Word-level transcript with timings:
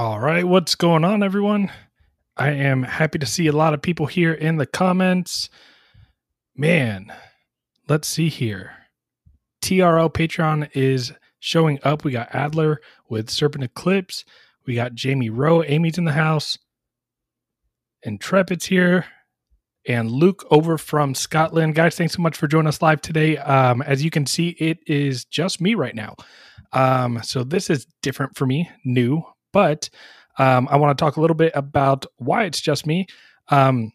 All 0.00 0.18
right, 0.18 0.46
what's 0.46 0.76
going 0.76 1.04
on, 1.04 1.22
everyone? 1.22 1.70
I 2.34 2.52
am 2.52 2.84
happy 2.84 3.18
to 3.18 3.26
see 3.26 3.48
a 3.48 3.52
lot 3.52 3.74
of 3.74 3.82
people 3.82 4.06
here 4.06 4.32
in 4.32 4.56
the 4.56 4.64
comments. 4.64 5.50
Man, 6.56 7.12
let's 7.86 8.08
see 8.08 8.30
here. 8.30 8.72
TRL 9.62 10.10
Patreon 10.10 10.70
is 10.72 11.12
showing 11.38 11.80
up. 11.82 12.02
We 12.02 12.12
got 12.12 12.34
Adler 12.34 12.80
with 13.10 13.28
Serpent 13.28 13.62
Eclipse. 13.62 14.24
We 14.64 14.74
got 14.74 14.94
Jamie 14.94 15.28
Rowe. 15.28 15.62
Amy's 15.64 15.98
in 15.98 16.06
the 16.06 16.12
house. 16.12 16.56
Intrepid's 18.02 18.64
here. 18.64 19.04
And 19.86 20.10
Luke 20.10 20.46
over 20.50 20.78
from 20.78 21.14
Scotland. 21.14 21.74
Guys, 21.74 21.96
thanks 21.96 22.14
so 22.14 22.22
much 22.22 22.38
for 22.38 22.48
joining 22.48 22.68
us 22.68 22.80
live 22.80 23.02
today. 23.02 23.36
Um, 23.36 23.82
as 23.82 24.02
you 24.02 24.10
can 24.10 24.24
see, 24.24 24.56
it 24.58 24.78
is 24.86 25.26
just 25.26 25.60
me 25.60 25.74
right 25.74 25.94
now. 25.94 26.14
Um, 26.72 27.20
so 27.22 27.44
this 27.44 27.68
is 27.68 27.86
different 28.00 28.34
for 28.34 28.46
me, 28.46 28.70
new, 28.82 29.24
but 29.52 29.90
um, 30.38 30.68
I 30.70 30.76
want 30.76 30.96
to 30.96 31.02
talk 31.02 31.16
a 31.16 31.20
little 31.20 31.36
bit 31.36 31.52
about 31.54 32.06
why 32.16 32.44
it's 32.44 32.60
just 32.60 32.86
me. 32.86 33.06
Um, 33.48 33.92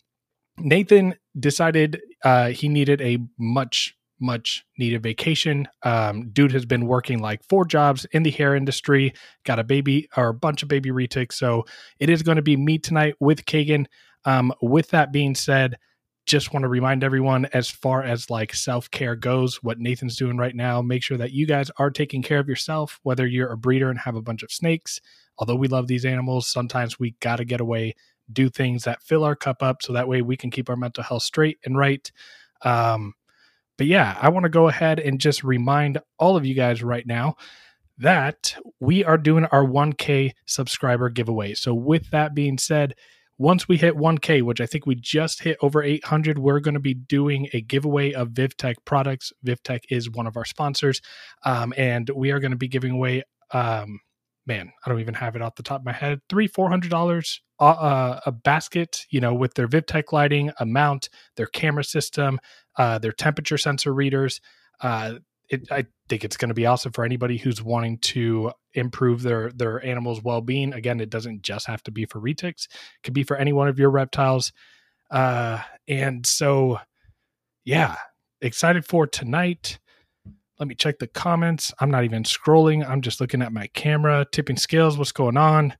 Nathan 0.57 1.15
decided 1.39 2.01
uh, 2.23 2.49
he 2.49 2.69
needed 2.69 3.01
a 3.01 3.17
much, 3.37 3.95
much 4.19 4.65
needed 4.77 5.03
vacation. 5.03 5.67
Um, 5.83 6.29
dude 6.29 6.51
has 6.51 6.65
been 6.65 6.87
working 6.87 7.19
like 7.19 7.43
four 7.43 7.65
jobs 7.65 8.05
in 8.11 8.23
the 8.23 8.31
hair 8.31 8.55
industry, 8.55 9.13
got 9.43 9.59
a 9.59 9.63
baby 9.63 10.07
or 10.15 10.29
a 10.29 10.33
bunch 10.33 10.63
of 10.63 10.69
baby 10.69 10.91
retics. 10.91 11.33
So 11.33 11.65
it 11.99 12.09
is 12.09 12.21
going 12.23 12.37
to 12.37 12.41
be 12.41 12.57
me 12.57 12.77
tonight 12.77 13.15
with 13.19 13.45
Kagan. 13.45 13.87
Um, 14.27 14.51
with 14.61 14.89
that 14.89 15.11
being 15.11 15.35
said, 15.35 15.77
just 16.25 16.53
want 16.53 16.63
to 16.63 16.69
remind 16.69 17.03
everyone 17.03 17.45
as 17.53 17.69
far 17.69 18.03
as 18.03 18.29
like 18.29 18.53
self 18.53 18.89
care 18.89 19.15
goes, 19.15 19.61
what 19.63 19.79
Nathan's 19.79 20.15
doing 20.15 20.37
right 20.37 20.55
now, 20.55 20.81
make 20.81 21.03
sure 21.03 21.17
that 21.17 21.31
you 21.31 21.45
guys 21.45 21.69
are 21.77 21.91
taking 21.91 22.21
care 22.21 22.39
of 22.39 22.49
yourself, 22.49 22.99
whether 23.03 23.27
you're 23.27 23.51
a 23.51 23.57
breeder 23.57 23.89
and 23.89 23.99
have 23.99 24.15
a 24.15 24.21
bunch 24.21 24.41
of 24.43 24.51
snakes. 24.51 24.99
Although 25.37 25.55
we 25.55 25.67
love 25.67 25.87
these 25.87 26.05
animals, 26.05 26.47
sometimes 26.47 26.99
we 26.99 27.15
got 27.19 27.35
to 27.37 27.45
get 27.45 27.61
away, 27.61 27.93
do 28.31 28.49
things 28.49 28.83
that 28.85 29.03
fill 29.03 29.23
our 29.23 29.35
cup 29.35 29.61
up 29.61 29.81
so 29.83 29.93
that 29.93 30.07
way 30.07 30.21
we 30.21 30.37
can 30.37 30.49
keep 30.49 30.69
our 30.69 30.75
mental 30.75 31.03
health 31.03 31.23
straight 31.23 31.59
and 31.65 31.77
right. 31.77 32.11
Um, 32.61 33.13
but 33.77 33.87
yeah, 33.87 34.17
I 34.19 34.29
want 34.29 34.45
to 34.45 34.49
go 34.49 34.67
ahead 34.67 34.99
and 34.99 35.19
just 35.19 35.43
remind 35.43 35.99
all 36.17 36.37
of 36.37 36.45
you 36.45 36.55
guys 36.55 36.81
right 36.81 37.05
now 37.05 37.35
that 37.97 38.55
we 38.79 39.03
are 39.03 39.17
doing 39.17 39.45
our 39.45 39.63
1K 39.63 40.33
subscriber 40.45 41.09
giveaway. 41.09 41.53
So, 41.53 41.73
with 41.73 42.09
that 42.11 42.33
being 42.33 42.57
said, 42.57 42.95
once 43.37 43.67
we 43.67 43.77
hit 43.77 43.95
1K, 43.95 44.41
which 44.41 44.61
I 44.61 44.65
think 44.65 44.85
we 44.85 44.95
just 44.95 45.43
hit 45.43 45.57
over 45.61 45.83
800, 45.83 46.37
we're 46.37 46.59
going 46.59 46.73
to 46.75 46.79
be 46.79 46.93
doing 46.93 47.49
a 47.53 47.61
giveaway 47.61 48.13
of 48.13 48.29
VivTech 48.29 48.75
products. 48.85 49.33
VivTech 49.45 49.81
is 49.89 50.09
one 50.09 50.27
of 50.27 50.37
our 50.37 50.45
sponsors, 50.45 51.01
um, 51.43 51.73
and 51.77 52.09
we 52.15 52.31
are 52.31 52.39
going 52.39 52.51
to 52.51 52.57
be 52.57 52.67
giving 52.67 52.91
away. 52.91 53.23
Um, 53.51 53.99
man, 54.47 54.71
I 54.85 54.89
don't 54.89 55.01
even 55.01 55.15
have 55.15 55.35
it 55.35 55.41
off 55.41 55.55
the 55.55 55.63
top 55.63 55.81
of 55.81 55.85
my 55.85 55.91
head. 55.91 56.19
Three, 56.29 56.47
four 56.47 56.69
hundred 56.69 56.91
dollars 56.91 57.41
uh, 57.59 57.63
uh, 57.63 58.19
a 58.25 58.31
basket, 58.31 59.05
you 59.09 59.19
know, 59.19 59.33
with 59.33 59.53
their 59.53 59.67
VivTech 59.67 60.11
lighting, 60.11 60.51
a 60.59 60.65
mount, 60.65 61.09
their 61.37 61.47
camera 61.47 61.83
system, 61.83 62.39
uh, 62.77 62.99
their 62.99 63.11
temperature 63.11 63.57
sensor 63.57 63.93
readers. 63.93 64.41
Uh, 64.81 65.15
it, 65.49 65.67
I 65.71 65.85
think 66.07 66.23
it's 66.23 66.37
going 66.37 66.49
to 66.49 66.55
be 66.55 66.65
awesome 66.65 66.91
for 66.91 67.03
anybody 67.03 67.37
who's 67.37 67.61
wanting 67.61 67.97
to 67.99 68.51
improve 68.73 69.21
their 69.21 69.51
their 69.51 69.83
animals' 69.85 70.23
well 70.23 70.41
being. 70.41 70.73
Again, 70.73 70.99
it 70.99 71.09
doesn't 71.09 71.41
just 71.41 71.67
have 71.67 71.83
to 71.83 71.91
be 71.91 72.05
for 72.05 72.19
retics; 72.19 72.65
it 72.65 73.03
could 73.03 73.13
be 73.13 73.23
for 73.23 73.37
any 73.37 73.53
one 73.53 73.67
of 73.67 73.79
your 73.79 73.89
reptiles. 73.89 74.51
Uh, 75.11 75.59
and 75.87 76.25
so, 76.25 76.79
yeah, 77.63 77.95
excited 78.41 78.85
for 78.85 79.07
tonight. 79.07 79.79
Let 80.59 80.67
me 80.67 80.75
check 80.75 80.99
the 80.99 81.07
comments. 81.07 81.73
I'm 81.79 81.91
not 81.91 82.05
even 82.05 82.23
scrolling. 82.23 82.87
I'm 82.87 83.01
just 83.01 83.19
looking 83.19 83.41
at 83.41 83.51
my 83.51 83.67
camera, 83.67 84.25
tipping 84.31 84.57
scales. 84.57 84.97
What's 84.97 85.11
going 85.11 85.37
on? 85.37 85.75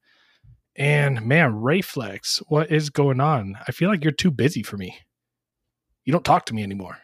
And 0.76 1.26
man, 1.26 1.54
Rayflex, 1.54 2.44
what 2.50 2.70
is 2.70 2.90
going 2.90 3.22
on? 3.22 3.58
I 3.68 3.72
feel 3.72 3.90
like 3.90 4.04
you're 4.04 4.12
too 4.12 4.32
busy 4.32 4.62
for 4.62 4.76
me. 4.76 4.98
You 6.04 6.12
don't 6.12 6.26
talk 6.26 6.46
to 6.48 6.54
me 6.54 6.64
anymore. 6.64 6.98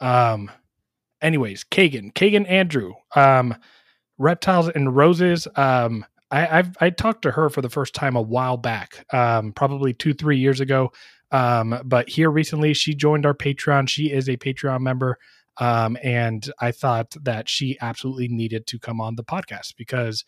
Um, 0.00 0.50
anyways, 1.22 1.64
Kagan, 1.64 2.12
Kagan 2.12 2.48
Andrew, 2.48 2.94
um, 3.14 3.54
reptiles 4.18 4.68
and 4.68 4.94
roses. 4.94 5.46
Um, 5.56 6.04
I, 6.30 6.58
I've 6.58 6.76
I 6.80 6.90
talked 6.90 7.22
to 7.22 7.30
her 7.30 7.48
for 7.48 7.62
the 7.62 7.70
first 7.70 7.94
time 7.94 8.16
a 8.16 8.22
while 8.22 8.56
back, 8.56 9.06
um, 9.14 9.52
probably 9.52 9.94
two 9.94 10.14
three 10.14 10.38
years 10.38 10.60
ago. 10.60 10.92
Um, 11.30 11.80
but 11.84 12.08
here 12.08 12.30
recently, 12.30 12.74
she 12.74 12.94
joined 12.94 13.26
our 13.26 13.34
Patreon. 13.34 13.88
She 13.88 14.12
is 14.12 14.28
a 14.28 14.36
Patreon 14.36 14.80
member. 14.80 15.18
Um, 15.58 15.96
and 16.02 16.48
I 16.60 16.70
thought 16.70 17.16
that 17.22 17.48
she 17.48 17.76
absolutely 17.80 18.28
needed 18.28 18.66
to 18.68 18.78
come 18.78 19.00
on 19.00 19.16
the 19.16 19.24
podcast 19.24 19.74
because 19.76 20.24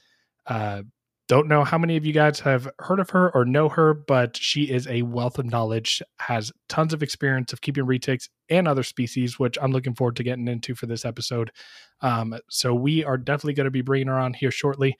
uh, 0.46 0.82
don't 1.30 1.46
know 1.46 1.62
how 1.62 1.78
many 1.78 1.96
of 1.96 2.04
you 2.04 2.12
guys 2.12 2.40
have 2.40 2.68
heard 2.80 2.98
of 2.98 3.10
her 3.10 3.32
or 3.36 3.44
know 3.44 3.68
her, 3.68 3.94
but 3.94 4.36
she 4.36 4.64
is 4.64 4.88
a 4.88 5.02
wealth 5.02 5.38
of 5.38 5.46
knowledge, 5.46 6.02
has 6.18 6.50
tons 6.68 6.92
of 6.92 7.04
experience 7.04 7.52
of 7.52 7.60
keeping 7.60 7.84
retics 7.84 8.28
and 8.48 8.66
other 8.66 8.82
species, 8.82 9.38
which 9.38 9.56
I'm 9.62 9.70
looking 9.70 9.94
forward 9.94 10.16
to 10.16 10.24
getting 10.24 10.48
into 10.48 10.74
for 10.74 10.86
this 10.86 11.04
episode. 11.04 11.52
Um, 12.00 12.34
so 12.48 12.74
we 12.74 13.04
are 13.04 13.16
definitely 13.16 13.54
going 13.54 13.66
to 13.66 13.70
be 13.70 13.80
bringing 13.80 14.08
her 14.08 14.18
on 14.18 14.34
here 14.34 14.50
shortly. 14.50 14.96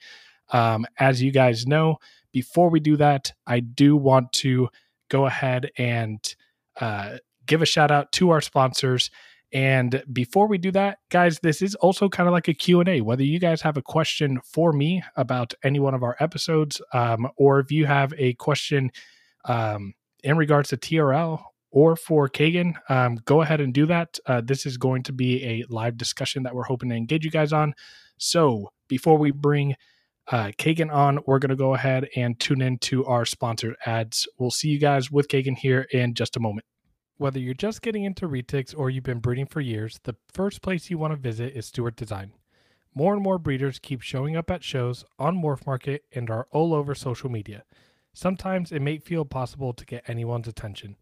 Um, 0.53 0.85
as 0.97 1.21
you 1.21 1.33
guys 1.33 1.67
know, 1.67 1.97
before 2.31 2.69
we 2.69 2.79
do 2.79 2.95
that, 2.95 3.33
I 3.45 3.59
do 3.59 3.97
want 3.97 4.31
to 4.31 4.69
go 5.09 5.25
ahead 5.25 5.69
and 5.77 6.35
uh, 6.79 7.17
give 7.45 7.61
a 7.61 7.65
shout 7.65 7.91
out 7.91 8.13
to 8.13 8.29
our 8.29 8.39
sponsors. 8.39 9.11
And 9.53 10.03
before 10.11 10.47
we 10.47 10.57
do 10.57 10.71
that, 10.71 10.99
guys, 11.09 11.39
this 11.39 11.61
is 11.61 11.75
also 11.75 12.07
kind 12.07 12.27
of 12.27 12.33
like 12.33 12.47
a 12.47 12.53
Q&A. 12.53 13.01
Whether 13.01 13.23
you 13.23 13.39
guys 13.39 13.61
have 13.61 13.75
a 13.75 13.81
question 13.81 14.39
for 14.45 14.71
me 14.71 15.03
about 15.17 15.53
any 15.63 15.79
one 15.79 15.93
of 15.93 16.03
our 16.03 16.15
episodes, 16.19 16.81
um, 16.93 17.29
or 17.35 17.59
if 17.59 17.71
you 17.71 17.85
have 17.85 18.13
a 18.17 18.33
question 18.35 18.91
um, 19.45 19.93
in 20.23 20.37
regards 20.37 20.69
to 20.69 20.77
TRL 20.77 21.43
or 21.69 21.95
for 21.97 22.29
Kagan, 22.29 22.75
um, 22.89 23.19
go 23.25 23.41
ahead 23.41 23.59
and 23.59 23.73
do 23.73 23.85
that. 23.87 24.19
Uh, 24.25 24.41
this 24.41 24.65
is 24.65 24.77
going 24.77 25.03
to 25.03 25.13
be 25.13 25.43
a 25.43 25.65
live 25.69 25.97
discussion 25.97 26.43
that 26.43 26.55
we're 26.55 26.63
hoping 26.63 26.89
to 26.89 26.95
engage 26.95 27.25
you 27.25 27.31
guys 27.31 27.51
on. 27.51 27.73
So 28.17 28.71
before 28.87 29.17
we 29.17 29.31
bring 29.31 29.75
uh, 30.31 30.51
Kagan 30.57 30.93
on, 30.93 31.19
we're 31.25 31.39
going 31.39 31.49
to 31.49 31.55
go 31.57 31.73
ahead 31.73 32.07
and 32.15 32.39
tune 32.39 32.61
into 32.61 33.05
our 33.05 33.25
sponsored 33.25 33.75
ads. 33.85 34.27
We'll 34.37 34.51
see 34.51 34.69
you 34.69 34.79
guys 34.79 35.11
with 35.11 35.27
Kagan 35.27 35.57
here 35.57 35.87
in 35.91 36.13
just 36.13 36.37
a 36.37 36.39
moment. 36.39 36.65
Whether 37.21 37.37
you're 37.37 37.53
just 37.53 37.83
getting 37.83 38.03
into 38.03 38.27
retics 38.27 38.75
or 38.75 38.89
you've 38.89 39.03
been 39.03 39.19
breeding 39.19 39.45
for 39.45 39.61
years, 39.61 39.99
the 40.05 40.15
first 40.33 40.63
place 40.63 40.89
you 40.89 40.97
want 40.97 41.13
to 41.13 41.19
visit 41.19 41.55
is 41.55 41.67
Stewart 41.67 41.95
Design. 41.95 42.31
More 42.95 43.13
and 43.13 43.21
more 43.21 43.37
breeders 43.37 43.77
keep 43.77 44.01
showing 44.01 44.35
up 44.35 44.49
at 44.49 44.63
shows, 44.63 45.05
on 45.19 45.37
Morph 45.37 45.67
Market, 45.67 46.03
and 46.15 46.31
are 46.31 46.47
all 46.49 46.73
over 46.73 46.95
social 46.95 47.29
media. 47.29 47.63
Sometimes 48.11 48.71
it 48.71 48.81
may 48.81 48.97
feel 48.97 49.23
possible 49.23 49.71
to 49.71 49.85
get 49.85 50.09
anyone's 50.09 50.47
attention. 50.47 50.95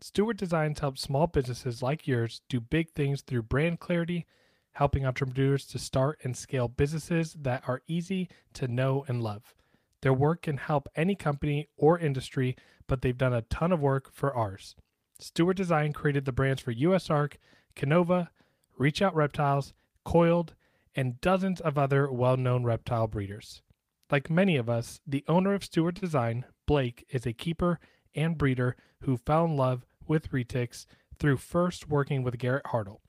Stewart 0.00 0.36
Designs 0.36 0.80
helps 0.80 1.02
small 1.02 1.28
businesses 1.28 1.84
like 1.84 2.08
yours 2.08 2.42
do 2.48 2.58
big 2.58 2.90
things 2.90 3.22
through 3.22 3.44
brand 3.44 3.78
clarity, 3.78 4.26
helping 4.72 5.06
entrepreneurs 5.06 5.66
to 5.66 5.78
start 5.78 6.18
and 6.24 6.36
scale 6.36 6.66
businesses 6.66 7.36
that 7.40 7.62
are 7.68 7.82
easy 7.86 8.28
to 8.54 8.66
know 8.66 9.04
and 9.06 9.22
love. 9.22 9.54
Their 10.02 10.14
work 10.14 10.42
can 10.42 10.56
help 10.56 10.88
any 10.96 11.14
company 11.14 11.68
or 11.76 11.96
industry, 11.96 12.56
but 12.88 13.02
they've 13.02 13.16
done 13.16 13.32
a 13.32 13.42
ton 13.42 13.70
of 13.70 13.78
work 13.78 14.12
for 14.12 14.34
ours. 14.34 14.74
Stewart 15.22 15.56
Design 15.56 15.92
created 15.92 16.24
the 16.24 16.32
brands 16.32 16.62
for 16.62 16.72
USARK, 16.72 17.34
Canova, 17.74 18.30
Reach 18.78 19.02
Out 19.02 19.14
Reptiles, 19.14 19.74
Coiled, 20.02 20.54
and 20.96 21.20
dozens 21.20 21.60
of 21.60 21.76
other 21.76 22.10
well 22.10 22.38
known 22.38 22.64
reptile 22.64 23.06
breeders. 23.06 23.62
Like 24.10 24.30
many 24.30 24.56
of 24.56 24.70
us, 24.70 25.00
the 25.06 25.24
owner 25.28 25.52
of 25.52 25.64
Stewart 25.64 25.94
Design, 25.94 26.46
Blake, 26.66 27.06
is 27.10 27.26
a 27.26 27.34
keeper 27.34 27.78
and 28.14 28.38
breeder 28.38 28.76
who 29.02 29.18
fell 29.18 29.44
in 29.44 29.56
love 29.56 29.84
with 30.08 30.30
retics 30.30 30.86
through 31.18 31.36
first 31.36 31.88
working 31.88 32.22
with 32.22 32.38
Garrett 32.38 32.64
Hartle. 32.64 33.00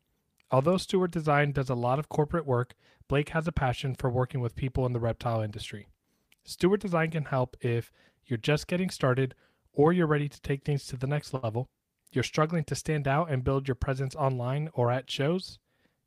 Although 0.51 0.77
Stewart 0.77 1.11
Design 1.11 1.53
does 1.53 1.69
a 1.69 1.75
lot 1.75 1.97
of 1.97 2.09
corporate 2.09 2.45
work, 2.45 2.75
Blake 3.07 3.29
has 3.29 3.47
a 3.47 3.53
passion 3.53 3.95
for 3.95 4.09
working 4.09 4.41
with 4.41 4.55
people 4.55 4.85
in 4.85 4.91
the 4.93 4.99
reptile 4.99 5.41
industry. 5.41 5.87
Stewart 6.43 6.81
Design 6.81 7.09
can 7.09 7.25
help 7.25 7.55
if 7.61 7.91
you're 8.25 8.37
just 8.37 8.67
getting 8.67 8.89
started 8.89 9.33
or 9.73 9.93
you're 9.93 10.07
ready 10.07 10.27
to 10.27 10.41
take 10.41 10.63
things 10.63 10.85
to 10.87 10.97
the 10.97 11.07
next 11.07 11.33
level 11.33 11.69
you're 12.11 12.23
struggling 12.23 12.63
to 12.65 12.75
stand 12.75 13.07
out 13.07 13.29
and 13.29 13.43
build 13.43 13.67
your 13.67 13.75
presence 13.75 14.15
online 14.15 14.69
or 14.73 14.91
at 14.91 15.09
shows? 15.09 15.59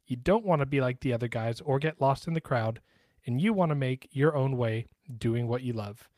You 0.07 0.17
don't 0.17 0.45
want 0.45 0.61
to 0.61 0.67
be 0.67 0.81
like 0.81 1.01
the 1.01 1.13
other 1.13 1.29
guys 1.29 1.61
or 1.61 1.79
get 1.79 2.01
lost 2.01 2.27
in 2.27 2.35
the 2.35 2.41
crowd, 2.41 2.81
and 3.27 3.41
you 3.41 3.53
want 3.53 3.71
to 3.71 3.77
make 3.77 4.09
your 4.13 4.37
own 4.37 4.57
way 4.57 4.87
doing 5.19 5.49
what 5.49 5.63
you 5.63 5.73
love. 5.73 6.09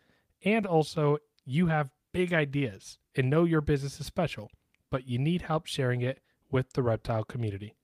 And 0.45 0.67
also, 0.67 1.19
you 1.45 1.69
have 1.69 1.91
big 2.13 2.33
ideas 2.33 2.99
and 3.15 3.31
know 3.31 3.45
your 3.45 3.61
business 3.61 4.01
is 4.01 4.07
special, 4.07 4.51
but 4.91 5.07
you 5.07 5.19
need 5.19 5.43
help 5.43 5.67
sharing 5.67 6.01
it 6.01 6.21
with 6.51 6.73
the 6.73 6.83
reptile 6.83 7.23
community. 7.25 7.77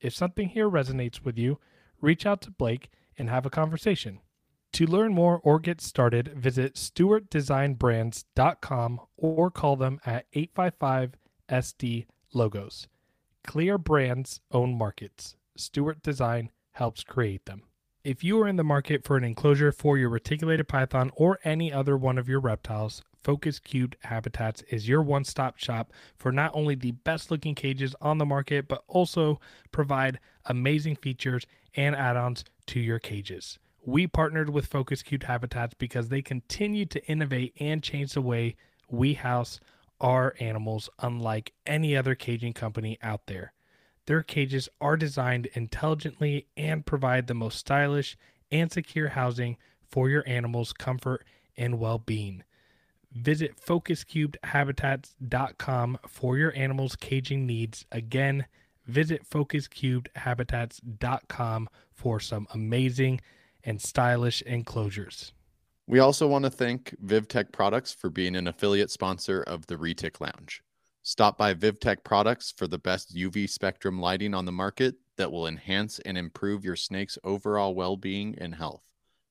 If 0.00 0.14
something 0.14 0.50
here 0.50 0.70
resonates 0.70 1.24
with 1.24 1.38
you, 1.38 1.58
reach 2.00 2.26
out 2.26 2.40
to 2.42 2.50
Blake 2.50 2.90
and 3.16 3.28
have 3.28 3.46
a 3.46 3.50
conversation. 3.50 4.20
To 4.72 4.86
learn 4.86 5.14
more 5.14 5.40
or 5.42 5.58
get 5.58 5.80
started, 5.80 6.34
visit 6.36 6.74
stewartdesignbrands.com 6.74 9.00
or 9.16 9.50
call 9.50 9.76
them 9.76 9.98
at 10.04 10.26
855 10.34 11.14
SD 11.48 12.06
logos. 12.32 12.88
Clear 13.44 13.78
brands 13.78 14.40
own 14.50 14.76
markets. 14.76 15.36
Stewart 15.56 16.02
Design 16.02 16.50
helps 16.72 17.02
create 17.02 17.46
them. 17.46 17.62
If 18.04 18.22
you 18.22 18.40
are 18.40 18.48
in 18.48 18.56
the 18.56 18.64
market 18.64 19.04
for 19.04 19.16
an 19.16 19.24
enclosure 19.24 19.72
for 19.72 19.98
your 19.98 20.08
reticulated 20.08 20.68
python 20.68 21.10
or 21.16 21.38
any 21.44 21.72
other 21.72 21.96
one 21.96 22.16
of 22.16 22.28
your 22.28 22.40
reptiles, 22.40 23.02
Focus 23.22 23.58
Cubed 23.58 23.96
Habitats 24.04 24.62
is 24.70 24.88
your 24.88 25.02
one 25.02 25.24
stop 25.24 25.58
shop 25.58 25.92
for 26.16 26.30
not 26.30 26.52
only 26.54 26.74
the 26.74 26.92
best 26.92 27.30
looking 27.30 27.54
cages 27.54 27.94
on 28.00 28.18
the 28.18 28.24
market, 28.24 28.68
but 28.68 28.84
also 28.86 29.40
provide 29.72 30.20
amazing 30.46 30.96
features 30.96 31.44
and 31.74 31.96
add 31.96 32.16
ons 32.16 32.44
to 32.66 32.80
your 32.80 32.98
cages. 32.98 33.58
We 33.84 34.06
partnered 34.06 34.50
with 34.50 34.66
Focus 34.66 35.02
Cubed 35.02 35.24
Habitats 35.24 35.74
because 35.74 36.08
they 36.08 36.22
continue 36.22 36.86
to 36.86 37.04
innovate 37.06 37.54
and 37.58 37.82
change 37.82 38.12
the 38.12 38.22
way 38.22 38.56
we 38.88 39.14
house 39.14 39.60
our 40.00 40.34
animals, 40.40 40.90
unlike 41.00 41.52
any 41.66 41.96
other 41.96 42.14
caging 42.14 42.52
company 42.52 42.96
out 43.02 43.26
there. 43.26 43.52
Their 44.06 44.22
cages 44.22 44.68
are 44.80 44.96
designed 44.96 45.46
intelligently 45.52 46.46
and 46.56 46.86
provide 46.86 47.26
the 47.26 47.34
most 47.34 47.58
stylish 47.58 48.16
and 48.50 48.72
secure 48.72 49.08
housing 49.08 49.58
for 49.86 50.08
your 50.08 50.26
animal's 50.26 50.72
comfort 50.72 51.26
and 51.56 51.78
well 51.78 51.98
being. 51.98 52.42
Visit 53.12 53.60
focuscubedhabitats.com 53.60 55.98
for 56.06 56.38
your 56.38 56.56
animal's 56.56 56.96
caging 56.96 57.46
needs. 57.46 57.84
Again, 57.90 58.46
visit 58.86 59.28
focuscubedhabitats.com 59.28 61.68
for 61.92 62.20
some 62.20 62.46
amazing 62.54 63.20
and 63.64 63.82
stylish 63.82 64.40
enclosures. 64.42 65.32
We 65.88 66.00
also 66.00 66.28
want 66.28 66.44
to 66.44 66.50
thank 66.50 66.94
VivTech 67.02 67.50
Products 67.50 67.94
for 67.94 68.10
being 68.10 68.36
an 68.36 68.46
affiliate 68.46 68.90
sponsor 68.90 69.42
of 69.44 69.66
the 69.68 69.76
Retic 69.76 70.20
Lounge. 70.20 70.60
Stop 71.02 71.38
by 71.38 71.54
VivTech 71.54 72.04
Products 72.04 72.52
for 72.54 72.66
the 72.66 72.76
best 72.76 73.16
UV 73.16 73.48
spectrum 73.48 73.98
lighting 73.98 74.34
on 74.34 74.44
the 74.44 74.52
market 74.52 74.96
that 75.16 75.32
will 75.32 75.46
enhance 75.46 75.98
and 76.00 76.18
improve 76.18 76.62
your 76.62 76.76
snake's 76.76 77.16
overall 77.24 77.74
well 77.74 77.96
being 77.96 78.34
and 78.36 78.54
health. 78.54 78.82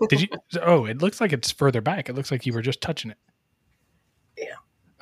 Did 0.08 0.22
you? 0.22 0.28
Oh, 0.62 0.86
it 0.86 1.02
looks 1.02 1.20
like 1.20 1.34
it's 1.34 1.50
further 1.50 1.82
back. 1.82 2.08
It 2.08 2.14
looks 2.14 2.30
like 2.30 2.46
you 2.46 2.54
were 2.54 2.62
just 2.62 2.82
touching 2.82 3.10
it. 3.10 3.18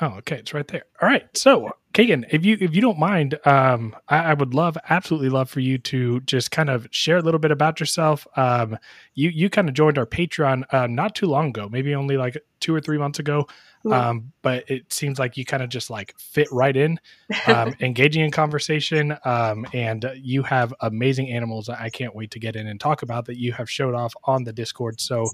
Oh, 0.02 0.16
okay. 0.18 0.38
It's 0.38 0.54
right 0.54 0.68
there. 0.68 0.84
All 1.02 1.08
right. 1.08 1.26
So, 1.38 1.72
Kagan, 1.94 2.26
if 2.30 2.44
you 2.44 2.58
if 2.60 2.76
you 2.76 2.82
don't 2.82 3.00
mind, 3.00 3.40
um, 3.46 3.96
I, 4.10 4.18
I 4.18 4.34
would 4.34 4.54
love, 4.54 4.78
absolutely 4.90 5.30
love 5.30 5.50
for 5.50 5.62
you 5.62 5.78
to 5.78 6.20
just 6.22 6.52
kind 6.52 6.70
of 6.70 6.88
share 6.92 7.18
a 7.18 7.22
little 7.22 7.40
bit 7.40 7.52
about 7.52 7.80
yourself. 7.80 8.28
Um, 8.36 8.78
you 9.14 9.30
you 9.30 9.50
kind 9.50 9.70
of 9.70 9.74
joined 9.74 9.98
our 9.98 10.06
Patreon 10.06 10.64
uh, 10.74 10.88
not 10.88 11.16
too 11.16 11.28
long 11.28 11.48
ago, 11.50 11.70
maybe 11.70 11.96
only 11.96 12.18
like 12.18 12.38
two 12.60 12.76
or 12.76 12.82
three 12.82 12.98
months 12.98 13.20
ago. 13.20 13.48
Um, 13.92 14.34
but 14.42 14.70
it 14.70 14.92
seems 14.92 15.20
like 15.20 15.38
you 15.38 15.46
kind 15.46 15.62
of 15.62 15.70
just 15.70 15.92
like 15.92 16.16
fit 16.18 16.48
right 16.52 16.76
in, 16.76 17.00
um, 17.46 17.76
engaging 17.80 18.26
in 18.26 18.32
conversation. 18.32 19.16
Um, 19.24 19.66
and 19.74 20.12
you 20.16 20.42
have 20.44 20.74
amazing 20.80 21.30
animals. 21.30 21.68
that 21.68 21.80
I 21.80 21.90
can't 21.90 22.16
wait 22.16 22.32
to 22.32 22.40
get 22.40 22.56
in 22.56 22.68
and 22.68 22.80
talk 22.80 23.04
about 23.04 23.26
that 23.26 23.38
you 23.38 23.52
have 23.54 23.70
showed 23.70 23.94
off 23.94 24.14
on 24.24 24.44
the 24.44 24.52
Discord. 24.52 25.00
So 25.00 25.28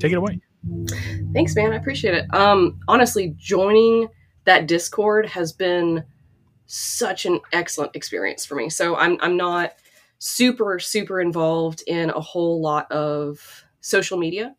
take 0.00 0.12
it 0.12 0.16
away. 0.16 0.40
Thanks, 1.32 1.56
man. 1.56 1.72
I 1.72 1.76
appreciate 1.76 2.14
it. 2.14 2.32
Um, 2.34 2.78
honestly, 2.88 3.34
joining 3.36 4.08
that 4.44 4.66
Discord 4.66 5.26
has 5.26 5.52
been 5.52 6.04
such 6.66 7.26
an 7.26 7.40
excellent 7.52 7.94
experience 7.94 8.44
for 8.44 8.54
me. 8.54 8.68
So 8.70 8.96
I'm 8.96 9.18
I'm 9.20 9.36
not 9.36 9.72
super 10.18 10.78
super 10.78 11.20
involved 11.20 11.82
in 11.86 12.10
a 12.10 12.20
whole 12.20 12.60
lot 12.60 12.90
of 12.92 13.64
social 13.80 14.18
media, 14.18 14.54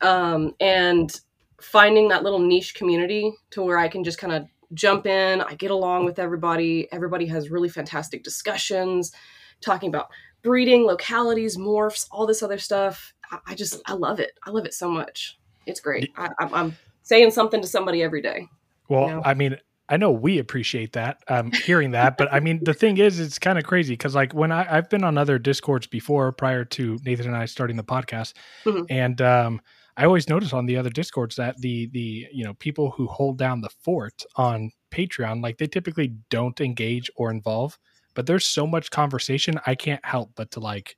um, 0.00 0.54
and 0.60 1.20
finding 1.60 2.08
that 2.08 2.22
little 2.22 2.38
niche 2.38 2.74
community 2.74 3.32
to 3.50 3.62
where 3.62 3.78
I 3.78 3.88
can 3.88 4.04
just 4.04 4.18
kind 4.18 4.32
of 4.32 4.46
jump 4.74 5.06
in. 5.06 5.40
I 5.40 5.54
get 5.54 5.70
along 5.70 6.04
with 6.04 6.18
everybody. 6.18 6.88
Everybody 6.92 7.26
has 7.26 7.50
really 7.50 7.68
fantastic 7.68 8.22
discussions, 8.22 9.12
talking 9.60 9.88
about 9.88 10.08
breeding, 10.42 10.84
localities, 10.84 11.56
morphs, 11.56 12.06
all 12.10 12.26
this 12.26 12.42
other 12.42 12.58
stuff. 12.58 13.12
I, 13.46 13.54
just 13.54 13.80
I 13.86 13.94
love 13.94 14.20
it. 14.20 14.32
I 14.44 14.50
love 14.50 14.64
it 14.66 14.74
so 14.74 14.90
much. 14.90 15.38
It's 15.66 15.80
great. 15.80 16.10
I, 16.16 16.30
I'm, 16.38 16.54
I'm 16.54 16.76
saying 17.02 17.30
something 17.32 17.60
to 17.60 17.66
somebody 17.66 18.02
every 18.02 18.22
day. 18.22 18.48
Well, 18.88 19.08
Yeah. 19.08 19.20
I 19.24 19.34
mean, 19.34 19.56
I 19.90 19.96
know 19.96 20.10
we 20.10 20.38
appreciate 20.38 20.92
that, 20.92 21.18
um, 21.28 21.50
hearing 21.64 21.92
that, 21.92 22.18
but 22.18 22.30
I 22.30 22.40
mean, 22.40 22.62
the 22.62 22.74
thing 22.74 22.98
is, 22.98 23.18
it's 23.20 23.38
kind 23.38 23.58
of 23.58 23.64
crazy 23.64 23.94
because, 23.94 24.14
like, 24.14 24.34
when 24.34 24.52
I, 24.52 24.76
I've 24.76 24.90
been 24.90 25.02
on 25.02 25.16
other 25.16 25.38
discords 25.38 25.86
before, 25.86 26.30
prior 26.32 26.64
to 26.66 26.98
Nathan 27.06 27.26
and 27.26 27.36
I 27.36 27.46
starting 27.46 27.76
the 27.76 27.84
podcast, 27.84 28.34
Mhm. 28.66 28.84
and 28.90 29.22
um, 29.22 29.60
I 29.96 30.04
always 30.04 30.28
notice 30.28 30.52
on 30.52 30.66
the 30.66 30.76
other 30.76 30.90
discords 30.90 31.36
that 31.36 31.56
the 31.58 31.86
the 31.92 32.26
you 32.30 32.44
know 32.44 32.52
people 32.54 32.90
who 32.90 33.06
hold 33.06 33.38
down 33.38 33.62
the 33.62 33.70
fort 33.82 34.24
on 34.36 34.70
Patreon, 34.90 35.42
like, 35.42 35.56
they 35.56 35.66
typically 35.66 36.14
don't 36.28 36.60
engage 36.60 37.10
or 37.16 37.30
involve, 37.30 37.78
but 38.14 38.26
there's 38.26 38.44
so 38.44 38.66
much 38.66 38.90
conversation, 38.90 39.58
I 39.66 39.74
can't 39.74 40.04
help 40.04 40.32
but 40.36 40.50
to 40.50 40.60
like 40.60 40.97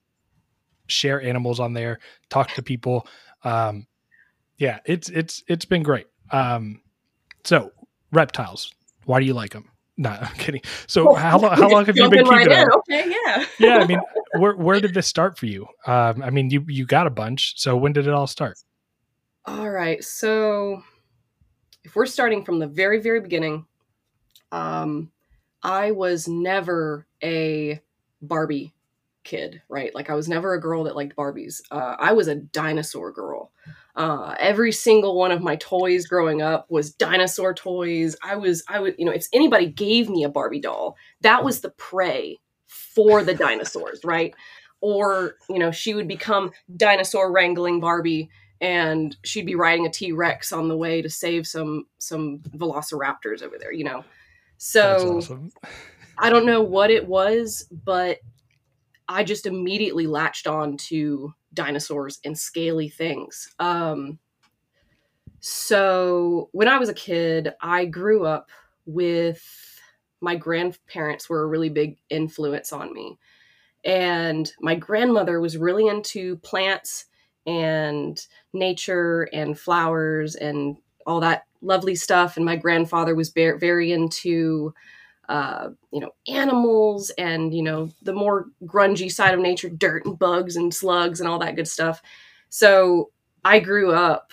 share 0.91 1.21
animals 1.21 1.61
on 1.61 1.73
there, 1.73 2.01
talk 2.29 2.51
to 2.55 2.63
people. 2.63 3.07
Um, 3.45 3.87
yeah, 4.59 4.81
it's 4.85 5.09
it's 5.09 5.43
it's 5.49 5.65
been 5.65 5.83
great. 5.83 6.07
Um, 6.31 6.83
so 7.45 7.73
reptiles, 8.13 8.73
why 9.05 9.21
do 9.21 9.27
you 9.27 9.35
like 9.35 9.53
them? 9.53 9.69
No, 9.97 10.11
I'm 10.21 10.35
kidding. 10.35 10.63
So 10.87 11.15
how 11.15 11.39
long 11.39 11.57
how 11.57 11.69
long 11.69 11.85
have 11.87 11.97
you 11.97 12.09
been 12.11 12.25
keeping 12.25 12.31
right 12.31 12.49
them? 12.49 12.69
Okay, 12.79 13.15
yeah. 13.27 13.45
Yeah, 13.59 13.79
I 13.79 13.87
mean, 13.87 14.01
where 14.39 14.55
where 14.57 14.81
did 14.81 14.95
this 14.95 15.07
start 15.07 15.39
for 15.39 15.47
you? 15.47 15.67
Um, 15.87 16.23
I 16.23 16.31
mean, 16.31 16.51
you 16.51 16.65
you 16.69 16.87
got 16.87 17.07
a 17.07 17.11
bunch. 17.11 17.59
So 17.59 17.77
when 17.77 17.93
did 17.93 18.07
it 18.07 18.13
all 18.13 18.27
start? 18.27 18.59
All 19.47 19.71
right. 19.71 20.03
So 20.05 20.83
if 21.85 21.97
we're 21.97 22.07
starting 22.07 22.45
from 22.45 22.59
the 22.59 22.67
very, 22.67 23.01
very 23.01 23.21
beginning, 23.21 23.67
um, 24.53 25.11
I 25.63 25.93
was 25.93 26.29
never 26.29 27.07
a 27.23 27.81
Barbie 28.23 28.75
kid, 29.25 29.63
right? 29.69 29.95
Like 29.95 30.11
I 30.11 30.15
was 30.15 30.29
never 30.29 30.55
a 30.55 30.61
girl 30.61 30.85
that 30.85 30.97
liked 30.97 31.17
Barbies. 31.17 31.61
Uh, 31.71 31.97
I 31.99 32.13
was 32.13 32.29
a 32.29 32.37
dinosaur 32.37 33.13
girl. 33.13 33.53
Uh, 33.97 34.35
every 34.39 34.73
single 34.73 35.17
one 35.17 35.33
of 35.33 35.43
my 35.43 35.57
toys 35.57 36.07
growing 36.07 36.43
up 36.43 36.67
was 36.71 36.93
dinosaur 36.93 37.53
toys. 37.53 38.17
I 38.23 38.37
was, 38.37 38.63
I 38.69 38.81
would, 38.81 38.95
you 38.99 39.05
know, 39.05 39.13
if 39.13 39.27
anybody 39.33 39.67
gave 39.67 40.09
me 40.09 40.25
a 40.25 40.29
Barbie 40.29 40.61
doll, 40.61 40.97
that 41.21 41.45
was 41.45 41.61
the 41.61 41.71
prey 41.71 42.39
for 42.67 43.23
the 43.23 43.35
dinosaurs, 43.35 44.01
right? 44.05 44.35
Or, 44.81 45.35
you 45.49 45.59
know, 45.59 45.71
she 45.71 45.95
would 45.95 46.09
become 46.09 46.53
dinosaur 46.77 47.31
wrangling 47.31 47.81
Barbie 47.81 48.31
and 48.61 49.17
she'd 49.25 49.47
be 49.47 49.55
riding 49.55 49.87
a 49.87 49.91
T-Rex 49.91 50.53
on 50.53 50.69
the 50.69 50.77
way 50.77 51.03
to 51.03 51.09
save 51.09 51.47
some 51.47 51.87
some 51.99 52.41
velociraptors 52.57 53.43
over 53.43 53.57
there, 53.59 53.73
you 53.73 53.85
know. 53.85 54.05
So 54.59 55.19
awesome. 55.19 55.51
I 56.19 56.29
don't 56.29 56.45
know 56.45 56.63
what 56.63 56.91
it 56.91 57.07
was, 57.07 57.67
but 57.71 58.19
I 59.11 59.25
just 59.25 59.45
immediately 59.45 60.07
latched 60.07 60.47
on 60.47 60.77
to 60.77 61.35
dinosaurs 61.53 62.21
and 62.25 62.39
scaly 62.39 62.89
things. 62.89 63.53
Um, 63.59 64.21
so 65.41 66.49
when 66.53 66.69
I 66.69 66.79
was 66.79 66.89
a 66.89 66.95
kid, 66.95 67.53
I 67.61 67.87
grew 67.87 68.25
up 68.25 68.51
with 68.87 69.43
my 70.21 70.37
grandparents 70.37 71.29
were 71.29 71.43
a 71.43 71.49
really 71.49 71.71
big 71.71 71.99
influence 72.09 72.73
on 72.73 72.93
me. 72.93 73.19
And 73.85 74.53
my 74.61 74.77
grandmother 74.77 75.41
was 75.41 75.57
really 75.57 75.89
into 75.89 76.37
plants 76.37 77.07
and 77.47 78.25
nature 78.53 79.29
and 79.33 79.59
flowers 79.59 80.37
and 80.37 80.77
all 81.05 81.19
that 81.19 81.47
lovely 81.63 81.97
stuff. 81.97 82.37
And 82.37 82.47
my 82.47 82.55
grandfather 82.55 83.17
was 83.17 83.31
very, 83.31 83.59
very 83.59 83.91
into, 83.91 84.73
uh, 85.31 85.71
you 85.93 86.01
know, 86.01 86.13
animals 86.27 87.11
and, 87.11 87.55
you 87.55 87.63
know, 87.63 87.89
the 88.03 88.13
more 88.13 88.47
grungy 88.65 89.09
side 89.11 89.33
of 89.33 89.39
nature, 89.39 89.69
dirt 89.69 90.05
and 90.05 90.19
bugs 90.19 90.57
and 90.57 90.75
slugs 90.75 91.21
and 91.21 91.29
all 91.29 91.39
that 91.39 91.55
good 91.55 91.69
stuff. 91.69 92.03
So 92.49 93.13
I 93.45 93.61
grew 93.61 93.93
up 93.93 94.33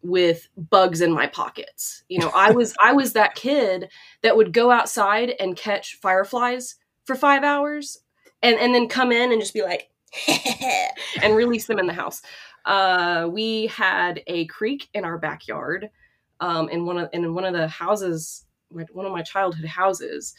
with 0.00 0.48
bugs 0.56 1.02
in 1.02 1.12
my 1.12 1.26
pockets. 1.26 2.02
You 2.08 2.20
know, 2.20 2.30
I 2.34 2.52
was 2.52 2.74
I 2.82 2.94
was 2.94 3.12
that 3.12 3.34
kid 3.34 3.90
that 4.22 4.38
would 4.38 4.54
go 4.54 4.70
outside 4.70 5.34
and 5.38 5.54
catch 5.54 5.96
fireflies 5.96 6.76
for 7.04 7.14
5 7.14 7.44
hours 7.44 7.98
and 8.42 8.58
and 8.58 8.74
then 8.74 8.88
come 8.88 9.12
in 9.12 9.30
and 9.30 9.42
just 9.42 9.52
be 9.52 9.62
like 9.62 9.90
and 11.22 11.36
release 11.36 11.66
them 11.66 11.78
in 11.78 11.86
the 11.86 11.92
house. 11.92 12.22
Uh, 12.64 13.28
we 13.30 13.66
had 13.66 14.22
a 14.26 14.46
creek 14.46 14.88
in 14.94 15.04
our 15.04 15.18
backyard 15.18 15.90
um, 16.40 16.70
in 16.70 16.86
one 16.86 16.96
of 16.96 17.10
in 17.12 17.34
one 17.34 17.44
of 17.44 17.52
the 17.52 17.68
houses 17.68 18.46
one 18.70 19.06
of 19.06 19.12
my 19.12 19.22
childhood 19.22 19.66
houses 19.66 20.34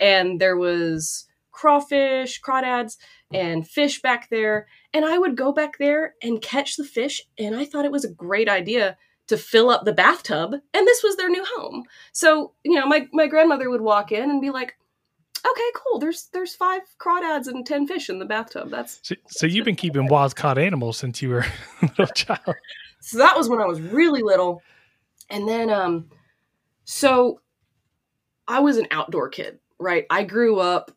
and 0.00 0.40
there 0.40 0.56
was 0.56 1.26
crawfish, 1.54 2.40
crawdads, 2.42 2.96
and 3.32 3.66
fish 3.66 4.02
back 4.02 4.28
there. 4.28 4.66
And 4.92 5.04
I 5.04 5.18
would 5.18 5.36
go 5.36 5.52
back 5.52 5.78
there 5.78 6.14
and 6.22 6.42
catch 6.42 6.76
the 6.76 6.84
fish. 6.84 7.22
And 7.38 7.54
I 7.54 7.64
thought 7.64 7.84
it 7.84 7.92
was 7.92 8.04
a 8.04 8.12
great 8.12 8.48
idea 8.48 8.96
to 9.28 9.38
fill 9.38 9.70
up 9.70 9.84
the 9.84 9.92
bathtub. 9.92 10.52
And 10.52 10.86
this 10.86 11.02
was 11.02 11.16
their 11.16 11.30
new 11.30 11.44
home. 11.56 11.84
So, 12.12 12.52
you 12.64 12.78
know, 12.78 12.86
my, 12.86 13.08
my 13.12 13.26
grandmother 13.26 13.70
would 13.70 13.80
walk 13.80 14.12
in 14.12 14.28
and 14.30 14.40
be 14.40 14.50
like, 14.50 14.76
okay, 15.48 15.70
cool. 15.74 15.98
There's 15.98 16.28
there's 16.32 16.54
five 16.54 16.82
crawdads 16.98 17.46
and 17.46 17.66
ten 17.66 17.86
fish 17.86 18.08
in 18.08 18.18
the 18.18 18.24
bathtub. 18.24 18.70
That's 18.70 19.00
so, 19.02 19.14
so 19.28 19.46
you've 19.46 19.64
been 19.64 19.76
keeping 19.76 20.06
wild 20.08 20.34
caught 20.36 20.58
animals 20.58 20.96
since 20.96 21.22
you 21.22 21.30
were 21.30 21.46
a 21.82 21.86
little 21.98 22.06
child. 22.06 22.56
So 23.00 23.18
that 23.18 23.36
was 23.36 23.48
when 23.48 23.60
I 23.60 23.66
was 23.66 23.80
really 23.80 24.22
little. 24.22 24.62
And 25.30 25.46
then 25.48 25.70
um 25.70 26.10
so 26.84 27.40
I 28.46 28.60
was 28.60 28.76
an 28.76 28.86
outdoor 28.90 29.28
kid, 29.28 29.58
right? 29.78 30.06
I 30.10 30.24
grew 30.24 30.60
up 30.60 30.90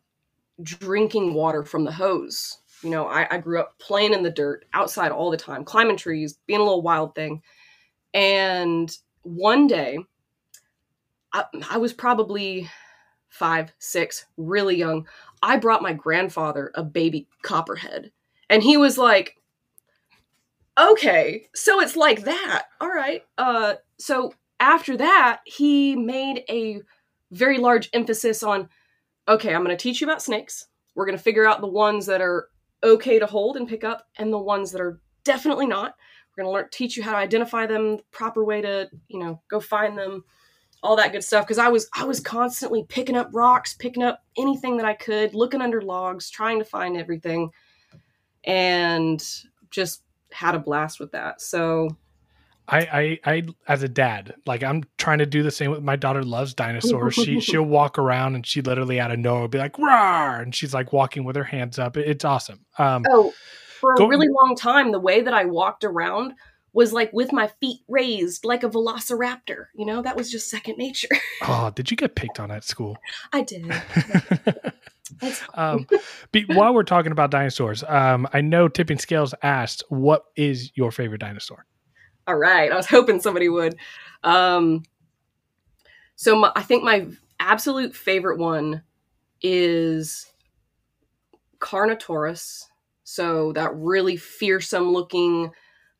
drinking 0.62 1.34
water 1.34 1.64
from 1.64 1.84
the 1.84 1.92
hose. 1.92 2.58
You 2.82 2.90
know, 2.90 3.06
I, 3.06 3.26
I 3.30 3.38
grew 3.38 3.60
up 3.60 3.78
playing 3.78 4.12
in 4.12 4.22
the 4.22 4.30
dirt 4.30 4.66
outside 4.72 5.10
all 5.10 5.30
the 5.30 5.36
time, 5.36 5.64
climbing 5.64 5.96
trees, 5.96 6.38
being 6.46 6.60
a 6.60 6.64
little 6.64 6.82
wild 6.82 7.14
thing. 7.14 7.42
And 8.14 8.94
one 9.22 9.66
day, 9.66 9.98
I, 11.32 11.44
I 11.70 11.78
was 11.78 11.92
probably 11.92 12.68
five, 13.28 13.72
six, 13.78 14.26
really 14.36 14.76
young. 14.76 15.06
I 15.42 15.56
brought 15.56 15.82
my 15.82 15.92
grandfather 15.92 16.70
a 16.74 16.82
baby 16.82 17.28
copperhead. 17.42 18.10
And 18.50 18.62
he 18.62 18.76
was 18.76 18.96
like, 18.96 19.36
okay, 20.78 21.48
so 21.54 21.80
it's 21.80 21.96
like 21.96 22.24
that. 22.24 22.66
All 22.80 22.88
right. 22.88 23.24
Uh, 23.36 23.74
so 23.98 24.32
after 24.60 24.96
that, 24.96 25.40
he 25.44 25.96
made 25.96 26.44
a 26.48 26.80
very 27.30 27.58
large 27.58 27.88
emphasis 27.92 28.42
on 28.42 28.68
okay, 29.28 29.54
I'm 29.54 29.62
going 29.62 29.76
to 29.76 29.82
teach 29.82 30.00
you 30.00 30.06
about 30.06 30.22
snakes. 30.22 30.66
We're 30.94 31.04
going 31.04 31.18
to 31.18 31.22
figure 31.22 31.46
out 31.46 31.60
the 31.60 31.66
ones 31.66 32.06
that 32.06 32.22
are 32.22 32.48
okay 32.82 33.18
to 33.18 33.26
hold 33.26 33.56
and 33.56 33.68
pick 33.68 33.84
up 33.84 34.06
and 34.16 34.32
the 34.32 34.38
ones 34.38 34.72
that 34.72 34.80
are 34.80 35.00
definitely 35.24 35.66
not. 35.66 35.94
We're 36.30 36.44
going 36.44 36.52
to 36.52 36.56
learn 36.58 36.68
teach 36.72 36.96
you 36.96 37.02
how 37.02 37.12
to 37.12 37.18
identify 37.18 37.66
them, 37.66 37.98
the 37.98 38.02
proper 38.10 38.42
way 38.42 38.62
to, 38.62 38.88
you 39.08 39.18
know, 39.18 39.42
go 39.50 39.60
find 39.60 39.98
them, 39.98 40.24
all 40.82 40.96
that 40.96 41.12
good 41.12 41.24
stuff 41.24 41.44
because 41.44 41.58
I 41.58 41.68
was 41.68 41.88
I 41.94 42.04
was 42.04 42.20
constantly 42.20 42.84
picking 42.88 43.16
up 43.16 43.28
rocks, 43.32 43.74
picking 43.74 44.02
up 44.02 44.22
anything 44.36 44.76
that 44.76 44.86
I 44.86 44.94
could, 44.94 45.34
looking 45.34 45.60
under 45.60 45.82
logs, 45.82 46.30
trying 46.30 46.58
to 46.58 46.64
find 46.64 46.96
everything 46.96 47.50
and 48.44 49.22
just 49.70 50.02
had 50.30 50.54
a 50.54 50.58
blast 50.58 51.00
with 51.00 51.12
that. 51.12 51.40
So 51.40 51.88
I, 52.70 52.78
I, 53.24 53.32
I, 53.32 53.42
as 53.66 53.82
a 53.82 53.88
dad, 53.88 54.34
like 54.46 54.62
I'm 54.62 54.84
trying 54.98 55.18
to 55.18 55.26
do 55.26 55.42
the 55.42 55.50
same 55.50 55.70
with 55.70 55.82
my 55.82 55.96
daughter. 55.96 56.22
Loves 56.22 56.52
dinosaurs. 56.52 57.14
she, 57.14 57.40
she'll 57.40 57.62
walk 57.62 57.98
around 57.98 58.34
and 58.34 58.46
she 58.46 58.60
literally 58.60 59.00
out 59.00 59.10
of 59.10 59.18
nowhere 59.18 59.48
be 59.48 59.58
like, 59.58 59.78
"Roar!" 59.78 60.40
and 60.40 60.54
she's 60.54 60.74
like 60.74 60.92
walking 60.92 61.24
with 61.24 61.34
her 61.36 61.44
hands 61.44 61.78
up. 61.78 61.96
It's 61.96 62.24
awesome. 62.24 62.66
Um, 62.76 63.04
oh, 63.10 63.32
for 63.80 63.94
a 63.94 63.96
go, 63.96 64.06
really 64.06 64.28
long 64.28 64.54
time, 64.54 64.92
the 64.92 65.00
way 65.00 65.22
that 65.22 65.32
I 65.32 65.46
walked 65.46 65.82
around 65.82 66.34
was 66.74 66.92
like 66.92 67.10
with 67.12 67.32
my 67.32 67.46
feet 67.60 67.80
raised, 67.88 68.44
like 68.44 68.62
a 68.62 68.68
velociraptor. 68.68 69.66
You 69.74 69.86
know, 69.86 70.02
that 70.02 70.16
was 70.16 70.30
just 70.30 70.50
second 70.50 70.76
nature. 70.76 71.08
oh, 71.42 71.72
did 71.74 71.90
you 71.90 71.96
get 71.96 72.14
picked 72.16 72.38
on 72.38 72.50
at 72.50 72.64
school? 72.64 72.98
I 73.32 73.42
did. 73.42 73.64
um, 75.54 75.86
while 76.48 76.74
we're 76.74 76.82
talking 76.82 77.12
about 77.12 77.30
dinosaurs, 77.30 77.82
um, 77.84 78.28
I 78.34 78.42
know 78.42 78.68
Tipping 78.68 78.98
Scales 78.98 79.34
asked, 79.42 79.84
"What 79.88 80.24
is 80.36 80.70
your 80.74 80.92
favorite 80.92 81.22
dinosaur?" 81.22 81.64
All 82.28 82.36
right. 82.36 82.70
I 82.70 82.76
was 82.76 82.86
hoping 82.90 83.20
somebody 83.20 83.48
would. 83.48 83.74
Um, 84.22 84.84
so 86.14 86.36
my, 86.36 86.52
I 86.54 86.62
think 86.62 86.84
my 86.84 87.06
absolute 87.40 87.96
favorite 87.96 88.38
one 88.38 88.82
is 89.42 90.30
Carnotaurus. 91.58 92.66
So 93.04 93.52
that 93.54 93.74
really 93.74 94.16
fearsome 94.16 94.92
looking 94.92 95.50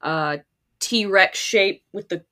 uh, 0.02 0.38
T 0.78 1.06
Rex 1.06 1.38
shape 1.38 1.82
with 1.92 2.08
the 2.11 2.25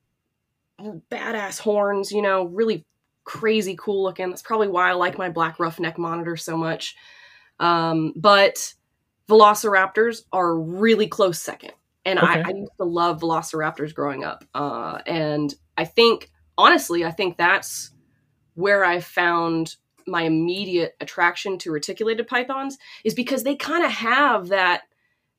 badass 0.79 1.59
horns, 1.59 2.11
you 2.11 2.21
know, 2.21 2.43
really 2.45 2.85
crazy 3.23 3.75
cool 3.77 4.03
looking. 4.03 4.29
That's 4.29 4.43
probably 4.43 4.67
why 4.67 4.89
I 4.89 4.93
like 4.93 5.17
my 5.17 5.29
black 5.29 5.59
roughneck 5.59 5.97
monitor 5.97 6.37
so 6.37 6.55
much. 6.55 6.95
Um, 7.59 8.13
but 8.15 8.75
velociraptors 9.27 10.23
are 10.31 10.55
really 10.55 11.07
close 11.07 11.39
second 11.39 11.73
and 12.07 12.19
okay. 12.19 12.27
I, 12.27 12.49
I, 12.49 12.53
used 12.53 12.71
to 12.77 12.85
love 12.85 13.19
velociraptors 13.21 13.93
growing 13.93 14.23
up 14.23 14.43
uh, 14.55 14.99
and 15.05 15.53
i 15.77 15.85
think 15.85 16.31
honestly 16.57 17.05
i 17.05 17.11
think 17.11 17.37
that's 17.37 17.91
where 18.55 18.83
i 18.83 18.99
found 18.99 19.75
my 20.07 20.23
immediate 20.23 20.95
attraction 21.01 21.57
to 21.59 21.71
reticulated 21.71 22.27
pythons 22.27 22.77
is 23.03 23.13
because 23.13 23.43
they 23.43 23.55
kind 23.55 23.83
of 23.83 23.91
have 23.91 24.47
that 24.47 24.83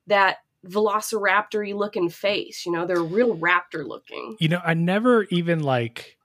that 0.07 0.39
velociraptor 0.67 1.75
looking 1.75 2.09
face 2.09 2.67
you 2.67 2.73
know 2.73 2.85
they're 2.85 3.03
real 3.03 3.37
raptor 3.37 3.87
looking 3.87 4.37
you 4.39 4.49
know 4.49 4.61
i 4.65 4.75
never 4.75 5.25
even 5.31 5.61
like 5.61 6.18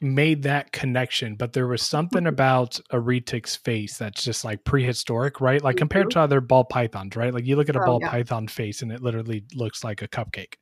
made 0.00 0.44
that 0.44 0.72
connection, 0.72 1.34
but 1.34 1.52
there 1.52 1.66
was 1.66 1.82
something 1.82 2.26
about 2.26 2.80
a 2.90 2.98
retic's 2.98 3.56
face 3.56 3.98
that's 3.98 4.22
just 4.22 4.44
like 4.44 4.64
prehistoric, 4.64 5.40
right? 5.40 5.62
Like 5.62 5.76
compared 5.76 6.06
mm-hmm. 6.06 6.20
to 6.20 6.24
other 6.24 6.40
ball 6.40 6.64
pythons, 6.64 7.16
right? 7.16 7.34
Like 7.34 7.46
you 7.46 7.56
look 7.56 7.68
at 7.68 7.76
a 7.76 7.82
oh, 7.82 7.84
ball 7.84 7.98
yeah. 8.00 8.10
python 8.10 8.48
face 8.48 8.80
and 8.82 8.90
it 8.90 9.02
literally 9.02 9.44
looks 9.54 9.84
like 9.84 10.00
a 10.00 10.08
cupcake. 10.08 10.54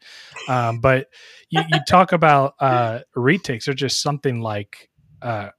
Um, 0.49 0.81
but 0.81 1.07
you, 1.51 1.63
you 1.73 1.81
talk 1.89 2.13
about 2.13 2.55
uh, 2.59 3.01
retics, 3.17 3.67
they're 3.67 3.75
just 3.75 4.03
something 4.03 4.41
like, 4.41 4.91
uh, 5.23 5.51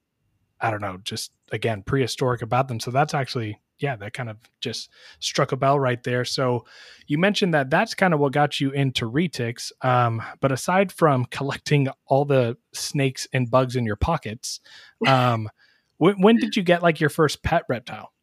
I 0.59 0.71
don't 0.71 0.81
know, 0.81 0.97
just 1.03 1.31
again, 1.51 1.83
prehistoric 1.83 2.41
about 2.41 2.67
them. 2.67 2.79
So 2.79 2.91
that's 2.91 3.13
actually 3.13 3.59
yeah, 3.79 3.95
that 3.95 4.13
kind 4.13 4.29
of 4.29 4.37
just 4.61 4.89
struck 5.19 5.51
a 5.51 5.57
bell 5.57 5.79
right 5.79 6.01
there. 6.03 6.25
So 6.25 6.65
you 7.07 7.17
mentioned 7.17 7.53
that 7.53 7.69
that's 7.69 7.93
kind 7.93 8.13
of 8.13 8.19
what 8.19 8.33
got 8.33 8.59
you 8.59 8.71
into 8.71 9.09
retics. 9.09 9.71
Um, 9.81 10.21
but 10.39 10.51
aside 10.51 10.91
from 10.91 11.25
collecting 11.25 11.87
all 12.05 12.25
the 12.25 12.57
snakes 12.73 13.27
and 13.33 13.49
bugs 13.49 13.75
in 13.75 13.85
your 13.85 13.95
pockets, 13.95 14.59
um, 15.07 15.49
when, 15.97 16.21
when 16.21 16.35
did 16.37 16.55
you 16.55 16.63
get 16.63 16.83
like 16.83 16.99
your 16.99 17.09
first 17.09 17.43
pet 17.43 17.63
reptile? 17.67 18.13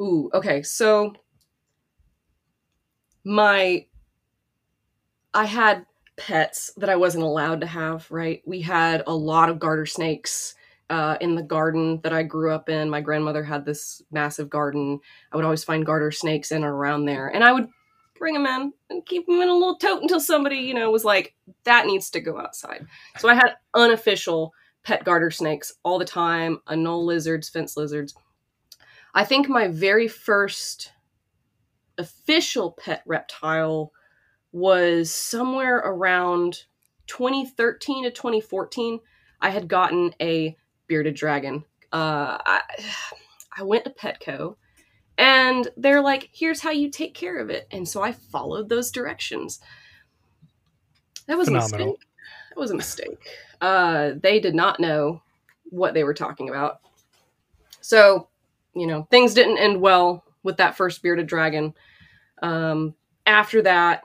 Ooh, 0.00 0.30
okay. 0.34 0.62
So 0.62 1.14
my, 3.24 3.86
I 5.32 5.44
had 5.44 5.86
pets 6.16 6.72
that 6.76 6.88
I 6.88 6.96
wasn't 6.96 7.24
allowed 7.24 7.60
to 7.60 7.66
have, 7.66 8.10
right? 8.10 8.42
We 8.46 8.60
had 8.62 9.02
a 9.06 9.14
lot 9.14 9.48
of 9.48 9.58
garter 9.58 9.86
snakes 9.86 10.54
uh, 10.90 11.16
in 11.20 11.34
the 11.34 11.42
garden 11.42 12.00
that 12.02 12.12
I 12.12 12.22
grew 12.22 12.52
up 12.52 12.68
in. 12.68 12.90
My 12.90 13.00
grandmother 13.00 13.42
had 13.42 13.64
this 13.64 14.02
massive 14.10 14.48
garden. 14.48 15.00
I 15.32 15.36
would 15.36 15.44
always 15.44 15.64
find 15.64 15.84
garter 15.84 16.10
snakes 16.10 16.52
in 16.52 16.58
and 16.58 16.64
around 16.64 17.06
there, 17.06 17.28
and 17.28 17.42
I 17.42 17.52
would 17.52 17.68
bring 18.18 18.34
them 18.34 18.46
in 18.46 18.72
and 18.88 19.04
keep 19.04 19.26
them 19.26 19.40
in 19.40 19.48
a 19.48 19.54
little 19.54 19.76
tote 19.76 20.02
until 20.02 20.20
somebody, 20.20 20.56
you 20.56 20.74
know, 20.74 20.90
was 20.90 21.04
like, 21.04 21.34
"That 21.64 21.86
needs 21.86 22.10
to 22.10 22.20
go 22.20 22.38
outside." 22.38 22.86
So 23.18 23.28
I 23.28 23.34
had 23.34 23.56
unofficial 23.74 24.52
pet 24.84 25.04
garter 25.04 25.30
snakes 25.30 25.72
all 25.82 25.98
the 25.98 26.04
time, 26.04 26.60
anole 26.68 27.04
lizards, 27.04 27.48
fence 27.48 27.76
lizards. 27.76 28.14
I 29.14 29.24
think 29.24 29.48
my 29.48 29.68
very 29.68 30.08
first 30.08 30.92
official 31.98 32.72
pet 32.72 33.02
reptile 33.06 33.92
was 34.52 35.10
somewhere 35.10 35.78
around 35.78 36.64
2013 37.06 38.04
to 38.04 38.10
2014. 38.10 39.00
I 39.40 39.50
had 39.50 39.68
gotten 39.68 40.14
a 40.20 40.56
bearded 40.86 41.14
dragon. 41.14 41.64
Uh, 41.92 42.38
I, 42.44 42.60
I 43.56 43.62
went 43.62 43.84
to 43.84 43.90
Petco 43.90 44.56
and 45.18 45.68
they're 45.76 46.02
like, 46.02 46.28
here's 46.32 46.60
how 46.60 46.70
you 46.70 46.90
take 46.90 47.14
care 47.14 47.38
of 47.38 47.50
it. 47.50 47.66
And 47.70 47.88
so 47.88 48.02
I 48.02 48.12
followed 48.12 48.68
those 48.68 48.90
directions. 48.90 49.60
That 51.26 51.38
was 51.38 51.48
phenomenal. 51.48 51.80
A 51.80 51.90
mistake. 51.90 52.08
That 52.50 52.58
was 52.60 52.70
a 52.70 52.76
mistake. 52.76 53.18
Uh, 53.60 54.12
they 54.20 54.40
did 54.40 54.54
not 54.54 54.80
know 54.80 55.22
what 55.70 55.94
they 55.94 56.04
were 56.04 56.14
talking 56.14 56.48
about. 56.48 56.80
So, 57.80 58.28
you 58.74 58.86
know, 58.86 59.06
things 59.10 59.34
didn't 59.34 59.58
end 59.58 59.80
well 59.80 60.24
with 60.42 60.58
that 60.58 60.76
first 60.76 61.02
bearded 61.02 61.26
dragon. 61.26 61.74
Um, 62.42 62.94
after 63.24 63.62
that, 63.62 64.04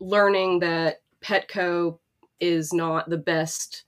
learning 0.00 0.60
that 0.60 1.02
Petco 1.22 1.98
is 2.40 2.72
not 2.72 3.08
the 3.08 3.18
best 3.18 3.84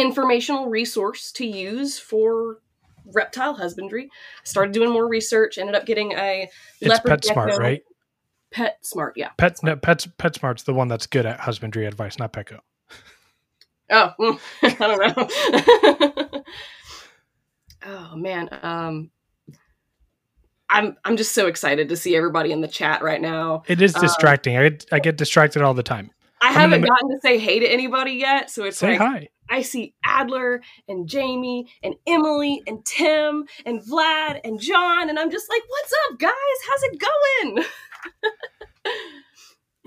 informational 0.00 0.68
resource 0.68 1.32
to 1.32 1.46
use 1.46 1.98
for 1.98 2.58
reptile 3.14 3.54
husbandry. 3.54 4.10
Started 4.44 4.72
doing 4.72 4.90
more 4.90 5.06
research, 5.08 5.58
ended 5.58 5.74
up 5.74 5.86
getting 5.86 6.12
a 6.12 6.48
It's 6.80 6.88
leopard 6.88 7.22
PetSmart, 7.22 7.48
gecko- 7.48 7.58
right? 7.58 7.82
PetSmart, 8.54 9.12
yeah. 9.16 9.30
Pet 9.36 9.62
no, 9.62 9.76
Pets 9.76 10.06
PetSmart's 10.18 10.62
the 10.62 10.72
one 10.74 10.88
that's 10.88 11.06
good 11.06 11.26
at 11.26 11.40
husbandry 11.40 11.86
advice, 11.86 12.18
not 12.18 12.32
Petco. 12.32 12.60
Oh, 13.90 14.12
mm, 14.20 14.38
I 14.62 16.18
don't 16.18 16.32
know. 16.34 16.42
oh 18.12 18.16
man, 18.16 18.50
um, 18.62 19.10
I'm 20.68 20.94
I'm 21.06 21.16
just 21.16 21.32
so 21.32 21.46
excited 21.46 21.88
to 21.88 21.96
see 21.96 22.14
everybody 22.14 22.52
in 22.52 22.60
the 22.60 22.68
chat 22.68 23.02
right 23.02 23.18
now. 23.20 23.62
It 23.66 23.80
is 23.80 23.96
Uh, 23.96 24.00
distracting. 24.00 24.58
I 24.58 24.68
get, 24.68 24.84
I 24.92 24.98
get 24.98 25.16
distracted 25.16 25.62
all 25.62 25.72
the 25.72 25.82
time. 25.82 26.10
I 26.42 26.48
I'm 26.48 26.52
haven't 26.54 26.82
gotten 26.82 27.08
to 27.10 27.18
say 27.22 27.38
hey 27.38 27.60
to 27.60 27.66
anybody 27.66 28.12
yet, 28.12 28.50
so 28.50 28.64
it's 28.64 28.76
Say 28.76 28.90
like 28.90 28.98
hi. 28.98 29.28
I 29.50 29.62
see 29.62 29.94
Adler 30.04 30.62
and 30.88 31.08
Jamie 31.08 31.70
and 31.82 31.94
Emily 32.06 32.62
and 32.66 32.84
Tim 32.84 33.46
and 33.64 33.80
Vlad 33.80 34.40
and 34.44 34.60
John, 34.60 35.08
and 35.08 35.18
I'm 35.18 35.30
just 35.30 35.48
like, 35.48 35.62
what's 35.68 35.92
up, 36.10 36.18
guys? 36.18 36.32
How's 36.68 36.82
it 36.82 37.00
going? 37.00 37.64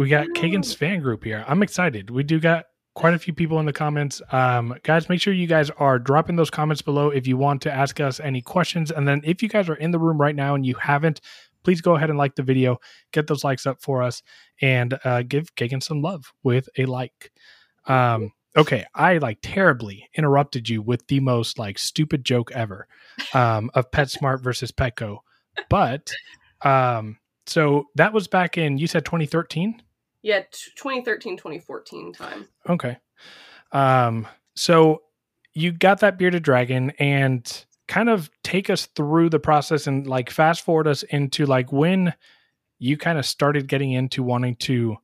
We 0.02 0.10
got 0.10 0.30
Kagan's 0.30 0.74
fan 0.74 1.02
group 1.02 1.24
here. 1.24 1.46
I'm 1.48 1.62
excited. 1.62 2.10
We 2.10 2.24
do 2.24 2.40
got 2.40 2.66
quite 2.96 3.14
a 3.14 3.20
few 3.20 3.36
people 3.36 3.60
in 3.60 3.68
the 3.68 3.74
comments. 3.74 4.20
Um, 4.32 4.76
guys, 4.82 5.08
make 5.10 5.22
sure 5.22 5.32
you 5.32 5.46
guys 5.46 5.70
are 5.78 6.00
dropping 6.00 6.38
those 6.38 6.50
comments 6.50 6.82
below 6.82 7.10
if 7.10 7.28
you 7.28 7.38
want 7.38 7.62
to 7.62 7.72
ask 7.72 8.00
us 8.00 8.20
any 8.20 8.42
questions. 8.42 8.90
And 8.90 9.08
then 9.08 9.22
if 9.24 9.44
you 9.44 9.48
guys 9.48 9.70
are 9.70 9.76
in 9.76 9.92
the 9.92 10.00
room 10.00 10.20
right 10.20 10.36
now 10.36 10.56
and 10.56 10.66
you 10.66 10.74
haven't, 10.74 11.22
please 11.64 11.82
go 11.82 11.96
ahead 11.96 12.10
and 12.10 12.18
like 12.18 12.34
the 12.34 12.42
video, 12.42 12.80
get 13.12 13.28
those 13.28 13.44
likes 13.44 13.68
up 13.68 13.80
for 13.80 14.02
us, 14.02 14.24
and 14.60 14.98
uh, 15.04 15.22
give 15.22 15.54
Kagan 15.56 15.84
some 15.84 16.02
love 16.02 16.34
with 16.44 16.68
a 16.80 16.86
like. 16.86 17.32
Um, 17.86 18.32
okay, 18.56 18.86
I 18.94 19.18
like 19.18 19.40
terribly 19.42 20.10
interrupted 20.16 20.70
you 20.70 20.82
with 20.82 21.06
the 21.08 21.20
most 21.20 21.60
like 21.60 21.78
stupid 21.78 22.24
joke 22.24 22.52
ever 22.52 22.88
um, 23.34 23.72
of 23.74 23.92
PetSmart 23.92 24.42
versus 24.42 24.72
Petco, 24.72 25.20
but 25.70 26.12
um, 26.64 27.18
so 27.48 27.86
that 27.96 28.14
was 28.14 28.28
back 28.28 28.58
in 28.58 28.78
you 28.78 28.88
said 28.88 29.06
2013. 29.06 29.82
Yeah, 30.22 30.42
t- 30.42 30.72
2013, 30.76 31.38
2014 31.38 32.14
time. 32.14 32.48
Okay. 32.70 32.98
Um, 33.72 34.28
so 34.56 35.02
you 35.54 35.72
got 35.72 36.00
that 36.00 36.18
bearded 36.18 36.44
dragon 36.44 36.92
and 37.00 37.66
kind 37.88 38.10
of 38.10 38.30
take 38.44 38.70
us 38.70 38.86
through 38.96 39.30
the 39.30 39.40
process 39.40 39.88
and 39.88 40.08
like 40.08 40.30
fast 40.30 40.64
forward 40.64 40.88
us 40.88 41.04
into 41.04 41.46
like 41.46 41.72
when 41.72 42.14
you 42.80 42.98
kind 42.98 43.18
of 43.18 43.26
started 43.26 43.68
getting 43.68 43.92
into 43.92 44.24
wanting 44.24 44.56
to 44.56 44.96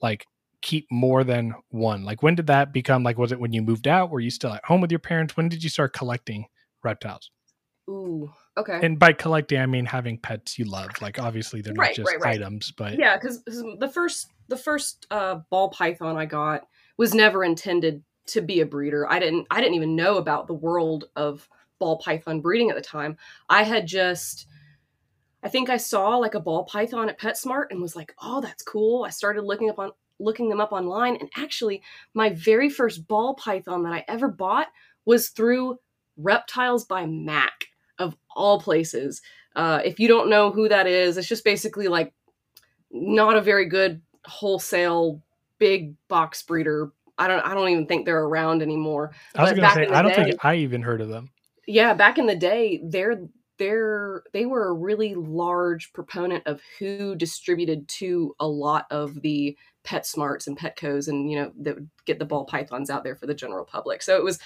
like 0.00 0.26
keep 0.62 0.86
more 0.90 1.24
than 1.24 1.54
one. 1.70 2.04
Like 2.04 2.22
when 2.22 2.34
did 2.34 2.46
that 2.46 2.72
become 2.72 3.02
like 3.02 3.18
was 3.18 3.32
it 3.32 3.40
when 3.40 3.52
you 3.52 3.62
moved 3.62 3.86
out? 3.86 4.10
Were 4.10 4.20
you 4.20 4.30
still 4.30 4.52
at 4.52 4.64
home 4.64 4.80
with 4.80 4.90
your 4.90 5.00
parents? 5.00 5.36
When 5.36 5.48
did 5.48 5.62
you 5.62 5.70
start 5.70 5.92
collecting 5.92 6.46
reptiles? 6.82 7.30
Ooh, 7.90 8.32
okay. 8.56 8.78
And 8.82 8.98
by 8.98 9.12
collecting 9.12 9.60
I 9.60 9.66
mean 9.66 9.86
having 9.86 10.18
pets 10.18 10.58
you 10.58 10.64
love. 10.64 10.90
Like 11.00 11.18
obviously 11.18 11.60
they're 11.60 11.74
not 11.74 11.94
just 11.94 12.08
right, 12.08 12.20
right. 12.20 12.34
items, 12.36 12.72
but 12.72 12.98
yeah 12.98 13.16
because 13.16 13.42
the 13.44 13.90
first 13.92 14.28
the 14.52 14.56
first 14.56 15.06
uh, 15.10 15.36
ball 15.50 15.70
python 15.70 16.16
i 16.16 16.26
got 16.26 16.66
was 16.98 17.14
never 17.14 17.42
intended 17.42 18.02
to 18.26 18.42
be 18.42 18.60
a 18.60 18.66
breeder 18.66 19.10
i 19.10 19.18
didn't 19.18 19.46
i 19.50 19.60
didn't 19.60 19.74
even 19.74 19.96
know 19.96 20.18
about 20.18 20.46
the 20.46 20.54
world 20.54 21.06
of 21.16 21.48
ball 21.80 21.98
python 21.98 22.40
breeding 22.40 22.68
at 22.68 22.76
the 22.76 22.82
time 22.82 23.16
i 23.48 23.62
had 23.62 23.86
just 23.86 24.46
i 25.42 25.48
think 25.48 25.70
i 25.70 25.76
saw 25.76 26.18
like 26.18 26.34
a 26.34 26.40
ball 26.40 26.64
python 26.64 27.08
at 27.08 27.18
petsmart 27.18 27.64
and 27.70 27.80
was 27.80 27.96
like 27.96 28.14
oh 28.20 28.40
that's 28.40 28.62
cool 28.62 29.04
i 29.04 29.10
started 29.10 29.42
looking 29.42 29.70
up 29.70 29.78
on 29.78 29.90
looking 30.22 30.48
them 30.48 30.60
up 30.60 30.72
online 30.72 31.16
and 31.16 31.28
actually 31.36 31.82
my 32.14 32.30
very 32.30 32.70
first 32.70 33.06
ball 33.06 33.34
python 33.34 33.82
that 33.82 33.92
i 33.92 34.04
ever 34.08 34.28
bought 34.28 34.68
was 35.04 35.28
through 35.28 35.78
reptiles 36.16 36.84
by 36.84 37.06
mac 37.06 37.66
of 37.98 38.16
all 38.34 38.60
places 38.60 39.22
uh, 39.54 39.82
if 39.84 40.00
you 40.00 40.08
don't 40.08 40.30
know 40.30 40.50
who 40.50 40.68
that 40.68 40.86
is 40.86 41.16
it's 41.18 41.28
just 41.28 41.44
basically 41.44 41.88
like 41.88 42.14
not 42.90 43.36
a 43.36 43.42
very 43.42 43.66
good 43.66 44.00
wholesale 44.24 45.22
big 45.58 45.94
box 46.08 46.42
breeder. 46.42 46.92
I 47.18 47.28
don't 47.28 47.40
I 47.40 47.54
don't 47.54 47.68
even 47.68 47.86
think 47.86 48.04
they're 48.04 48.24
around 48.24 48.62
anymore. 48.62 49.12
I 49.36 49.42
was 49.42 49.52
but 49.52 49.60
gonna 49.60 49.74
say 49.74 49.86
I 49.86 50.02
don't 50.02 50.14
day- 50.14 50.24
think 50.30 50.44
I 50.44 50.56
even 50.56 50.82
heard 50.82 51.00
of 51.00 51.08
them. 51.08 51.30
Yeah, 51.66 51.94
back 51.94 52.18
in 52.18 52.26
the 52.26 52.36
day, 52.36 52.80
they're 52.84 53.28
they're 53.58 54.24
they 54.32 54.46
were 54.46 54.68
a 54.68 54.72
really 54.72 55.14
large 55.14 55.92
proponent 55.92 56.46
of 56.46 56.60
who 56.78 57.14
distributed 57.14 57.86
to 57.88 58.34
a 58.40 58.46
lot 58.46 58.86
of 58.90 59.22
the 59.22 59.56
pet 59.84 60.06
smarts 60.06 60.46
and 60.46 60.58
petcos 60.58 61.08
and 61.08 61.30
you 61.30 61.36
know 61.36 61.52
that 61.58 61.74
would 61.74 61.90
get 62.04 62.18
the 62.18 62.24
ball 62.24 62.44
pythons 62.44 62.90
out 62.90 63.02
there 63.04 63.16
for 63.16 63.26
the 63.26 63.34
general 63.34 63.64
public 63.64 64.02
so 64.02 64.16
it 64.16 64.22
was 64.22 64.38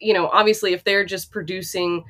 you 0.00 0.14
know 0.14 0.28
obviously 0.28 0.72
if 0.72 0.84
they're 0.84 1.04
just 1.04 1.30
producing 1.30 2.04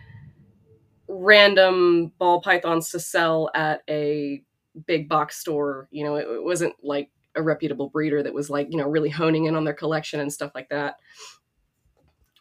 random 1.09 2.13
ball 2.19 2.41
pythons 2.41 2.91
to 2.91 3.01
sell 3.01 3.51
at 3.55 3.83
a 3.89 4.43
big 4.87 5.09
box 5.09 5.39
store 5.39 5.89
you 5.91 6.05
know 6.05 6.17
it, 6.17 6.27
it 6.29 6.45
wasn't 6.45 6.75
like 6.83 7.11
a 7.35 7.43
reputable 7.43 7.89
breeder 7.89 8.23
that 8.23 8.35
was 8.35 8.49
like 8.51 8.69
you 8.71 8.77
know 8.77 8.87
really 8.87 9.11
honing 9.11 9.47
in 9.47 9.57
on 9.57 9.65
their 9.65 9.75
collection 9.75 10.21
and 10.21 10.33
stuff 10.33 10.53
like 10.55 10.69
that 10.69 10.97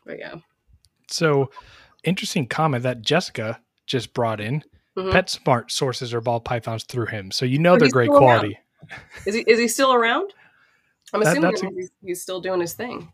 but 0.06 0.20
yeah 0.20 0.36
So 1.10 1.50
interesting 2.04 2.48
comment 2.48 2.84
that 2.84 3.02
Jessica 3.02 3.60
just 3.86 4.14
brought 4.14 4.40
in. 4.40 4.64
Mhm. 4.98 5.12
PetSmart 5.12 5.72
sources 5.72 6.12
her 6.12 6.22
ball 6.22 6.40
pythons 6.40 6.84
through 6.84 7.06
him, 7.06 7.32
so 7.32 7.46
you 7.46 7.60
know 7.60 7.78
they're 7.78 7.90
great 7.90 8.10
quality. 8.10 8.58
Is 9.26 9.36
he 9.36 9.42
is 9.42 9.60
he 9.60 9.68
still 9.68 9.94
around? 9.94 10.34
I'm 11.14 11.22
That- 11.24 11.38
assuming 11.38 11.56
a- 11.56 11.76
he's, 11.76 11.92
he's 12.04 12.22
still 12.22 12.42
doing 12.42 12.62
his 12.62 12.74
thing. 12.74 13.12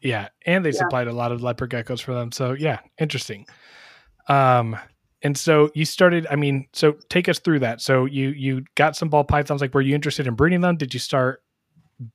Yeah, 0.00 0.28
and 0.46 0.64
they 0.64 0.70
Yeah. 0.70 0.78
supplied 0.80 1.06
a 1.08 1.12
lot 1.12 1.32
of 1.32 1.42
leopard 1.42 1.70
geckos 1.70 2.02
for 2.02 2.12
them. 2.14 2.30
So 2.32 2.52
yeah, 2.52 2.80
interesting. 2.98 3.46
Um, 4.28 4.76
and 5.22 5.36
so 5.36 5.70
you 5.74 5.84
started. 5.86 6.26
I 6.30 6.36
mean, 6.36 6.66
so 6.74 6.92
take 7.08 7.28
us 7.28 7.38
through 7.38 7.60
that. 7.60 7.80
So 7.80 8.04
you 8.04 8.28
you 8.30 8.64
got 8.74 8.96
some 8.96 9.08
ball 9.08 9.24
pythons. 9.24 9.60
Like, 9.62 9.72
were 9.74 9.80
you 9.80 9.94
interested 9.94 10.26
in 10.26 10.34
breeding 10.34 10.60
them? 10.60 10.76
Did 10.76 10.92
you 10.92 11.00
start 11.00 11.42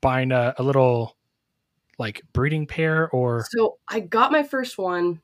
buying 0.01 0.31
a, 0.31 0.53
a 0.57 0.63
little 0.63 1.15
like 1.97 2.21
breeding 2.33 2.67
pair 2.67 3.09
or? 3.09 3.45
So 3.49 3.79
I 3.87 4.01
got 4.01 4.31
my 4.31 4.43
first 4.43 4.77
one, 4.77 5.21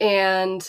and 0.00 0.66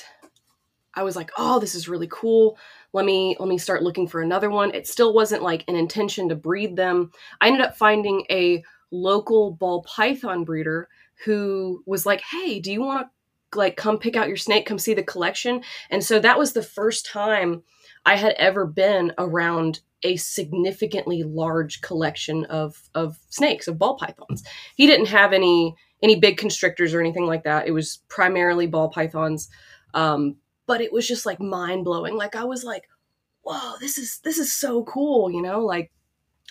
I 0.94 1.04
was 1.04 1.16
like, 1.16 1.32
"Oh, 1.38 1.60
this 1.60 1.76
is 1.76 1.88
really 1.88 2.10
cool. 2.12 2.58
Let 2.94 3.06
me 3.06 3.36
let 3.40 3.50
me 3.50 3.58
start 3.58 3.84
looking 3.84 4.08
for 4.08 4.22
another 4.22 4.50
one." 4.50 4.74
It 4.74 4.88
still 4.88 5.14
wasn't 5.14 5.44
like 5.44 5.64
an 5.68 5.76
intention 5.76 6.30
to 6.30 6.36
breed 6.36 6.76
them. 6.76 7.12
I 7.42 7.48
ended 7.48 7.62
up 7.62 7.76
finding 7.78 8.26
a 8.30 8.64
local 8.92 9.52
ball 9.52 9.84
python 9.84 10.44
breeder 10.44 10.88
who 11.26 11.84
was 11.86 12.06
like, 12.06 12.22
"Hey, 12.22 12.60
do 12.60 12.72
you 12.72 12.82
want 12.82 13.08
to 13.52 13.58
like 13.58 13.78
come 13.78 13.98
pick 14.00 14.16
out 14.16 14.28
your 14.28 14.38
snake? 14.38 14.66
Come 14.66 14.80
see 14.80 14.94
the 14.94 15.04
collection." 15.04 15.64
And 15.90 16.04
so 16.04 16.20
that 16.20 16.40
was 16.40 16.54
the 16.54 16.64
first 16.64 17.06
time 17.06 17.64
I 18.06 18.16
had 18.16 18.34
ever 18.34 18.66
been 18.66 19.14
around 19.18 19.82
a 20.04 20.18
significantly 20.18 21.24
large 21.24 21.82
collection 21.82 22.46
of 22.46 22.90
of 22.94 23.18
snakes 23.30 23.68
of 23.68 23.80
ball 23.80 23.98
pythons. 23.98 24.44
He 24.76 24.86
didn't 24.88 25.08
have 25.08 25.34
any 25.34 25.76
any 26.02 26.20
big 26.20 26.38
constrictors 26.38 26.94
or 26.94 27.00
anything 27.00 27.26
like 27.26 27.44
that. 27.46 27.68
It 27.68 27.72
was 27.72 28.00
primarily 28.10 28.68
ball 28.68 28.90
pythons. 28.90 29.50
Um, 29.94 30.36
but 30.66 30.82
it 30.82 30.94
was 30.94 31.08
just 31.08 31.26
like 31.26 31.40
mind 31.40 31.86
blowing. 31.86 32.16
Like 32.16 32.36
I 32.36 32.44
was 32.44 32.64
like, 32.64 32.88
whoa, 33.42 33.74
this 33.80 33.98
is 33.98 34.20
this 34.20 34.38
is 34.38 34.54
so 34.54 34.84
cool, 34.84 35.32
you 35.32 35.42
know, 35.42 35.62
like 35.62 35.92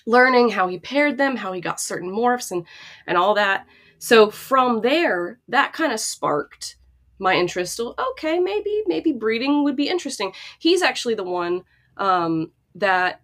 learning 0.06 0.50
how 0.50 0.68
he 0.68 0.78
paired 0.78 1.18
them, 1.18 1.36
how 1.36 1.52
he 1.52 1.60
got 1.60 1.80
certain 1.80 2.10
morphs 2.10 2.50
and 2.50 2.66
and 3.06 3.16
all 3.16 3.34
that. 3.34 3.66
So 3.98 4.30
from 4.30 4.80
there, 4.80 5.38
that 5.48 5.72
kind 5.72 5.92
of 5.92 6.00
sparked 6.00 6.76
my 7.18 7.34
interest. 7.34 7.80
Okay, 7.80 8.38
maybe 8.38 8.82
maybe 8.86 9.12
breeding 9.12 9.64
would 9.64 9.76
be 9.76 9.88
interesting. 9.88 10.32
He's 10.58 10.82
actually 10.82 11.14
the 11.14 11.24
one 11.24 11.62
um, 11.96 12.52
that 12.74 13.20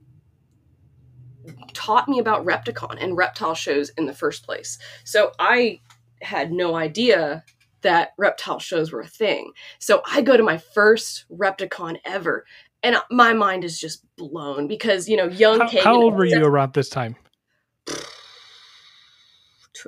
taught 1.73 2.09
me 2.09 2.19
about 2.19 2.45
Repticon 2.45 2.97
and 3.01 3.17
reptile 3.17 3.55
shows 3.55 3.91
in 3.91 4.07
the 4.07 4.13
first 4.15 4.45
place. 4.45 4.79
So 5.05 5.33
I 5.39 5.81
had 6.23 6.53
no 6.53 6.75
idea 6.75 7.45
that 7.83 8.15
reptile 8.19 8.59
shows 8.59 8.91
were 8.93 9.01
a 9.01 9.07
thing. 9.07 9.53
So 9.79 10.03
I 10.11 10.23
go 10.23 10.37
to 10.37 10.43
my 10.43 10.59
first 10.59 11.25
Repticon 11.31 11.99
ever, 12.05 12.45
and 12.83 12.97
my 13.11 13.33
mind 13.33 13.63
is 13.65 13.79
just 13.79 14.05
blown 14.17 14.67
because 14.69 15.09
you 15.09 15.17
know, 15.17 15.29
young 15.29 15.61
How, 15.61 15.69
Kagan. 15.69 15.85
how 15.85 15.95
old 15.97 16.15
were 16.15 16.25
you 16.25 16.45
around 16.45 16.75
this 16.75 16.89
time? 16.89 17.15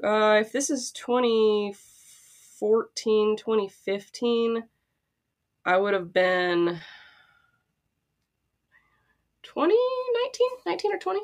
Uh, 0.04 0.38
if 0.40 0.52
this 0.52 0.70
is 0.70 0.92
2014, 0.92 3.36
2015, 3.36 4.62
I 5.64 5.76
would 5.76 5.94
have 5.94 6.12
been 6.12 6.78
20, 9.42 9.74
19, 9.74 10.48
19 10.66 10.94
or 10.94 10.98
20. 10.98 11.20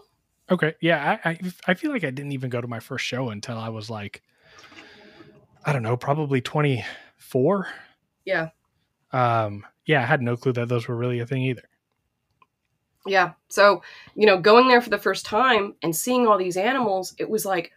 Okay, 0.49 0.75
yeah, 0.81 1.19
I, 1.25 1.31
I 1.31 1.39
I 1.69 1.75
feel 1.75 1.91
like 1.91 2.05
I 2.05 2.11
didn't 2.11 2.31
even 2.33 2.51
go 2.51 2.61
to 2.61 2.69
my 2.69 2.79
first 2.79 3.05
show 3.05 3.31
until 3.31 3.59
I 3.59 3.69
was 3.69 3.91
like 3.91 4.23
I 5.67 5.73
don't 5.73 5.83
know, 5.83 5.97
probably 5.97 6.41
24. 6.41 7.67
Yeah. 8.25 8.51
Um, 9.13 9.67
yeah, 9.85 10.01
I 10.01 10.07
had 10.07 10.23
no 10.23 10.37
clue 10.37 10.53
that 10.53 10.69
those 10.69 10.87
were 10.87 10.97
really 10.97 11.19
a 11.19 11.27
thing 11.27 11.43
either. 11.43 11.69
Yeah. 13.05 13.33
So, 13.49 13.83
you 14.15 14.27
know, 14.27 14.41
going 14.41 14.69
there 14.69 14.81
for 14.81 14.91
the 14.91 14.99
first 14.99 15.27
time 15.27 15.75
and 15.83 15.95
seeing 15.95 16.27
all 16.27 16.39
these 16.39 16.57
animals, 16.57 17.15
it 17.19 17.29
was 17.29 17.45
like, 17.45 17.73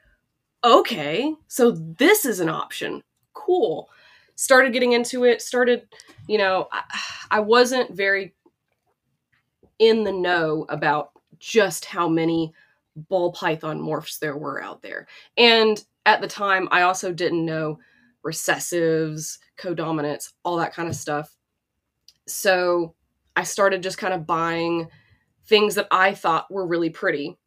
okay, 0.64 1.34
so 1.48 1.72
this 1.72 2.26
is 2.26 2.40
an 2.40 2.50
option. 2.50 3.04
Cool. 3.34 3.90
Started 4.36 4.72
getting 4.72 4.94
into 4.94 5.26
it, 5.26 5.42
started, 5.42 5.88
you 6.28 6.38
know, 6.38 6.68
I, 6.72 6.84
I 7.32 7.40
wasn't 7.40 7.96
very 7.96 8.34
in 9.80 10.04
the 10.04 10.12
know 10.12 10.66
about 10.70 11.12
just 11.40 11.86
how 11.86 12.08
many 12.08 12.54
ball 12.96 13.32
python 13.32 13.80
morphs 13.80 14.20
there 14.20 14.38
were 14.38 14.62
out 14.62 14.82
there. 14.82 15.08
And 15.38 15.84
at 16.06 16.22
the 16.22 16.28
time, 16.28 16.68
I 16.72 16.84
also 16.84 17.14
didn't 17.14 17.46
know 17.46 17.80
recessives, 18.26 19.40
codominants, 19.58 20.34
all 20.44 20.58
that 20.58 20.74
kind 20.74 20.90
of 20.90 20.96
stuff. 20.96 21.36
So 22.28 22.96
I 23.36 23.44
started 23.44 23.84
just 23.84 23.98
kind 23.98 24.14
of 24.14 24.28
buying 24.28 24.88
things 25.46 25.76
that 25.76 25.88
I 25.92 26.14
thought 26.14 26.52
were 26.52 26.68
really 26.68 26.90
pretty, 26.90 27.38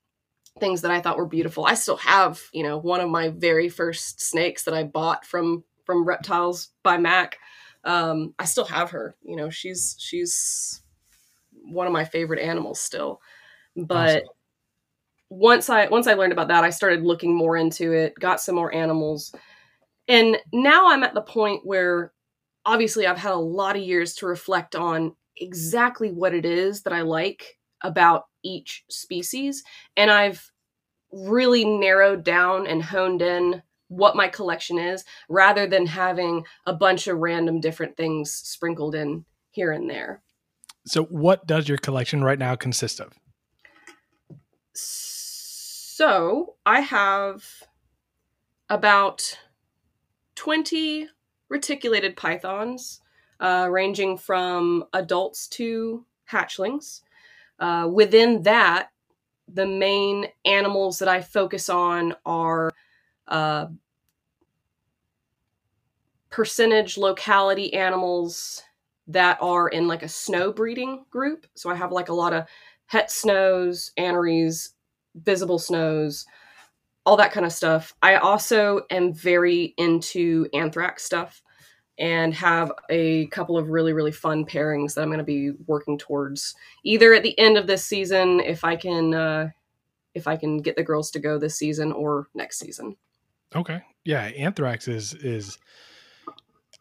things 0.58 0.82
that 0.82 0.90
I 0.90 1.00
thought 1.00 1.16
were 1.16 1.26
beautiful. 1.26 1.64
I 1.64 1.74
still 1.74 1.96
have, 1.98 2.40
you 2.52 2.62
know, 2.62 2.78
one 2.78 3.00
of 3.00 3.10
my 3.10 3.28
very 3.28 3.68
first 3.68 4.20
snakes 4.20 4.64
that 4.64 4.74
I 4.74 4.84
bought 4.84 5.24
from 5.24 5.64
from 5.84 6.04
Reptiles 6.04 6.68
by 6.82 6.98
Mac. 6.98 7.38
Um, 7.84 8.34
I 8.38 8.44
still 8.44 8.64
have 8.64 8.90
her. 8.90 9.16
You 9.22 9.36
know, 9.36 9.50
she's 9.50 9.96
she's 9.98 10.82
one 11.64 11.86
of 11.86 11.92
my 11.92 12.04
favorite 12.04 12.40
animals 12.40 12.80
still. 12.80 13.20
But 13.76 14.16
awesome. 14.16 14.28
Once 15.32 15.70
I 15.70 15.86
once 15.86 16.06
I 16.06 16.12
learned 16.12 16.34
about 16.34 16.48
that, 16.48 16.62
I 16.62 16.68
started 16.68 17.02
looking 17.02 17.34
more 17.34 17.56
into 17.56 17.92
it, 17.92 18.14
got 18.20 18.40
some 18.40 18.54
more 18.54 18.72
animals. 18.74 19.34
And 20.06 20.36
now 20.52 20.90
I'm 20.90 21.02
at 21.02 21.14
the 21.14 21.22
point 21.22 21.62
where 21.64 22.12
obviously 22.66 23.06
I've 23.06 23.18
had 23.18 23.32
a 23.32 23.36
lot 23.36 23.74
of 23.74 23.82
years 23.82 24.14
to 24.16 24.26
reflect 24.26 24.76
on 24.76 25.16
exactly 25.38 26.12
what 26.12 26.34
it 26.34 26.44
is 26.44 26.82
that 26.82 26.92
I 26.92 27.00
like 27.00 27.58
about 27.82 28.24
each 28.44 28.84
species. 28.90 29.62
And 29.96 30.10
I've 30.10 30.50
really 31.10 31.64
narrowed 31.64 32.24
down 32.24 32.66
and 32.66 32.82
honed 32.82 33.22
in 33.22 33.62
what 33.88 34.16
my 34.16 34.28
collection 34.28 34.78
is 34.78 35.02
rather 35.30 35.66
than 35.66 35.86
having 35.86 36.44
a 36.66 36.74
bunch 36.74 37.06
of 37.06 37.18
random 37.18 37.58
different 37.60 37.96
things 37.96 38.32
sprinkled 38.32 38.94
in 38.94 39.24
here 39.50 39.72
and 39.72 39.88
there. 39.88 40.22
So, 40.84 41.04
what 41.04 41.46
does 41.46 41.68
your 41.68 41.78
collection 41.78 42.22
right 42.22 42.38
now 42.38 42.54
consist 42.54 43.00
of? 43.00 43.14
So, 44.74 45.11
I 46.64 46.80
have 46.80 47.44
about 48.70 49.38
20 50.36 51.06
reticulated 51.50 52.16
pythons, 52.16 53.02
uh, 53.40 53.68
ranging 53.70 54.16
from 54.16 54.84
adults 54.94 55.46
to 55.48 56.06
hatchlings. 56.30 57.02
Uh, 57.58 57.90
within 57.92 58.42
that, 58.44 58.88
the 59.46 59.66
main 59.66 60.28
animals 60.46 60.98
that 60.98 61.08
I 61.08 61.20
focus 61.20 61.68
on 61.68 62.14
are 62.24 62.72
uh, 63.28 63.66
percentage 66.30 66.96
locality 66.96 67.74
animals 67.74 68.62
that 69.08 69.36
are 69.42 69.68
in 69.68 69.88
like 69.88 70.02
a 70.02 70.08
snow 70.08 70.54
breeding 70.54 71.04
group. 71.10 71.46
So 71.54 71.68
I 71.68 71.74
have 71.74 71.92
like 71.92 72.08
a 72.08 72.14
lot 72.14 72.32
of 72.32 72.46
het 72.86 73.10
snows, 73.10 73.92
aneries, 73.98 74.72
visible 75.14 75.58
snows, 75.58 76.26
all 77.04 77.16
that 77.16 77.32
kind 77.32 77.46
of 77.46 77.52
stuff. 77.52 77.94
I 78.02 78.16
also 78.16 78.82
am 78.90 79.12
very 79.12 79.74
into 79.76 80.46
anthrax 80.52 81.04
stuff 81.04 81.42
and 81.98 82.32
have 82.34 82.72
a 82.88 83.26
couple 83.26 83.58
of 83.58 83.68
really 83.68 83.92
really 83.92 84.12
fun 84.12 84.46
pairings 84.46 84.94
that 84.94 85.02
I'm 85.02 85.08
going 85.08 85.18
to 85.18 85.24
be 85.24 85.52
working 85.66 85.98
towards 85.98 86.54
either 86.84 87.12
at 87.12 87.22
the 87.22 87.38
end 87.38 87.58
of 87.58 87.66
this 87.66 87.84
season 87.84 88.40
if 88.40 88.64
I 88.64 88.76
can 88.76 89.14
uh, 89.14 89.50
if 90.14 90.26
I 90.26 90.36
can 90.36 90.58
get 90.58 90.76
the 90.76 90.82
girls 90.82 91.10
to 91.12 91.18
go 91.18 91.38
this 91.38 91.56
season 91.56 91.92
or 91.92 92.28
next 92.34 92.58
season. 92.58 92.96
Okay. 93.54 93.82
Yeah, 94.04 94.22
anthrax 94.22 94.88
is 94.88 95.14
is 95.14 95.58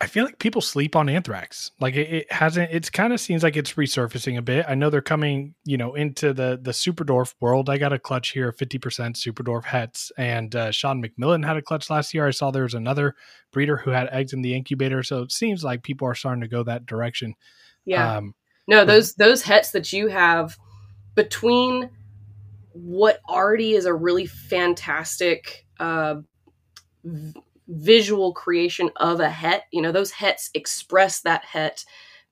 I 0.02 0.08
feel 0.08 0.26
like 0.26 0.40
people 0.40 0.62
sleep 0.62 0.96
on 0.96 1.10
anthrax. 1.10 1.70
Like 1.80 1.96
it, 1.96 2.12
it 2.12 2.32
hasn't. 2.32 2.72
It 2.72 2.92
kind 2.92 3.14
of 3.14 3.20
seems 3.20 3.44
like 3.44 3.56
it's 3.56 3.74
resurfacing 3.74 4.36
a 4.36 4.42
bit. 4.42 4.66
I 4.68 4.74
know 4.74 4.90
they're 4.90 5.00
coming, 5.00 5.54
you 5.64 5.78
know, 5.78 5.94
into 5.94 6.34
the 6.34 6.60
the 6.60 6.72
Superdwarf 6.72 7.36
world. 7.40 7.70
I 7.70 7.78
got 7.78 7.94
a 7.94 8.00
clutch 8.00 8.32
here, 8.32 8.52
fifty 8.52 8.80
percent 8.80 9.16
Superdwarf 9.16 9.64
hets, 9.64 10.12
and 10.18 10.56
uh, 10.56 10.72
Sean 10.72 11.04
McMillan 11.04 11.46
had 11.46 11.56
a 11.56 11.62
clutch 11.62 11.92
last 11.92 12.16
year. 12.16 12.26
I 12.26 12.32
saw 12.32 12.50
there 12.50 12.64
was 12.64 12.74
another 12.74 13.16
breeder 13.54 13.78
who 13.78 13.92
had 13.92 14.10
eggs 14.12 14.34
in 14.34 14.42
the 14.42 14.56
incubator. 14.56 15.04
So 15.04 15.22
it 15.22 15.32
seems 15.32 15.64
like 15.64 15.84
people 15.84 16.08
are 16.08 16.16
starting 16.16 16.42
to 16.42 16.48
go 16.48 16.64
that 16.64 16.88
direction. 16.88 17.36
Yeah. 17.86 18.18
Um, 18.18 18.34
no, 18.68 18.86
those 18.86 19.14
those 19.14 19.44
hets 19.44 19.70
that 19.72 19.94
you 19.94 20.08
have 20.08 20.58
between 21.14 21.92
what 22.74 23.20
already 23.30 23.74
is 23.76 23.86
a 23.86 23.94
really 23.94 24.26
fantastic. 24.26 25.68
Uh, 25.80 26.16
visual 27.72 28.34
creation 28.34 28.90
of 28.98 29.20
a 29.20 29.30
het. 29.30 29.64
You 29.72 29.82
know, 29.82 29.92
those 29.92 30.12
hets 30.12 30.50
express 30.54 31.22
that 31.22 31.46
het. 31.46 31.86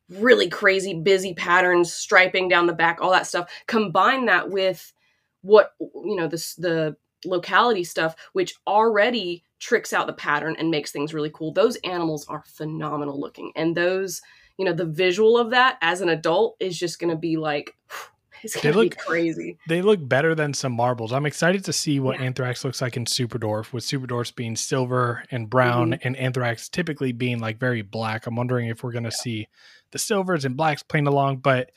Really 0.10 0.50
crazy 0.50 1.00
busy 1.00 1.34
patterns 1.34 1.94
striping 1.94 2.50
down 2.50 2.68
the 2.68 2.74
back 2.74 3.00
all 3.00 3.12
that 3.12 3.28
stuff. 3.28 3.50
Combine 3.68 4.26
that 4.26 4.50
with 4.50 4.92
what 5.42 5.74
you 5.80 6.16
know 6.16 6.28
this 6.28 6.56
the 6.56 6.96
locality 7.26 7.84
stuff 7.84 8.16
which 8.34 8.56
already 8.66 9.44
tricks 9.60 9.92
out 9.94 10.08
the 10.08 10.14
pattern 10.14 10.56
and 10.58 10.72
makes 10.72 10.92
things 10.92 11.14
really 11.14 11.32
cool. 11.34 11.54
Those 11.54 11.76
animals 11.78 12.26
are 12.28 12.44
phenomenal 12.48 13.20
looking. 13.20 13.52
And 13.56 13.76
those 13.76 14.22
you 14.58 14.66
know 14.66 14.74
the 14.74 14.86
visual 14.86 15.38
of 15.38 15.52
that 15.52 15.78
as 15.82 16.02
an 16.02 16.10
adult 16.10 16.56
is 16.60 16.78
just 16.78 17.00
going 17.00 17.12
to 17.12 17.16
be 17.16 17.38
like 17.38 17.76
It's 18.44 18.56
gonna 18.56 18.74
they 18.74 18.84
look 18.84 18.98
crazy. 18.98 19.58
They 19.68 19.82
look 19.82 20.00
better 20.02 20.36
than 20.36 20.54
some 20.54 20.74
marbles. 20.74 21.12
I'm 21.12 21.26
excited 21.26 21.66
to 21.66 21.74
see 21.74 22.00
what 22.00 22.20
yeah. 22.20 22.26
Anthrax 22.26 22.64
looks 22.64 22.82
like 22.82 22.98
in 22.98 23.06
Superdwarf, 23.06 23.74
with 23.74 23.84
Superdwarfs 23.84 24.36
being 24.36 24.56
silver 24.56 25.24
and 25.32 25.50
brown, 25.50 25.92
mm-hmm. 25.92 26.08
and 26.08 26.16
Anthrax 26.16 26.70
typically 26.70 27.12
being 27.12 27.40
like 27.40 27.60
very 27.60 27.82
black. 27.82 28.28
I'm 28.28 28.36
wondering 28.36 28.68
if 28.68 28.84
we're 28.84 28.92
gonna 28.92 29.10
yeah. 29.10 29.22
see 29.22 29.48
the 29.92 30.00
silvers 30.00 30.46
and 30.46 30.56
blacks 30.56 30.84
playing 30.84 31.08
along. 31.08 31.38
But 31.38 31.72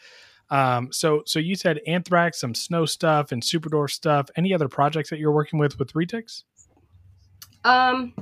um, 0.51 0.93
so 0.93 1.23
so 1.27 1.39
you 1.39 1.57
said 1.57 1.81
Anthrax, 1.87 2.41
some 2.41 2.55
snow 2.55 2.87
stuff, 2.87 3.33
and 3.33 3.43
Superdwarf 3.43 3.91
stuff. 3.91 4.29
Any 4.37 4.55
other 4.55 4.69
projects 4.69 5.11
that 5.11 5.19
you're 5.19 5.33
working 5.33 5.59
with 5.59 5.79
with 5.79 5.93
Retics? 5.95 6.45
Um, 7.65 8.15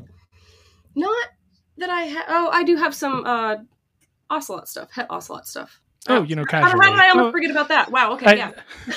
not 0.94 1.28
that 1.78 1.90
I 1.90 2.02
have. 2.02 2.24
Oh, 2.28 2.48
I 2.52 2.62
do 2.64 2.76
have 2.76 2.94
some 2.94 3.24
uh 3.26 3.56
ocelot 4.30 4.68
stuff, 4.68 4.90
het 4.92 5.06
ocelot 5.10 5.46
stuff. 5.46 5.80
Oh, 6.08 6.22
you 6.22 6.36
know, 6.36 6.44
casually. 6.44 6.84
How, 6.84 6.90
did 6.90 7.00
I 7.00 7.10
almost 7.10 7.28
oh, 7.28 7.32
forget 7.32 7.50
about 7.50 7.68
that? 7.68 7.90
Wow. 7.90 8.14
Okay. 8.14 8.26
I, 8.26 8.34
yeah. 8.34 8.52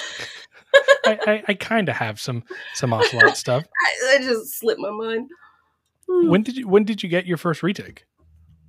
I, 1.05 1.19
I, 1.27 1.43
I 1.49 1.53
kind 1.53 1.89
of 1.89 1.95
have 1.95 2.19
some 2.19 2.43
some 2.73 2.93
ocelot 2.93 3.37
stuff. 3.37 3.63
I, 4.05 4.15
I, 4.15 4.17
just 4.19 4.57
slipped 4.57 4.79
my 4.79 4.89
mind. 4.89 5.29
Hmm. 6.09 6.29
When 6.29 6.43
did 6.43 6.57
you 6.57 6.67
When 6.67 6.83
did 6.85 7.03
you 7.03 7.09
get 7.09 7.25
your 7.25 7.37
first 7.37 7.61
retic? 7.61 7.99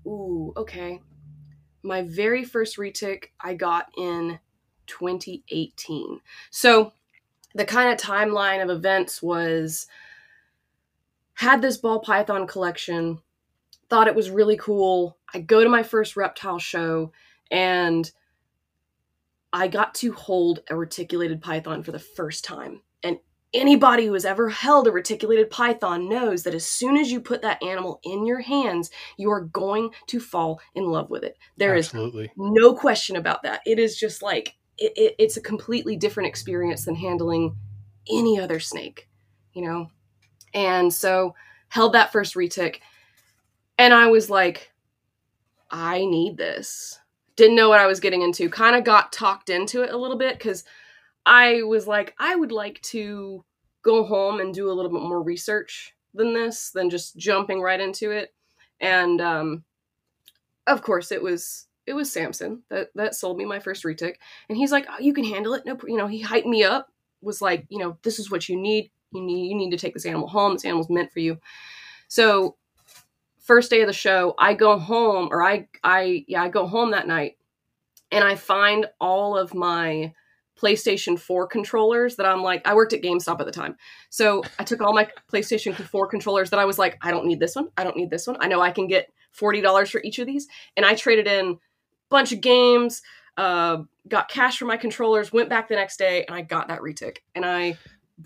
Ooh, 0.06 0.52
okay. 0.56 1.00
My 1.82 2.02
very 2.02 2.44
first 2.44 2.76
retic 2.76 3.26
I 3.40 3.54
got 3.54 3.86
in 3.96 4.38
2018. 4.86 6.20
So 6.50 6.92
the 7.54 7.64
kind 7.64 7.92
of 7.92 7.98
timeline 7.98 8.62
of 8.62 8.70
events 8.70 9.22
was 9.22 9.86
had 11.34 11.62
this 11.62 11.76
ball 11.76 12.00
python 12.00 12.46
collection, 12.46 13.20
thought 13.88 14.08
it 14.08 14.14
was 14.14 14.30
really 14.30 14.56
cool. 14.56 15.16
I 15.32 15.40
go 15.40 15.62
to 15.62 15.68
my 15.68 15.82
first 15.82 16.16
reptile 16.16 16.58
show 16.58 17.12
and 17.50 18.10
I 19.54 19.68
got 19.68 19.94
to 19.96 20.12
hold 20.12 20.64
a 20.68 20.74
reticulated 20.74 21.40
python 21.40 21.84
for 21.84 21.92
the 21.92 21.98
first 22.00 22.44
time. 22.44 22.82
And 23.04 23.18
anybody 23.52 24.06
who 24.06 24.14
has 24.14 24.24
ever 24.24 24.48
held 24.48 24.88
a 24.88 24.90
reticulated 24.90 25.48
python 25.48 26.08
knows 26.08 26.42
that 26.42 26.54
as 26.54 26.66
soon 26.66 26.96
as 26.96 27.12
you 27.12 27.20
put 27.20 27.40
that 27.42 27.62
animal 27.62 28.00
in 28.02 28.26
your 28.26 28.40
hands, 28.40 28.90
you 29.16 29.30
are 29.30 29.42
going 29.42 29.90
to 30.08 30.18
fall 30.18 30.60
in 30.74 30.86
love 30.86 31.08
with 31.08 31.22
it. 31.22 31.38
There 31.56 31.76
Absolutely. 31.76 32.24
is 32.24 32.30
no 32.36 32.74
question 32.74 33.14
about 33.14 33.44
that. 33.44 33.60
It 33.64 33.78
is 33.78 33.96
just 33.96 34.24
like, 34.24 34.56
it, 34.76 34.92
it, 34.96 35.14
it's 35.20 35.36
a 35.36 35.40
completely 35.40 35.94
different 35.94 36.28
experience 36.28 36.84
than 36.84 36.96
handling 36.96 37.56
any 38.10 38.40
other 38.40 38.58
snake, 38.58 39.08
you 39.52 39.62
know? 39.62 39.88
And 40.52 40.92
so 40.92 41.36
held 41.68 41.92
that 41.92 42.10
first 42.10 42.34
retic, 42.34 42.80
and 43.78 43.94
I 43.94 44.08
was 44.08 44.28
like, 44.28 44.72
I 45.70 46.04
need 46.06 46.38
this 46.38 46.98
didn't 47.36 47.56
know 47.56 47.68
what 47.68 47.80
I 47.80 47.86
was 47.86 48.00
getting 48.00 48.22
into. 48.22 48.48
Kind 48.48 48.76
of 48.76 48.84
got 48.84 49.12
talked 49.12 49.48
into 49.50 49.82
it 49.82 49.92
a 49.92 49.96
little 49.96 50.16
bit 50.16 50.38
because 50.38 50.64
I 51.26 51.62
was 51.62 51.86
like, 51.86 52.14
I 52.18 52.36
would 52.36 52.52
like 52.52 52.80
to 52.82 53.44
go 53.82 54.04
home 54.04 54.40
and 54.40 54.54
do 54.54 54.70
a 54.70 54.72
little 54.72 54.90
bit 54.90 55.02
more 55.02 55.22
research 55.22 55.94
than 56.14 56.32
this, 56.32 56.70
than 56.70 56.90
just 56.90 57.16
jumping 57.16 57.60
right 57.60 57.80
into 57.80 58.10
it. 58.10 58.34
And 58.80 59.20
um, 59.20 59.64
of 60.66 60.82
course, 60.82 61.12
it 61.12 61.22
was 61.22 61.66
it 61.86 61.92
was 61.92 62.10
Samson 62.12 62.62
that 62.70 62.88
that 62.94 63.14
sold 63.14 63.36
me 63.36 63.44
my 63.44 63.58
first 63.58 63.84
retic, 63.84 64.14
and 64.48 64.56
he's 64.56 64.72
like, 64.72 64.86
oh, 64.88 64.98
"You 65.00 65.12
can 65.12 65.24
handle 65.24 65.54
it." 65.54 65.64
No, 65.66 65.76
you 65.86 65.96
know, 65.96 66.06
he 66.06 66.22
hyped 66.22 66.46
me 66.46 66.64
up. 66.64 66.88
Was 67.20 67.40
like, 67.40 67.66
you 67.68 67.78
know, 67.78 67.98
this 68.02 68.18
is 68.18 68.30
what 68.30 68.48
you 68.48 68.56
need. 68.60 68.90
You 69.12 69.22
need 69.22 69.48
you 69.48 69.54
need 69.56 69.70
to 69.70 69.76
take 69.76 69.94
this 69.94 70.06
animal 70.06 70.28
home. 70.28 70.54
This 70.54 70.64
animal's 70.64 70.90
meant 70.90 71.12
for 71.12 71.20
you. 71.20 71.38
So 72.08 72.56
first 73.44 73.70
day 73.70 73.82
of 73.82 73.86
the 73.86 73.92
show, 73.92 74.34
I 74.38 74.54
go 74.54 74.78
home 74.78 75.28
or 75.30 75.42
I 75.42 75.68
I 75.84 76.24
yeah, 76.26 76.42
I 76.42 76.48
go 76.48 76.66
home 76.66 76.90
that 76.90 77.06
night 77.06 77.36
and 78.10 78.24
I 78.24 78.34
find 78.34 78.86
all 79.00 79.38
of 79.38 79.54
my 79.54 80.12
PlayStation 80.60 81.18
4 81.18 81.46
controllers 81.48 82.16
that 82.16 82.26
I'm 82.26 82.42
like, 82.42 82.66
I 82.66 82.74
worked 82.74 82.92
at 82.92 83.02
GameStop 83.02 83.40
at 83.40 83.46
the 83.46 83.52
time. 83.52 83.76
So 84.08 84.42
I 84.58 84.64
took 84.64 84.80
all 84.80 84.94
my 84.94 85.08
PlayStation 85.32 85.74
4 85.90 86.06
controllers 86.08 86.50
that 86.50 86.58
I 86.58 86.64
was 86.64 86.78
like, 86.78 86.98
I 87.02 87.10
don't 87.10 87.26
need 87.26 87.40
this 87.40 87.56
one. 87.56 87.68
I 87.76 87.84
don't 87.84 87.96
need 87.96 88.10
this 88.10 88.26
one. 88.26 88.36
I 88.40 88.46
know 88.46 88.60
I 88.60 88.70
can 88.70 88.86
get 88.86 89.12
$40 89.38 89.90
for 89.90 90.00
each 90.02 90.18
of 90.18 90.26
these. 90.26 90.46
And 90.76 90.86
I 90.86 90.94
traded 90.94 91.26
in 91.26 91.46
a 91.46 91.56
bunch 92.08 92.32
of 92.32 92.40
games, 92.40 93.02
uh, 93.36 93.78
got 94.08 94.28
cash 94.28 94.58
for 94.58 94.64
my 94.64 94.76
controllers, 94.76 95.32
went 95.32 95.48
back 95.48 95.68
the 95.68 95.74
next 95.74 95.96
day, 95.98 96.24
and 96.24 96.36
I 96.36 96.42
got 96.42 96.68
that 96.68 96.80
retic. 96.80 97.18
And 97.34 97.44
I 97.44 97.76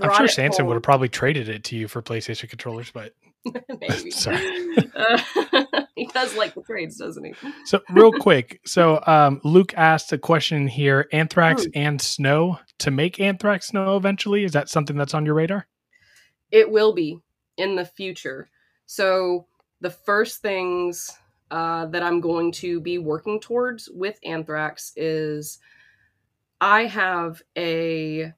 I'm 0.01 0.15
sure 0.15 0.29
Samson 0.29 0.67
would 0.67 0.75
have 0.75 0.83
probably 0.83 1.09
traded 1.09 1.49
it 1.49 1.65
to 1.65 1.77
you 1.77 1.89
for 1.89 2.03
PlayStation 2.03 2.49
controllers, 2.49 2.91
but 2.91 3.15
maybe. 3.81 4.11
Sorry. 4.11 4.69
Uh, 4.95 5.19
he 5.95 6.07
does 6.07 6.37
like 6.37 6.55
the 6.55 6.63
trades, 6.63 6.97
doesn't 6.97 7.25
he? 7.25 7.35
So, 7.65 7.81
real 7.91 8.13
quick. 8.13 8.61
So, 8.67 9.03
um, 9.07 9.41
Luke 9.45 9.75
asked 9.77 10.13
a 10.13 10.19
question 10.19 10.69
here 10.69 11.09
Anthrax 11.13 11.67
Ooh. 11.67 11.71
and 11.75 12.01
snow 12.01 12.59
to 12.79 12.91
make 12.91 13.21
Anthrax 13.21 13.69
snow 13.69 13.97
eventually. 13.97 14.45
Is 14.45 14.53
that 14.53 14.69
something 14.69 14.97
that's 14.97 15.15
on 15.15 15.25
your 15.25 15.35
radar? 15.35 15.67
It 16.51 16.71
will 16.71 16.93
be 16.93 17.21
in 17.57 17.77
the 17.77 17.85
future. 17.85 18.49
So, 18.87 19.47
the 19.81 19.91
first 19.91 20.43
things 20.43 21.17
uh, 21.51 21.87
that 21.87 22.03
I'm 22.03 22.21
going 22.21 22.53
to 22.53 22.81
be 22.81 22.99
working 22.99 23.41
towards 23.41 23.89
with 23.89 24.19
Anthrax 24.25 24.93
is 24.97 25.59
I 26.61 26.87
have 26.87 27.43
a 27.57 28.33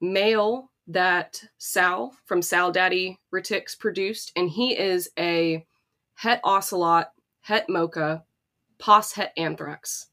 male 0.00 0.70
that 0.86 1.42
Sal 1.58 2.14
from 2.26 2.42
Sal 2.42 2.70
Daddy 2.70 3.18
Retix 3.32 3.78
produced, 3.78 4.32
and 4.36 4.50
he 4.50 4.78
is 4.78 5.08
a 5.18 5.66
het 6.14 6.40
ocelot, 6.44 7.10
het 7.40 7.68
mocha, 7.68 8.24
pos 8.78 9.12
het 9.12 9.32
anthrax. 9.36 10.06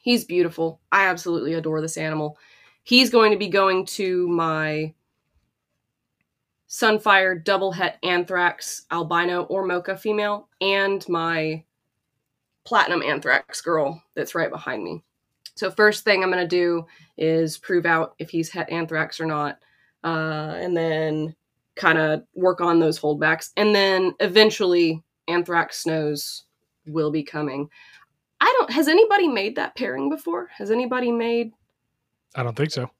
He's 0.00 0.24
beautiful. 0.24 0.80
I 0.90 1.06
absolutely 1.06 1.54
adore 1.54 1.80
this 1.80 1.96
animal. 1.96 2.38
He's 2.84 3.10
going 3.10 3.32
to 3.32 3.38
be 3.38 3.48
going 3.48 3.84
to 3.86 4.26
my 4.28 4.94
Sunfire 6.68 7.42
double 7.42 7.72
het 7.72 7.98
anthrax 8.02 8.86
albino 8.90 9.44
or 9.44 9.64
mocha 9.64 9.96
female 9.96 10.48
and 10.60 11.06
my 11.08 11.64
platinum 12.64 13.02
anthrax 13.02 13.62
girl 13.62 14.02
that's 14.14 14.34
right 14.34 14.50
behind 14.50 14.84
me. 14.84 15.02
So 15.54 15.70
first 15.70 16.04
thing 16.04 16.22
I'm 16.22 16.30
going 16.30 16.46
to 16.46 16.48
do 16.48 16.86
is 17.16 17.58
prove 17.58 17.86
out 17.86 18.14
if 18.18 18.30
he's 18.30 18.50
het 18.50 18.70
anthrax 18.70 19.18
or 19.18 19.26
not, 19.26 19.58
uh, 20.04 20.54
and 20.56 20.76
then 20.76 21.34
kind 21.76 21.98
of 21.98 22.22
work 22.34 22.60
on 22.60 22.80
those 22.80 22.98
holdbacks, 22.98 23.50
and 23.56 23.74
then 23.74 24.12
eventually 24.20 25.02
anthrax 25.28 25.82
snows 25.82 26.44
will 26.86 27.10
be 27.10 27.22
coming. 27.22 27.68
I 28.40 28.54
don't. 28.58 28.72
Has 28.72 28.88
anybody 28.88 29.28
made 29.28 29.56
that 29.56 29.76
pairing 29.76 30.08
before? 30.08 30.48
Has 30.56 30.70
anybody 30.70 31.10
made? 31.10 31.52
I 32.34 32.42
don't 32.42 32.56
think 32.56 32.70
so. 32.70 32.90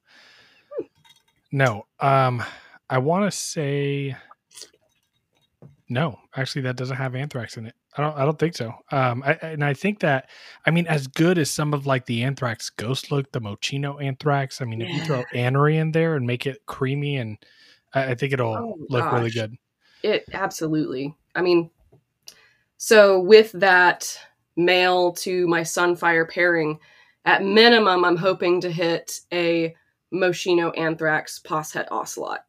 Hmm. 0.78 0.86
No. 1.52 1.86
Um, 2.00 2.42
I 2.90 2.98
want 2.98 3.30
to 3.30 3.36
say 3.36 4.16
no. 5.88 6.18
Actually, 6.36 6.62
that 6.62 6.76
doesn't 6.76 6.96
have 6.96 7.14
anthrax 7.14 7.56
in 7.56 7.66
it. 7.66 7.74
I 7.98 8.02
don't. 8.02 8.16
I 8.16 8.24
don't 8.24 8.38
think 8.38 8.56
so. 8.56 8.72
Um, 8.92 9.22
I, 9.26 9.32
and 9.42 9.64
I 9.64 9.74
think 9.74 10.00
that. 10.00 10.30
I 10.64 10.70
mean, 10.70 10.86
as 10.86 11.08
good 11.08 11.36
as 11.36 11.50
some 11.50 11.74
of 11.74 11.84
like 11.86 12.06
the 12.06 12.22
anthrax 12.22 12.70
ghost 12.70 13.10
look, 13.10 13.32
the 13.32 13.40
Mochino 13.40 14.02
anthrax. 14.02 14.60
I 14.60 14.66
mean, 14.66 14.80
yeah. 14.80 14.86
if 14.86 14.94
you 14.94 15.04
throw 15.04 15.24
Anery 15.34 15.76
in 15.76 15.90
there 15.90 16.14
and 16.14 16.26
make 16.26 16.46
it 16.46 16.64
creamy, 16.66 17.16
and 17.16 17.38
I, 17.92 18.12
I 18.12 18.14
think 18.14 18.32
it'll 18.32 18.54
oh, 18.54 18.76
look 18.88 19.02
gosh. 19.02 19.12
really 19.12 19.30
good. 19.30 19.56
It 20.04 20.24
absolutely. 20.32 21.16
I 21.34 21.42
mean, 21.42 21.70
so 22.76 23.18
with 23.18 23.50
that 23.52 24.16
male 24.56 25.12
to 25.12 25.48
my 25.48 25.62
Sunfire 25.62 26.30
pairing, 26.30 26.78
at 27.24 27.42
minimum, 27.42 28.04
I'm 28.04 28.16
hoping 28.16 28.60
to 28.60 28.70
hit 28.70 29.20
a 29.32 29.74
Mochino 30.14 30.76
anthrax 30.78 31.40
poshet 31.44 31.88
ocelot. 31.90 32.44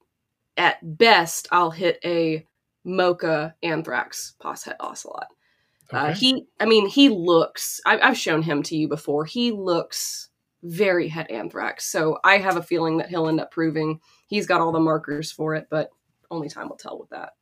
At 0.57 0.97
best, 0.97 1.47
I'll 1.51 1.71
hit 1.71 1.99
a 2.05 2.45
Mocha 2.85 3.55
Anthrax 3.61 4.35
Poshet 4.41 4.75
Ocelot. 4.79 5.27
Uh, 5.91 5.97
okay. 5.97 6.11
Uh, 6.11 6.13
he, 6.13 6.45
I 6.59 6.65
mean, 6.65 6.87
he 6.87 7.09
looks. 7.09 7.81
I, 7.85 7.97
have 7.97 8.17
shown 8.17 8.41
him 8.41 8.63
to 8.63 8.75
you 8.77 8.87
before. 8.87 9.25
He 9.25 9.51
looks 9.51 10.29
very 10.63 11.07
het 11.07 11.29
anthrax. 11.31 11.85
So 11.85 12.19
I 12.23 12.37
have 12.37 12.57
a 12.57 12.63
feeling 12.63 12.97
that 12.97 13.09
he'll 13.09 13.27
end 13.27 13.39
up 13.39 13.51
proving 13.51 13.99
he's 14.27 14.45
got 14.45 14.61
all 14.61 14.71
the 14.71 14.79
markers 14.79 15.31
for 15.31 15.55
it, 15.55 15.67
but 15.69 15.89
only 16.31 16.49
time 16.49 16.69
will 16.69 16.77
tell 16.77 16.97
with 16.99 17.09
that. 17.09 17.33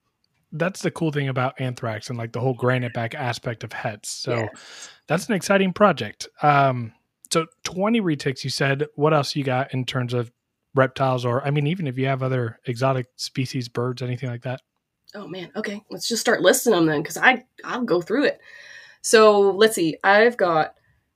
That's 0.53 0.81
the 0.81 0.91
cool 0.91 1.11
thing 1.11 1.27
about 1.27 1.59
anthrax 1.59 2.09
and 2.09 2.17
like 2.17 2.31
the 2.31 2.39
whole 2.39 2.53
granite 2.53 2.93
back 2.93 3.13
aspect 3.13 3.63
of 3.63 3.73
hets. 3.73 4.09
So 4.09 4.47
that's 5.07 5.27
an 5.27 5.35
exciting 5.35 5.73
project. 5.73 6.27
Um, 6.41 6.93
so 7.29 7.47
20 7.63 7.99
retics, 7.99 8.45
you 8.45 8.49
said. 8.49 8.85
What 8.95 9.13
else 9.13 9.35
you 9.35 9.43
got 9.43 9.73
in 9.73 9.83
terms 9.83 10.13
of 10.13 10.31
reptiles, 10.73 11.25
or 11.25 11.45
I 11.45 11.51
mean, 11.51 11.67
even 11.67 11.85
if 11.85 11.97
you 11.97 12.05
have 12.05 12.23
other 12.23 12.59
exotic 12.65 13.07
species, 13.17 13.67
birds, 13.67 14.01
anything 14.01 14.29
like 14.29 14.43
that? 14.43 14.61
Oh 15.15 15.27
man, 15.27 15.51
okay, 15.55 15.81
let's 15.89 16.07
just 16.07 16.21
start 16.21 16.41
listing 16.41 16.73
them 16.73 16.85
then, 16.85 17.01
because 17.01 17.17
I 17.17 17.45
I'll 17.63 17.83
go 17.83 18.01
through 18.01 18.25
it. 18.25 18.39
So 19.01 19.51
let's 19.51 19.75
see, 19.75 19.97
I've 20.03 20.37
got 20.37 20.75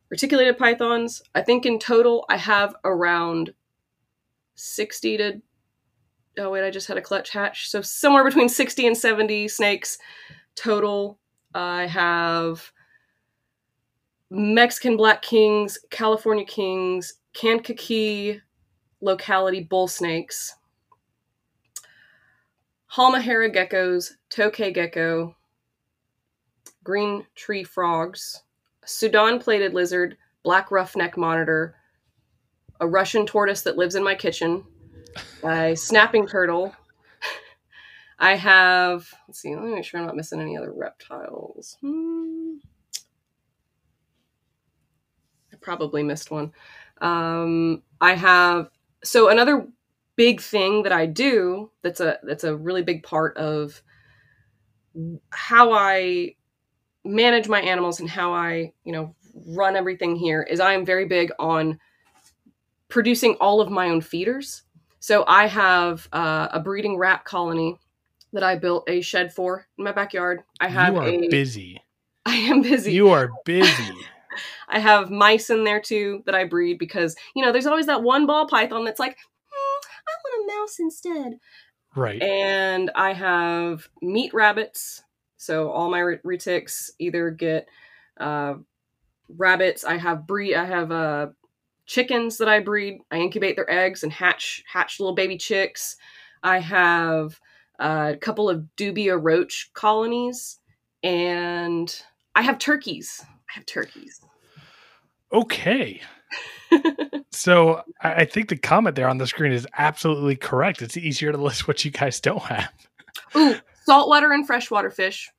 reticulated 0.10 0.58
pythons. 0.58 1.22
I 1.36 1.42
think 1.42 1.66
in 1.66 1.80
total 1.80 2.26
I 2.30 2.38
have 2.38 2.76
around 2.84 3.54
sixty 4.56 5.18
to 5.18 5.42
oh 6.40 6.50
wait, 6.50 6.66
I 6.66 6.70
just 6.70 6.88
had 6.88 6.98
a 6.98 7.02
clutch 7.02 7.32
hatch, 7.32 7.70
so 7.70 7.82
somewhere 7.82 8.24
between 8.24 8.50
sixty 8.50 8.88
and 8.88 8.98
seventy 8.98 9.48
snakes 9.48 9.98
total. 10.56 11.20
I 11.54 11.86
have 11.88 12.72
Mexican 14.30 14.96
black 14.96 15.22
kings, 15.22 15.78
California 15.90 16.46
kings, 16.46 17.16
Kankakee 17.34 18.40
locality 19.02 19.62
bull 19.62 19.90
snakes, 19.90 20.56
Halmahera 22.96 23.54
geckos, 23.54 24.12
tokay 24.30 24.74
gecko, 24.74 25.34
green 26.84 27.26
tree 27.36 27.64
frogs, 27.64 28.44
Sudan 28.86 29.40
plated 29.40 29.74
lizard, 29.74 30.18
black 30.44 30.72
roughneck 30.72 31.16
monitor, 31.16 31.76
a 32.82 32.88
Russian 32.88 33.26
tortoise 33.26 33.62
that 33.62 33.78
lives 33.78 33.96
in 33.96 34.04
my 34.04 34.14
kitchen, 34.14 34.66
a 35.44 35.74
snapping 35.76 36.28
turtle. 36.28 36.76
I 38.20 38.36
have, 38.36 39.08
let's 39.26 39.40
see, 39.40 39.56
let 39.56 39.64
me 39.64 39.74
make 39.74 39.86
sure 39.86 40.02
I'm 40.02 40.06
not 40.06 40.18
missing 40.18 40.42
any 40.42 40.58
other 40.58 40.74
reptiles. 40.74 41.78
Hmm. 41.80 42.56
I 45.54 45.56
probably 45.62 46.04
missed 46.04 46.30
one. 46.30 46.52
Um, 47.00 47.84
I 48.02 48.16
have, 48.16 48.70
so 49.02 49.30
another 49.30 49.66
big 50.22 50.40
thing 50.40 50.84
that 50.84 50.92
I 50.92 51.08
do 51.08 51.72
that's 51.82 52.00
a 52.00 52.20
that's 52.22 52.44
a 52.44 52.56
really 52.56 52.84
big 52.84 53.02
part 53.02 53.36
of 53.38 53.82
how 55.32 55.72
I 55.72 56.36
manage 57.04 57.48
my 57.48 57.60
animals 57.60 58.00
and 58.00 58.08
how 58.08 58.32
I, 58.32 58.72
you 58.84 58.92
know, 58.92 59.16
run 59.48 59.76
everything 59.76 60.16
here 60.16 60.44
is 60.44 60.60
I 60.60 60.74
am 60.74 60.86
very 60.86 61.06
big 61.06 61.32
on 61.40 61.80
producing 62.88 63.34
all 63.42 63.62
of 63.62 63.72
my 63.72 63.90
own 63.90 64.00
feeders. 64.02 64.62
So 65.00 65.26
I 65.28 65.48
have 65.48 66.08
uh, 66.14 66.50
a 66.52 66.60
breeding 66.60 67.00
rat 67.00 67.26
colony 67.26 67.80
that 68.32 68.44
I 68.44 68.60
built 68.60 68.88
a 68.88 69.02
shed 69.02 69.34
for 69.34 69.66
in 69.80 69.86
my 69.86 69.92
backyard. 69.92 70.44
I 70.60 70.68
have 70.68 70.94
you 70.94 71.00
are 71.00 71.08
a, 71.08 71.28
busy. 71.30 71.82
I 72.28 72.36
am 72.36 72.62
busy. 72.62 72.92
You 72.92 73.10
are 73.10 73.32
busy. 73.44 73.92
I 74.70 74.78
have 74.78 75.10
mice 75.10 75.50
in 75.50 75.64
there 75.64 75.82
too 75.82 76.22
that 76.28 76.36
I 76.36 76.44
breed 76.44 76.78
because 76.78 77.16
you 77.36 77.44
know 77.44 77.52
there's 77.52 77.66
always 77.66 77.88
that 77.88 78.04
one 78.04 78.28
ball 78.28 78.48
python 78.48 78.86
that's 78.86 79.00
like 79.00 79.18
I 80.08 80.14
want 80.24 80.52
a 80.52 80.60
mouse 80.60 80.80
instead. 80.80 81.40
Right. 81.96 82.22
And 82.22 82.92
I 82.96 83.14
have 83.14 83.90
meat 84.02 84.34
rabbits. 84.34 85.04
So 85.38 85.70
all 85.72 85.90
my 85.90 86.00
retics 86.00 86.92
either 87.00 87.32
get 87.32 87.68
uh, 88.20 88.56
rabbits. 89.38 89.84
I 89.84 89.98
have 89.98 90.28
breed. 90.28 90.56
I 90.56 90.66
have 90.66 90.92
uh, 90.92 91.28
chickens 91.86 92.38
that 92.38 92.48
I 92.48 92.60
breed. 92.60 93.00
I 93.10 93.18
incubate 93.18 93.56
their 93.56 93.70
eggs 93.70 94.04
and 94.04 94.12
hatch 94.12 94.64
hatch 94.72 95.00
little 95.00 95.16
baby 95.16 95.38
chicks. 95.38 95.98
I 96.44 96.60
have 96.60 97.40
uh, 97.80 98.12
a 98.14 98.18
couple 98.18 98.50
of 98.50 98.66
dubia 98.78 99.20
roach 99.22 99.72
colonies, 99.74 100.60
and 101.04 102.04
I 102.36 102.44
have 102.44 102.60
turkeys. 102.60 103.24
I 103.24 103.54
have 103.56 103.66
turkeys. 103.66 104.22
Okay 105.34 106.02
so 107.32 107.82
I 108.02 108.26
think 108.26 108.50
the 108.50 108.58
comment 108.58 108.96
there 108.96 109.08
on 109.08 109.18
the 109.18 109.28
screen 109.28 109.52
is 109.52 109.68
absolutely 109.78 110.36
correct. 110.36 110.82
It's 110.82 110.98
easier 110.98 111.32
to 111.32 111.38
list 111.38 111.68
what 111.68 111.84
you 111.86 111.92
guys 111.92 112.20
don't 112.20 112.42
have. 112.44 112.72
Ooh, 113.36 113.56
saltwater 113.86 114.32
and 114.32 114.46
freshwater 114.46 114.90
fish, 114.90 115.32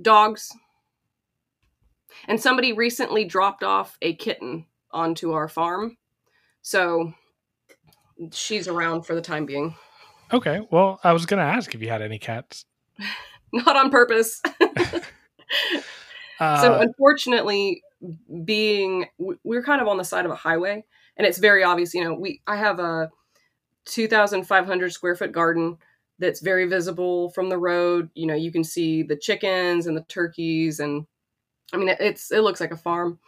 dogs, 0.00 0.50
and 2.26 2.40
somebody 2.40 2.72
recently 2.72 3.24
dropped 3.24 3.62
off 3.62 3.96
a 4.02 4.14
kitten 4.14 4.66
onto 4.90 5.32
our 5.32 5.48
farm, 5.48 5.96
so 6.62 7.12
she's 8.32 8.68
around 8.68 9.02
for 9.02 9.14
the 9.14 9.22
time 9.22 9.46
being. 9.46 9.74
Okay, 10.32 10.60
well, 10.70 11.00
I 11.02 11.12
was 11.12 11.26
going 11.26 11.38
to 11.38 11.44
ask 11.44 11.74
if 11.74 11.82
you 11.82 11.88
had 11.88 12.02
any 12.02 12.18
cats. 12.18 12.64
not 13.52 13.76
on 13.76 13.90
purpose. 13.90 14.42
Uh, 16.40 16.62
so 16.62 16.78
unfortunately, 16.78 17.82
being 18.44 19.06
we're 19.42 19.62
kind 19.64 19.82
of 19.82 19.88
on 19.88 19.96
the 19.96 20.04
side 20.04 20.24
of 20.24 20.30
a 20.30 20.36
highway, 20.36 20.84
and 21.18 21.26
it's 21.26 21.38
very 21.38 21.64
obvious. 21.64 21.92
You 21.92 22.04
know, 22.04 22.14
we 22.14 22.40
I 22.46 22.56
have 22.56 22.78
a 22.78 23.10
2,500 23.86 24.92
square 24.92 25.16
foot 25.16 25.32
garden 25.32 25.78
that's 26.18 26.40
very 26.40 26.66
visible 26.66 27.30
from 27.30 27.48
the 27.48 27.58
road. 27.58 28.10
You 28.14 28.26
know, 28.26 28.34
you 28.34 28.52
can 28.52 28.64
see 28.64 29.02
the 29.02 29.16
chickens 29.16 29.86
and 29.86 29.96
the 29.96 30.02
turkeys, 30.02 30.80
and 30.80 31.06
I 31.72 31.76
mean, 31.76 31.88
it, 31.88 31.98
it's 32.00 32.30
it 32.30 32.40
looks 32.40 32.60
like 32.60 32.72
a 32.72 32.76
farm, 32.76 33.18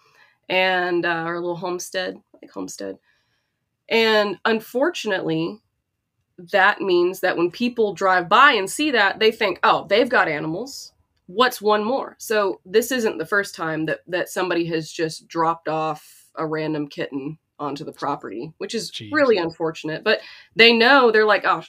and 0.49 1.05
uh, 1.05 1.09
our 1.09 1.41
little 1.41 1.57
homestead, 1.57 2.21
like 2.41 2.51
homestead. 2.51 2.99
And 3.89 4.39
unfortunately, 4.45 5.59
that 6.53 6.81
means 6.81 7.21
that 7.21 7.37
when 7.37 7.51
people 7.51 7.93
drive 7.93 8.29
by 8.29 8.53
and 8.53 8.71
see 8.71 8.93
that, 8.93 9.19
they 9.19 9.33
think, 9.33 9.59
oh, 9.65 9.87
they've 9.89 10.09
got 10.09 10.29
animals. 10.29 10.93
What's 11.27 11.61
one 11.61 11.85
more? 11.85 12.17
So 12.19 12.61
this 12.65 12.93
isn't 12.93 13.19
the 13.19 13.27
first 13.27 13.55
time 13.55 13.87
that 13.87 14.01
that 14.07 14.29
somebody 14.29 14.67
has 14.67 14.91
just 14.91 15.27
dropped 15.29 15.69
off 15.69 16.29
a 16.37 16.47
random 16.47 16.89
kitten 16.89 17.39
onto 17.61 17.85
the 17.85 17.93
property, 17.93 18.53
which 18.59 18.75
is 18.75 18.91
Jeez. 18.91 19.11
really 19.13 19.37
unfortunate. 19.37 20.03
But 20.03 20.21
they 20.57 20.73
know 20.73 21.11
they're 21.11 21.27
like, 21.27 21.45
oh, 21.45 21.63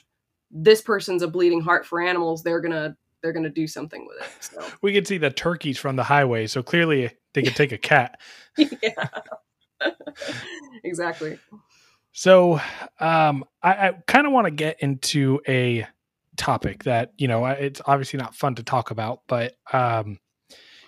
this 0.50 0.80
person's 0.80 1.22
a 1.22 1.28
bleeding 1.28 1.60
heart 1.60 1.86
for 1.86 2.00
animals. 2.00 2.42
They're 2.42 2.60
gonna 2.60 2.96
they're 3.22 3.32
gonna 3.32 3.50
do 3.50 3.66
something 3.66 4.06
with 4.06 4.26
it. 4.26 4.32
So 4.40 4.76
we 4.82 4.92
could 4.92 5.06
see 5.06 5.18
the 5.18 5.30
turkeys 5.30 5.78
from 5.78 5.96
the 5.96 6.04
highway, 6.04 6.46
so 6.46 6.62
clearly 6.62 7.10
they 7.34 7.42
could 7.42 7.54
take 7.54 7.72
a 7.72 7.78
cat. 7.78 8.20
yeah, 8.56 9.08
exactly. 10.82 11.38
So, 12.12 12.60
um, 13.00 13.44
I, 13.62 13.88
I 13.88 13.92
kind 14.06 14.26
of 14.26 14.32
want 14.32 14.46
to 14.46 14.50
get 14.50 14.80
into 14.80 15.40
a 15.48 15.86
topic 16.36 16.84
that 16.84 17.12
you 17.18 17.28
know 17.28 17.46
it's 17.46 17.80
obviously 17.86 18.18
not 18.18 18.34
fun 18.34 18.54
to 18.56 18.62
talk 18.62 18.90
about, 18.90 19.22
but 19.26 19.54
um, 19.72 20.18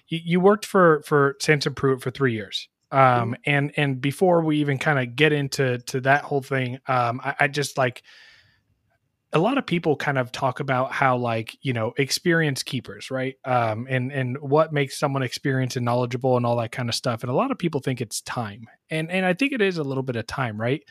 you, 0.08 0.20
you 0.22 0.40
worked 0.40 0.66
for 0.66 1.02
for 1.06 1.36
Samson 1.40 1.74
Pruitt 1.74 2.02
for 2.02 2.10
three 2.10 2.34
years, 2.34 2.68
um, 2.94 3.36
and 3.44 3.72
and 3.76 4.00
before 4.00 4.42
we 4.42 4.58
even 4.58 4.78
kind 4.78 4.98
of 4.98 5.16
get 5.16 5.32
into 5.32 5.78
to 5.78 6.00
that 6.02 6.22
whole 6.22 6.42
thing, 6.42 6.78
um, 6.86 7.20
I, 7.22 7.34
I 7.40 7.48
just 7.48 7.76
like 7.76 8.02
a 9.32 9.38
lot 9.38 9.58
of 9.58 9.66
people 9.66 9.96
kind 9.96 10.16
of 10.16 10.30
talk 10.30 10.60
about 10.60 10.92
how 10.92 11.16
like 11.16 11.58
you 11.60 11.72
know 11.72 11.92
experienced 11.98 12.64
keepers 12.66 13.10
right? 13.10 13.34
Um 13.44 13.86
and 13.90 14.12
and 14.12 14.38
what 14.40 14.72
makes 14.72 14.96
someone 14.96 15.24
experienced 15.24 15.76
and 15.76 15.84
knowledgeable 15.84 16.36
and 16.36 16.46
all 16.46 16.56
that 16.58 16.70
kind 16.70 16.88
of 16.88 16.94
stuff 16.94 17.22
and 17.22 17.30
a 17.30 17.34
lot 17.34 17.50
of 17.50 17.58
people 17.58 17.80
think 17.80 18.00
it's 18.00 18.20
time. 18.20 18.66
And 18.90 19.10
and 19.10 19.26
i 19.26 19.34
think 19.34 19.52
it 19.52 19.60
is 19.60 19.76
a 19.76 19.82
little 19.84 20.04
bit 20.04 20.16
of 20.16 20.26
time 20.26 20.58
right? 20.58 20.82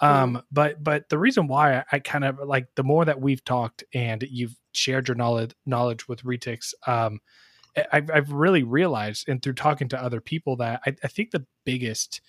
Um 0.00 0.42
but 0.52 0.84
but 0.84 1.08
the 1.08 1.18
reason 1.18 1.48
why 1.48 1.78
I, 1.78 1.84
I 1.92 1.98
kind 1.98 2.24
of 2.24 2.38
like 2.44 2.66
the 2.76 2.84
more 2.84 3.06
that 3.06 3.20
we've 3.22 3.44
talked 3.44 3.84
and 3.94 4.22
you've 4.22 4.54
shared 4.72 5.08
your 5.08 5.16
knowledge 5.16 5.54
knowledge 5.64 6.06
with 6.06 6.22
retics 6.24 6.74
um 6.86 7.20
I've, 7.92 8.10
I've 8.10 8.32
really 8.32 8.62
realized 8.62 9.28
and 9.28 9.42
through 9.42 9.54
talking 9.54 9.88
to 9.88 10.02
other 10.02 10.20
people 10.20 10.56
that 10.56 10.80
I, 10.86 10.96
I 11.02 11.08
think 11.08 11.30
the 11.30 11.46
biggest 11.64 12.20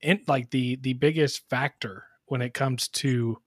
in 0.00 0.20
like 0.26 0.50
the 0.50 0.76
the 0.76 0.94
biggest 0.94 1.48
factor 1.48 2.04
when 2.26 2.42
it 2.42 2.54
comes 2.54 2.88
to 2.88 3.38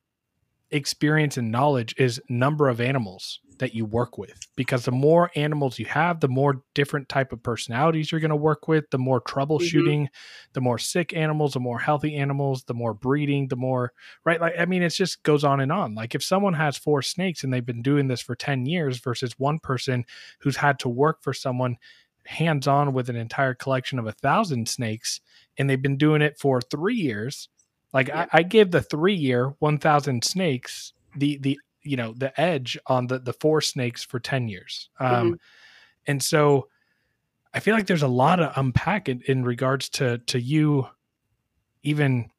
experience 0.71 1.37
and 1.37 1.51
knowledge 1.51 1.93
is 1.97 2.21
number 2.29 2.69
of 2.69 2.81
animals 2.81 3.39
that 3.57 3.73
you 3.73 3.85
work 3.85 4.17
with 4.17 4.37
because 4.55 4.85
the 4.85 4.91
more 4.91 5.31
animals 5.35 5.79
you 5.79 5.85
have 5.85 6.19
the 6.19 6.27
more 6.27 6.61
different 6.73 7.07
type 7.09 7.31
of 7.31 7.41
personalities 7.41 8.11
you're 8.11 8.21
going 8.21 8.29
to 8.29 8.35
work 8.35 8.67
with 8.67 8.89
the 8.91 8.97
more 8.97 9.21
mm-hmm. 9.21 9.39
troubleshooting 9.39 10.07
the 10.53 10.61
more 10.61 10.77
sick 10.77 11.13
animals 11.15 11.53
the 11.53 11.59
more 11.59 11.79
healthy 11.79 12.15
animals 12.15 12.63
the 12.63 12.73
more 12.73 12.93
breeding 12.93 13.47
the 13.47 13.55
more 13.55 13.91
right? 14.23 14.41
Like 14.41 14.53
i 14.59 14.65
mean 14.65 14.83
it 14.83 14.89
just 14.89 15.23
goes 15.23 15.43
on 15.43 15.59
and 15.59 15.71
on. 15.71 15.95
Like 15.95 16.15
if 16.15 16.23
someone 16.23 16.53
has 16.53 16.77
four 16.77 17.01
snakes 17.01 17.43
and 17.43 17.53
they've 17.53 17.65
been 17.65 17.81
doing 17.81 18.07
this 18.07 18.21
for 18.21 18.35
10 18.35 18.65
years 18.65 18.99
versus 18.99 19.37
one 19.37 19.59
person 19.59 20.05
who's 20.39 20.57
had 20.57 20.79
to 20.79 20.89
work 20.89 21.21
for 21.21 21.33
someone 21.33 21.77
hands 22.25 22.67
on 22.67 22.93
with 22.93 23.09
an 23.09 23.15
entire 23.15 23.53
collection 23.53 23.99
of 23.99 24.07
a 24.07 24.11
thousand 24.11 24.67
snakes 24.67 25.21
and 25.57 25.69
they've 25.69 25.81
been 25.81 25.97
doing 25.97 26.21
it 26.21 26.39
for 26.39 26.61
three 26.61 26.95
years 26.95 27.49
like 27.93 28.07
Yeah. 28.07 28.25
I, 28.31 28.39
I 28.39 28.43
gave 28.43 28.71
the 28.71 28.81
three 28.81 29.13
year 29.13 29.53
1000 29.59 30.23
snakes 30.23 30.93
the 31.15 31.37
the 31.37 31.59
you 31.85 31.97
know 31.97 32.13
the 32.17 32.39
edge 32.39 32.77
on 32.87 33.07
the 33.07 33.19
the 33.19 33.33
four 33.33 33.61
snakes 33.61 34.03
for 34.03 34.19
10 34.19 34.47
years. 34.47 34.89
Um 34.99 35.39
and 36.07 36.21
so 36.21 36.67
i 37.53 37.59
feel 37.59 37.75
like 37.75 37.87
there's 37.87 38.03
a 38.03 38.07
lot 38.07 38.39
of 38.39 38.51
unpack 38.57 39.09
in, 39.09 39.21
in 39.27 39.43
regards 39.43 39.89
to 39.89 40.17
to 40.19 40.39
you 40.39 40.87
even 41.83 42.29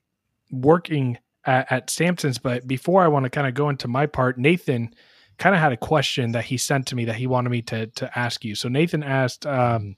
working 0.50 1.18
at, 1.44 1.70
at 1.72 1.90
samson's 1.90 2.38
but 2.38 2.66
before 2.66 3.02
i 3.02 3.08
want 3.08 3.24
to 3.24 3.30
kind 3.30 3.46
of 3.46 3.54
go 3.54 3.68
into 3.68 3.88
my 3.88 4.06
part 4.06 4.38
nathan 4.38 4.94
kind 5.38 5.54
of 5.54 5.60
had 5.60 5.72
a 5.72 5.76
question 5.76 6.32
that 6.32 6.44
he 6.44 6.56
sent 6.56 6.86
to 6.86 6.96
me 6.96 7.04
that 7.04 7.16
he 7.16 7.26
wanted 7.26 7.50
me 7.50 7.62
to 7.62 7.86
to 7.88 8.18
ask 8.18 8.44
you. 8.44 8.54
So 8.54 8.68
nathan 8.68 9.02
asked 9.02 9.46
um 9.46 9.96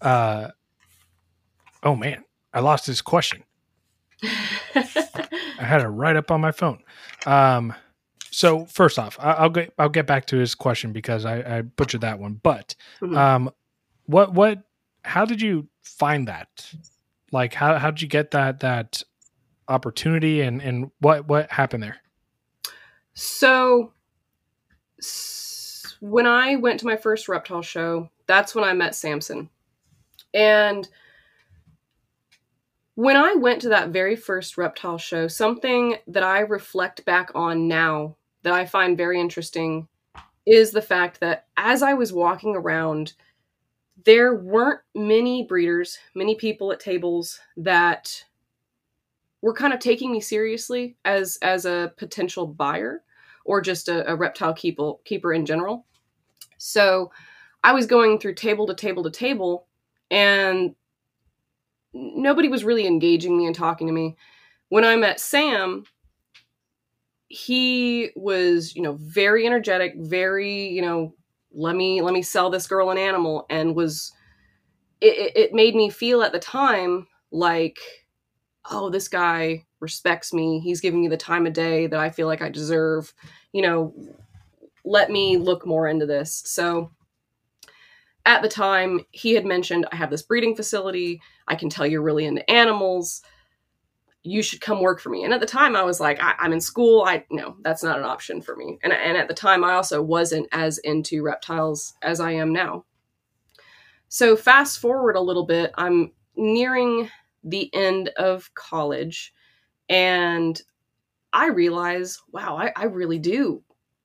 uh 0.00 0.48
oh 1.82 1.96
man 1.96 2.24
i 2.52 2.60
lost 2.60 2.86
his 2.86 3.02
question 3.02 3.42
I 5.58 5.64
had 5.64 5.80
it 5.82 5.88
right 5.88 6.16
up 6.16 6.30
on 6.30 6.40
my 6.40 6.52
phone. 6.52 6.82
Um, 7.26 7.74
so 8.30 8.66
first 8.66 8.98
off, 8.98 9.18
I, 9.20 9.32
I'll 9.32 9.50
get 9.50 9.72
I'll 9.78 9.88
get 9.88 10.06
back 10.06 10.26
to 10.26 10.36
his 10.36 10.54
question 10.54 10.92
because 10.92 11.24
I, 11.24 11.58
I 11.58 11.62
butchered 11.62 12.02
that 12.02 12.18
one. 12.18 12.40
But 12.42 12.74
Mhm. 13.00 13.16
um, 13.16 13.50
what 14.06 14.32
what 14.34 14.62
how 15.04 15.24
did 15.24 15.40
you 15.42 15.68
find 15.82 16.28
that? 16.28 16.72
Like 17.32 17.54
how 17.54 17.78
how 17.78 17.90
did 17.90 18.02
you 18.02 18.08
get 18.08 18.30
that 18.32 18.60
that 18.60 19.02
opportunity 19.68 20.40
and 20.42 20.62
and 20.62 20.90
what 21.00 21.26
what 21.26 21.50
happened 21.50 21.82
there? 21.82 21.96
So, 23.14 23.92
when 26.00 26.26
I 26.26 26.56
went 26.56 26.80
to 26.80 26.86
my 26.86 26.96
first 26.96 27.28
reptile 27.28 27.62
show, 27.62 28.08
that's 28.26 28.54
when 28.54 28.64
I 28.64 28.72
met 28.74 28.94
Samson. 28.94 29.50
And 30.32 30.88
when 32.98 33.16
I 33.16 33.34
went 33.34 33.62
to 33.62 33.68
that 33.68 33.90
very 33.90 34.16
first 34.16 34.58
reptile 34.58 34.98
show, 34.98 35.28
something 35.28 35.98
that 36.08 36.24
I 36.24 36.40
reflect 36.40 37.04
back 37.04 37.30
on 37.32 37.68
now 37.68 38.16
that 38.42 38.52
I 38.52 38.66
find 38.66 38.96
very 38.96 39.20
interesting 39.20 39.86
is 40.44 40.72
the 40.72 40.82
fact 40.82 41.20
that 41.20 41.46
as 41.56 41.80
I 41.80 41.94
was 41.94 42.12
walking 42.12 42.56
around, 42.56 43.12
there 44.04 44.34
weren't 44.34 44.80
many 44.96 45.46
breeders, 45.46 45.96
many 46.16 46.34
people 46.34 46.72
at 46.72 46.80
tables 46.80 47.38
that 47.56 48.24
were 49.42 49.54
kind 49.54 49.72
of 49.72 49.78
taking 49.78 50.10
me 50.10 50.20
seriously 50.20 50.96
as 51.04 51.38
as 51.40 51.66
a 51.66 51.92
potential 51.98 52.48
buyer 52.48 53.04
or 53.44 53.60
just 53.60 53.88
a, 53.88 54.10
a 54.10 54.16
reptile 54.16 54.54
keeper 54.54 54.94
keeper 55.04 55.32
in 55.32 55.46
general. 55.46 55.86
So 56.56 57.12
I 57.62 57.74
was 57.74 57.86
going 57.86 58.18
through 58.18 58.34
table 58.34 58.66
to 58.66 58.74
table 58.74 59.04
to 59.04 59.10
table, 59.10 59.68
and 60.10 60.74
nobody 61.98 62.48
was 62.48 62.64
really 62.64 62.86
engaging 62.86 63.36
me 63.36 63.46
and 63.46 63.54
talking 63.54 63.86
to 63.86 63.92
me. 63.92 64.16
When 64.68 64.84
I 64.84 64.96
met 64.96 65.20
Sam, 65.20 65.84
he 67.28 68.10
was, 68.16 68.74
you 68.74 68.82
know, 68.82 68.96
very 69.00 69.46
energetic, 69.46 69.94
very, 69.96 70.68
you 70.68 70.82
know, 70.82 71.14
let 71.52 71.76
me 71.76 72.02
let 72.02 72.14
me 72.14 72.22
sell 72.22 72.50
this 72.50 72.66
girl 72.66 72.90
an 72.90 72.98
animal, 72.98 73.46
and 73.50 73.74
was 73.74 74.12
it, 75.00 75.32
it- 75.36 75.54
made 75.54 75.74
me 75.76 75.90
feel 75.90 76.22
at 76.22 76.32
the 76.32 76.38
time 76.38 77.06
like, 77.32 77.78
oh, 78.70 78.90
this 78.90 79.08
guy 79.08 79.66
respects 79.80 80.32
me. 80.32 80.60
He's 80.60 80.80
giving 80.80 81.00
me 81.00 81.08
the 81.08 81.16
time 81.16 81.46
of 81.46 81.52
day 81.54 81.86
that 81.88 82.00
I 82.00 82.10
feel 82.10 82.26
like 82.28 82.42
I 82.42 82.50
deserve. 82.50 83.14
You 83.52 83.62
know, 83.62 83.94
let 84.84 85.10
me 85.10 85.36
look 85.38 85.66
more 85.66 85.88
into 85.88 86.06
this. 86.06 86.42
So 86.46 86.90
at 88.26 88.42
the 88.42 88.48
time, 88.48 89.00
he 89.10 89.34
had 89.34 89.46
mentioned, 89.46 89.86
I 89.90 89.96
have 89.96 90.10
this 90.10 90.22
breeding 90.22 90.54
facility. 90.54 91.20
I 91.48 91.56
can 91.56 91.68
tell 91.70 91.86
you're 91.86 92.02
really 92.02 92.26
into 92.26 92.48
animals. 92.50 93.22
You 94.22 94.42
should 94.42 94.60
come 94.60 94.82
work 94.82 95.00
for 95.00 95.08
me. 95.08 95.24
And 95.24 95.32
at 95.32 95.40
the 95.40 95.46
time, 95.46 95.74
I 95.74 95.82
was 95.82 96.00
like, 96.00 96.22
I- 96.22 96.36
I'm 96.38 96.52
in 96.52 96.60
school. 96.60 97.02
I 97.06 97.24
no, 97.30 97.56
that's 97.62 97.82
not 97.82 97.98
an 97.98 98.04
option 98.04 98.42
for 98.42 98.54
me. 98.56 98.78
And, 98.82 98.92
and 98.92 99.16
at 99.16 99.28
the 99.28 99.34
time, 99.34 99.64
I 99.64 99.72
also 99.72 100.02
wasn't 100.02 100.48
as 100.52 100.78
into 100.78 101.22
reptiles 101.22 101.94
as 102.02 102.20
I 102.20 102.32
am 102.32 102.52
now. 102.52 102.84
So 104.08 104.36
fast 104.36 104.80
forward 104.80 105.16
a 105.16 105.20
little 105.20 105.46
bit, 105.46 105.72
I'm 105.76 106.12
nearing 106.36 107.10
the 107.44 107.72
end 107.74 108.08
of 108.16 108.52
college 108.54 109.32
and 109.88 110.60
I 111.32 111.48
realize, 111.48 112.20
wow, 112.32 112.56
I, 112.56 112.72
I 112.74 112.84
really 112.84 113.18
do 113.18 113.62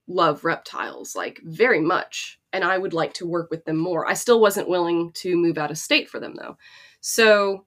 love 0.07 0.43
reptiles, 0.43 1.15
like 1.15 1.39
very 1.43 1.79
much. 1.79 2.39
And 2.51 2.63
I 2.63 2.77
would 2.77 2.93
like 2.93 3.13
to 3.15 3.25
work 3.25 3.49
with 3.49 3.65
them 3.65 3.77
more. 3.77 4.07
I 4.07 4.13
still 4.13 4.39
wasn't 4.39 4.69
willing 4.69 5.11
to 5.15 5.35
move 5.37 5.57
out 5.57 5.71
of 5.71 5.77
state 5.77 6.09
for 6.09 6.19
them 6.19 6.35
though. 6.37 6.57
So 7.05 7.65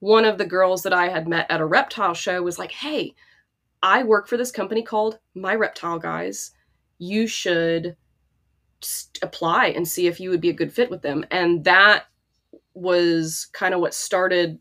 one 0.00 0.24
of 0.24 0.38
the 0.38 0.46
girls 0.46 0.82
that 0.82 0.94
I 0.94 1.10
had 1.10 1.28
met 1.28 1.46
at 1.50 1.60
a 1.60 1.66
reptile 1.66 2.14
show 2.14 2.42
was 2.42 2.58
like, 2.58 2.72
hey, 2.72 3.14
I 3.82 4.02
work 4.02 4.26
for 4.26 4.38
this 4.38 4.50
company 4.50 4.82
called 4.82 5.18
My 5.34 5.54
Reptile 5.54 5.98
Guys. 5.98 6.52
You 6.96 7.26
should 7.26 7.96
apply 9.20 9.66
and 9.66 9.86
see 9.86 10.06
if 10.06 10.18
you 10.18 10.30
would 10.30 10.40
be 10.40 10.48
a 10.48 10.54
good 10.54 10.72
fit 10.72 10.90
with 10.90 11.02
them. 11.02 11.26
And 11.30 11.64
that 11.64 12.04
was 12.72 13.48
kind 13.52 13.74
of 13.74 13.80
what 13.80 13.92
started 13.92 14.58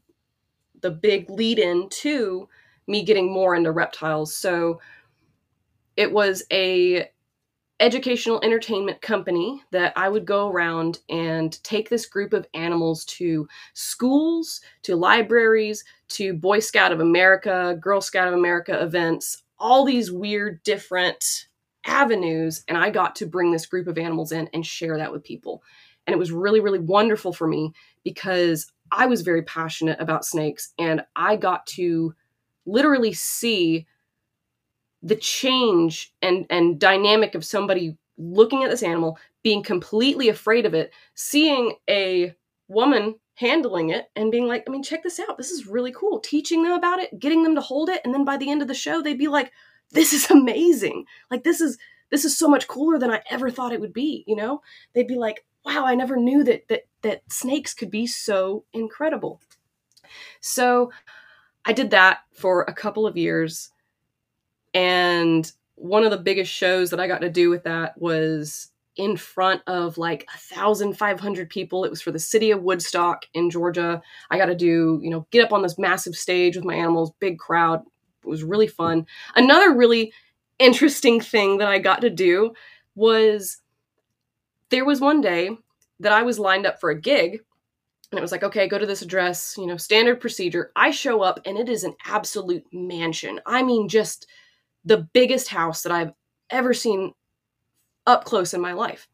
the 0.82 0.92
big 0.92 1.30
lead 1.30 1.58
in 1.58 1.88
to 1.90 2.50
me 2.88 3.06
getting 3.06 3.32
more 3.32 3.56
into 3.56 3.72
reptiles. 3.72 4.36
So 4.36 4.82
it 5.96 6.12
was 6.12 6.44
a 6.52 7.10
educational 7.82 8.40
entertainment 8.44 9.02
company 9.02 9.64
that 9.72 9.92
I 9.98 10.08
would 10.08 10.24
go 10.24 10.48
around 10.50 11.00
and 11.10 11.62
take 11.64 11.90
this 11.90 12.06
group 12.06 12.32
of 12.32 12.46
animals 12.54 13.04
to 13.06 13.48
schools, 13.74 14.62
to 14.84 14.96
libraries, 14.96 15.84
to 16.10 16.34
Boy 16.34 16.60
Scout 16.60 16.92
of 16.92 17.00
America, 17.00 17.76
Girl 17.82 18.00
Scout 18.00 18.28
of 18.28 18.36
America 18.36 18.82
events, 18.82 19.44
all 19.58 19.84
these 19.84 20.12
weird, 20.12 20.62
different 20.64 21.48
avenues. 21.86 22.64
And 22.68 22.78
I 22.78 22.92
got 22.92 23.16
to 23.18 23.26
bring 23.26 23.52
this 23.52 23.66
group 23.66 23.88
of 23.88 23.98
animals 23.98 24.32
in 24.32 24.48
and 24.54 24.64
share 24.64 24.98
that 24.98 25.12
with 25.12 25.24
people. 25.24 25.64
And 26.06 26.14
it 26.14 26.20
was 26.20 26.32
really, 26.32 26.60
really 26.60 26.80
wonderful 26.80 27.34
for 27.34 27.48
me 27.48 27.74
because 28.04 28.72
I 28.92 29.08
was 29.08 29.22
very 29.24 29.42
passionate 29.42 30.00
about 30.00 30.26
snakes 30.26 30.74
and 30.78 31.04
I 31.16 31.36
got 31.36 31.66
to 31.68 32.14
literally 32.66 33.14
see 33.14 33.88
the 35.04 35.16
change 35.16 36.14
and 36.22 36.46
and 36.50 36.80
dynamic 36.80 37.36
of 37.36 37.46
somebody 37.46 37.98
looking 38.18 38.64
at 38.64 38.70
this 38.70 38.84
animal 38.84 39.18
being 39.44 39.64
completely 39.64 40.30
afraid 40.30 40.66
of 40.66 40.74
it 40.74 40.94
seeing 41.16 41.74
a 41.90 42.36
woman 42.68 43.16
handling 43.36 43.90
it 43.90 44.10
and 44.16 44.32
being 44.32 44.48
like 44.48 44.64
i 44.68 44.72
mean 44.72 44.84
check 44.84 45.02
this 45.04 45.20
out. 45.20 45.38
This 45.38 45.52
is 45.52 45.66
really 45.66 45.92
cool. 45.92 46.20
Teaching 46.20 46.64
them 46.64 46.74
about 46.74 47.00
it 47.00 47.20
getting 47.20 47.44
them 47.44 47.56
to 47.56 47.62
hold 47.62 47.90
it 47.90 48.02
and 48.06 48.14
then 48.14 48.24
by 48.24 48.38
the 48.38 48.52
end 48.52 48.62
of 48.62 48.68
the 48.68 48.74
show 48.74 49.02
they'd 49.02 49.18
be 49.18 49.28
like 49.28 49.52
this 49.92 50.14
is 50.14 50.30
amazing. 50.30 51.06
Like 51.30 51.44
this 51.44 51.60
is 51.60 51.78
this 52.12 52.26
is 52.26 52.38
so 52.38 52.48
much 52.48 52.68
cooler 52.68 53.00
than 53.00 53.12
i 53.12 53.22
ever 53.30 53.50
thought 53.50 53.74
it 53.74 53.82
would 53.82 53.94
be 53.94 54.24
you 54.28 54.36
know? 54.36 54.62
They'd 54.94 55.08
be 55.08 55.18
like 55.18 55.46
wow 55.66 55.86
i 55.86 55.96
never 55.96 56.18
knew 56.18 56.44
that 56.44 56.68
that 56.68 56.84
that 57.02 57.24
snakes 57.32 57.74
could 57.74 57.90
be 57.90 58.06
so 58.06 58.66
incredible. 58.74 59.42
So 60.40 60.92
i 61.66 61.74
did 61.74 61.90
that 61.92 62.20
for 62.34 62.62
a 62.64 62.74
couple 62.74 63.08
of 63.08 63.18
years 63.18 63.72
and 64.74 65.52
one 65.76 66.04
of 66.04 66.12
the 66.12 66.18
biggest 66.18 66.52
shows 66.52 66.90
that 66.92 67.00
I 67.00 67.08
got 67.08 67.22
to 67.22 67.30
do 67.30 67.50
with 67.50 67.64
that 67.64 68.00
was 68.00 68.72
in 68.98 69.16
front 69.18 69.62
of 69.68 69.98
like 69.98 70.28
a 70.34 70.38
thousand 70.38 70.98
five 70.98 71.20
hundred 71.20 71.50
people. 71.50 71.84
It 71.84 71.90
was 71.90 72.02
for 72.02 72.12
the 72.12 72.20
city 72.20 72.52
of 72.52 72.64
Woodstock 72.64 73.26
in 73.34 73.50
Georgia. 73.50 74.02
I 74.30 74.38
got 74.38 74.46
to 74.48 74.56
do, 74.56 75.00
you 75.02 75.10
know, 75.10 75.26
get 75.32 75.44
up 75.44 75.54
on 75.54 75.62
this 75.62 75.80
massive 75.80 76.16
stage 76.16 76.56
with 76.56 76.66
my 76.66 76.76
animals, 76.76 77.12
big 77.20 77.40
crowd. 77.40 77.82
It 78.24 78.28
was 78.28 78.44
really 78.44 78.68
fun. 78.68 79.08
Another 79.36 79.74
really 79.74 80.14
interesting 80.60 81.20
thing 81.20 81.58
that 81.58 81.68
I 81.68 81.80
got 81.80 82.02
to 82.02 82.10
do 82.10 82.54
was 82.96 83.62
there 84.70 84.86
was 84.86 85.02
one 85.02 85.22
day 85.22 85.52
that 86.00 86.12
I 86.12 86.24
was 86.24 86.40
lined 86.40 86.66
up 86.66 86.80
for 86.80 86.90
a 86.90 87.00
gig 87.00 87.40
and 88.12 88.20
it 88.20 88.22
was 88.22 88.32
like, 88.32 88.44
okay, 88.44 88.68
go 88.68 88.78
to 88.78 88.86
this 88.86 89.02
address, 89.02 89.56
you 89.58 89.66
know, 89.66 89.78
standard 89.78 90.20
procedure. 90.20 90.72
I 90.76 90.92
show 90.92 91.22
up 91.22 91.40
and 91.46 91.58
it 91.58 91.70
is 91.70 91.84
an 91.84 91.96
absolute 92.06 92.66
mansion. 92.74 93.40
I 93.46 93.64
mean, 93.64 93.88
just 93.88 94.28
the 94.86 94.98
biggest 95.14 95.50
house 95.50 95.84
that 95.84 95.92
I've 95.92 96.12
ever 96.50 96.74
seen 96.74 97.14
up 98.08 98.26
close 98.26 98.54
in 98.54 98.62
my 98.62 98.74
life. 98.74 99.08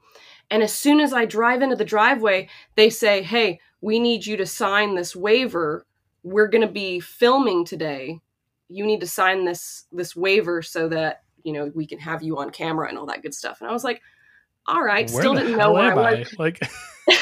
And 0.50 0.64
as 0.64 0.74
soon 0.74 1.00
as 1.00 1.14
I 1.14 1.26
drive 1.26 1.62
into 1.62 1.76
the 1.76 1.86
driveway, 1.86 2.50
they 2.76 2.90
say, 2.90 3.22
Hey, 3.22 3.60
we 3.82 4.00
need 4.00 4.26
you 4.26 4.38
to 4.38 4.46
sign 4.46 4.96
this 4.96 5.16
waiver. 5.16 5.86
We're 6.24 6.48
going 6.48 6.66
to 6.66 6.72
be 6.72 7.00
filming 7.00 7.66
today. 7.66 8.20
You 8.70 8.86
need 8.86 9.02
to 9.02 9.08
sign 9.08 9.46
this 9.46 9.86
this 9.92 10.16
waiver 10.16 10.62
so 10.62 10.88
that, 10.90 11.24
you 11.44 11.54
know, 11.54 11.72
we 11.76 11.86
can 11.86 12.00
have 12.00 12.24
you 12.24 12.38
on 12.38 12.50
camera 12.50 12.88
and 12.90 12.98
all 12.98 13.06
that 13.08 13.22
good 13.22 13.34
stuff. 13.34 13.60
And 13.62 13.70
I 13.70 13.74
was 13.74 13.84
like, 13.84 14.02
all 14.66 14.84
right, 14.84 15.10
Where 15.10 15.22
still 15.22 15.34
didn't 15.34 15.58
know 15.58 15.74
where 15.74 15.98
I 15.98 16.12
I? 16.12 16.16
was. 16.20 16.34
Like, 16.38 16.62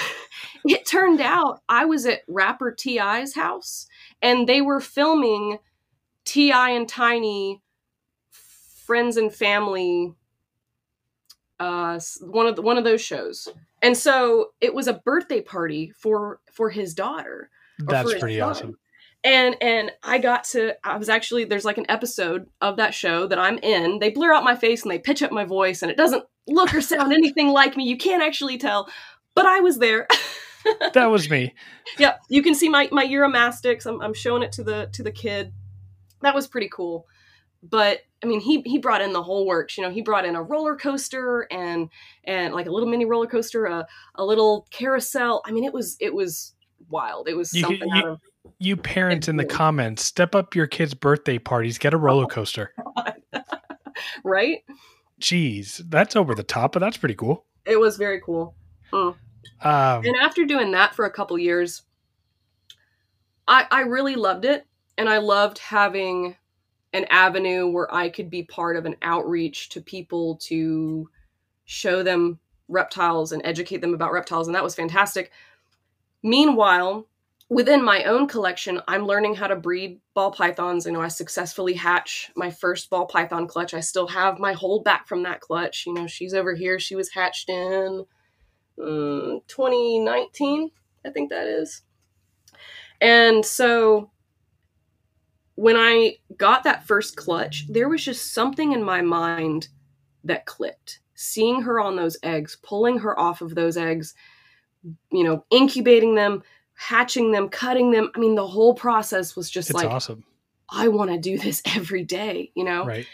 It 0.68 0.86
turned 0.88 1.22
out 1.22 1.62
I 1.70 1.86
was 1.86 2.08
at 2.08 2.22
rapper 2.28 2.72
T.I.'s 2.72 3.36
house 3.36 3.86
and 4.22 4.48
they 4.50 4.62
were 4.62 4.80
filming 4.80 5.60
T.I. 6.24 6.72
and 6.72 6.90
Tiny 6.90 7.62
friends 8.86 9.18
and 9.18 9.34
family 9.34 10.14
uh 11.60 12.00
one 12.22 12.48
of 12.48 12.56
the, 12.56 12.62
one 12.62 12.78
of 12.78 12.84
those 12.84 13.02
shows. 13.02 13.48
And 13.82 13.96
so 13.98 14.48
it 14.62 14.74
was 14.74 14.88
a 14.88 14.94
birthday 14.94 15.42
party 15.42 15.92
for 15.98 16.40
for 16.52 16.70
his 16.70 16.94
daughter. 16.94 17.50
That's 17.80 18.12
his 18.12 18.20
pretty 18.20 18.40
son. 18.40 18.50
awesome. 18.50 18.78
and 19.24 19.56
and 19.62 19.92
i 20.04 20.18
got 20.18 20.44
to 20.46 20.74
i 20.84 20.98
was 20.98 21.10
actually 21.10 21.44
there's 21.46 21.66
like 21.66 21.78
an 21.78 21.86
episode 21.90 22.48
of 22.62 22.78
that 22.78 22.94
show 22.94 23.28
that 23.28 23.40
i'm 23.40 23.58
in. 23.60 24.00
They 24.00 24.10
blur 24.10 24.34
out 24.34 24.44
my 24.44 24.56
face 24.56 24.84
and 24.84 24.92
they 24.92 25.00
pitch 25.00 25.22
up 25.24 25.32
my 25.32 25.46
voice 25.46 25.82
and 25.82 25.90
it 25.92 25.98
doesn't 25.98 26.24
look 26.48 26.74
or 26.74 26.82
sound 26.82 27.14
anything 27.22 27.50
like 27.50 27.76
me. 27.78 27.86
You 27.86 27.98
can't 27.98 28.24
actually 28.24 28.58
tell 28.58 28.90
but 29.34 29.46
i 29.46 29.60
was 29.60 29.80
there. 29.80 30.08
That 30.94 31.12
was 31.12 31.30
me. 31.30 31.54
yeah 32.00 32.16
you 32.28 32.42
can 32.42 32.56
see 32.56 32.70
my 32.70 32.90
my 32.92 33.06
uromastyx 33.06 33.86
I'm, 33.86 34.02
I'm 34.02 34.16
showing 34.16 34.42
it 34.42 34.52
to 34.54 34.64
the 34.64 34.90
to 34.94 35.04
the 35.04 35.12
kid. 35.12 35.54
That 36.22 36.34
was 36.34 36.48
pretty 36.48 36.70
cool. 36.74 37.06
But 37.62 38.00
i 38.26 38.28
mean 38.28 38.40
he 38.40 38.62
he 38.66 38.78
brought 38.80 39.02
in 39.02 39.14
the 39.14 39.22
whole 39.22 39.46
works 39.46 39.78
you 39.78 39.84
know 39.84 39.90
he 39.92 40.02
brought 40.02 40.26
in 40.26 40.36
a 40.36 40.42
roller 40.42 40.76
coaster 40.76 41.48
and 41.52 41.90
and 42.24 42.54
like 42.54 42.66
a 42.66 42.72
little 42.72 42.90
mini 42.90 43.06
roller 43.06 43.28
coaster 43.28 43.66
a, 43.66 43.86
a 44.16 44.26
little 44.26 44.66
carousel. 44.72 45.42
I 45.46 45.52
mean 45.52 45.64
it 45.64 45.74
was 45.74 45.96
it 46.00 46.14
was 46.16 46.54
wild. 46.90 47.28
It 47.30 47.36
was 47.38 47.54
You- 47.54 47.62
something 47.62 47.88
you- 47.90 47.96
out 47.96 48.08
of 48.08 48.22
You 48.60 48.78
parents 48.78 49.28
in 49.28 49.38
the 49.38 49.46
comments, 49.46 50.04
step 50.04 50.34
up 50.36 50.56
your 50.56 50.68
kids' 50.68 50.94
birthday 50.94 51.38
parties, 51.40 51.78
get 51.78 51.94
a 51.94 51.98
roller 51.98 52.26
coaster. 52.26 52.74
right? 54.24 54.60
Jeez, 55.22 55.82
that's 55.90 56.16
over 56.16 56.36
the 56.36 56.44
top, 56.44 56.74
but 56.74 56.80
that's 56.80 56.98
pretty 56.98 57.16
cool. 57.16 57.46
it 57.66 57.80
was 57.80 57.98
very 57.98 58.20
cool. 58.22 58.56
Um, 58.94 59.16
and 59.62 60.16
after 60.22 60.46
doing 60.46 60.72
that 60.72 60.94
for 60.96 61.06
a 61.06 61.12
couple 61.12 61.38
years 61.38 61.84
i 63.48 63.66
i 63.72 63.82
really 63.82 64.16
loved 64.16 64.44
it 64.46 64.66
and 64.98 65.08
i 65.10 65.18
loved 65.20 65.60
having 65.60 66.36
an 66.96 67.06
avenue 67.10 67.68
where 67.68 67.94
i 67.94 68.10
could 68.10 68.30
be 68.30 68.44
part 68.44 68.78
of 68.78 68.86
an 68.86 68.96
outreach 69.02 69.70
to 69.70 69.82
people 69.82 70.38
to 70.38 71.10
show 71.66 72.02
them 72.02 72.40
reptiles 72.68 73.32
and 73.32 73.42
educate 73.46 73.82
them 73.82 73.94
about 73.94 74.12
reptiles 74.12 74.48
and 74.48 74.56
that 74.56 74.64
was 74.64 74.76
fantastic. 74.76 75.32
Meanwhile 76.24 77.08
within 77.48 77.84
my 77.84 78.04
own 78.06 78.28
collection 78.28 78.82
i'm 78.88 79.06
learning 79.06 79.36
how 79.36 79.46
to 79.46 79.56
breed 79.56 80.00
ball 80.16 80.32
pythons. 80.32 80.86
You 80.86 80.94
know 80.94 81.02
i 81.02 81.08
successfully 81.08 81.74
hatch 81.74 82.32
my 82.36 82.50
first 82.50 82.90
ball 82.90 83.06
python 83.06 83.48
clutch. 83.48 83.74
I 83.74 83.82
still 83.82 84.08
have 84.08 84.40
my 84.40 84.54
hold 84.54 84.84
back 84.84 85.08
from 85.08 85.24
that 85.24 85.42
clutch. 85.42 85.86
You 85.86 85.94
know 85.94 86.08
she's 86.08 86.34
over 86.34 86.56
here. 86.56 86.80
She 86.80 86.96
was 86.96 87.12
hatched 87.12 87.50
in 87.50 88.06
um, 88.82 89.42
2019 89.48 90.72
i 91.06 91.10
think 91.10 91.30
that 91.30 91.48
is. 91.48 91.84
And 93.02 93.46
so 93.46 94.10
when 95.56 95.76
i 95.76 96.16
got 96.38 96.64
that 96.64 96.86
first 96.86 97.16
clutch 97.16 97.66
there 97.70 97.90
was 97.90 98.04
just 98.04 98.34
something 98.34 98.72
in 98.72 98.84
my 98.84 99.02
mind 99.02 99.68
that 100.24 100.46
clicked 100.46 101.00
seeing 101.14 101.62
her 101.62 101.80
on 101.80 101.96
those 101.96 102.18
eggs 102.24 102.58
pulling 102.62 102.98
her 102.98 103.18
off 103.20 103.42
of 103.42 103.56
those 103.56 103.78
eggs 103.78 104.14
you 105.12 105.24
know 105.24 105.46
incubating 105.50 106.16
them 106.16 106.44
hatching 106.74 107.32
them 107.32 107.48
cutting 107.48 107.92
them 107.92 108.12
i 108.16 108.20
mean 108.20 108.36
the 108.36 108.48
whole 108.48 108.74
process 108.74 109.36
was 109.36 109.50
just 109.50 109.70
it's 109.70 109.78
like 109.78 109.90
awesome, 109.90 110.24
i 110.70 110.88
want 110.88 111.10
to 111.10 111.18
do 111.18 111.38
this 111.38 111.62
every 111.76 112.04
day 112.04 112.52
you 112.56 112.64
know 112.64 112.86
right? 112.86 113.08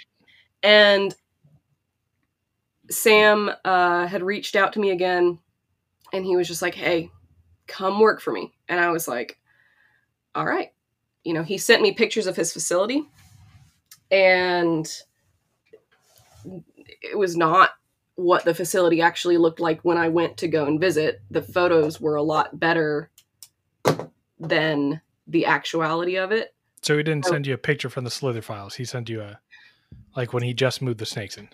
and 0.64 1.16
Sam 2.92 3.50
uh, 3.64 4.06
had 4.06 4.22
reached 4.22 4.56
out 4.56 4.74
to 4.74 4.80
me 4.80 4.92
again, 4.92 5.40
and 6.14 6.26
he 6.26 6.36
was 6.36 6.48
just 6.48 6.62
like, 6.62 6.76
"Hey, 6.76 7.12
come 7.68 8.00
work 8.00 8.22
for 8.22 8.32
me." 8.32 8.54
And 8.68 8.80
I 8.80 8.90
was 8.92 9.08
like, 9.08 9.40
"All 10.36 10.46
right." 10.46 10.72
You 11.24 11.34
know, 11.34 11.44
he 11.44 11.58
sent 11.58 11.82
me 11.82 11.92
pictures 11.92 12.28
of 12.28 12.36
his 12.36 12.52
facility, 12.52 13.08
and 14.10 14.90
it 17.02 17.18
was 17.18 17.38
not 17.38 17.72
what 18.16 18.44
the 18.46 18.54
facility 18.54 19.02
actually 19.02 19.38
looked 19.38 19.60
like 19.60 19.82
when 19.82 19.98
I 19.98 20.10
went 20.10 20.38
to 20.38 20.48
go 20.48 20.66
and 20.66 20.80
visit. 20.80 21.22
The 21.32 21.42
photos 21.42 22.02
were 22.02 22.16
a 22.16 22.24
lot 22.24 22.60
better 22.60 23.10
than 24.40 25.02
the 25.28 25.46
actuality 25.46 26.18
of 26.18 26.32
it. 26.32 26.54
So 26.82 26.98
he 26.98 27.04
didn't 27.04 27.26
send 27.26 27.46
you 27.46 27.54
a 27.54 27.60
picture 27.60 27.90
from 27.90 28.04
the 28.04 28.10
Slither 28.10 28.42
files. 28.42 28.76
He 28.76 28.86
sent 28.86 29.10
you 29.10 29.22
a 29.22 29.40
like 30.16 30.34
when 30.34 30.44
he 30.44 30.54
just 30.54 30.82
moved 30.82 31.00
the 31.00 31.06
snakes 31.06 31.38
in. 31.38 31.50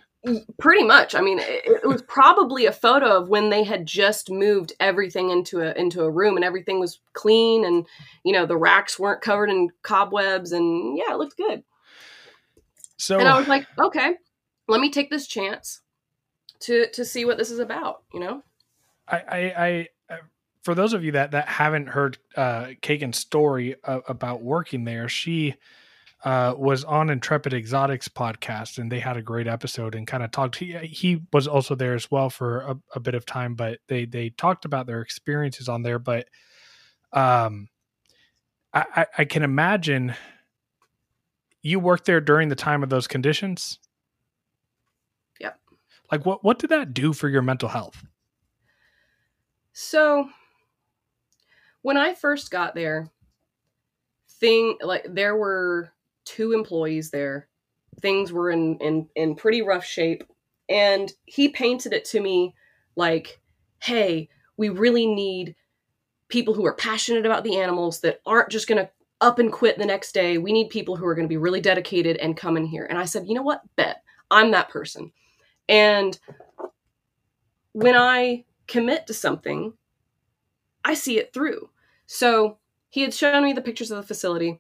Pretty 0.59 0.84
much. 0.84 1.15
I 1.15 1.22
mean 1.22 1.39
it, 1.39 1.63
it 1.84 1.88
was 1.88 2.01
probably 2.01 2.65
a 2.65 2.72
photo 2.72 3.18
of 3.18 3.30
when 3.30 3.49
they 3.49 3.63
had 3.63 3.86
just 3.86 4.30
moved 4.30 4.74
everything 4.80 5.30
into 5.30 5.61
a 5.61 5.74
into 5.74 6.01
a 6.01 6.11
room 6.11 6.36
and 6.36 6.45
everything 6.45 6.80
was 6.80 6.99
clean 7.13 7.65
and 7.65 7.86
you 8.24 8.34
know 8.34 8.45
the 8.45 8.57
racks 8.57 8.99
weren't 8.99 9.22
covered 9.22 9.49
in 9.49 9.70
cobwebs 9.84 10.51
and 10.51 10.97
yeah 10.97 11.13
it 11.13 11.18
looked 11.18 11.38
good. 11.38 11.63
So 12.97 13.20
and 13.20 13.28
i 13.28 13.38
was 13.38 13.47
like 13.47 13.68
okay 13.80 14.15
let 14.68 14.82
me 14.82 14.89
take 14.89 15.09
this 15.09 15.28
chance 15.28 15.82
to 16.61 16.89
to 16.91 17.05
see 17.05 17.26
what 17.26 17.38
this 17.38 17.51
is 17.51 17.59
about 17.59 18.03
you 18.13 18.20
know? 18.20 18.43
I, 19.07 19.18
I, 19.18 19.38
I, 19.39 19.88
uh, 20.13 20.18
for 20.63 20.76
those 20.76 20.93
of 20.93 21.03
you 21.03 21.13
that 21.13 21.32
that 21.32 21.47
haven't 21.47 21.88
heard 21.88 22.18
uh, 22.36 22.68
Kagan's 22.82 23.18
story 23.18 23.76
uh, 23.84 24.01
about 24.07 24.41
working 24.41 24.84
there, 24.84 25.07
she 25.07 25.55
uh, 26.24 26.53
was 26.57 26.84
on 26.84 27.09
Intrepid 27.09 27.53
Exotics 27.53 28.07
podcast, 28.07 28.80
and 28.80 28.91
they 28.91 28.99
had 28.99 29.18
a 29.18 29.22
great 29.22 29.47
episode 29.47 29.95
and 29.95 30.07
kind 30.07 30.24
of 30.24 30.32
talked. 30.32 30.55
He, 30.55 30.74
he 30.78 31.22
was 31.32 31.47
also 31.47 31.76
there 31.76 31.93
as 31.93 32.09
well 32.09 32.30
for 32.30 32.61
a, 32.61 32.78
a 32.95 32.99
bit 32.99 33.15
of 33.15 33.26
time, 33.26 33.55
but 33.55 33.80
they 33.88 34.05
they 34.05 34.30
talked 34.32 34.65
about 34.65 34.88
their 34.88 35.01
experiences 35.01 35.70
on 35.70 35.84
there. 35.84 35.99
But 35.99 36.28
um, 37.13 37.70
I, 38.74 38.86
I, 38.95 39.05
I 39.20 39.26
can 39.26 39.43
imagine 39.43 40.15
you 41.61 41.80
worked 41.80 42.05
there 42.05 42.22
during 42.22 42.49
the 42.49 42.55
time 42.55 42.82
of 42.82 42.89
those 42.89 43.07
conditions. 43.07 43.80
Yep. 45.39 45.59
Like 46.11 46.26
what 46.26 46.43
what 46.43 46.59
did 46.59 46.72
that 46.72 46.93
do 46.93 47.13
for 47.13 47.30
your 47.30 47.43
mental 47.43 47.70
health? 47.70 48.03
So 49.72 50.30
when 51.84 51.95
I 51.95 52.15
first 52.15 52.49
got 52.49 52.74
there, 52.74 53.11
thing 54.39 54.78
like 54.82 55.05
there 55.07 55.36
were 55.36 55.91
two 56.28 56.51
employees 56.51 57.09
there. 57.09 57.47
Things 58.01 58.32
were 58.32 58.51
in 58.51 58.78
in 58.80 59.07
in 59.15 59.36
pretty 59.36 59.61
rough 59.61 59.86
shape 59.86 60.23
and 60.69 61.13
he 61.25 61.49
painted 61.49 61.93
it 61.93 62.05
to 62.05 62.19
me 62.19 62.53
like, 62.95 63.39
"Hey, 63.82 64.30
we 64.57 64.69
really 64.69 65.05
need 65.07 65.55
people 66.28 66.53
who 66.53 66.65
are 66.65 66.75
passionate 66.75 67.25
about 67.25 67.43
the 67.43 67.57
animals 67.57 68.01
that 68.01 68.19
aren't 68.25 68.49
just 68.49 68.67
going 68.67 68.84
to 68.84 68.91
up 69.21 69.39
and 69.39 69.51
quit 69.51 69.78
the 69.78 69.86
next 69.86 70.11
day. 70.11 70.38
We 70.38 70.51
need 70.51 70.69
people 70.69 70.95
who 70.95 71.05
are 71.07 71.15
going 71.15 71.25
to 71.25 71.30
be 71.30 71.38
really 71.38 71.61
dedicated 71.61 72.17
and 72.17 72.36
come 72.36 72.57
in 72.57 72.65
here." 72.65 72.86
And 72.86 72.97
I 72.97 73.05
said, 73.05 73.28
"You 73.28 73.36
know 73.36 73.41
what? 73.41 73.61
Bet. 73.75 74.03
I'm 74.30 74.51
that 74.51 74.69
person." 74.69 75.11
And 75.69 76.19
when 77.71 77.95
I 77.95 78.45
commit 78.67 79.07
to 79.07 79.13
something, 79.13 79.73
I 80.84 80.93
see 80.93 81.17
it 81.19 81.34
through. 81.34 81.69
So 82.05 82.57
he 82.89 83.01
had 83.01 83.13
shown 83.13 83.43
me 83.43 83.53
the 83.53 83.61
pictures 83.61 83.91
of 83.91 83.97
the 83.97 84.07
facility. 84.07 84.59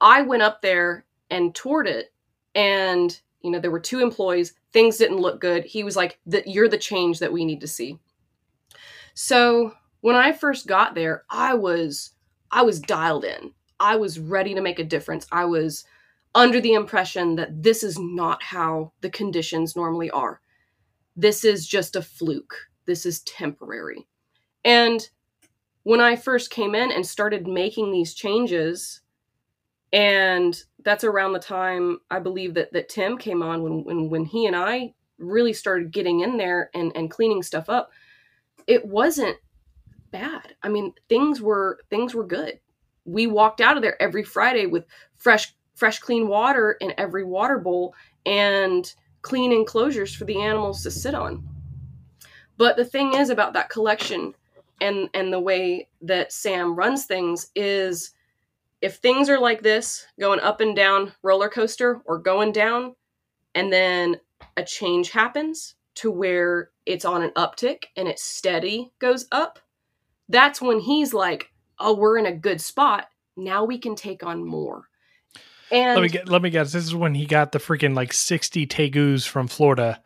I 0.00 0.22
went 0.22 0.42
up 0.42 0.62
there 0.62 1.06
and 1.30 1.54
toured 1.54 1.86
it, 1.86 2.12
and 2.54 3.18
you 3.42 3.50
know 3.50 3.60
there 3.60 3.70
were 3.70 3.80
two 3.80 4.00
employees. 4.00 4.54
Things 4.72 4.96
didn't 4.96 5.18
look 5.18 5.40
good. 5.40 5.64
He 5.64 5.84
was 5.84 5.96
like, 5.96 6.18
"That 6.26 6.46
you're 6.46 6.68
the 6.68 6.78
change 6.78 7.18
that 7.18 7.32
we 7.32 7.44
need 7.44 7.60
to 7.60 7.68
see." 7.68 7.98
So 9.14 9.72
when 10.00 10.14
I 10.14 10.32
first 10.32 10.66
got 10.66 10.94
there, 10.94 11.24
I 11.30 11.54
was 11.54 12.12
I 12.50 12.62
was 12.62 12.80
dialed 12.80 13.24
in. 13.24 13.52
I 13.80 13.96
was 13.96 14.18
ready 14.18 14.54
to 14.54 14.60
make 14.60 14.78
a 14.78 14.84
difference. 14.84 15.26
I 15.32 15.44
was 15.44 15.84
under 16.34 16.60
the 16.60 16.74
impression 16.74 17.36
that 17.36 17.62
this 17.62 17.82
is 17.82 17.98
not 17.98 18.42
how 18.42 18.92
the 19.00 19.10
conditions 19.10 19.74
normally 19.74 20.10
are. 20.10 20.40
This 21.16 21.44
is 21.44 21.66
just 21.66 21.96
a 21.96 22.02
fluke. 22.02 22.54
This 22.84 23.06
is 23.06 23.20
temporary. 23.22 24.06
And 24.64 25.08
when 25.82 26.00
I 26.00 26.16
first 26.16 26.50
came 26.50 26.74
in 26.74 26.92
and 26.92 27.06
started 27.06 27.46
making 27.46 27.90
these 27.90 28.12
changes, 28.12 29.00
and 29.96 30.62
that's 30.84 31.04
around 31.04 31.32
the 31.32 31.38
time 31.38 32.00
I 32.10 32.18
believe 32.18 32.52
that 32.54 32.72
that 32.74 32.90
Tim 32.90 33.16
came 33.16 33.42
on 33.42 33.62
when 33.62 33.82
when 33.82 34.10
when 34.10 34.24
he 34.26 34.46
and 34.46 34.54
I 34.54 34.92
really 35.18 35.54
started 35.54 35.90
getting 35.90 36.20
in 36.20 36.36
there 36.36 36.70
and 36.74 36.92
and 36.94 37.10
cleaning 37.10 37.42
stuff 37.42 37.70
up. 37.70 37.90
It 38.66 38.84
wasn't 38.84 39.38
bad. 40.10 40.54
I 40.62 40.68
mean, 40.68 40.92
things 41.08 41.40
were 41.40 41.80
things 41.88 42.14
were 42.14 42.26
good. 42.26 42.60
We 43.06 43.26
walked 43.26 43.62
out 43.62 43.76
of 43.76 43.82
there 43.82 44.00
every 44.00 44.22
Friday 44.22 44.66
with 44.66 44.84
fresh 45.16 45.54
fresh 45.74 45.98
clean 45.98 46.28
water 46.28 46.72
in 46.72 46.92
every 46.98 47.24
water 47.24 47.58
bowl 47.58 47.94
and 48.26 48.92
clean 49.22 49.50
enclosures 49.50 50.14
for 50.14 50.26
the 50.26 50.42
animals 50.42 50.82
to 50.82 50.90
sit 50.90 51.14
on. 51.14 51.42
But 52.58 52.76
the 52.76 52.84
thing 52.84 53.14
is 53.14 53.30
about 53.30 53.54
that 53.54 53.70
collection 53.70 54.34
and 54.82 55.08
and 55.14 55.32
the 55.32 55.40
way 55.40 55.88
that 56.02 56.34
Sam 56.34 56.76
runs 56.76 57.06
things 57.06 57.50
is 57.54 58.10
if 58.86 58.98
things 58.98 59.28
are 59.28 59.40
like 59.40 59.62
this, 59.62 60.06
going 60.20 60.38
up 60.38 60.60
and 60.60 60.76
down 60.76 61.12
roller 61.24 61.48
coaster 61.48 62.00
or 62.04 62.18
going 62.18 62.52
down 62.52 62.94
and 63.52 63.72
then 63.72 64.16
a 64.56 64.62
change 64.62 65.10
happens 65.10 65.74
to 65.96 66.08
where 66.08 66.70
it's 66.86 67.04
on 67.04 67.24
an 67.24 67.30
uptick 67.30 67.86
and 67.96 68.06
it 68.06 68.20
steady 68.20 68.92
goes 69.00 69.26
up, 69.32 69.58
that's 70.28 70.62
when 70.62 70.78
he's 70.78 71.12
like, 71.12 71.50
"Oh, 71.80 71.96
we're 71.96 72.16
in 72.16 72.26
a 72.26 72.36
good 72.36 72.60
spot. 72.60 73.08
Now 73.36 73.64
we 73.64 73.76
can 73.76 73.96
take 73.96 74.22
on 74.22 74.46
more." 74.46 74.84
And 75.72 75.96
let 75.96 76.02
me 76.02 76.08
get 76.08 76.28
let 76.28 76.42
me 76.42 76.50
guess. 76.50 76.70
This 76.70 76.84
is 76.84 76.94
when 76.94 77.16
he 77.16 77.26
got 77.26 77.50
the 77.50 77.58
freaking 77.58 77.96
like 77.96 78.12
sixty 78.12 78.68
tegus 78.68 79.26
from 79.26 79.48
Florida, 79.48 80.00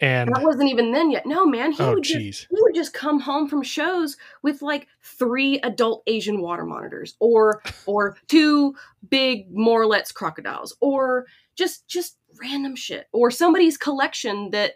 and 0.00 0.34
that 0.34 0.42
wasn't 0.42 0.70
even 0.70 0.92
then 0.92 1.10
yet. 1.10 1.24
No, 1.26 1.46
man, 1.46 1.72
he 1.72 1.82
oh 1.82 1.94
would 1.94 2.04
just, 2.04 2.18
he 2.18 2.46
would 2.50 2.74
just 2.74 2.92
come 2.92 3.20
home 3.20 3.48
from 3.48 3.62
shows 3.62 4.16
with 4.42 4.60
like 4.60 4.88
three 5.02 5.58
adult 5.60 6.02
Asian 6.06 6.40
water 6.40 6.64
monitors, 6.64 7.16
or 7.20 7.62
or 7.86 8.16
two 8.26 8.74
big 9.08 9.50
Morelet's 9.50 10.12
crocodiles, 10.12 10.76
or 10.80 11.26
just 11.54 11.86
just 11.86 12.18
random 12.40 12.74
shit, 12.74 13.06
or 13.12 13.30
somebody's 13.30 13.76
collection 13.76 14.50
that 14.50 14.72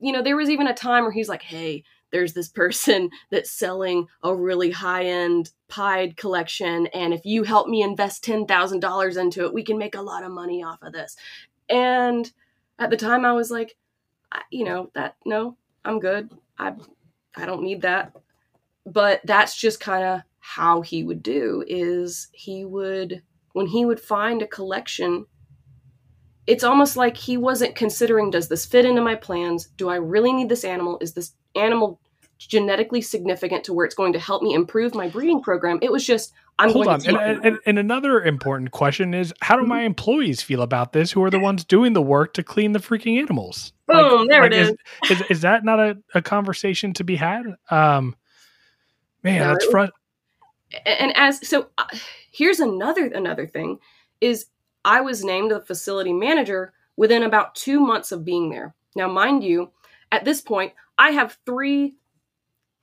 you 0.00 0.12
know. 0.12 0.22
There 0.22 0.36
was 0.36 0.50
even 0.50 0.66
a 0.66 0.74
time 0.74 1.04
where 1.04 1.12
he's 1.12 1.28
like, 1.28 1.42
"Hey, 1.42 1.84
there's 2.10 2.32
this 2.32 2.48
person 2.48 3.10
that's 3.30 3.50
selling 3.50 4.06
a 4.22 4.34
really 4.34 4.70
high 4.70 5.04
end 5.04 5.50
pied 5.68 6.16
collection 6.16 6.86
and 6.88 7.12
if 7.12 7.24
you 7.24 7.42
help 7.42 7.68
me 7.68 7.82
invest 7.82 8.24
$10,000 8.24 9.20
into 9.20 9.44
it 9.44 9.52
we 9.52 9.64
can 9.64 9.78
make 9.78 9.96
a 9.96 10.00
lot 10.00 10.22
of 10.22 10.30
money 10.30 10.62
off 10.62 10.80
of 10.82 10.92
this 10.92 11.16
and 11.68 12.30
at 12.78 12.90
the 12.90 12.96
time 12.96 13.24
I 13.24 13.32
was 13.32 13.50
like 13.50 13.76
You 14.50 14.64
know 14.64 14.90
that 14.94 15.16
no 15.24 15.56
I'm 15.84 16.00
good. 16.00 16.30
I 16.58 16.74
I 17.36 17.46
don't 17.46 17.62
need 17.62 17.82
that. 17.82 18.12
But 18.84 19.20
that's 19.24 19.56
just 19.58 19.80
kind 19.80 20.04
of 20.04 20.20
how 20.38 20.80
he 20.80 21.02
would 21.02 21.22
do 21.22 21.64
is 21.66 22.28
he 22.32 22.64
would 22.64 23.22
when 23.52 23.66
he 23.66 23.84
would 23.84 24.00
find 24.00 24.42
a 24.42 24.46
collection 24.46 25.26
it's 26.46 26.62
almost 26.62 26.96
like 26.96 27.16
he 27.16 27.36
wasn't 27.36 27.74
considering 27.74 28.30
does 28.30 28.48
this 28.48 28.64
fit 28.64 28.84
into 28.84 29.02
my 29.02 29.16
plans? 29.16 29.66
Do 29.76 29.88
i 29.88 29.96
really 29.96 30.32
need 30.32 30.48
this 30.48 30.64
animal? 30.64 30.98
Is 31.00 31.12
this 31.12 31.32
animal 31.56 32.00
genetically 32.38 33.00
significant 33.00 33.64
to 33.64 33.72
where 33.72 33.86
it's 33.86 33.94
going 33.94 34.12
to 34.12 34.18
help 34.18 34.42
me 34.42 34.52
improve 34.54 34.94
my 34.94 35.08
breeding 35.08 35.40
program 35.42 35.78
it 35.82 35.90
was 35.90 36.06
just 36.06 36.32
i'm 36.58 36.70
hold 36.70 36.84
going 36.84 36.94
on. 36.94 37.00
to 37.00 37.08
And, 37.08 37.16
and, 37.18 37.44
and, 37.46 37.58
and 37.66 37.78
another 37.78 38.22
important 38.22 38.70
question 38.72 39.14
is, 39.14 39.32
how 39.40 39.56
do 39.56 39.62
Mm-hmm. 39.62 39.68
my 39.70 39.82
employees 39.82 40.40
feel 40.42 40.62
about 40.62 40.92
this? 40.92 41.10
Who 41.12 41.22
are 41.24 41.30
the 41.30 41.38
ones 41.38 41.64
doing 41.64 41.92
the 41.92 42.02
work 42.02 42.32
to 42.34 42.42
clean 42.42 42.72
the 42.72 42.78
freaking 42.78 43.18
animals? 43.20 43.72
Boom, 43.86 44.26
there 44.28 44.44
it 44.44 44.52
is, 44.52 44.68
is. 45.10 45.20
is. 45.20 45.22
Is 45.30 45.40
that 45.42 45.64
not 45.64 45.78
a, 45.80 45.96
a 46.14 46.22
conversation 46.22 46.92
to 46.94 47.04
be 47.04 47.14
had? 47.16 47.44
Um, 47.70 48.16
man, 49.22 49.40
No, 49.40 49.48
that's 49.48 49.66
front. 49.66 49.92
and 50.84 51.16
as 51.16 51.46
so 51.46 51.68
uh, 51.78 51.84
here's 52.32 52.60
another 52.60 53.06
another 53.06 53.46
thing 53.46 53.78
is 54.20 54.46
i 54.84 55.00
was 55.00 55.24
named 55.24 55.50
the 55.50 55.60
facility 55.60 56.12
manager 56.12 56.72
within 56.96 57.22
about 57.22 57.54
two 57.54 57.80
months 57.80 58.12
of 58.12 58.24
being 58.24 58.50
there 58.50 58.74
now 58.94 59.08
mind 59.08 59.44
you 59.44 59.70
at 60.12 60.24
this 60.24 60.40
point 60.40 60.72
i 60.98 61.10
have 61.10 61.38
three 61.46 61.94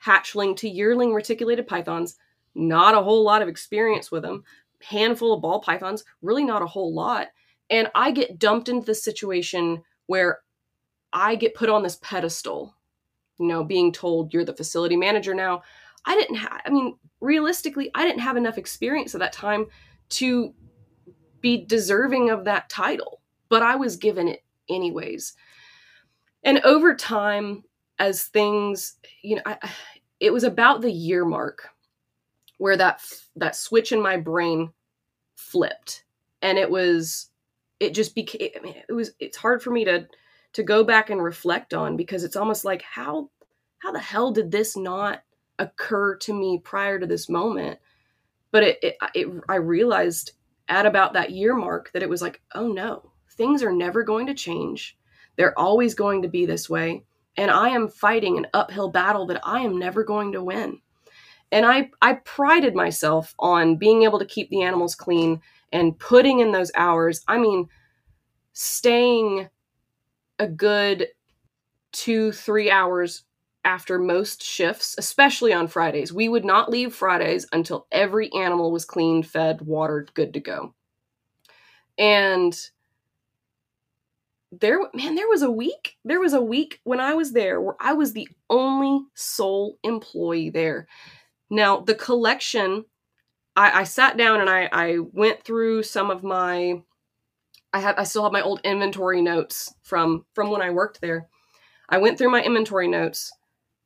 hatchling 0.06 0.56
to 0.56 0.70
yearling 0.70 1.14
reticulated 1.14 1.68
pythons 1.68 2.18
not 2.56 2.96
a 2.96 3.02
whole 3.02 3.24
lot 3.24 3.42
of 3.42 3.48
experience 3.48 4.12
with 4.12 4.24
them 4.24 4.44
handful 4.82 5.34
of 5.34 5.42
ball 5.42 5.62
pythons 5.62 6.04
really 6.22 6.44
not 6.44 6.62
a 6.62 6.68
whole 6.68 6.94
lot 6.94 7.28
and 7.70 7.90
i 7.96 8.12
get 8.12 8.40
dumped 8.40 8.70
into 8.70 8.86
the 8.86 8.96
situation 8.96 9.82
where 10.08 10.40
i 11.14 11.36
get 11.36 11.56
put 11.56 11.70
on 11.70 11.84
this 11.84 11.98
pedestal 12.02 12.76
you 13.40 13.48
know 13.48 13.64
being 13.64 13.92
told 13.92 14.34
you're 14.34 14.46
the 14.46 14.56
facility 14.56 14.98
manager 14.98 15.34
now 15.34 15.62
i 16.06 16.16
didn't 16.16 16.36
have 16.36 16.62
i 16.66 16.70
mean 16.70 16.96
realistically, 17.24 17.90
I 17.96 18.06
didn't 18.06 18.20
have 18.20 18.38
enough 18.38 18.58
experience 18.58 19.16
at 19.16 19.20
that 19.20 19.34
time 19.34 19.68
to 20.10 20.54
be 21.40 21.66
deserving 21.66 22.30
of 22.30 22.44
that 22.44 22.70
title, 22.70 23.22
but 23.50 23.64
I 23.64 23.76
was 23.78 23.96
given 23.96 24.28
it 24.28 24.44
anyways. 24.70 25.34
And 26.44 26.60
over 26.60 26.94
time, 26.94 27.64
as 27.98 28.26
things, 28.26 28.98
you 29.22 29.38
know, 29.38 29.42
I, 29.46 29.58
it 30.24 30.32
was 30.32 30.46
about 30.46 30.80
the 30.80 30.92
year 30.92 31.26
mark 31.26 31.70
where 32.58 32.78
that 32.78 33.02
that 33.36 33.58
switch 33.58 33.92
in 33.92 34.02
my 34.02 34.16
brain 34.16 34.72
flipped, 35.36 36.06
and 36.42 36.58
it 36.58 36.72
was, 36.72 37.30
it 37.82 37.94
just 37.94 38.16
became, 38.16 38.50
it 38.88 38.94
was, 38.94 39.12
it's 39.20 39.36
hard 39.36 39.62
for 39.62 39.72
me 39.72 39.84
to 39.84 40.08
to 40.54 40.64
go 40.64 40.82
back 40.86 41.10
and 41.10 41.22
reflect 41.22 41.74
on 41.74 41.98
because 41.98 42.24
it's 42.24 42.38
almost 42.38 42.64
like 42.64 42.82
how 42.84 43.30
how 43.80 43.92
the 43.92 44.00
hell 44.00 44.32
did 44.32 44.50
this 44.50 44.78
not 44.78 45.24
occur 45.60 46.16
to 46.16 46.34
me 46.34 46.58
prior 46.64 46.98
to 47.00 47.06
this 47.06 47.28
moment? 47.28 47.78
But 48.52 48.64
it, 48.64 48.80
it, 48.82 48.96
it 49.14 49.28
i 49.50 49.56
realized 49.56 50.32
at 50.70 50.86
about 50.86 51.12
that 51.14 51.32
year 51.32 51.54
mark 51.54 51.92
that 51.92 52.04
it 52.04 52.10
was 52.10 52.22
like 52.22 52.40
oh 52.56 52.70
no 52.70 53.12
things 53.32 53.62
are 53.62 53.74
never 53.74 54.04
going 54.04 54.28
to 54.28 54.34
change. 54.34 54.98
They're 55.36 55.60
always 55.60 55.96
going 55.96 56.22
to 56.22 56.30
be 56.30 56.46
this 56.46 56.70
way 56.70 57.04
and 57.38 57.52
i 57.52 57.70
am 57.70 57.88
fighting 57.88 58.38
an 58.38 58.48
uphill 58.54 58.90
battle 58.90 59.26
that 59.26 59.42
i 59.44 59.60
am 59.62 59.78
never 59.78 60.04
going 60.04 60.32
to 60.32 60.44
win 60.44 60.80
and 61.52 61.66
i 61.66 61.90
i 62.02 62.14
prided 62.14 62.76
myself 62.76 63.36
on 63.40 63.76
being 63.76 64.04
able 64.04 64.20
to 64.20 64.26
keep 64.26 64.50
the 64.50 64.62
animals 64.62 64.96
clean 64.96 65.42
and 65.72 65.98
putting 66.00 66.40
in 66.40 66.52
those 66.52 66.72
hours 66.76 67.24
i 67.28 67.38
mean 67.38 67.68
staying 68.54 69.48
a 70.40 70.48
good 70.48 71.08
two 71.92 72.32
three 72.32 72.70
hours 72.70 73.24
after 73.66 73.98
most 73.98 74.44
shifts, 74.44 74.96
especially 74.98 75.54
on 75.54 75.68
Fridays. 75.68 76.12
We 76.12 76.28
would 76.28 76.44
not 76.44 76.70
leave 76.70 76.94
Fridays 76.94 77.48
until 77.54 77.88
every 77.92 78.32
animal 78.34 78.72
was 78.72 78.84
cleaned, 78.86 79.26
fed, 79.26 79.62
watered, 79.62 80.14
good 80.14 80.34
to 80.34 80.40
go. 80.42 80.74
And 81.98 82.54
there 84.60 84.80
man, 84.94 85.16
there 85.16 85.28
was 85.28 85.42
a 85.42 85.52
week. 85.52 85.98
There 86.06 86.20
was 86.20 86.34
a 86.34 86.42
week 86.42 86.80
when 86.84 87.00
I 87.00 87.14
was 87.14 87.32
there 87.34 87.62
where 87.62 87.76
I 87.80 87.94
was 87.94 88.14
the 88.14 88.28
only 88.50 89.06
sole 89.16 89.78
employee 89.84 90.50
there. 90.50 90.88
Now, 91.50 91.80
the 91.80 91.96
collection, 91.96 92.86
I, 93.56 93.82
I 93.82 93.84
sat 93.84 94.18
down 94.18 94.42
and 94.42 94.50
I, 94.50 94.70
I 94.72 94.98
went 95.00 95.44
through 95.44 95.84
some 95.84 96.10
of 96.10 96.24
my 96.24 96.82
I 97.74 97.80
have 97.80 97.98
I 97.98 98.04
still 98.04 98.24
have 98.24 98.32
my 98.32 98.42
old 98.42 98.62
inventory 98.64 99.22
notes 99.22 99.74
from 99.82 100.26
from 100.34 100.52
when 100.52 100.62
I 100.62 100.70
worked 100.70 101.02
there 101.02 101.28
I 101.90 101.98
went 101.98 102.18
through 102.18 102.32
my 102.32 102.42
inventory 102.42 102.88
notes. 102.88 103.32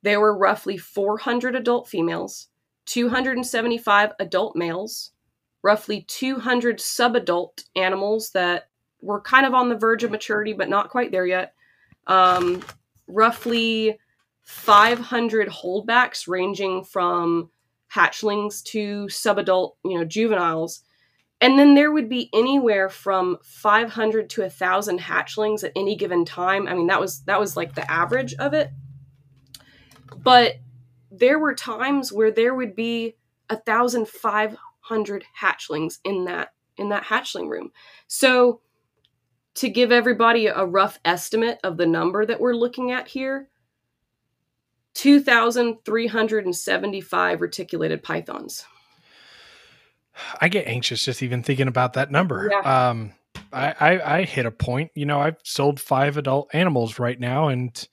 There 0.02 0.20
were 0.20 0.36
roughly 0.36 0.78
400 0.78 1.56
adult 1.56 1.88
females, 1.88 2.48
275 2.86 4.12
adult 4.20 4.56
males, 4.56 5.12
roughly 5.62 6.02
200 6.02 6.78
subadult 6.78 7.64
animals 7.74 8.30
that 8.30 8.68
were 9.00 9.20
kind 9.20 9.46
of 9.46 9.54
on 9.54 9.68
the 9.68 9.76
verge 9.76 10.04
of 10.04 10.10
maturity 10.10 10.52
but 10.52 10.68
not 10.68 10.90
quite 10.90 11.10
there 11.12 11.26
yet. 11.26 11.54
Um, 12.06 12.62
roughly 13.06 13.98
500 14.42 15.48
holdbacks 15.48 16.26
ranging 16.26 16.84
from 16.84 17.50
hatchlings 17.92 18.62
to 18.64 19.06
subadult, 19.06 19.72
you 19.84 19.98
know, 19.98 20.04
juveniles. 20.04 20.82
And 21.40 21.58
then 21.58 21.74
there 21.74 21.92
would 21.92 22.08
be 22.08 22.30
anywhere 22.32 22.88
from 22.88 23.38
500 23.42 24.28
to 24.30 24.40
1000 24.42 25.00
hatchlings 25.00 25.62
at 25.62 25.72
any 25.76 25.94
given 25.96 26.24
time. 26.24 26.66
I 26.66 26.74
mean, 26.74 26.88
that 26.88 27.00
was 27.00 27.20
that 27.24 27.38
was 27.38 27.56
like 27.56 27.74
the 27.74 27.88
average 27.90 28.34
of 28.34 28.54
it. 28.54 28.70
But 30.16 30.56
there 31.10 31.38
were 31.38 31.54
times 31.54 32.12
where 32.12 32.30
there 32.30 32.54
would 32.54 32.74
be 32.74 33.16
1500 33.50 35.24
hatchlings 35.40 35.98
in 36.04 36.24
that 36.24 36.52
in 36.76 36.88
that 36.88 37.04
hatchling 37.04 37.48
room. 37.48 37.70
So 38.06 38.60
to 39.58 39.68
give 39.68 39.92
everybody 39.92 40.46
a 40.46 40.64
rough 40.64 40.98
estimate 41.04 41.60
of 41.64 41.76
the 41.76 41.86
number 41.86 42.24
that 42.24 42.40
we're 42.40 42.54
looking 42.54 42.92
at 42.92 43.08
here, 43.08 43.48
2,375 44.94 47.40
reticulated 47.40 48.00
pythons. 48.02 48.64
I 50.40 50.48
get 50.48 50.66
anxious 50.68 51.04
just 51.04 51.24
even 51.24 51.42
thinking 51.42 51.68
about 51.68 51.92
that 51.94 52.10
number. 52.10 52.50
Yeah. 52.50 52.88
Um, 52.88 53.12
I, 53.52 53.74
I, 53.78 54.18
I 54.18 54.24
hit 54.24 54.46
a 54.46 54.52
point. 54.52 54.90
You 54.94 55.04
know, 55.06 55.20
I've 55.20 55.38
sold 55.44 55.80
five 55.80 56.16
adult 56.16 56.48
animals 56.52 57.00
right 57.00 57.18
now, 57.18 57.48
and 57.48 57.88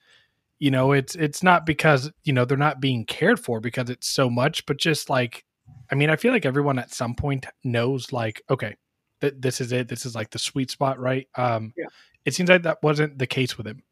you 0.58 0.70
know, 0.70 0.92
it's 0.92 1.16
it's 1.16 1.42
not 1.42 1.66
because 1.66 2.12
you 2.24 2.32
know 2.32 2.44
they're 2.44 2.56
not 2.56 2.80
being 2.80 3.04
cared 3.04 3.40
for 3.40 3.60
because 3.60 3.90
it's 3.90 4.08
so 4.08 4.30
much, 4.30 4.64
but 4.66 4.78
just 4.78 5.10
like, 5.10 5.44
I 5.90 5.96
mean, 5.96 6.10
I 6.10 6.16
feel 6.16 6.32
like 6.32 6.46
everyone 6.46 6.78
at 6.78 6.94
some 6.94 7.14
point 7.14 7.46
knows, 7.64 8.12
like, 8.12 8.42
okay, 8.50 8.76
th- 9.20 9.34
this 9.38 9.60
is 9.60 9.72
it. 9.72 9.88
This 9.88 10.06
is 10.06 10.14
like 10.14 10.30
the 10.30 10.38
sweet 10.38 10.70
spot, 10.70 10.98
right? 10.98 11.28
Um, 11.36 11.72
Yeah. 11.76 11.86
It 12.24 12.34
seems 12.34 12.48
like 12.48 12.64
that 12.64 12.82
wasn't 12.82 13.18
the 13.18 13.26
case 13.26 13.56
with 13.56 13.66
him. 13.68 13.82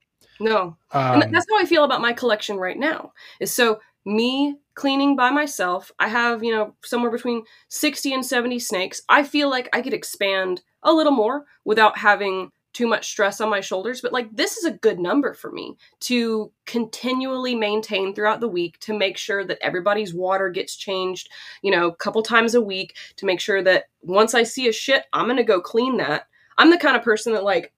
No, 0.41 0.77
Um, 0.91 1.23
and 1.23 1.33
that's 1.35 1.47
how 1.49 1.61
I 1.61 1.65
feel 1.65 1.85
about 1.85 2.01
my 2.01 2.13
collection 2.13 2.57
right 2.57 2.77
now. 2.77 3.13
Is 3.39 3.53
so 3.55 3.79
me 4.05 4.57
cleaning 4.75 5.15
by 5.15 5.31
myself. 5.31 5.93
I 6.01 6.09
have 6.09 6.43
you 6.43 6.53
know 6.53 6.75
somewhere 6.83 7.13
between 7.13 7.45
sixty 7.69 8.13
and 8.13 8.27
seventy 8.27 8.59
snakes. 8.59 9.03
I 9.09 9.23
feel 9.23 9.49
like 9.49 9.69
I 9.73 9.81
could 9.83 9.95
expand 9.95 10.63
a 10.83 10.93
little 10.93 11.13
more 11.13 11.45
without 11.65 11.97
having 11.97 12.51
too 12.75 12.87
much 12.87 13.09
stress 13.09 13.41
on 13.41 13.49
my 13.49 13.61
shoulders. 13.61 14.03
But 14.03 14.13
like 14.13 14.29
this 14.37 14.59
is 14.59 14.65
a 14.67 14.71
good 14.73 14.99
number 14.99 15.33
for 15.33 15.51
me 15.51 15.77
to 16.01 16.53
continually 16.67 17.55
maintain 17.55 18.15
throughout 18.15 18.41
the 18.41 18.49
week 18.49 18.79
to 18.81 18.93
make 18.99 19.17
sure 19.17 19.45
that 19.45 19.59
everybody's 19.63 20.13
water 20.13 20.51
gets 20.51 20.77
changed. 20.77 21.31
You 21.63 21.71
know, 21.71 21.87
a 21.87 21.97
couple 21.97 22.23
times 22.23 22.55
a 22.55 22.61
week 22.61 22.97
to 23.17 23.25
make 23.27 23.41
sure 23.41 23.63
that 23.63 23.85
once 24.03 24.35
I 24.35 24.43
see 24.43 24.69
a 24.69 24.73
shit, 24.73 25.05
I'm 25.15 25.27
gonna 25.29 25.43
go 25.45 25.61
clean 25.61 25.97
that. 25.97 26.27
I'm 26.59 26.71
the 26.71 26.77
kind 26.79 26.97
of 26.97 27.03
person 27.03 27.33
that 27.33 27.45
like 27.45 27.73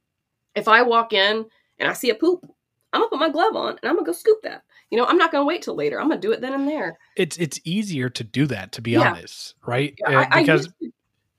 if 0.57 0.67
I 0.67 0.83
walk 0.83 1.13
in 1.13 1.45
and 1.79 1.89
I 1.89 1.93
see 1.93 2.11
a 2.11 2.15
poop, 2.15 2.45
I'm 2.93 3.01
gonna 3.03 3.11
put 3.11 3.21
my 3.21 3.29
glove 3.31 3.55
on 3.55 3.71
and 3.71 3.81
I'm 3.85 3.95
gonna 3.97 4.07
go 4.07 4.13
scoop 4.13 4.43
that. 4.43 4.63
You 4.91 4.97
know, 4.99 5.05
I'm 5.05 5.19
not 5.19 5.31
gonna 5.31 5.45
wait 5.45 5.63
till 5.63 5.75
later. 5.75 6.01
I'm 6.01 6.09
gonna 6.09 6.21
do 6.21 6.33
it 6.33 6.41
then 6.41 6.55
and 6.55 6.67
there. 6.67 6.97
it's 7.17 7.37
it's 7.37 7.61
easier 7.65 8.09
to 8.09 8.25
do 8.25 8.47
that, 8.47 8.73
to 8.73 8.81
be 8.81 8.93
Yeah. 8.93 9.11
honest, 9.11 9.55
right? 9.67 9.95
Yeah, 9.99 10.21
Uh, 10.21 10.23
I, 10.23 10.39
I 10.39 10.41
because 10.43 10.65
used 10.67 10.79
to- 10.81 10.93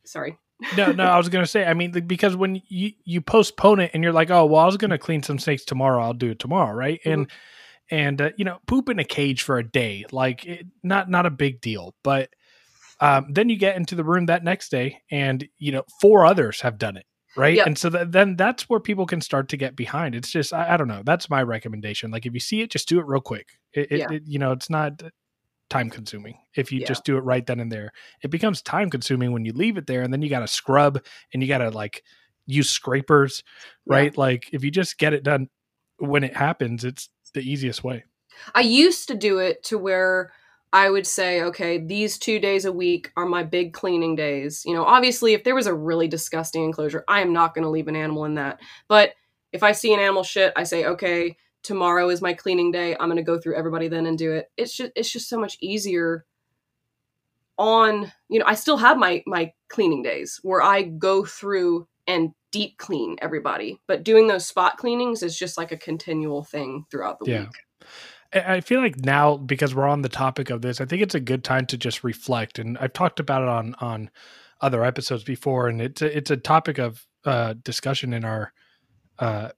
sorry. 0.03 0.37
No, 0.75 0.91
no, 0.91 1.03
I 1.03 1.17
was 1.17 1.29
gonna 1.29 1.45
say. 1.45 1.65
I 1.65 1.73
mean, 1.73 1.91
because 1.91 2.35
when 2.35 2.61
you 2.67 2.91
you 3.03 3.21
postpone 3.21 3.79
it 3.79 3.91
and 3.93 4.03
you're 4.03 4.13
like, 4.13 4.31
oh, 4.31 4.45
well, 4.45 4.61
I 4.61 4.65
was 4.65 4.77
gonna 4.77 4.97
clean 4.97 5.23
some 5.23 5.39
snakes 5.39 5.65
tomorrow. 5.65 6.01
I'll 6.03 6.13
do 6.13 6.31
it 6.31 6.39
tomorrow, 6.39 6.73
right? 6.73 6.99
And 7.05 7.27
and 7.89 8.21
uh, 8.21 8.31
you 8.37 8.45
know, 8.45 8.59
poop 8.67 8.89
in 8.89 8.99
a 8.99 9.03
cage 9.03 9.43
for 9.43 9.57
a 9.57 9.63
day, 9.63 10.05
like 10.11 10.45
it, 10.45 10.65
not 10.83 11.09
not 11.09 11.25
a 11.25 11.31
big 11.31 11.61
deal. 11.61 11.95
But 12.03 12.29
um, 12.99 13.27
then 13.29 13.49
you 13.49 13.57
get 13.57 13.75
into 13.75 13.95
the 13.95 14.03
room 14.03 14.25
that 14.27 14.43
next 14.43 14.69
day, 14.69 15.01
and 15.11 15.47
you 15.57 15.71
know, 15.71 15.83
four 16.01 16.25
others 16.25 16.61
have 16.61 16.77
done 16.77 16.97
it, 16.97 17.05
right? 17.35 17.55
Yep. 17.55 17.67
And 17.67 17.77
so 17.77 17.89
th- 17.89 18.07
then 18.09 18.35
that's 18.35 18.69
where 18.69 18.79
people 18.79 19.05
can 19.05 19.21
start 19.21 19.49
to 19.49 19.57
get 19.57 19.75
behind. 19.75 20.15
It's 20.15 20.31
just 20.31 20.53
I, 20.53 20.73
I 20.73 20.77
don't 20.77 20.87
know. 20.87 21.03
That's 21.05 21.29
my 21.29 21.43
recommendation. 21.43 22.11
Like 22.11 22.25
if 22.25 22.33
you 22.33 22.39
see 22.39 22.61
it, 22.61 22.71
just 22.71 22.89
do 22.89 22.99
it 22.99 23.05
real 23.05 23.21
quick. 23.21 23.49
It, 23.73 23.91
it, 23.91 24.11
it 24.11 24.23
you 24.25 24.39
know, 24.39 24.51
it's 24.51 24.69
not 24.69 25.03
time 25.69 25.89
consuming 25.89 26.37
if 26.55 26.71
you 26.71 26.79
Yeah. 26.79 26.87
just 26.87 27.03
do 27.03 27.17
it 27.17 27.21
right 27.21 27.45
then 27.45 27.59
and 27.59 27.71
there 27.71 27.91
it 28.23 28.31
becomes 28.31 28.61
time 28.61 28.89
consuming 28.89 29.31
when 29.33 29.43
you 29.45 29.53
leave 29.53 29.77
it 29.77 29.85
there 29.87 30.01
and 30.01 30.13
then 30.13 30.21
you 30.21 30.29
got 30.29 30.39
to 30.39 30.47
scrub 30.47 31.03
and 31.33 31.41
you 31.43 31.47
got 31.49 31.57
to 31.57 31.69
like 31.71 32.03
use 32.45 32.69
scrapers 32.69 33.43
Yeah. 33.85 33.95
right 33.95 34.17
like 34.17 34.49
if 34.53 34.63
you 34.63 34.71
just 34.71 34.97
get 34.97 35.13
it 35.13 35.23
done 35.23 35.49
when 35.97 36.23
it 36.23 36.35
happens 36.35 36.83
it's 36.85 37.09
the 37.33 37.41
easiest 37.41 37.83
way 37.83 38.05
I 38.55 38.61
used 38.61 39.07
to 39.09 39.15
do 39.15 39.39
it 39.39 39.63
to 39.63 39.77
where 39.77 40.31
I 40.71 40.89
would 40.91 41.07
say, 41.07 41.41
okay, 41.43 41.79
these 41.79 42.19
two 42.19 42.39
days 42.39 42.65
a 42.65 42.71
week 42.71 43.11
are 43.17 43.25
my 43.25 43.41
big 43.41 43.73
cleaning 43.73 44.15
days. 44.15 44.63
You 44.65 44.73
know, 44.75 44.83
obviously, 44.83 45.33
if 45.33 45.43
there 45.43 45.55
was 45.55 45.65
a 45.65 45.73
really 45.73 46.07
disgusting 46.07 46.63
enclosure, 46.63 47.03
I 47.07 47.21
am 47.21 47.33
not 47.33 47.55
going 47.55 47.63
to 47.63 47.69
leave 47.69 47.87
an 47.87 47.95
animal 47.95 48.25
in 48.25 48.35
that. 48.35 48.59
But 48.87 49.13
if 49.53 49.63
I 49.63 49.71
see 49.71 49.91
an 49.93 49.99
animal 49.99 50.23
shit, 50.23 50.53
I 50.55 50.65
say, 50.65 50.85
okay, 50.85 51.37
tomorrow 51.67 52.09
is 52.09 52.21
my 52.21 52.33
cleaning 52.33 52.71
day. 52.71 52.95
I'm 52.97 53.09
going 53.09 53.17
to 53.17 53.23
go 53.23 53.37
through 53.37 53.57
everybody 53.57 53.89
then 53.89 54.05
and 54.05 54.17
do 54.17 54.31
it. 54.31 54.49
It's 54.55 54.73
just, 54.73 54.91
it's 54.95 55.11
just 55.11 55.27
so 55.27 55.37
much 55.37 55.57
easier. 55.61 56.25
On, 57.59 58.11
you 58.29 58.39
know, 58.39 58.45
I 58.45 58.53
still 58.55 58.77
have 58.77 58.97
my 58.97 59.23
my 59.25 59.51
cleaning 59.67 60.03
days 60.03 60.39
where 60.43 60.61
I 60.61 60.83
go 60.83 61.25
through 61.25 61.87
and 62.05 62.29
deep 62.51 62.77
clean 62.77 63.17
everybody, 63.21 63.81
but 63.87 64.03
doing 64.03 64.27
those 64.27 64.47
spot 64.47 64.77
cleanings 64.77 65.23
is 65.23 65.37
just 65.37 65.57
like 65.57 65.71
a 65.71 65.77
continual 65.77 66.43
thing 66.43 66.85
throughout 66.89 67.19
the 67.19 67.29
Yeah. 67.29 67.41
week. 67.41 67.49
I 68.33 68.55
I 68.55 68.61
feel 68.61 68.79
like 68.79 68.97
now 68.97 69.37
because 69.37 69.73
we're 69.73 69.87
on 69.87 70.03
the 70.03 70.09
topic 70.09 70.49
of 70.51 70.61
this, 70.61 70.79
I 70.79 70.85
think 70.85 71.01
it's 71.01 71.15
a 71.15 71.19
good 71.19 71.43
time 71.43 71.65
to 71.67 71.77
just 71.77 72.03
reflect. 72.03 72.59
And 72.59 72.77
I've 72.77 72.93
talked 72.93 73.19
about 73.19 73.41
it 73.41 73.49
on 73.49 73.75
on 73.81 74.09
other 74.61 74.83
episodes 74.83 75.23
before, 75.23 75.67
and 75.67 75.81
it's 75.81 76.01
a, 76.01 76.17
it's 76.17 76.31
a 76.31 76.37
topic 76.37 76.77
of 76.77 77.05
uh, 77.25 77.55
discussion 77.63 78.13
in 78.13 78.23
our 78.23 78.53
uh, 79.19 79.49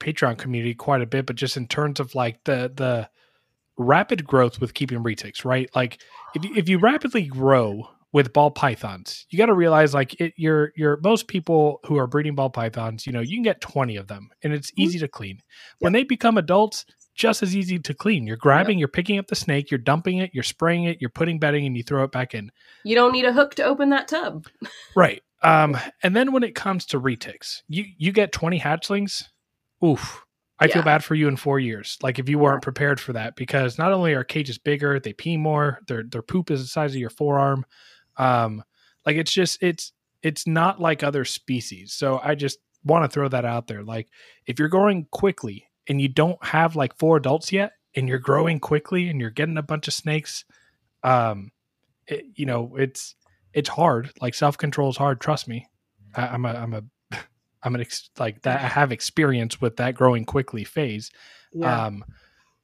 Patreon 0.00 0.38
community 0.38 0.74
quite 0.74 1.02
a 1.02 1.06
bit. 1.06 1.26
But 1.26 1.36
just 1.36 1.56
in 1.56 1.66
terms 1.66 2.00
of 2.00 2.14
like 2.14 2.44
the 2.44 2.72
the 2.74 3.08
rapid 3.76 4.26
growth 4.26 4.60
with 4.60 4.74
keeping 4.74 5.02
retics, 5.02 5.44
right? 5.44 5.70
Like 5.74 6.00
if 6.34 6.44
you, 6.44 6.54
if 6.56 6.68
you 6.68 6.78
rapidly 6.78 7.26
grow 7.26 7.88
with 8.12 8.32
ball 8.32 8.50
pythons, 8.50 9.26
you 9.30 9.38
got 9.38 9.46
to 9.46 9.54
realize 9.54 9.94
like 9.94 10.20
it, 10.20 10.34
you're 10.36 10.72
you're 10.76 10.98
most 11.02 11.28
people 11.28 11.80
who 11.86 11.98
are 11.98 12.06
breeding 12.06 12.34
ball 12.34 12.50
pythons, 12.50 13.06
you 13.06 13.12
know, 13.12 13.20
you 13.20 13.36
can 13.36 13.42
get 13.42 13.60
twenty 13.60 13.96
of 13.96 14.08
them, 14.08 14.30
and 14.42 14.52
it's 14.52 14.72
easy 14.76 14.98
to 14.98 15.08
clean. 15.08 15.40
When 15.78 15.92
they 15.92 16.04
become 16.04 16.38
adults, 16.38 16.84
just 17.18 17.42
as 17.42 17.54
easy 17.54 17.78
to 17.80 17.92
clean. 17.92 18.26
You're 18.26 18.36
grabbing, 18.36 18.78
you're 18.78 18.88
picking 18.88 19.18
up 19.18 19.26
the 19.26 19.34
snake, 19.34 19.70
you're 19.70 19.78
dumping 19.78 20.18
it, 20.18 20.30
you're 20.32 20.44
spraying 20.44 20.84
it, 20.84 20.98
you're 21.00 21.10
putting 21.10 21.38
bedding, 21.38 21.66
and 21.66 21.76
you 21.76 21.82
throw 21.82 22.04
it 22.04 22.12
back 22.12 22.32
in. 22.32 22.50
You 22.84 22.94
don't 22.94 23.12
need 23.12 23.24
a 23.24 23.32
hook 23.32 23.56
to 23.56 23.64
open 23.64 23.90
that 23.90 24.08
tub. 24.08 24.46
Right. 24.94 25.22
Um, 25.42 25.76
and 26.02 26.16
then 26.16 26.32
when 26.32 26.42
it 26.42 26.54
comes 26.54 26.86
to 26.86 27.00
retics, 27.00 27.62
you 27.68 27.84
you 27.98 28.12
get 28.12 28.32
20 28.32 28.58
hatchlings. 28.58 29.24
Oof. 29.84 30.24
I 30.60 30.66
feel 30.66 30.82
bad 30.82 31.04
for 31.04 31.14
you 31.14 31.28
in 31.28 31.36
four 31.36 31.60
years. 31.60 31.96
Like 32.02 32.18
if 32.18 32.28
you 32.28 32.38
weren't 32.38 32.62
prepared 32.62 32.98
for 32.98 33.12
that, 33.12 33.36
because 33.36 33.78
not 33.78 33.92
only 33.92 34.14
are 34.14 34.24
cages 34.24 34.58
bigger, 34.58 34.98
they 34.98 35.12
pee 35.12 35.36
more, 35.36 35.78
their 35.86 36.02
their 36.02 36.22
poop 36.22 36.50
is 36.50 36.60
the 36.60 36.66
size 36.66 36.92
of 36.94 37.00
your 37.00 37.10
forearm. 37.10 37.64
Um, 38.16 38.64
like 39.06 39.16
it's 39.16 39.32
just 39.32 39.62
it's 39.62 39.92
it's 40.22 40.48
not 40.48 40.80
like 40.80 41.04
other 41.04 41.24
species. 41.24 41.92
So 41.92 42.20
I 42.24 42.34
just 42.34 42.58
want 42.84 43.04
to 43.04 43.08
throw 43.08 43.28
that 43.28 43.44
out 43.44 43.68
there. 43.68 43.84
Like 43.84 44.08
if 44.46 44.58
you're 44.58 44.68
growing 44.68 45.06
quickly 45.12 45.68
and 45.88 46.00
you 46.00 46.08
don't 46.08 46.44
have 46.44 46.74
like 46.74 46.98
four 46.98 47.18
adults 47.18 47.52
yet, 47.52 47.72
and 47.94 48.08
you're 48.08 48.18
growing 48.18 48.58
quickly 48.58 49.08
and 49.08 49.20
you're 49.20 49.30
getting 49.30 49.58
a 49.58 49.62
bunch 49.62 49.88
of 49.88 49.94
snakes, 49.94 50.44
um, 51.04 51.50
it, 52.08 52.24
you 52.34 52.46
know 52.46 52.74
it's 52.76 53.14
it's 53.54 53.68
hard. 53.68 54.10
Like 54.20 54.34
self 54.34 54.58
control 54.58 54.90
is 54.90 54.96
hard. 54.96 55.20
Trust 55.20 55.46
me. 55.46 55.68
I, 56.16 56.26
I'm 56.28 56.44
a 56.44 56.54
I'm 56.54 56.74
a 56.74 56.82
I'm 57.62 57.74
an 57.74 57.80
ex- 57.80 58.10
like 58.18 58.42
that. 58.42 58.60
I 58.60 58.68
have 58.68 58.92
experience 58.92 59.60
with 59.60 59.76
that 59.76 59.94
growing 59.94 60.24
quickly 60.24 60.64
phase. 60.64 61.10
Um, 61.84 62.04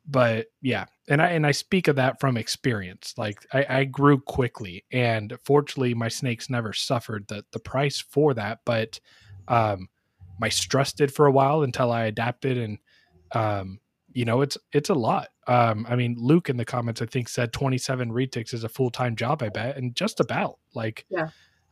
but 0.07 0.47
yeah, 0.61 0.87
and 1.09 1.23
I 1.23 1.31
and 1.31 1.47
I 1.47 1.53
speak 1.53 1.89
of 1.89 1.97
that 1.97 2.21
from 2.21 2.37
experience. 2.37 3.15
Like 3.17 3.47
I, 3.53 3.67
I 3.69 3.85
grew 3.85 4.21
quickly, 4.21 4.85
and 4.93 5.37
fortunately, 5.45 5.95
my 5.95 6.09
snakes 6.09 6.51
never 6.51 6.73
suffered 6.73 7.27
the 7.29 7.45
the 7.53 7.59
price 7.59 8.01
for 8.01 8.35
that. 8.35 8.61
But 8.65 9.01
um, 9.49 9.89
my 10.39 10.49
stress 10.49 10.93
did 10.93 11.13
for 11.13 11.27
a 11.27 11.33
while 11.33 11.63
until 11.63 11.91
I 11.91 12.05
adapted, 12.05 12.59
and 12.59 12.79
um, 13.33 13.81
you 14.13 14.25
know, 14.25 14.43
it's 14.43 14.59
it's 14.73 14.91
a 14.91 14.95
lot. 14.95 15.29
Um, 15.47 15.87
I 15.89 15.97
mean, 15.97 16.17
Luke 16.19 16.49
in 16.49 16.57
the 16.57 16.65
comments 16.65 17.03
I 17.03 17.07
think 17.07 17.29
said 17.29 17.53
27 17.53 18.11
retics 18.11 18.55
is 18.55 18.65
a 18.65 18.69
full 18.69 18.91
time 18.91 19.17
job. 19.17 19.43
I 19.43 19.49
bet, 19.49 19.77
and 19.77 19.95
just 19.95 20.21
about 20.21 20.59
like 20.75 21.07
Yeah. 21.09 21.31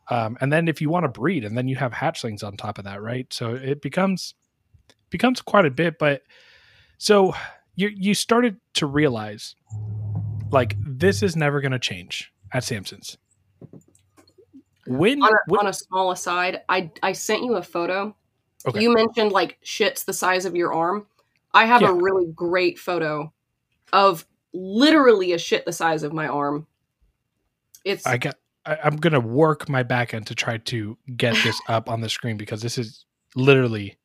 Um, 0.09 0.37
and 0.41 0.51
then 0.51 0.67
if 0.67 0.81
you 0.81 0.89
want 0.89 1.05
to 1.05 1.09
breed, 1.09 1.45
and 1.45 1.57
then 1.57 1.67
you 1.67 1.75
have 1.77 1.91
hatchlings 1.91 2.43
on 2.43 2.57
top 2.57 2.77
of 2.77 2.83
that, 2.85 3.01
right? 3.01 3.31
So 3.31 3.55
it 3.55 3.81
becomes 3.81 4.33
becomes 5.09 5.41
quite 5.41 5.65
a 5.65 5.71
bit. 5.71 5.97
But 5.97 6.23
so 6.97 7.33
you 7.75 7.89
you 7.95 8.13
started 8.13 8.57
to 8.75 8.85
realize 8.85 9.55
like 10.51 10.75
this 10.85 11.23
is 11.23 11.35
never 11.35 11.61
going 11.61 11.71
to 11.71 11.79
change 11.79 12.31
at 12.51 12.63
Samson's. 12.63 13.17
When, 14.85 15.23
on 15.23 15.31
a, 15.31 15.37
when 15.47 15.61
on 15.61 15.67
a 15.67 15.73
small 15.73 16.11
aside, 16.11 16.61
I 16.67 16.91
I 17.01 17.13
sent 17.13 17.43
you 17.43 17.55
a 17.55 17.63
photo. 17.63 18.15
Okay. 18.67 18.81
You 18.81 18.93
mentioned 18.93 19.31
like 19.31 19.57
shits 19.63 20.03
the 20.05 20.13
size 20.13 20.45
of 20.45 20.55
your 20.55 20.73
arm. 20.73 21.05
I 21.53 21.65
have 21.65 21.81
Yeah. 21.81 21.91
a 21.91 21.93
really 21.93 22.27
great 22.33 22.77
photo 22.77 23.31
of 23.93 24.25
literally 24.53 25.31
a 25.33 25.37
shit 25.37 25.65
the 25.65 25.71
size 25.71 26.03
of 26.03 26.11
my 26.13 26.27
arm. 26.27 26.67
It's 27.85 28.05
I 28.05 28.17
got. 28.17 28.35
I, 28.65 28.77
I'm 28.83 28.97
gonna 28.97 29.19
work 29.19 29.67
my 29.69 29.83
back 29.83 30.13
end 30.13 30.27
to 30.27 30.35
try 30.35 30.57
to 30.57 30.97
get 31.17 31.35
this 31.43 31.61
up 31.67 31.89
on 31.89 32.01
the 32.01 32.09
screen 32.09 32.37
because 32.37 32.61
this 32.61 32.77
is 32.77 33.05
literally. 33.35 33.97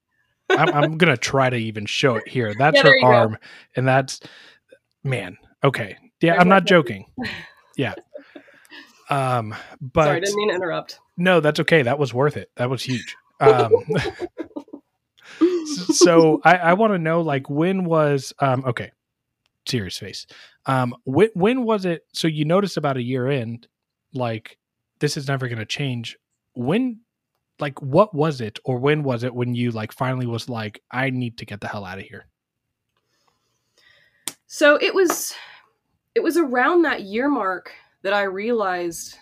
I'm, 0.50 0.68
I'm 0.72 0.96
gonna 0.98 1.16
try 1.16 1.50
to 1.50 1.56
even 1.56 1.84
show 1.86 2.16
it 2.16 2.26
here. 2.26 2.54
That's 2.58 2.76
Yeah, 2.76 2.82
her 2.84 2.96
you 2.96 3.02
go. 3.02 3.06
arm, 3.08 3.38
and 3.76 3.86
that's 3.86 4.20
man. 5.04 5.36
Okay, 5.62 5.96
yeah, 6.20 6.32
There's 6.32 6.40
I'm 6.40 6.48
not 6.48 6.64
joking. 6.64 7.04
Yeah. 7.76 7.94
Um, 9.10 9.54
but 9.80 10.04
sorry, 10.04 10.16
I 10.16 10.20
didn't 10.20 10.36
mean 10.36 10.48
to 10.48 10.54
interrupt. 10.54 11.00
no, 11.16 11.40
that's 11.40 11.60
okay. 11.60 11.82
That 11.82 11.98
was 11.98 12.14
worth 12.14 12.36
it. 12.36 12.50
That 12.56 12.70
was 12.70 12.82
huge. 12.82 13.14
Um, 13.40 13.72
so 15.94 16.40
I, 16.44 16.56
I 16.56 16.72
want 16.74 16.92
to 16.94 16.98
know 16.98 17.20
like 17.20 17.48
when 17.48 17.84
was 17.84 18.32
um 18.40 18.64
okay 18.66 18.90
serious 19.66 19.98
face 19.98 20.26
um 20.66 20.94
when, 21.04 21.28
when 21.34 21.62
was 21.62 21.84
it 21.84 22.02
so 22.12 22.26
you 22.26 22.44
noticed 22.44 22.76
about 22.76 22.96
a 22.96 23.02
year 23.02 23.28
in 23.28 23.60
like 24.14 24.58
this 25.00 25.16
is 25.16 25.28
never 25.28 25.48
going 25.48 25.58
to 25.58 25.66
change 25.66 26.16
when 26.54 27.00
like 27.60 27.80
what 27.82 28.14
was 28.14 28.40
it 28.40 28.58
or 28.64 28.78
when 28.78 29.02
was 29.02 29.24
it 29.24 29.34
when 29.34 29.54
you 29.54 29.70
like 29.70 29.92
finally 29.92 30.26
was 30.26 30.48
like 30.48 30.82
i 30.90 31.10
need 31.10 31.36
to 31.38 31.44
get 31.44 31.60
the 31.60 31.68
hell 31.68 31.84
out 31.84 31.98
of 31.98 32.04
here 32.04 32.26
So 34.48 34.78
it 34.80 34.94
was 34.94 35.34
it 36.14 36.22
was 36.22 36.38
around 36.38 36.82
that 36.82 37.02
year 37.02 37.28
mark 37.28 37.70
that 38.02 38.14
I 38.14 38.22
realized 38.22 39.16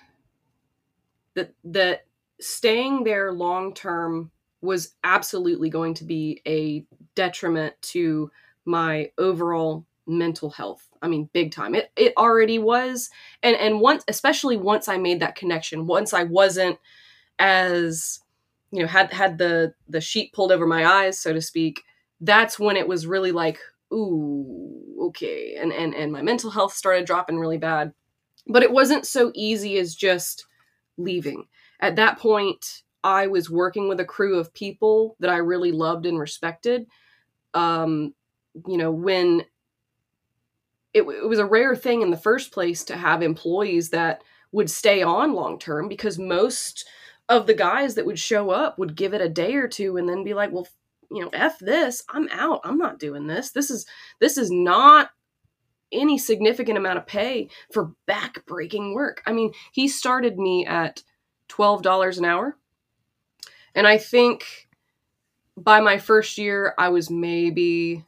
that 1.35 1.53
that 1.65 2.07
staying 2.41 3.03
there 3.03 3.33
long 3.33 3.75
term 3.75 4.31
was 4.61 4.95
absolutely 5.03 5.69
going 5.69 5.95
to 5.95 6.05
be 6.05 6.41
a 6.47 6.87
detriment 7.17 7.75
to 7.83 8.31
my 8.65 9.11
overall 9.19 9.85
mental 10.07 10.49
health. 10.49 10.89
I 11.07 11.09
mean, 11.09 11.31
big 11.33 11.53
time. 11.53 11.75
It 11.75 11.91
it 11.97 12.13
already 12.17 12.59
was. 12.59 13.09
And 13.43 13.57
and 13.57 13.81
once 13.81 14.05
especially 14.09 14.57
once 14.57 14.89
I 14.89 14.99
made 14.99 15.21
that 15.21 15.37
connection, 15.37 15.87
once 15.87 16.13
I 16.13 16.25
wasn't 16.25 16.79
as 17.39 18.21
you 18.73 18.83
know, 18.83 18.89
had 18.89 19.13
had 19.13 19.39
the 19.39 19.73
the 19.89 20.01
sheet 20.01 20.33
pulled 20.33 20.53
over 20.53 20.67
my 20.67 20.85
eyes, 20.85 21.19
so 21.19 21.33
to 21.33 21.41
speak, 21.41 21.83
that's 22.21 22.59
when 22.59 22.77
it 22.77 22.89
was 22.89 23.07
really 23.07 23.33
like, 23.33 23.59
ooh, 23.93 25.07
okay. 25.09 25.57
And 25.59 25.73
and 25.73 25.95
and 25.95 26.13
my 26.13 26.23
mental 26.23 26.51
health 26.51 26.75
started 26.75 27.07
dropping 27.07 27.39
really 27.39 27.59
bad. 27.59 27.93
But 28.49 28.63
it 28.63 28.73
wasn't 28.73 29.07
so 29.07 29.33
easy 29.35 29.79
as 29.79 29.95
just 29.95 30.47
leaving. 30.99 31.47
At 31.81 31.97
that 31.97 32.19
point, 32.19 32.83
I 33.05 33.29
was 33.29 33.49
working 33.49 33.89
with 33.89 34.01
a 34.01 34.05
crew 34.05 34.39
of 34.39 34.53
people 34.53 35.17
that 35.21 35.31
I 35.31 35.37
really 35.37 35.73
loved 35.73 36.07
and 36.07 36.19
respected. 36.19 36.87
Um, 37.55 38.15
you 38.67 38.77
know, 38.77 38.91
when 38.91 39.45
it, 40.97 41.03
it 41.03 41.29
was 41.29 41.39
a 41.39 41.45
rare 41.45 41.77
thing 41.77 42.01
in 42.01 42.11
the 42.11 42.17
first 42.17 42.53
place 42.53 42.83
to 42.85 42.97
have 42.97 43.23
employees 43.23 43.91
that 43.91 44.23
would 44.51 44.71
stay 44.71 45.03
on 45.03 45.35
long 45.35 45.59
term 45.59 45.89
because 45.89 46.19
most 46.19 46.89
of 47.29 47.47
the 47.47 47.55
guys 47.55 47.95
that 47.95 48.07
would 48.07 48.19
show 48.19 48.51
up 48.51 48.79
would 48.79 48.97
give 48.97 49.13
it 49.13 49.21
a 49.21 49.29
day 49.29 49.57
or 49.57 49.69
two 49.69 49.99
and 49.99 50.09
then 50.09 50.25
be 50.25 50.33
like, 50.33 50.53
well, 50.53 50.67
you 51.11 51.23
know, 51.23 51.29
F 51.35 51.59
this, 51.59 52.03
I'm 52.09 52.29
out. 52.33 52.61
I'm 52.65 52.79
not 52.79 52.99
doing 52.99 53.27
this. 53.27 53.51
This 53.51 53.71
is 53.71 53.85
this 54.21 54.39
is 54.39 54.51
not 54.51 55.11
any 55.93 56.19
significant 56.19 56.79
amount 56.79 56.99
of 56.99 57.07
pay 57.07 57.49
for 57.73 57.93
back-breaking 58.07 58.95
work. 58.95 59.23
I 59.27 59.33
mean, 59.33 59.53
he 59.73 59.87
started 59.87 60.39
me 60.39 60.67
at 60.67 61.03
$12 61.49 62.19
an 62.19 62.25
hour. 62.25 62.57
And 63.75 63.87
I 63.87 63.99
think 63.99 64.69
by 65.57 65.81
my 65.81 65.99
first 65.99 66.39
year 66.39 66.75
I 66.77 66.89
was 66.89 67.09
maybe 67.11 68.05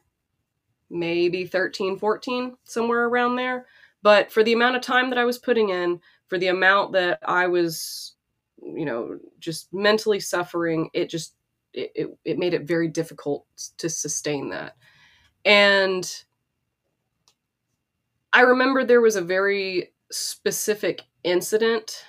maybe 0.89 1.45
13, 1.45 1.97
14, 1.97 2.57
somewhere 2.63 3.05
around 3.05 3.35
there. 3.35 3.65
But 4.01 4.31
for 4.31 4.43
the 4.43 4.53
amount 4.53 4.75
of 4.75 4.81
time 4.81 5.09
that 5.09 5.19
I 5.19 5.25
was 5.25 5.37
putting 5.37 5.69
in, 5.69 5.99
for 6.27 6.37
the 6.37 6.47
amount 6.47 6.93
that 6.93 7.19
I 7.25 7.47
was, 7.47 8.15
you 8.61 8.85
know, 8.85 9.19
just 9.39 9.73
mentally 9.73 10.19
suffering, 10.19 10.89
it 10.93 11.09
just 11.09 11.35
it, 11.73 11.91
it, 11.95 12.17
it 12.25 12.39
made 12.39 12.53
it 12.53 12.67
very 12.67 12.87
difficult 12.87 13.45
to 13.77 13.89
sustain 13.89 14.49
that. 14.49 14.75
And 15.45 16.09
I 18.31 18.41
remember 18.41 18.83
there 18.83 19.01
was 19.01 19.15
a 19.15 19.21
very 19.21 19.91
specific 20.11 21.03
incident 21.23 22.05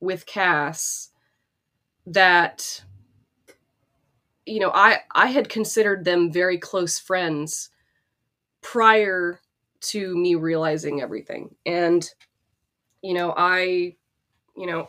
with 0.00 0.26
Cass 0.26 1.10
that 2.06 2.84
you 4.46 4.60
know, 4.60 4.70
I 4.74 4.98
I 5.12 5.26
had 5.26 5.48
considered 5.48 6.04
them 6.04 6.30
very 6.30 6.58
close 6.58 6.98
friends 6.98 7.70
prior 8.64 9.38
to 9.80 10.16
me 10.16 10.34
realizing 10.34 11.02
everything. 11.02 11.54
And 11.64 12.08
you 13.02 13.14
know, 13.14 13.32
I 13.36 13.94
you 14.56 14.66
know, 14.66 14.88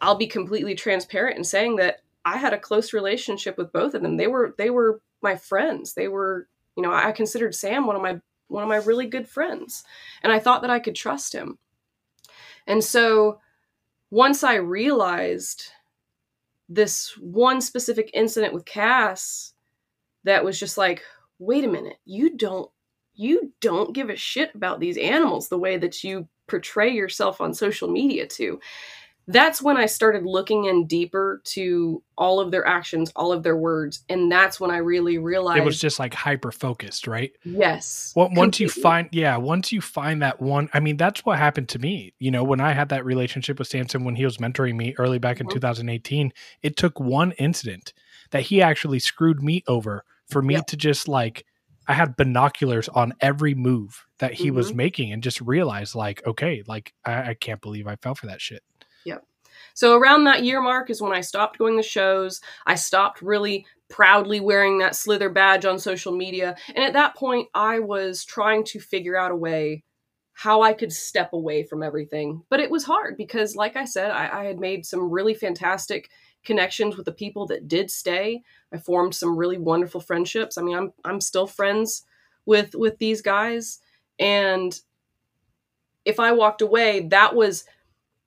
I'll 0.00 0.16
be 0.16 0.26
completely 0.26 0.74
transparent 0.74 1.36
in 1.38 1.44
saying 1.44 1.76
that 1.76 2.00
I 2.24 2.38
had 2.38 2.54
a 2.54 2.58
close 2.58 2.92
relationship 2.92 3.58
with 3.58 3.72
both 3.72 3.94
of 3.94 4.02
them. 4.02 4.16
They 4.16 4.26
were 4.26 4.54
they 4.58 4.70
were 4.70 5.00
my 5.22 5.36
friends. 5.36 5.94
They 5.94 6.08
were, 6.08 6.48
you 6.76 6.82
know, 6.82 6.92
I 6.92 7.12
considered 7.12 7.54
Sam 7.54 7.86
one 7.86 7.96
of 7.96 8.02
my 8.02 8.20
one 8.48 8.62
of 8.62 8.68
my 8.68 8.76
really 8.76 9.06
good 9.06 9.28
friends. 9.28 9.84
And 10.22 10.32
I 10.32 10.38
thought 10.38 10.62
that 10.62 10.70
I 10.70 10.80
could 10.80 10.94
trust 10.94 11.34
him. 11.34 11.58
And 12.66 12.82
so 12.82 13.40
once 14.10 14.42
I 14.42 14.54
realized 14.54 15.68
this 16.68 17.16
one 17.18 17.60
specific 17.60 18.10
incident 18.14 18.54
with 18.54 18.64
Cass 18.64 19.52
that 20.24 20.44
was 20.44 20.58
just 20.58 20.78
like, 20.78 21.02
wait 21.38 21.64
a 21.64 21.68
minute, 21.68 21.98
you 22.04 22.36
don't 22.36 22.70
you 23.16 23.52
don't 23.60 23.94
give 23.94 24.10
a 24.10 24.16
shit 24.16 24.52
about 24.54 24.80
these 24.80 24.98
animals 24.98 25.48
the 25.48 25.58
way 25.58 25.76
that 25.76 26.02
you 26.02 26.28
portray 26.48 26.90
yourself 26.90 27.40
on 27.40 27.54
social 27.54 27.88
media 27.88 28.26
to. 28.26 28.58
That's 29.26 29.62
when 29.62 29.76
I 29.76 29.86
started 29.86 30.24
looking 30.26 30.64
in 30.64 30.86
deeper 30.86 31.40
to 31.44 32.02
all 32.18 32.40
of 32.40 32.50
their 32.50 32.66
actions, 32.66 33.10
all 33.16 33.32
of 33.32 33.42
their 33.42 33.56
words, 33.56 34.04
and 34.08 34.30
that's 34.30 34.60
when 34.60 34.70
I 34.70 34.78
really 34.78 35.16
realized 35.18 35.58
it 35.58 35.64
was 35.64 35.80
just 35.80 35.98
like 35.98 36.12
hyper 36.12 36.52
focused 36.52 37.06
right 37.06 37.32
yes. 37.44 38.12
Well, 38.16 38.30
once 38.32 38.60
you 38.60 38.68
find, 38.68 39.08
yeah, 39.12 39.36
once 39.36 39.72
you 39.72 39.80
find 39.80 40.22
that 40.22 40.40
one, 40.40 40.68
I 40.72 40.80
mean, 40.80 40.96
that's 40.96 41.24
what 41.24 41.38
happened 41.38 41.68
to 41.70 41.78
me. 41.78 42.14
You 42.18 42.30
know, 42.30 42.44
when 42.44 42.60
I 42.60 42.72
had 42.72 42.90
that 42.90 43.04
relationship 43.04 43.58
with 43.58 43.68
Samson 43.68 44.04
when 44.04 44.14
he 44.14 44.24
was 44.24 44.36
mentoring 44.36 44.76
me 44.76 44.94
early 44.98 45.18
back 45.18 45.40
in 45.40 45.46
Mhm. 45.46 45.52
2018, 45.52 46.32
it 46.62 46.76
took 46.76 47.00
one 47.00 47.32
incident 47.32 47.92
that 48.30 48.42
he 48.42 48.62
actually 48.62 49.00
screwed 49.00 49.42
me 49.42 49.64
over 49.66 50.04
for 50.28 50.42
me 50.42 50.54
Yep. 50.54 50.66
to 50.68 50.76
just 50.76 51.08
like, 51.08 51.44
I 51.86 51.92
had 51.92 52.16
binoculars 52.16 52.88
on 52.88 53.12
every 53.20 53.54
move 53.54 54.06
that 54.18 54.32
he 54.34 54.50
was 54.50 54.72
Mhm. 54.72 54.76
making 54.76 55.12
and 55.12 55.22
just 55.22 55.40
realized, 55.40 55.94
like, 55.94 56.26
okay, 56.26 56.62
like, 56.66 56.94
I, 57.04 57.30
I 57.30 57.34
can't 57.34 57.60
believe 57.60 57.86
I 57.86 57.96
fell 57.96 58.14
for 58.14 58.26
that 58.26 58.40
shit. 58.40 58.62
Yep. 59.04 59.22
So 59.74 59.96
around 59.96 60.24
that 60.24 60.44
year 60.44 60.60
mark 60.62 60.88
is 60.88 61.02
when 61.02 61.12
I 61.12 61.20
stopped 61.20 61.58
going 61.58 61.76
to 61.76 61.82
shows. 61.82 62.40
I 62.66 62.74
stopped 62.76 63.20
really 63.20 63.66
proudly 63.90 64.40
wearing 64.40 64.78
that 64.78 64.96
Slither 64.96 65.28
badge 65.28 65.64
on 65.66 65.78
social 65.78 66.16
media. 66.16 66.56
And 66.74 66.82
at 66.84 66.94
that 66.94 67.14
point, 67.16 67.48
I 67.54 67.80
was 67.80 68.24
trying 68.24 68.64
to 68.64 68.80
figure 68.80 69.16
out 69.16 69.30
a 69.30 69.36
way 69.36 69.84
how 70.32 70.62
I 70.62 70.72
could 70.72 70.92
step 70.92 71.32
away 71.32 71.64
from 71.64 71.82
everything. 71.82 72.42
But 72.48 72.60
it 72.60 72.70
was 72.70 72.84
hard 72.84 73.16
because, 73.16 73.54
like 73.54 73.76
I 73.76 73.84
said, 73.84 74.10
I, 74.10 74.40
I 74.40 74.44
had 74.46 74.58
made 74.58 74.86
some 74.86 75.10
really 75.10 75.34
fantastic 75.34 76.08
connections 76.44 76.96
with 76.96 77.06
the 77.06 77.12
people 77.12 77.46
that 77.46 77.68
did 77.68 77.90
stay. 77.90 78.42
I 78.72 78.78
formed 78.78 79.14
some 79.14 79.36
really 79.36 79.58
wonderful 79.58 80.00
friendships. 80.00 80.58
I 80.58 80.62
mean, 80.62 80.76
I'm 80.76 80.92
I'm 81.04 81.20
still 81.20 81.46
friends 81.46 82.04
with 82.46 82.74
with 82.74 82.98
these 82.98 83.22
guys. 83.22 83.80
And 84.18 84.78
if 86.04 86.20
I 86.20 86.32
walked 86.32 86.62
away, 86.62 87.08
that 87.08 87.34
was 87.34 87.64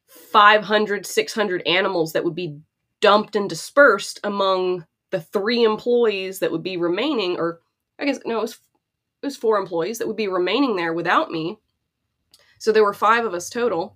500 0.08 1.06
600 1.06 1.68
animals 1.68 2.14
that 2.14 2.24
would 2.24 2.36
be 2.36 2.60
dumped 3.02 3.36
and 3.36 3.50
dispersed 3.50 4.20
among 4.24 4.86
the 5.12 5.22
three 5.22 5.64
employees 5.64 6.40
that 6.40 6.52
would 6.52 6.64
be 6.64 6.78
remaining 6.78 7.38
or 7.38 7.60
i 8.00 8.06
guess 8.06 8.20
no 8.26 8.40
it 8.40 8.42
was, 8.42 8.54
it 9.22 9.26
was 9.26 9.38
four 9.38 9.58
employees 9.58 10.00
that 10.00 10.08
would 10.08 10.16
be 10.16 10.28
remaining 10.28 10.76
there 10.76 10.94
without 10.94 11.30
me 11.30 11.58
so 12.58 12.72
there 12.72 12.84
were 12.84 12.94
five 12.94 13.26
of 13.26 13.34
us 13.34 13.50
total 13.50 13.96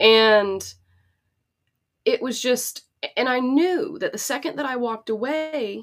and 0.00 0.74
it 2.04 2.20
was 2.20 2.40
just 2.40 2.84
and 3.16 3.28
i 3.28 3.38
knew 3.40 3.98
that 3.98 4.12
the 4.12 4.18
second 4.18 4.56
that 4.56 4.66
i 4.66 4.76
walked 4.76 5.10
away 5.10 5.82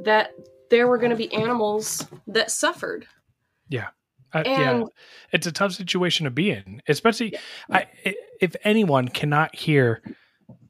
that 0.00 0.32
there 0.70 0.86
were 0.86 0.98
going 0.98 1.10
to 1.10 1.16
be 1.16 1.32
animals 1.34 2.06
that 2.26 2.50
suffered. 2.50 3.06
Uh, 4.34 4.44
yeah, 4.46 4.82
it's 5.32 5.46
a 5.46 5.52
tough 5.52 5.72
situation 5.72 6.24
to 6.24 6.30
be 6.30 6.50
in, 6.50 6.80
especially 6.88 7.36
I, 7.70 7.86
i- 8.06 8.14
if 8.40 8.56
anyone 8.64 9.08
cannot 9.08 9.54
hear 9.54 10.00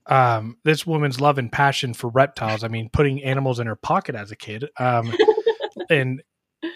um, 0.06 0.56
this 0.64 0.84
woman's 0.84 1.20
love 1.20 1.38
and 1.38 1.50
passion 1.52 1.94
for 1.94 2.08
reptiles. 2.10 2.64
I 2.64 2.68
mean, 2.68 2.90
putting 2.92 3.22
animals 3.22 3.60
in 3.60 3.68
her 3.68 3.76
pocket 3.76 4.16
as 4.16 4.32
a 4.32 4.36
kid, 4.36 4.68
um, 4.80 5.14
and 5.88 6.22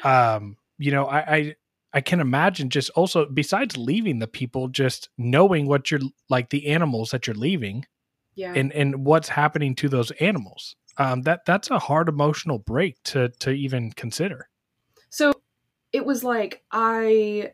um, 0.05 0.57
you 0.79 0.93
know, 0.93 1.07
I, 1.07 1.19
I 1.37 1.55
I 1.93 2.01
can 2.03 2.21
imagine 2.21 2.71
just 2.71 2.91
also 2.91 3.27
besides 3.27 3.77
leaving 3.77 4.21
the 4.21 4.29
people, 4.29 4.69
just 4.69 5.09
knowing 5.19 5.67
what 5.67 5.91
you're 5.91 6.01
like 6.31 6.51
the 6.51 6.69
animals 6.69 7.11
that 7.11 7.27
you're 7.27 7.35
leaving 7.35 7.85
yeah 8.37 8.53
and 8.55 8.73
and 8.73 9.05
what's 9.05 9.29
happening 9.29 9.75
to 9.75 9.89
those 9.89 10.13
animals. 10.13 10.77
um, 10.99 11.23
that 11.23 11.45
that's 11.45 11.71
a 11.71 11.79
hard 11.79 12.09
emotional 12.09 12.59
break 12.59 13.03
to 13.03 13.29
to 13.41 13.51
even 13.51 13.91
consider. 13.93 14.49
So 15.11 15.33
it 15.93 16.05
was 16.05 16.25
like 16.25 16.63
I 16.71 17.53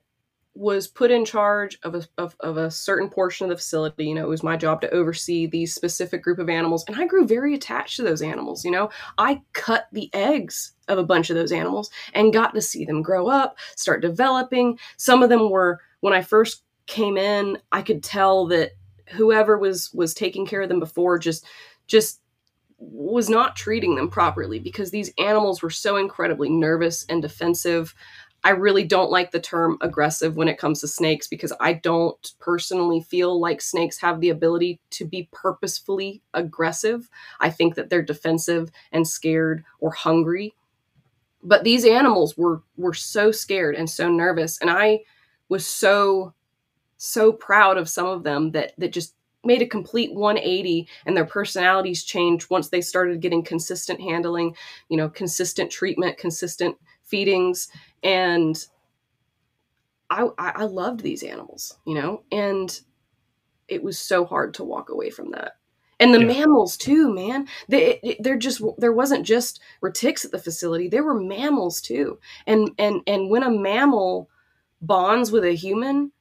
was 0.54 0.86
put 0.86 1.10
in 1.10 1.24
charge 1.24 1.78
of 1.82 1.94
a, 1.94 2.06
of, 2.18 2.36
of 2.40 2.58
a 2.58 2.70
certain 2.70 3.08
portion 3.08 3.46
of 3.46 3.48
the 3.48 3.56
facility. 3.56 4.04
You 4.04 4.14
know, 4.14 4.24
it 4.24 4.28
was 4.28 4.42
my 4.42 4.56
job 4.56 4.82
to 4.82 4.90
oversee 4.90 5.46
these 5.46 5.74
specific 5.74 6.22
group 6.22 6.38
of 6.38 6.50
animals. 6.50 6.84
And 6.86 7.00
I 7.00 7.06
grew 7.06 7.26
very 7.26 7.54
attached 7.54 7.96
to 7.96 8.02
those 8.02 8.20
animals. 8.20 8.62
You 8.62 8.70
know, 8.70 8.90
I 9.16 9.40
cut 9.54 9.86
the 9.92 10.10
eggs 10.12 10.72
of 10.88 10.98
a 10.98 11.04
bunch 11.04 11.30
of 11.30 11.36
those 11.36 11.52
animals 11.52 11.90
and 12.12 12.34
got 12.34 12.54
to 12.54 12.60
see 12.60 12.84
them 12.84 13.00
grow 13.00 13.28
up, 13.28 13.56
start 13.76 14.02
developing. 14.02 14.78
Some 14.98 15.22
of 15.22 15.30
them 15.30 15.48
were, 15.48 15.80
when 16.00 16.12
I 16.12 16.20
first 16.20 16.64
came 16.86 17.16
in, 17.16 17.56
I 17.70 17.80
could 17.80 18.02
tell 18.02 18.46
that 18.48 18.72
whoever 19.10 19.58
was 19.58 19.92
was 19.92 20.14
taking 20.14 20.46
care 20.46 20.62
of 20.62 20.68
them 20.68 20.80
before 20.80 21.18
just 21.18 21.46
just 21.86 22.20
was 22.78 23.28
not 23.28 23.56
treating 23.56 23.94
them 23.94 24.08
properly 24.08 24.58
because 24.58 24.90
these 24.90 25.12
animals 25.18 25.62
were 25.62 25.70
so 25.70 25.96
incredibly 25.96 26.48
nervous 26.48 27.04
and 27.08 27.22
defensive. 27.22 27.94
I 28.44 28.50
really 28.50 28.82
don't 28.82 29.10
like 29.10 29.30
the 29.30 29.40
term 29.40 29.78
aggressive 29.80 30.36
when 30.36 30.48
it 30.48 30.58
comes 30.58 30.80
to 30.80 30.88
snakes 30.88 31.28
because 31.28 31.52
I 31.60 31.74
don't 31.74 32.32
personally 32.40 33.00
feel 33.00 33.40
like 33.40 33.60
snakes 33.60 33.98
have 34.00 34.20
the 34.20 34.30
ability 34.30 34.80
to 34.90 35.04
be 35.04 35.28
purposefully 35.32 36.22
aggressive. 36.34 37.08
I 37.38 37.50
think 37.50 37.76
that 37.76 37.88
they're 37.88 38.02
defensive 38.02 38.70
and 38.90 39.06
scared 39.06 39.64
or 39.78 39.92
hungry. 39.92 40.54
But 41.44 41.62
these 41.62 41.84
animals 41.84 42.36
were 42.36 42.62
were 42.76 42.94
so 42.94 43.30
scared 43.30 43.76
and 43.76 43.88
so 43.88 44.08
nervous 44.08 44.58
and 44.60 44.70
I 44.70 45.00
was 45.48 45.66
so 45.66 46.34
so 47.02 47.32
proud 47.32 47.78
of 47.78 47.88
some 47.88 48.06
of 48.06 48.22
them 48.22 48.52
that 48.52 48.72
that 48.78 48.92
just 48.92 49.14
made 49.44 49.60
a 49.60 49.66
complete 49.66 50.14
180 50.14 50.86
and 51.04 51.16
their 51.16 51.24
personalities 51.24 52.04
changed 52.04 52.48
once 52.48 52.68
they 52.68 52.80
started 52.80 53.20
getting 53.20 53.42
consistent 53.42 54.00
handling, 54.00 54.54
you 54.88 54.96
know, 54.96 55.08
consistent 55.08 55.68
treatment, 55.68 56.16
consistent 56.16 56.76
feedings 57.02 57.68
and 58.04 58.66
I, 60.10 60.28
I 60.38 60.64
loved 60.64 61.00
these 61.00 61.22
animals, 61.22 61.78
you 61.86 61.94
know, 61.94 62.22
and 62.30 62.78
it 63.66 63.82
was 63.82 63.98
so 63.98 64.26
hard 64.26 64.52
to 64.54 64.64
walk 64.64 64.90
away 64.90 65.08
from 65.08 65.30
that. 65.30 65.52
And 65.98 66.12
the 66.12 66.20
yeah. 66.20 66.26
mammals 66.26 66.76
too, 66.76 67.12
man. 67.14 67.48
They 67.68 68.18
they're 68.20 68.36
just 68.36 68.60
there 68.76 68.92
wasn't 68.92 69.24
just 69.24 69.60
retics 69.82 70.24
at 70.24 70.32
the 70.32 70.38
facility. 70.38 70.88
There 70.88 71.04
were 71.04 71.18
mammals 71.18 71.80
too. 71.80 72.18
And 72.46 72.72
and 72.78 73.00
and 73.06 73.30
when 73.30 73.42
a 73.42 73.50
mammal 73.50 74.28
bonds 74.82 75.30
with 75.32 75.44
a 75.44 75.54
human, 75.54 76.12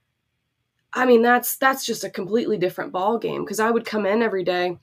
I 0.93 1.05
mean 1.05 1.21
that's 1.21 1.55
that's 1.57 1.85
just 1.85 2.03
a 2.03 2.09
completely 2.09 2.57
different 2.57 2.91
ball 2.91 3.17
game 3.17 3.43
because 3.43 3.59
I 3.59 3.71
would 3.71 3.85
come 3.85 4.05
in 4.05 4.21
every 4.21 4.43
day 4.43 4.77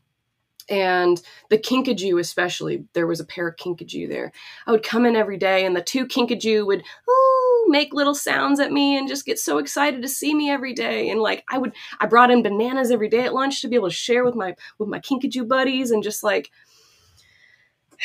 and 0.71 1.21
the 1.51 1.59
kinkajou 1.59 2.21
especially 2.21 2.85
there 2.93 3.07
was 3.07 3.21
a 3.21 3.25
pair 3.25 3.49
of 3.49 3.57
kinkajou 3.57 4.09
there. 4.09 4.33
I 4.67 4.73
would 4.73 4.83
come 4.83 5.07
in 5.07 5.17
every 5.17 5.37
day 5.37 5.65
and 5.67 5.77
the 5.77 5.83
two 5.83 6.07
kinkajou 6.07 6.67
would 6.67 6.83
ooh, 7.09 7.67
make 7.69 7.93
little 7.93 8.15
sounds 8.15 8.61
at 8.61 8.73
me 8.73 8.97
and 8.97 9.09
just 9.09 9.27
get 9.27 9.39
so 9.39 9.59
excited 9.59 10.03
to 10.03 10.09
see 10.09 10.35
me 10.35 10.51
every 10.51 10.73
day. 10.73 11.11
And 11.11 11.21
like 11.21 11.45
i 11.49 11.59
would 11.59 11.73
i 12.01 12.07
brought 12.07 12.31
in 12.31 12.43
bananas 12.43 12.91
every 12.91 13.09
day 13.09 13.25
at 13.25 13.35
lunch 13.35 13.61
to 13.61 13.69
be 13.69 13.77
able 13.77 13.89
to 13.89 13.95
share 13.95 14.25
with 14.25 14.35
my 14.35 14.55
with 14.79 14.89
my 14.89 15.01
kinkajou 15.01 15.47
buddies 15.47 15.91
and 15.91 16.03
just 16.03 16.23
like 16.23 16.51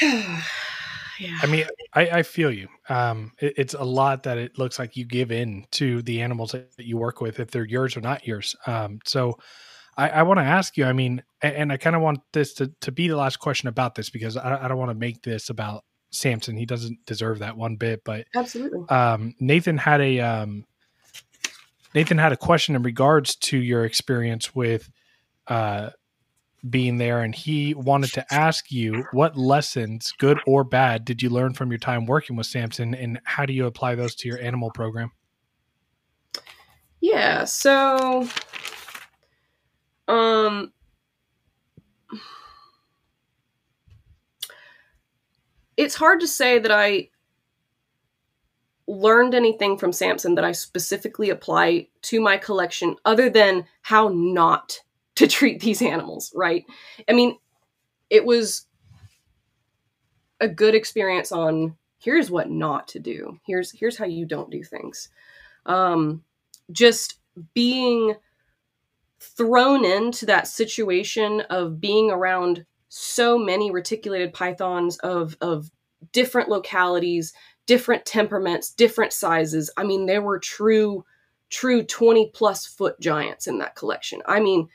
yeah. 1.23 1.39
I 1.41 1.45
mean, 1.47 1.65
I, 1.93 2.01
I 2.09 2.23
feel 2.23 2.51
you. 2.51 2.67
Um, 2.89 3.31
it, 3.39 3.53
it's 3.57 3.73
a 3.73 3.83
lot 3.83 4.23
that 4.23 4.37
it 4.37 4.57
looks 4.57 4.79
like 4.79 4.95
you 4.97 5.05
give 5.05 5.31
in 5.31 5.65
to 5.71 6.01
the 6.01 6.21
animals 6.21 6.51
that 6.51 6.71
you 6.77 6.97
work 6.97 7.21
with, 7.21 7.39
if 7.39 7.51
they're 7.51 7.65
yours 7.65 7.97
or 7.97 8.01
not 8.01 8.27
yours. 8.27 8.55
Um, 8.67 8.99
so, 9.05 9.37
I, 9.97 10.09
I 10.09 10.23
want 10.23 10.39
to 10.39 10.43
ask 10.43 10.75
you. 10.77 10.85
I 10.85 10.93
mean, 10.93 11.23
and, 11.41 11.55
and 11.55 11.71
I 11.71 11.77
kind 11.77 11.95
of 11.95 12.01
want 12.01 12.19
this 12.31 12.53
to, 12.55 12.71
to 12.81 12.91
be 12.91 13.07
the 13.07 13.15
last 13.15 13.37
question 13.37 13.69
about 13.69 13.95
this 13.95 14.09
because 14.09 14.37
I, 14.37 14.65
I 14.65 14.67
don't 14.67 14.77
want 14.77 14.91
to 14.91 14.97
make 14.97 15.21
this 15.21 15.49
about 15.49 15.83
Samson. 16.11 16.57
He 16.57 16.65
doesn't 16.65 17.05
deserve 17.05 17.39
that 17.39 17.57
one 17.57 17.75
bit. 17.75 18.03
But 18.03 18.25
absolutely, 18.35 18.87
um, 18.89 19.35
Nathan 19.39 19.77
had 19.77 20.01
a 20.01 20.19
um, 20.19 20.65
Nathan 21.93 22.17
had 22.17 22.31
a 22.31 22.37
question 22.37 22.75
in 22.75 22.83
regards 22.83 23.35
to 23.35 23.57
your 23.57 23.85
experience 23.85 24.55
with 24.55 24.89
uh, 25.47 25.91
being 26.69 26.97
there, 26.97 27.21
and 27.21 27.35
he 27.35 27.73
wanted 27.73 28.13
to 28.13 28.33
ask 28.33 28.71
you 28.71 29.05
what 29.11 29.37
lessons, 29.37 30.13
good 30.17 30.39
or 30.47 30.63
bad, 30.63 31.03
did 31.05 31.21
you 31.21 31.29
learn 31.29 31.53
from 31.53 31.71
your 31.71 31.79
time 31.79 32.05
working 32.05 32.35
with 32.35 32.47
Samson, 32.47 32.93
and 32.93 33.19
how 33.25 33.45
do 33.45 33.53
you 33.53 33.65
apply 33.65 33.95
those 33.95 34.15
to 34.15 34.27
your 34.27 34.39
animal 34.39 34.71
program? 34.71 35.11
Yeah, 37.01 37.43
so 37.43 38.29
um, 40.07 40.71
it's 45.75 45.95
hard 45.95 46.21
to 46.21 46.27
say 46.27 46.59
that 46.59 46.71
I 46.71 47.09
learned 48.87 49.33
anything 49.33 49.77
from 49.77 49.91
Samson 49.91 50.35
that 50.35 50.45
I 50.45 50.51
specifically 50.51 51.29
apply 51.29 51.87
to 52.03 52.21
my 52.21 52.37
collection 52.37 52.95
other 53.05 53.29
than 53.29 53.65
how 53.81 54.09
not 54.09 54.79
to 55.15 55.27
treat 55.27 55.59
these 55.59 55.81
animals, 55.81 56.31
right? 56.35 56.65
I 57.07 57.13
mean, 57.13 57.37
it 58.09 58.25
was 58.25 58.67
a 60.39 60.47
good 60.47 60.75
experience 60.75 61.31
on 61.31 61.75
here's 61.99 62.29
what 62.29 62.49
not 62.49 62.87
to 62.89 62.99
do. 62.99 63.39
Here's 63.45 63.71
here's 63.71 63.97
how 63.97 64.05
you 64.05 64.25
don't 64.25 64.51
do 64.51 64.63
things. 64.63 65.09
Um 65.65 66.23
just 66.71 67.19
being 67.53 68.15
thrown 69.19 69.85
into 69.85 70.25
that 70.25 70.47
situation 70.47 71.41
of 71.49 71.79
being 71.79 72.11
around 72.11 72.65
so 72.89 73.37
many 73.37 73.71
reticulated 73.71 74.33
pythons 74.33 74.97
of 74.99 75.37
of 75.41 75.71
different 76.11 76.49
localities, 76.49 77.33
different 77.65 78.05
temperaments, 78.05 78.71
different 78.71 79.13
sizes. 79.13 79.71
I 79.77 79.83
mean, 79.83 80.05
there 80.05 80.21
were 80.21 80.39
true 80.39 81.05
true 81.49 81.83
20 81.83 82.31
plus 82.33 82.65
foot 82.65 82.99
giants 82.99 83.47
in 83.47 83.59
that 83.59 83.75
collection. 83.75 84.21
I 84.25 84.39
mean, 84.39 84.67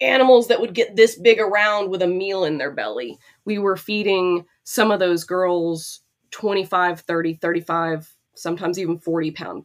animals 0.00 0.48
that 0.48 0.60
would 0.60 0.74
get 0.74 0.96
this 0.96 1.16
big 1.16 1.38
around 1.40 1.90
with 1.90 2.02
a 2.02 2.06
meal 2.06 2.44
in 2.44 2.58
their 2.58 2.70
belly. 2.70 3.18
We 3.44 3.58
were 3.58 3.76
feeding 3.76 4.44
some 4.64 4.90
of 4.90 5.00
those 5.00 5.24
girls 5.24 6.00
25, 6.32 7.00
30, 7.00 7.34
35, 7.34 8.14
sometimes 8.34 8.78
even 8.78 8.98
40 8.98 9.30
pound 9.30 9.64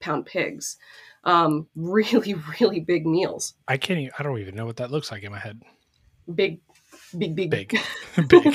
pound 0.00 0.26
pigs 0.26 0.76
um, 1.24 1.68
really, 1.76 2.34
really 2.60 2.80
big 2.80 3.06
meals. 3.06 3.54
I 3.68 3.76
can't 3.76 4.00
even, 4.00 4.12
I 4.18 4.22
don't 4.22 4.38
even 4.38 4.54
know 4.54 4.66
what 4.66 4.76
that 4.76 4.90
looks 4.90 5.10
like 5.10 5.22
in 5.22 5.32
my 5.32 5.38
head. 5.38 5.62
Big, 6.32 6.60
big, 7.16 7.34
big, 7.34 7.50
big, 7.50 7.78
big. 8.28 8.54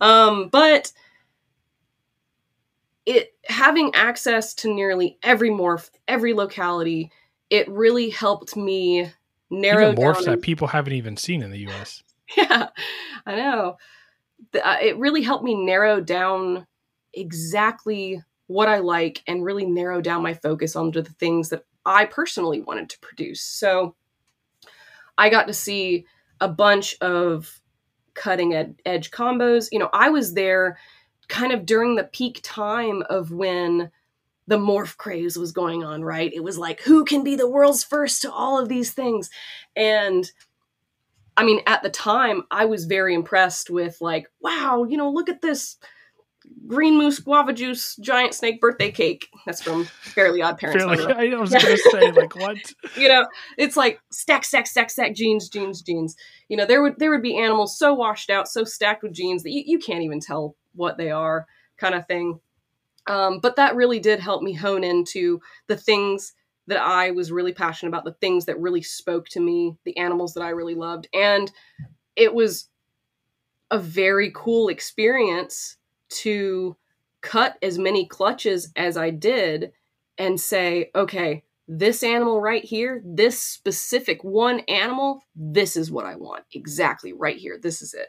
um, 0.00 0.48
but 0.48 0.92
it 3.06 3.34
having 3.44 3.94
access 3.94 4.54
to 4.54 4.72
nearly 4.72 5.18
every 5.22 5.50
morph, 5.50 5.90
every 6.08 6.32
locality, 6.32 7.12
it 7.50 7.68
really 7.68 8.10
helped 8.10 8.56
me 8.56 9.12
narrow 9.60 9.92
even 9.92 10.02
morphs 10.02 10.24
that 10.24 10.42
people 10.42 10.68
haven't 10.68 10.92
even 10.94 11.16
seen 11.16 11.42
in 11.42 11.50
the 11.50 11.60
U.S. 11.60 12.02
Yeah, 12.36 12.68
I 13.26 13.36
know. 13.36 13.76
The, 14.52 14.66
uh, 14.66 14.78
it 14.80 14.96
really 14.98 15.22
helped 15.22 15.44
me 15.44 15.54
narrow 15.54 16.00
down 16.00 16.66
exactly 17.12 18.22
what 18.46 18.68
I 18.68 18.78
like 18.78 19.22
and 19.26 19.44
really 19.44 19.66
narrow 19.66 20.00
down 20.00 20.22
my 20.22 20.34
focus 20.34 20.74
onto 20.74 21.02
the 21.02 21.12
things 21.12 21.50
that 21.50 21.64
I 21.86 22.06
personally 22.06 22.60
wanted 22.60 22.90
to 22.90 22.98
produce. 23.00 23.42
So 23.42 23.94
I 25.16 25.28
got 25.28 25.46
to 25.46 25.52
see 25.52 26.06
a 26.40 26.48
bunch 26.48 26.96
of 27.00 27.60
cutting 28.14 28.54
ed- 28.54 28.80
edge 28.84 29.10
combos. 29.10 29.68
You 29.70 29.78
know, 29.78 29.90
I 29.92 30.10
was 30.10 30.34
there 30.34 30.78
kind 31.28 31.52
of 31.52 31.66
during 31.66 31.96
the 31.96 32.04
peak 32.04 32.40
time 32.42 33.02
of 33.08 33.30
when 33.30 33.90
the 34.46 34.58
morph 34.58 34.96
craze 34.96 35.38
was 35.38 35.52
going 35.52 35.84
on, 35.84 36.02
right? 36.04 36.32
It 36.32 36.44
was 36.44 36.58
like, 36.58 36.80
who 36.82 37.04
can 37.04 37.24
be 37.24 37.36
the 37.36 37.48
world's 37.48 37.84
first 37.84 38.22
to 38.22 38.32
all 38.32 38.58
of 38.58 38.68
these 38.68 38.92
things? 38.92 39.30
And 39.74 40.30
I 41.36 41.44
mean, 41.44 41.60
at 41.66 41.82
the 41.82 41.90
time, 41.90 42.42
I 42.50 42.66
was 42.66 42.84
very 42.84 43.14
impressed 43.14 43.70
with, 43.70 43.96
like, 44.00 44.26
wow, 44.40 44.84
you 44.88 44.96
know, 44.96 45.10
look 45.10 45.28
at 45.28 45.42
this 45.42 45.78
green 46.66 46.96
moose 46.96 47.18
guava 47.18 47.52
juice 47.52 47.96
giant 47.96 48.34
snake 48.34 48.60
birthday 48.60 48.90
cake. 48.90 49.28
That's 49.46 49.62
from 49.62 49.84
Fairly 49.84 50.42
Odd 50.42 50.58
Parents. 50.58 50.84
Fairly, 50.84 51.32
I, 51.32 51.38
was 51.38 51.50
gonna 51.50 51.76
say 51.76 52.10
like 52.12 52.36
what? 52.36 52.58
you 52.96 53.08
know, 53.08 53.26
it's 53.58 53.76
like 53.76 54.00
stack, 54.10 54.44
stack, 54.44 54.66
stack, 54.66 54.90
stack 54.90 55.14
genes, 55.14 55.48
genes, 55.48 55.82
genes. 55.82 56.16
You 56.48 56.56
know, 56.56 56.66
there 56.66 56.82
would 56.82 56.98
there 56.98 57.10
would 57.10 57.22
be 57.22 57.38
animals 57.38 57.78
so 57.78 57.94
washed 57.94 58.30
out, 58.30 58.48
so 58.48 58.64
stacked 58.64 59.02
with 59.02 59.12
genes 59.12 59.42
that 59.42 59.50
you, 59.50 59.62
you 59.66 59.78
can't 59.78 60.02
even 60.02 60.20
tell 60.20 60.56
what 60.74 60.98
they 60.98 61.10
are, 61.10 61.46
kind 61.76 61.94
of 61.94 62.06
thing. 62.06 62.40
Um, 63.06 63.38
but 63.40 63.56
that 63.56 63.76
really 63.76 63.98
did 63.98 64.20
help 64.20 64.42
me 64.42 64.52
hone 64.54 64.84
into 64.84 65.40
the 65.66 65.76
things 65.76 66.32
that 66.66 66.78
I 66.78 67.10
was 67.10 67.30
really 67.30 67.52
passionate 67.52 67.90
about, 67.90 68.04
the 68.04 68.12
things 68.12 68.46
that 68.46 68.58
really 68.58 68.82
spoke 68.82 69.28
to 69.30 69.40
me, 69.40 69.76
the 69.84 69.96
animals 69.98 70.34
that 70.34 70.42
I 70.42 70.50
really 70.50 70.74
loved, 70.74 71.08
and 71.12 71.50
it 72.16 72.32
was 72.34 72.68
a 73.70 73.78
very 73.78 74.30
cool 74.34 74.68
experience 74.68 75.76
to 76.08 76.76
cut 77.20 77.56
as 77.62 77.78
many 77.78 78.06
clutches 78.06 78.70
as 78.76 78.96
I 78.96 79.10
did 79.10 79.72
and 80.18 80.40
say, 80.40 80.90
okay, 80.94 81.44
this 81.66 82.02
animal 82.02 82.40
right 82.40 82.62
here, 82.62 83.02
this 83.04 83.40
specific 83.40 84.22
one 84.22 84.60
animal, 84.60 85.22
this 85.34 85.76
is 85.76 85.90
what 85.90 86.04
I 86.04 86.16
want. 86.16 86.44
Exactly 86.52 87.12
right 87.12 87.36
here. 87.36 87.58
This 87.60 87.80
is 87.80 87.94
it. 87.94 88.08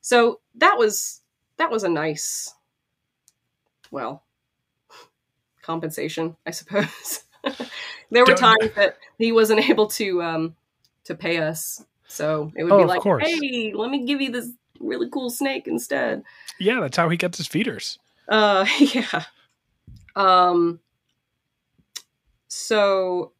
So 0.00 0.40
that 0.56 0.76
was 0.78 1.22
that 1.56 1.70
was 1.70 1.82
a 1.82 1.88
nice 1.88 2.52
well 3.94 4.24
compensation, 5.64 6.36
I 6.46 6.50
suppose. 6.50 7.24
there 8.10 8.24
were 8.24 8.34
times 8.34 8.70
that 8.76 8.98
he 9.18 9.32
wasn't 9.32 9.60
able 9.70 9.86
to 9.88 10.22
um 10.22 10.56
to 11.04 11.14
pay 11.14 11.38
us. 11.38 11.84
So 12.06 12.52
it 12.54 12.64
would 12.64 12.72
Oh, 12.72 12.78
be 12.78 12.84
like, 12.84 13.02
hey, 13.02 13.72
let 13.74 13.90
me 13.90 14.04
give 14.04 14.20
you 14.20 14.30
this 14.30 14.50
really 14.78 15.08
cool 15.10 15.30
snake 15.30 15.66
instead. 15.66 16.22
Yeah, 16.60 16.80
that's 16.80 16.96
how 16.96 17.08
he 17.08 17.16
gets 17.16 17.38
his 17.38 17.46
feeders. 17.46 17.98
Uh 18.28 18.66
yeah. 18.78 19.24
Um 20.14 20.80
so 22.48 23.32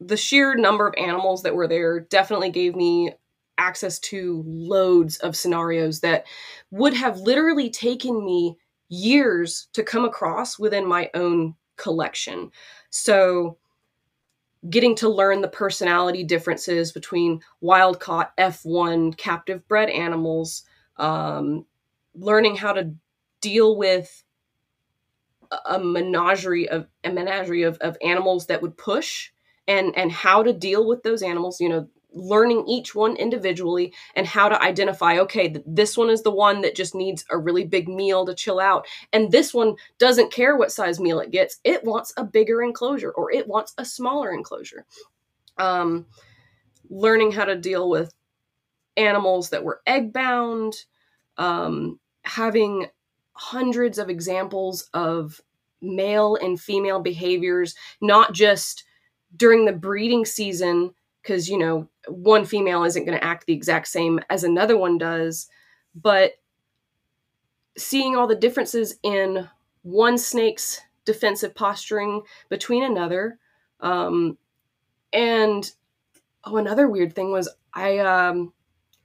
the 0.00 0.16
sheer 0.16 0.54
number 0.54 0.86
of 0.86 0.94
animals 0.98 1.42
that 1.42 1.54
were 1.54 1.66
there 1.66 2.00
definitely 2.00 2.50
gave 2.50 2.76
me 2.76 3.12
access 3.56 3.98
to 4.00 4.42
loads 4.46 5.16
of 5.18 5.36
scenarios 5.36 6.00
that 6.00 6.26
would 6.70 6.92
have 6.92 7.18
literally 7.20 7.70
taken 7.70 8.24
me 8.24 8.58
years 8.88 9.68
to 9.72 9.82
come 9.82 10.04
across 10.04 10.58
within 10.58 10.86
my 10.86 11.10
own 11.14 11.54
collection. 11.76 12.50
So 12.90 13.58
getting 14.70 14.94
to 14.96 15.08
learn 15.08 15.40
the 15.40 15.48
personality 15.48 16.24
differences 16.24 16.92
between 16.92 17.40
wild 17.60 18.00
caught 18.00 18.36
F1 18.38 19.16
captive 19.16 19.66
bred 19.68 19.90
animals, 19.90 20.62
um, 20.96 21.66
learning 22.14 22.56
how 22.56 22.72
to 22.72 22.94
deal 23.40 23.76
with 23.76 24.24
a- 25.66 25.78
menagerie 25.78 26.68
of 26.68 26.86
a 27.04 27.10
menagerie 27.10 27.62
of, 27.62 27.76
of 27.78 27.96
animals 28.02 28.46
that 28.46 28.62
would 28.62 28.76
push 28.76 29.30
and 29.68 29.96
and 29.96 30.10
how 30.12 30.42
to 30.42 30.52
deal 30.52 30.86
with 30.86 31.02
those 31.02 31.22
animals 31.22 31.60
you 31.60 31.68
know 31.68 31.88
learning 32.14 32.66
each 32.68 32.94
one 32.94 33.16
individually 33.16 33.92
and 34.14 34.26
how 34.26 34.48
to 34.48 34.62
identify 34.62 35.18
okay 35.18 35.48
th- 35.48 35.64
this 35.66 35.96
one 35.96 36.08
is 36.08 36.22
the 36.22 36.30
one 36.30 36.60
that 36.60 36.76
just 36.76 36.94
needs 36.94 37.24
a 37.30 37.36
really 37.36 37.64
big 37.64 37.88
meal 37.88 38.24
to 38.24 38.34
chill 38.34 38.60
out 38.60 38.86
and 39.12 39.32
this 39.32 39.52
one 39.52 39.74
doesn't 39.98 40.32
care 40.32 40.56
what 40.56 40.72
size 40.72 41.00
meal 41.00 41.18
it 41.20 41.30
gets 41.30 41.58
it 41.64 41.82
wants 41.84 42.12
a 42.16 42.24
bigger 42.24 42.62
enclosure 42.62 43.10
or 43.10 43.32
it 43.32 43.46
wants 43.48 43.74
a 43.78 43.84
smaller 43.84 44.32
enclosure. 44.32 44.86
Um 45.58 46.06
learning 46.88 47.32
how 47.32 47.44
to 47.44 47.56
deal 47.56 47.88
with 47.88 48.14
animals 48.96 49.50
that 49.50 49.64
were 49.64 49.80
egg 49.86 50.12
bound 50.12 50.74
um 51.36 51.98
having 52.22 52.86
hundreds 53.32 53.98
of 53.98 54.08
examples 54.08 54.88
of 54.94 55.40
male 55.82 56.36
and 56.36 56.60
female 56.60 57.00
behaviors, 57.00 57.74
not 58.00 58.32
just 58.32 58.84
during 59.36 59.64
the 59.64 59.72
breeding 59.72 60.24
season, 60.24 60.94
because, 61.24 61.48
you 61.48 61.56
know, 61.56 61.88
one 62.06 62.44
female 62.44 62.84
isn't 62.84 63.06
going 63.06 63.18
to 63.18 63.24
act 63.24 63.46
the 63.46 63.54
exact 63.54 63.88
same 63.88 64.20
as 64.28 64.44
another 64.44 64.76
one 64.76 64.98
does, 64.98 65.48
but 65.94 66.32
seeing 67.78 68.14
all 68.14 68.26
the 68.26 68.36
differences 68.36 68.96
in 69.02 69.48
one 69.82 70.18
snake's 70.18 70.82
defensive 71.06 71.54
posturing 71.54 72.20
between 72.50 72.82
another. 72.82 73.38
Um, 73.80 74.36
and 75.14 75.70
oh, 76.44 76.58
another 76.58 76.88
weird 76.88 77.14
thing 77.14 77.32
was 77.32 77.48
I, 77.72 77.98
um, 77.98 78.52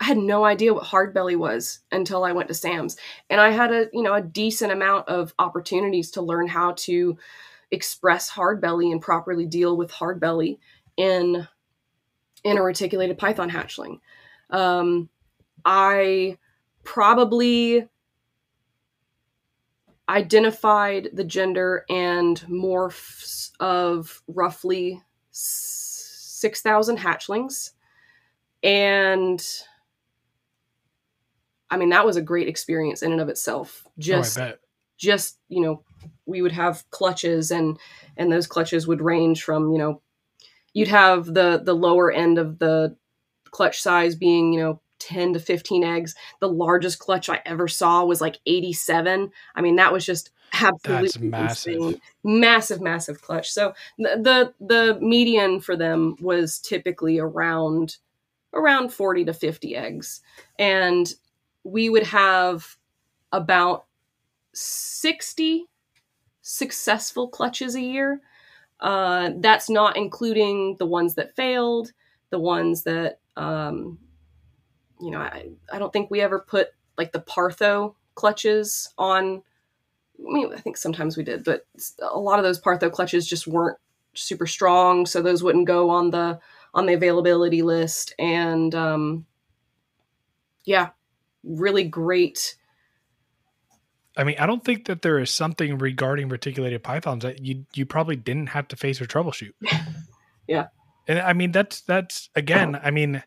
I 0.01 0.03
had 0.03 0.17
no 0.17 0.43
idea 0.43 0.73
what 0.73 0.83
hard 0.83 1.13
belly 1.13 1.37
was 1.37 1.79
until 1.89 2.25
I 2.25 2.33
went 2.33 2.49
to 2.49 2.53
Sam's. 2.53 2.97
And 3.29 3.39
I 3.39 3.51
had 3.51 3.71
a, 3.71 3.87
you 3.93 4.03
know, 4.03 4.13
a 4.13 4.21
decent 4.21 4.73
amount 4.73 5.07
of 5.07 5.33
opportunities 5.39 6.11
to 6.11 6.21
learn 6.21 6.47
how 6.49 6.73
to 6.79 7.17
express 7.71 8.27
hard 8.27 8.59
belly 8.59 8.91
and 8.91 9.01
properly 9.01 9.45
deal 9.45 9.77
with 9.77 9.91
hard 9.91 10.19
belly 10.19 10.59
in 10.97 11.47
in 12.43 12.57
a 12.57 12.63
reticulated 12.63 13.17
python 13.17 13.49
hatchling. 13.49 13.99
Um, 14.49 15.09
I 15.65 16.37
probably 16.83 17.87
identified 20.07 21.09
the 21.13 21.23
gender 21.23 21.85
and 21.89 22.39
morphs 22.49 23.51
of 23.59 24.21
roughly 24.27 25.01
6,000 25.31 26.97
hatchlings. 26.97 27.71
And 28.63 29.45
I 31.69 31.77
mean, 31.77 31.89
that 31.89 32.05
was 32.05 32.17
a 32.17 32.21
great 32.21 32.47
experience 32.47 33.03
in 33.03 33.11
and 33.11 33.21
of 33.21 33.29
itself. 33.29 33.85
Just 33.99 34.39
oh, 34.39 34.41
I 34.41 34.45
bet. 34.47 34.59
just 34.97 35.37
you 35.47 35.61
know 35.61 35.83
we 36.25 36.41
would 36.41 36.51
have 36.51 36.89
clutches 36.89 37.51
and 37.51 37.77
and 38.17 38.31
those 38.31 38.47
clutches 38.47 38.87
would 38.87 39.01
range 39.01 39.43
from 39.43 39.71
you 39.71 39.77
know 39.77 40.01
you'd 40.73 40.87
have 40.87 41.25
the 41.25 41.61
the 41.63 41.73
lower 41.75 42.11
end 42.11 42.37
of 42.37 42.59
the 42.59 42.95
clutch 43.51 43.81
size 43.81 44.15
being 44.15 44.53
you 44.53 44.59
know 44.59 44.81
10 44.99 45.33
to 45.33 45.39
15 45.39 45.83
eggs 45.83 46.13
the 46.39 46.49
largest 46.49 46.99
clutch 46.99 47.29
i 47.29 47.41
ever 47.45 47.67
saw 47.67 48.03
was 48.03 48.21
like 48.21 48.39
87 48.45 49.31
i 49.55 49.61
mean 49.61 49.77
that 49.77 49.93
was 49.93 50.05
just 50.05 50.31
absolutely 50.53 51.29
That's 51.29 51.65
massive. 51.65 51.73
insane. 51.73 52.01
massive 52.23 52.81
massive 52.81 53.21
clutch 53.21 53.49
so 53.49 53.73
the, 53.97 54.53
the 54.59 54.65
the 54.65 54.99
median 54.99 55.61
for 55.61 55.75
them 55.75 56.15
was 56.19 56.59
typically 56.59 57.17
around 57.17 57.97
around 58.53 58.91
40 58.91 59.25
to 59.25 59.33
50 59.33 59.75
eggs 59.75 60.21
and 60.57 61.13
we 61.63 61.89
would 61.89 62.07
have 62.07 62.77
about 63.31 63.85
60 64.53 65.65
successful 66.41 67.27
clutches 67.27 67.75
a 67.75 67.81
year. 67.81 68.21
Uh, 68.79 69.31
that's 69.37 69.69
not 69.69 69.97
including 69.97 70.75
the 70.79 70.85
ones 70.85 71.15
that 71.15 71.35
failed, 71.35 71.91
the 72.29 72.39
ones 72.39 72.83
that, 72.83 73.19
um, 73.35 73.99
you 75.01 75.11
know, 75.11 75.19
I, 75.19 75.49
I 75.71 75.79
don't 75.79 75.91
think 75.91 76.09
we 76.09 76.21
ever 76.21 76.39
put 76.39 76.69
like 76.97 77.11
the 77.11 77.21
Partho 77.21 77.95
clutches 78.15 78.93
on. 78.97 79.41
I 80.19 80.33
mean, 80.33 80.53
I 80.53 80.59
think 80.59 80.77
sometimes 80.77 81.17
we 81.17 81.23
did, 81.23 81.43
but 81.43 81.65
a 82.01 82.19
lot 82.19 82.39
of 82.39 82.43
those 82.43 82.61
Partho 82.61 82.91
clutches 82.91 83.27
just 83.27 83.47
weren't 83.47 83.77
super 84.13 84.47
strong, 84.47 85.05
so 85.05 85.21
those 85.21 85.43
wouldn't 85.43 85.67
go 85.67 85.89
on 85.89 86.11
the 86.11 86.39
on 86.73 86.85
the 86.85 86.93
availability 86.93 87.61
list. 87.61 88.13
And 88.19 88.73
um, 88.75 89.25
yeah, 90.65 90.89
really 91.43 91.83
great 91.83 92.55
I 94.19 94.25
mean, 94.25 94.35
I 94.37 94.45
don't 94.45 94.63
think 94.63 94.85
that 94.87 95.01
there 95.01 95.17
is 95.17 95.31
something 95.31 95.77
regarding 95.77 96.27
reticulated 96.27 96.83
pythons 96.83 97.23
that 97.23 97.41
you 97.41 97.65
you 97.73 97.85
probably 97.85 98.17
didn't 98.17 98.47
have 98.47 98.67
to 98.67 98.75
face 98.75 99.01
or 99.01 99.05
troubleshoot. 99.05 99.53
Yeah. 100.47 100.69
And 101.07 101.19
I 101.19 101.33
mean 101.33 101.51
that's 101.51 101.81
that's 101.81 102.29
again, 102.35 102.79
I 102.83 102.89
mean 102.89 103.23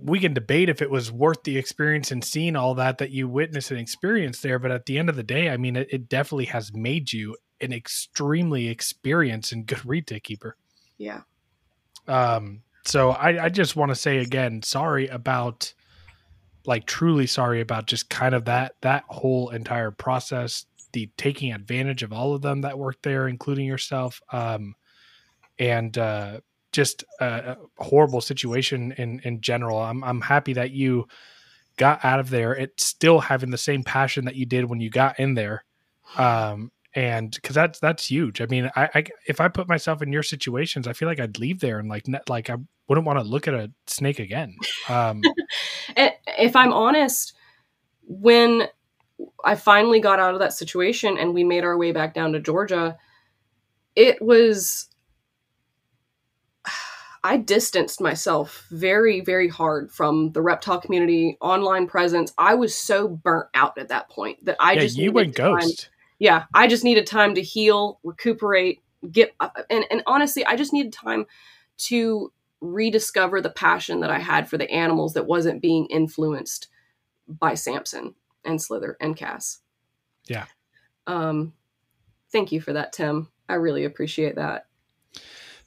we 0.00 0.18
can 0.18 0.34
debate 0.34 0.68
if 0.68 0.82
it 0.82 0.90
was 0.90 1.12
worth 1.12 1.44
the 1.44 1.56
experience 1.56 2.10
and 2.10 2.24
seeing 2.24 2.56
all 2.56 2.74
that 2.74 2.98
that 2.98 3.12
you 3.12 3.28
witnessed 3.28 3.70
and 3.70 3.78
experienced 3.78 4.42
there, 4.42 4.58
but 4.58 4.72
at 4.72 4.86
the 4.86 4.98
end 4.98 5.08
of 5.08 5.14
the 5.14 5.22
day, 5.22 5.50
I 5.50 5.56
mean 5.56 5.76
it, 5.76 5.86
it 5.92 6.08
definitely 6.08 6.46
has 6.46 6.74
made 6.74 7.12
you 7.12 7.36
an 7.60 7.72
extremely 7.72 8.66
experienced 8.66 9.52
and 9.52 9.66
good 9.66 9.78
retic 9.78 10.24
keeper. 10.24 10.56
yeah 10.98 11.20
Um, 12.08 12.62
so 12.84 13.10
I, 13.10 13.44
I 13.44 13.48
just 13.50 13.76
want 13.76 13.90
to 13.90 13.94
say 13.94 14.18
again, 14.18 14.62
sorry 14.62 15.06
about 15.06 15.72
like 16.66 16.86
truly 16.86 17.26
sorry 17.26 17.60
about 17.60 17.86
just 17.86 18.08
kind 18.08 18.34
of 18.34 18.46
that 18.46 18.76
that 18.80 19.04
whole 19.08 19.50
entire 19.50 19.90
process, 19.90 20.66
the 20.92 21.10
taking 21.16 21.52
advantage 21.52 22.02
of 22.02 22.12
all 22.12 22.34
of 22.34 22.42
them 22.42 22.62
that 22.62 22.78
worked 22.78 23.02
there, 23.02 23.28
including 23.28 23.66
yourself. 23.66 24.20
Um, 24.32 24.74
and 25.58 25.96
uh 25.98 26.40
just 26.72 27.04
a, 27.20 27.56
horrible 27.78 28.20
situation 28.20 28.92
in 28.98 29.20
in 29.20 29.40
general. 29.40 29.78
I'm 29.78 30.02
I'm 30.02 30.20
happy 30.20 30.54
that 30.54 30.72
you 30.72 31.06
got 31.76 32.04
out 32.04 32.20
of 32.20 32.30
there. 32.30 32.54
It's 32.54 32.84
still 32.84 33.20
having 33.20 33.50
the 33.50 33.58
same 33.58 33.84
passion 33.84 34.24
that 34.24 34.34
you 34.34 34.46
did 34.46 34.64
when 34.64 34.80
you 34.80 34.90
got 34.90 35.18
in 35.20 35.34
there. 35.34 35.64
Um 36.16 36.72
and 36.94 37.32
because 37.32 37.54
that's 37.54 37.80
that's 37.80 38.10
huge. 38.10 38.40
I 38.40 38.46
mean, 38.46 38.70
I, 38.76 38.88
I 38.94 39.04
if 39.26 39.40
I 39.40 39.48
put 39.48 39.68
myself 39.68 40.00
in 40.00 40.12
your 40.12 40.22
situations, 40.22 40.86
I 40.86 40.92
feel 40.92 41.08
like 41.08 41.20
I'd 41.20 41.38
leave 41.38 41.60
there 41.60 41.78
and 41.78 41.88
like 41.88 42.06
ne- 42.06 42.20
like 42.28 42.50
I 42.50 42.56
wouldn't 42.88 43.06
want 43.06 43.18
to 43.18 43.24
look 43.24 43.48
at 43.48 43.54
a 43.54 43.70
snake 43.86 44.18
again. 44.18 44.56
Um, 44.88 45.22
if 45.96 46.54
I'm 46.54 46.72
honest, 46.72 47.34
when 48.06 48.68
I 49.44 49.56
finally 49.56 50.00
got 50.00 50.20
out 50.20 50.34
of 50.34 50.40
that 50.40 50.52
situation 50.52 51.18
and 51.18 51.34
we 51.34 51.42
made 51.42 51.64
our 51.64 51.76
way 51.76 51.92
back 51.92 52.14
down 52.14 52.32
to 52.32 52.40
Georgia, 52.40 52.96
it 53.96 54.22
was. 54.22 54.88
I 57.26 57.38
distanced 57.38 58.02
myself 58.02 58.66
very, 58.70 59.22
very 59.22 59.48
hard 59.48 59.90
from 59.90 60.32
the 60.32 60.42
reptile 60.42 60.78
community, 60.78 61.38
online 61.40 61.86
presence. 61.86 62.34
I 62.36 62.54
was 62.54 62.76
so 62.76 63.08
burnt 63.08 63.48
out 63.54 63.78
at 63.78 63.88
that 63.88 64.10
point 64.10 64.44
that 64.44 64.58
I 64.60 64.74
yeah, 64.74 64.80
just 64.80 64.98
you 64.98 65.10
went 65.10 65.34
ghost. 65.34 65.88
Yeah 66.18 66.44
i 66.54 66.66
just 66.66 66.84
needed 66.84 67.06
time 67.06 67.34
to 67.34 67.42
heal 67.42 68.00
recuperate 68.02 68.80
get 69.10 69.34
up 69.40 69.56
and, 69.70 69.84
and 69.90 70.02
honestly 70.06 70.44
i 70.46 70.56
just 70.56 70.72
needed 70.72 70.92
time 70.92 71.26
to 71.76 72.32
rediscover 72.60 73.40
the 73.40 73.50
passion 73.50 74.00
that 74.00 74.10
i 74.10 74.18
had 74.18 74.48
for 74.48 74.56
the 74.56 74.70
animals 74.70 75.14
that 75.14 75.26
wasn't 75.26 75.60
being 75.60 75.86
influenced 75.86 76.68
by 77.28 77.54
samson 77.54 78.14
and 78.44 78.60
slither 78.60 78.96
and 79.00 79.16
cass 79.16 79.60
Yeah. 80.26 80.46
um 81.06 81.52
thank 82.32 82.52
you 82.52 82.60
for 82.60 82.72
that 82.72 82.92
tim 82.92 83.28
I 83.48 83.54
really 83.54 83.84
appreciate 83.84 84.36
that. 84.36 84.66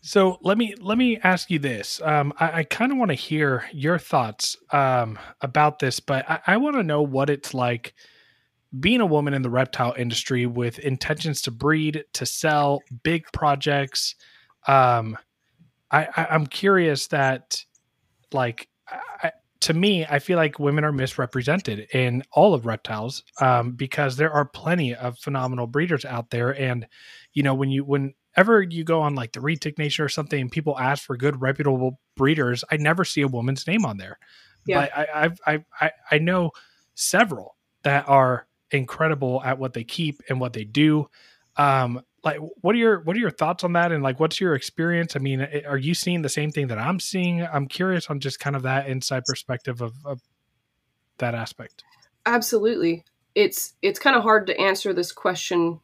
So 0.01 0.37
let 0.41 0.57
me 0.57 0.75
let 0.79 0.97
me 0.97 1.17
ask 1.23 1.49
you 1.49 1.59
this. 1.59 2.01
Um, 2.01 2.33
I, 2.39 2.59
I 2.59 2.63
kind 2.63 2.91
of 2.91 2.97
want 2.97 3.09
to 3.09 3.15
hear 3.15 3.65
your 3.73 3.97
thoughts 3.99 4.57
um, 4.71 5.19
about 5.41 5.79
this, 5.79 5.99
but 5.99 6.29
I, 6.29 6.39
I 6.47 6.57
want 6.57 6.75
to 6.75 6.83
know 6.83 7.01
what 7.01 7.29
it's 7.29 7.53
like 7.53 7.93
being 8.79 9.01
a 9.01 9.05
woman 9.05 9.33
in 9.33 9.41
the 9.41 9.49
reptile 9.49 9.93
industry 9.97 10.45
with 10.45 10.79
intentions 10.79 11.41
to 11.43 11.51
breed, 11.51 12.03
to 12.13 12.25
sell, 12.25 12.81
big 13.03 13.25
projects. 13.33 14.15
Um, 14.67 15.17
I, 15.91 16.07
I 16.15 16.27
I'm 16.31 16.47
curious 16.47 17.07
that, 17.07 17.63
like, 18.33 18.67
I, 18.89 19.31
to 19.61 19.73
me, 19.73 20.05
I 20.05 20.19
feel 20.19 20.37
like 20.37 20.59
women 20.59 20.83
are 20.83 20.91
misrepresented 20.91 21.87
in 21.93 22.23
all 22.31 22.53
of 22.53 22.65
reptiles 22.65 23.23
um, 23.41 23.71
because 23.71 24.17
there 24.17 24.31
are 24.31 24.45
plenty 24.45 24.93
of 24.93 25.17
phenomenal 25.17 25.67
breeders 25.67 26.05
out 26.05 26.29
there, 26.29 26.51
and 26.51 26.87
you 27.33 27.43
know 27.43 27.55
when 27.55 27.69
you 27.69 27.83
whenever 27.83 28.61
you 28.61 28.83
go 28.83 29.01
on 29.01 29.15
like 29.15 29.31
the 29.31 29.39
Retic 29.39 29.77
Nation 29.77 30.03
or 30.05 30.09
something, 30.09 30.39
and 30.39 30.51
people 30.51 30.77
ask 30.77 31.03
for 31.03 31.17
good 31.17 31.41
reputable 31.41 31.99
breeders, 32.15 32.63
I 32.71 32.77
never 32.77 33.03
see 33.03 33.21
a 33.21 33.27
woman's 33.27 33.65
name 33.65 33.85
on 33.85 33.97
there. 33.97 34.19
Yeah. 34.65 34.81
But 34.81 34.97
I, 34.97 35.07
I've, 35.13 35.39
I 35.45 35.65
I 35.79 35.91
I 36.11 36.17
know 36.19 36.51
several 36.95 37.55
that 37.83 38.07
are 38.09 38.46
incredible 38.71 39.41
at 39.43 39.57
what 39.57 39.73
they 39.73 39.83
keep 39.83 40.21
and 40.29 40.39
what 40.39 40.53
they 40.53 40.63
do. 40.63 41.09
Um, 41.55 42.01
like, 42.23 42.39
what 42.61 42.75
are 42.75 42.77
your 42.77 42.99
what 43.01 43.15
are 43.15 43.19
your 43.19 43.31
thoughts 43.31 43.63
on 43.63 43.73
that? 43.73 43.91
And 43.91 44.03
like, 44.03 44.19
what's 44.19 44.41
your 44.41 44.53
experience? 44.55 45.15
I 45.15 45.19
mean, 45.19 45.47
are 45.65 45.77
you 45.77 45.93
seeing 45.93 46.21
the 46.21 46.29
same 46.29 46.51
thing 46.51 46.67
that 46.67 46.77
I'm 46.77 46.99
seeing? 46.99 47.41
I'm 47.41 47.67
curious 47.67 48.09
on 48.09 48.19
just 48.19 48.39
kind 48.39 48.55
of 48.55 48.63
that 48.63 48.87
inside 48.87 49.23
perspective 49.25 49.81
of, 49.81 49.93
of 50.05 50.21
that 51.19 51.35
aspect. 51.35 51.83
Absolutely, 52.25 53.05
it's 53.35 53.73
it's 53.81 53.99
kind 53.99 54.15
of 54.15 54.23
hard 54.23 54.47
to 54.47 54.59
answer 54.59 54.93
this 54.93 55.11
question 55.11 55.79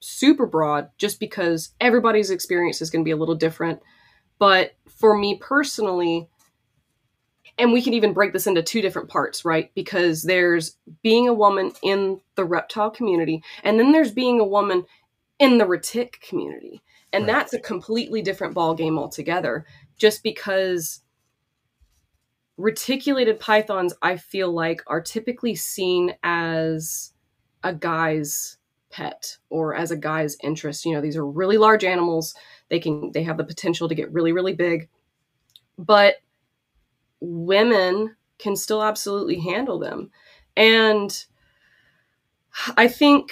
super 0.00 0.46
broad 0.46 0.88
just 0.98 1.20
because 1.20 1.70
everybody's 1.80 2.30
experience 2.30 2.82
is 2.82 2.90
going 2.90 3.04
to 3.04 3.08
be 3.08 3.12
a 3.12 3.16
little 3.16 3.34
different. 3.34 3.80
But 4.38 4.72
for 4.88 5.16
me 5.16 5.38
personally, 5.40 6.28
and 7.58 7.72
we 7.72 7.82
can 7.82 7.94
even 7.94 8.12
break 8.12 8.32
this 8.32 8.46
into 8.46 8.62
two 8.62 8.82
different 8.82 9.08
parts, 9.08 9.44
right? 9.44 9.70
Because 9.74 10.22
there's 10.22 10.76
being 11.02 11.28
a 11.28 11.34
woman 11.34 11.72
in 11.82 12.20
the 12.34 12.44
reptile 12.44 12.90
community, 12.90 13.42
and 13.62 13.78
then 13.78 13.92
there's 13.92 14.12
being 14.12 14.40
a 14.40 14.44
woman 14.44 14.84
in 15.38 15.58
the 15.58 15.64
retic 15.64 16.20
community. 16.20 16.82
And 17.12 17.26
right. 17.26 17.32
that's 17.32 17.52
a 17.52 17.60
completely 17.60 18.22
different 18.22 18.54
ball 18.54 18.74
game 18.74 18.98
altogether. 18.98 19.66
Just 19.98 20.22
because 20.22 21.00
reticulated 22.56 23.38
pythons, 23.38 23.92
I 24.02 24.16
feel 24.16 24.50
like, 24.50 24.82
are 24.86 25.00
typically 25.00 25.54
seen 25.54 26.14
as 26.22 27.12
a 27.62 27.74
guy's 27.74 28.56
pet 28.90 29.38
or 29.50 29.74
as 29.74 29.90
a 29.90 29.96
guy's 29.96 30.36
interest. 30.42 30.84
You 30.84 30.94
know, 30.94 31.00
these 31.00 31.16
are 31.16 31.26
really 31.26 31.58
large 31.58 31.84
animals. 31.84 32.34
They 32.68 32.78
can 32.78 33.10
they 33.12 33.22
have 33.24 33.36
the 33.36 33.44
potential 33.44 33.88
to 33.88 33.94
get 33.94 34.12
really, 34.12 34.32
really 34.32 34.54
big. 34.54 34.88
But 35.78 36.16
women 37.22 38.16
can 38.38 38.56
still 38.56 38.82
absolutely 38.82 39.38
handle 39.38 39.78
them. 39.78 40.10
And 40.56 41.24
I 42.76 42.88
think 42.88 43.30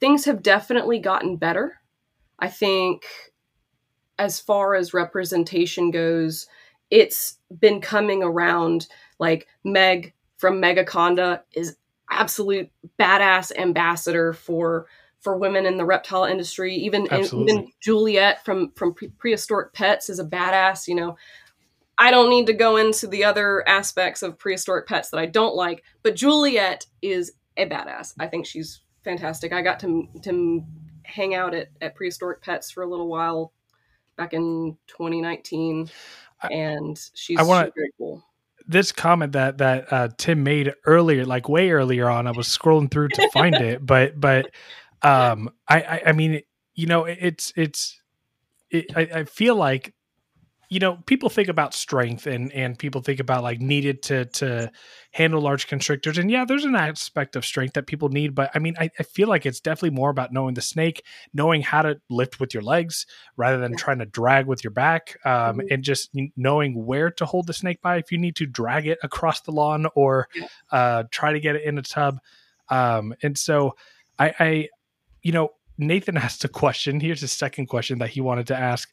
things 0.00 0.24
have 0.24 0.42
definitely 0.42 0.98
gotten 0.98 1.36
better. 1.36 1.80
I 2.38 2.48
think 2.48 3.04
as 4.18 4.40
far 4.40 4.74
as 4.74 4.94
representation 4.94 5.90
goes, 5.90 6.46
it's 6.90 7.38
been 7.60 7.80
coming 7.80 8.22
around 8.22 8.86
like 9.18 9.46
Meg 9.62 10.14
from 10.38 10.60
Megaconda 10.60 11.42
is 11.54 11.76
absolute 12.10 12.70
badass 12.98 13.54
ambassador 13.56 14.32
for 14.32 14.86
for 15.20 15.38
women 15.38 15.64
in 15.64 15.78
the 15.78 15.86
reptile 15.86 16.24
industry. 16.24 16.74
Even 16.74 17.08
even 17.12 17.72
Juliet 17.80 18.44
from 18.44 18.72
from 18.76 18.94
prehistoric 19.18 19.72
pets 19.72 20.10
is 20.10 20.18
a 20.18 20.24
badass. 20.24 20.86
You 20.86 20.96
know, 20.96 21.16
I 21.96 22.10
don't 22.10 22.30
need 22.30 22.46
to 22.46 22.52
go 22.52 22.76
into 22.76 23.06
the 23.06 23.24
other 23.24 23.66
aspects 23.68 24.22
of 24.22 24.38
prehistoric 24.38 24.86
pets 24.86 25.10
that 25.10 25.18
I 25.18 25.26
don't 25.26 25.54
like, 25.54 25.84
but 26.02 26.16
Juliet 26.16 26.86
is 27.02 27.32
a 27.56 27.68
badass. 27.68 28.14
I 28.18 28.26
think 28.26 28.46
she's 28.46 28.80
fantastic. 29.04 29.52
I 29.52 29.62
got 29.62 29.80
to 29.80 30.08
to 30.22 30.64
hang 31.04 31.34
out 31.34 31.54
at, 31.54 31.68
at 31.80 31.94
prehistoric 31.94 32.42
pets 32.42 32.70
for 32.70 32.82
a 32.82 32.88
little 32.88 33.08
while 33.08 33.52
back 34.16 34.32
in 34.32 34.76
2019 34.86 35.90
and 36.50 37.10
she's 37.14 37.38
I 37.38 37.42
wanna, 37.42 37.70
very 37.74 37.90
cool. 37.98 38.24
This 38.66 38.92
comment 38.92 39.32
that 39.32 39.58
that 39.58 39.92
uh, 39.92 40.08
Tim 40.16 40.42
made 40.42 40.72
earlier, 40.86 41.24
like 41.24 41.48
way 41.48 41.70
earlier 41.70 42.08
on, 42.08 42.26
I 42.26 42.32
was 42.32 42.48
scrolling 42.48 42.90
through 42.90 43.08
to 43.08 43.30
find 43.30 43.54
it, 43.54 43.84
but 43.86 44.18
but 44.18 44.50
um, 45.02 45.50
I, 45.68 45.82
I, 45.82 46.02
I 46.06 46.12
mean, 46.12 46.42
you 46.74 46.86
know, 46.86 47.04
it's 47.04 47.52
it's 47.56 48.00
it, 48.70 48.86
I, 48.96 49.00
I 49.02 49.24
feel 49.24 49.56
like 49.56 49.94
you 50.68 50.80
know 50.80 50.96
people 51.06 51.28
think 51.28 51.48
about 51.48 51.74
strength 51.74 52.26
and 52.26 52.52
and 52.52 52.78
people 52.78 53.00
think 53.00 53.20
about 53.20 53.42
like 53.42 53.60
needed 53.60 54.02
to 54.02 54.24
to 54.26 54.70
handle 55.12 55.40
large 55.40 55.66
constrictors. 55.66 56.18
And 56.18 56.30
yeah 56.30 56.44
there's 56.44 56.64
an 56.64 56.74
aspect 56.74 57.36
of 57.36 57.44
strength 57.44 57.74
that 57.74 57.86
people 57.86 58.08
need 58.08 58.34
but 58.34 58.50
i 58.54 58.58
mean 58.58 58.74
I, 58.78 58.90
I, 58.98 59.02
feel 59.02 59.28
like 59.28 59.46
it's 59.46 59.60
definitely 59.60 59.90
more 59.90 60.10
about 60.10 60.32
knowing 60.32 60.54
the 60.54 60.62
snake 60.62 61.04
knowing 61.32 61.62
how 61.62 61.82
to 61.82 62.00
lift 62.10 62.40
with 62.40 62.52
your 62.52 62.62
legs 62.62 63.06
rather 63.36 63.58
than 63.58 63.76
trying 63.76 63.98
to 63.98 64.06
drag 64.06 64.46
with 64.46 64.64
your 64.64 64.72
back 64.72 65.16
um, 65.24 65.58
mm-hmm. 65.58 65.66
and 65.70 65.82
just 65.82 66.10
knowing 66.36 66.84
where 66.84 67.10
to 67.10 67.26
hold 67.26 67.46
the 67.46 67.52
snake 67.52 67.80
by 67.82 67.96
if 67.96 68.10
you 68.10 68.18
need 68.18 68.36
to 68.36 68.46
drag 68.46 68.86
it 68.86 68.98
across 69.02 69.40
the 69.42 69.52
lawn 69.52 69.86
or 69.94 70.28
uh, 70.72 71.04
try 71.10 71.32
to 71.32 71.40
get 71.40 71.56
it 71.56 71.62
in 71.62 71.78
a 71.78 71.82
tub. 71.82 72.18
Um, 72.68 73.14
and 73.22 73.36
so 73.36 73.76
I, 74.18 74.34
I 74.38 74.68
you 75.22 75.32
know 75.32 75.50
nathan 75.78 76.16
asked 76.26 76.44
a 76.44 76.48
question. 76.48 77.00
Here's 77.00 77.22
a 77.22 77.28
second 77.28 77.66
question 77.66 77.98
that 77.98 78.10
he 78.10 78.20
wanted 78.20 78.46
to 78.48 78.56
ask. 78.56 78.90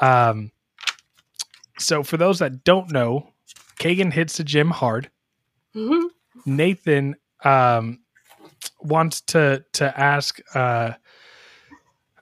Um, 0.00 0.50
so 1.78 2.02
for 2.02 2.16
those 2.16 2.38
that 2.38 2.64
don't 2.64 2.92
know, 2.92 3.30
Kagan 3.78 4.12
hits 4.12 4.36
the 4.36 4.44
gym 4.44 4.70
hard. 4.70 5.10
Mm-hmm. 5.74 6.06
Nathan 6.56 7.16
um, 7.44 8.00
wants 8.80 9.20
to 9.22 9.64
to 9.74 9.98
ask. 9.98 10.40
Uh, 10.54 10.92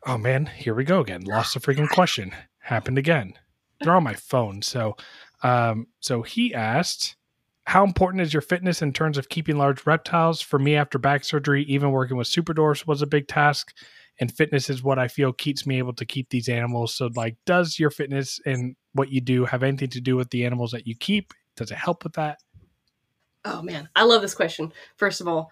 oh 0.07 0.19
man, 0.19 0.47
here 0.47 0.75
we 0.75 0.85
go 0.85 1.01
again. 1.01 1.23
Lost 1.25 1.57
a 1.57 1.61
freaking 1.61 1.89
question. 1.89 2.35
Happened 2.61 2.99
again. 2.99 3.35
They're 3.81 3.97
on 3.97 4.05
my 4.05 4.15
phone. 4.15 4.63
So, 4.63 4.97
um, 5.43 5.89
so 6.01 6.23
he 6.23 6.55
asked, 6.55 7.17
"How 7.65 7.85
important 7.85 8.23
is 8.23 8.33
your 8.33 8.43
fitness 8.43 8.81
in 8.81 8.93
terms 8.93 9.19
of 9.19 9.29
keeping 9.29 9.59
large 9.59 9.85
reptiles? 9.87 10.41
For 10.41 10.59
me, 10.59 10.77
after 10.77 10.99
back 10.99 11.25
surgery, 11.25 11.65
even 11.65 11.91
working 11.91 12.17
with 12.17 12.29
super 12.29 12.55
dwarfs 12.55 12.87
was 12.87 13.03
a 13.03 13.07
big 13.07 13.29
task." 13.29 13.75
And 14.23 14.33
fitness 14.33 14.71
is 14.71 14.85
what 14.85 15.01
I 15.01 15.09
feel 15.09 15.33
keeps 15.33 15.67
me 15.67 15.79
able 15.79 15.95
to 15.95 16.07
keep 16.07 16.31
these 16.31 16.49
animals. 16.49 16.95
So, 16.95 17.11
like, 17.17 17.37
does 17.45 17.81
your 17.81 17.91
fitness 17.91 18.39
and 18.47 18.77
what 18.93 19.11
you 19.11 19.21
do 19.21 19.45
have 19.45 19.65
anything 19.65 19.91
to 19.91 20.01
do 20.01 20.15
with 20.15 20.31
the 20.31 20.47
animals 20.47 20.71
that 20.71 20.87
you 20.87 20.95
keep? 20.95 21.35
Does 21.57 21.73
it 21.73 21.77
help 21.77 22.05
with 22.05 22.13
that? 22.13 22.39
Oh 23.45 23.63
man, 23.63 23.89
I 23.97 24.05
love 24.05 24.23
this 24.23 24.37
question. 24.37 24.73
First 24.95 25.21
of 25.21 25.27
all, 25.27 25.51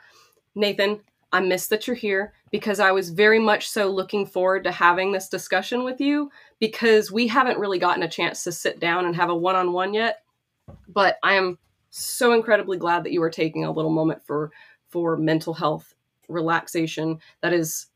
Nathan, 0.54 1.00
I 1.32 1.40
miss 1.40 1.66
that 1.66 1.88
you're 1.88 1.96
here 1.96 2.32
because 2.52 2.78
I 2.78 2.92
was 2.92 3.10
very 3.10 3.40
much 3.40 3.68
so 3.68 3.90
looking 3.90 4.24
forward 4.24 4.62
to 4.62 4.70
having 4.70 5.10
this 5.10 5.28
discussion 5.28 5.82
with 5.82 6.00
you 6.00 6.30
because 6.60 7.10
we 7.10 7.26
haven't 7.26 7.58
really 7.58 7.80
gotten 7.80 8.04
a 8.04 8.08
chance 8.08 8.44
to 8.44 8.52
sit 8.52 8.78
down 8.78 9.04
and 9.04 9.16
have 9.16 9.30
a 9.30 9.36
one 9.36 9.56
on 9.56 9.72
one 9.72 9.94
yet. 9.94 10.22
But 10.86 11.16
I 11.24 11.34
am 11.34 11.58
so 11.90 12.34
incredibly 12.34 12.78
glad 12.78 13.02
that 13.02 13.12
you 13.12 13.20
are 13.24 13.30
taking 13.30 13.64
a 13.64 13.72
little 13.72 13.90
moment 13.90 14.24
for 14.24 14.52
for 14.90 15.16
mental 15.16 15.54
health 15.54 15.92
relaxation 16.28 17.18
that 17.42 17.52
is 17.52 17.89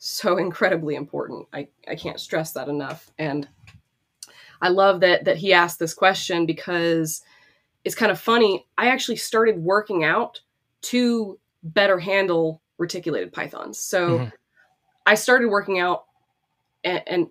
so 0.00 0.36
incredibly 0.38 0.96
important. 0.96 1.46
I, 1.52 1.68
I 1.86 1.94
can't 1.94 2.18
stress 2.18 2.52
that 2.52 2.68
enough. 2.68 3.12
And 3.18 3.46
I 4.60 4.68
love 4.68 5.00
that 5.00 5.24
that 5.24 5.36
he 5.36 5.52
asked 5.52 5.78
this 5.78 5.94
question 5.94 6.44
because 6.44 7.22
it's 7.84 7.94
kind 7.94 8.10
of 8.10 8.20
funny. 8.20 8.66
I 8.76 8.88
actually 8.88 9.16
started 9.16 9.58
working 9.58 10.04
out 10.04 10.40
to 10.82 11.38
better 11.62 11.98
handle 11.98 12.60
reticulated 12.78 13.32
pythons. 13.32 13.78
So 13.78 14.18
mm-hmm. 14.18 14.28
I 15.06 15.14
started 15.14 15.48
working 15.48 15.78
out 15.78 16.04
and, 16.84 17.02
and 17.06 17.26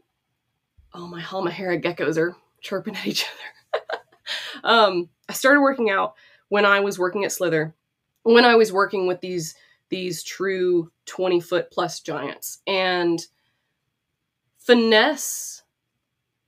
oh 0.94 1.08
my 1.08 1.22
Halmahera 1.22 1.84
geckos 1.84 2.18
are 2.18 2.36
chirping 2.62 2.96
at 2.96 3.06
each 3.06 3.26
other. 3.74 4.02
um, 4.64 5.10
I 5.28 5.34
started 5.34 5.62
working 5.62 5.90
out 5.90 6.16
when 6.50 6.66
I 6.66 6.80
was 6.80 6.98
working 6.98 7.26
at 7.26 7.32
Slither, 7.32 7.76
when 8.24 8.46
I 8.46 8.56
was 8.56 8.74
working 8.74 9.08
with 9.08 9.22
these 9.22 9.56
these 9.90 10.24
true 10.24 10.92
20 11.06 11.40
foot 11.40 11.72
plus 11.72 12.00
giants. 12.00 12.60
And 12.68 13.26
finesse 14.58 15.64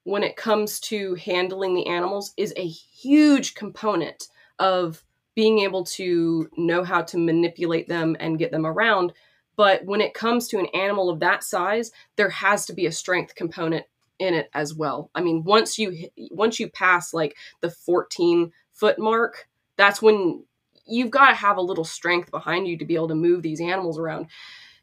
when 0.03 0.23
it 0.23 0.35
comes 0.35 0.79
to 0.79 1.15
handling 1.15 1.75
the 1.75 1.87
animals 1.87 2.33
is 2.37 2.53
a 2.55 2.67
huge 2.67 3.53
component 3.53 4.29
of 4.59 5.03
being 5.35 5.59
able 5.59 5.83
to 5.83 6.49
know 6.57 6.83
how 6.83 7.01
to 7.01 7.17
manipulate 7.17 7.87
them 7.87 8.15
and 8.19 8.39
get 8.39 8.51
them 8.51 8.65
around. 8.65 9.13
But 9.55 9.85
when 9.85 10.01
it 10.01 10.13
comes 10.13 10.47
to 10.49 10.59
an 10.59 10.67
animal 10.73 11.09
of 11.09 11.19
that 11.19 11.43
size, 11.43 11.91
there 12.15 12.29
has 12.29 12.65
to 12.65 12.73
be 12.73 12.85
a 12.85 12.91
strength 12.91 13.35
component 13.35 13.85
in 14.19 14.33
it 14.33 14.49
as 14.53 14.73
well. 14.73 15.09
I 15.15 15.21
mean, 15.21 15.43
once 15.43 15.79
you 15.79 16.09
once 16.31 16.59
you 16.59 16.69
pass 16.69 17.13
like 17.13 17.35
the 17.61 17.71
14 17.71 18.51
foot 18.71 18.99
mark, 18.99 19.47
that's 19.77 20.01
when 20.01 20.45
you've 20.91 21.11
got 21.11 21.29
to 21.29 21.35
have 21.35 21.57
a 21.57 21.61
little 21.61 21.83
strength 21.83 22.31
behind 22.31 22.67
you 22.67 22.77
to 22.77 22.85
be 22.85 22.95
able 22.95 23.07
to 23.07 23.15
move 23.15 23.41
these 23.41 23.61
animals 23.61 23.97
around 23.97 24.27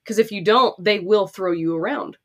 because 0.03 0.19
if 0.19 0.33
you 0.33 0.43
don't, 0.43 0.83
they 0.83 1.01
will 1.01 1.27
throw 1.27 1.53
you 1.53 1.77
around. 1.77 2.17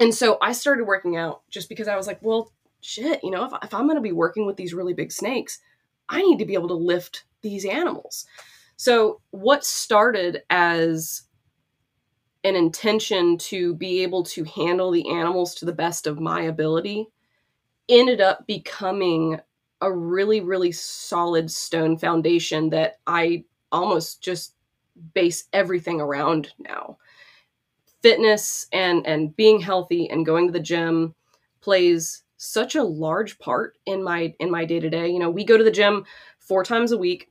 And 0.00 0.14
so 0.14 0.38
I 0.40 0.52
started 0.52 0.86
working 0.86 1.16
out 1.16 1.42
just 1.50 1.68
because 1.68 1.88
I 1.88 1.96
was 1.96 2.06
like, 2.06 2.20
well, 2.22 2.52
shit, 2.80 3.22
you 3.22 3.30
know, 3.30 3.44
if, 3.44 3.52
if 3.62 3.74
I'm 3.74 3.86
going 3.86 3.96
to 3.96 4.02
be 4.02 4.12
working 4.12 4.46
with 4.46 4.56
these 4.56 4.72
really 4.72 4.94
big 4.94 5.12
snakes, 5.12 5.58
I 6.08 6.22
need 6.22 6.38
to 6.38 6.46
be 6.46 6.54
able 6.54 6.68
to 6.68 6.74
lift 6.74 7.24
these 7.42 7.64
animals. 7.64 8.24
So, 8.76 9.20
what 9.30 9.64
started 9.64 10.42
as 10.50 11.22
an 12.44 12.54
intention 12.54 13.36
to 13.36 13.74
be 13.74 14.02
able 14.02 14.22
to 14.22 14.44
handle 14.44 14.90
the 14.90 15.10
animals 15.10 15.54
to 15.56 15.64
the 15.64 15.72
best 15.72 16.06
of 16.06 16.20
my 16.20 16.42
ability 16.42 17.08
ended 17.88 18.20
up 18.20 18.46
becoming 18.46 19.40
a 19.80 19.92
really, 19.92 20.40
really 20.40 20.72
solid 20.72 21.50
stone 21.50 21.96
foundation 21.98 22.70
that 22.70 22.98
I 23.06 23.44
almost 23.70 24.22
just 24.22 24.54
base 25.14 25.44
everything 25.52 26.00
around 26.00 26.52
now. 26.58 26.98
Fitness 28.02 28.66
and 28.72 29.06
and 29.06 29.34
being 29.36 29.60
healthy 29.60 30.08
and 30.08 30.24
going 30.24 30.46
to 30.46 30.52
the 30.52 30.60
gym 30.60 31.14
plays 31.60 32.22
such 32.36 32.76
a 32.76 32.82
large 32.82 33.38
part 33.38 33.76
in 33.86 34.02
my 34.02 34.34
in 34.38 34.50
my 34.50 34.64
day 34.64 34.80
to 34.80 34.88
day. 34.88 35.08
You 35.08 35.18
know, 35.18 35.30
we 35.30 35.44
go 35.44 35.56
to 35.58 35.64
the 35.64 35.70
gym 35.70 36.04
four 36.38 36.64
times 36.64 36.92
a 36.92 36.98
week. 36.98 37.28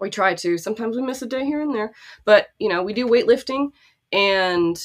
We 0.00 0.10
try 0.10 0.34
to. 0.34 0.58
Sometimes 0.58 0.96
we 0.96 1.02
miss 1.02 1.22
a 1.22 1.26
day 1.26 1.44
here 1.44 1.60
and 1.60 1.74
there, 1.74 1.92
but 2.24 2.48
you 2.58 2.68
know, 2.68 2.82
we 2.82 2.92
do 2.92 3.06
weightlifting, 3.06 3.70
and 4.12 4.78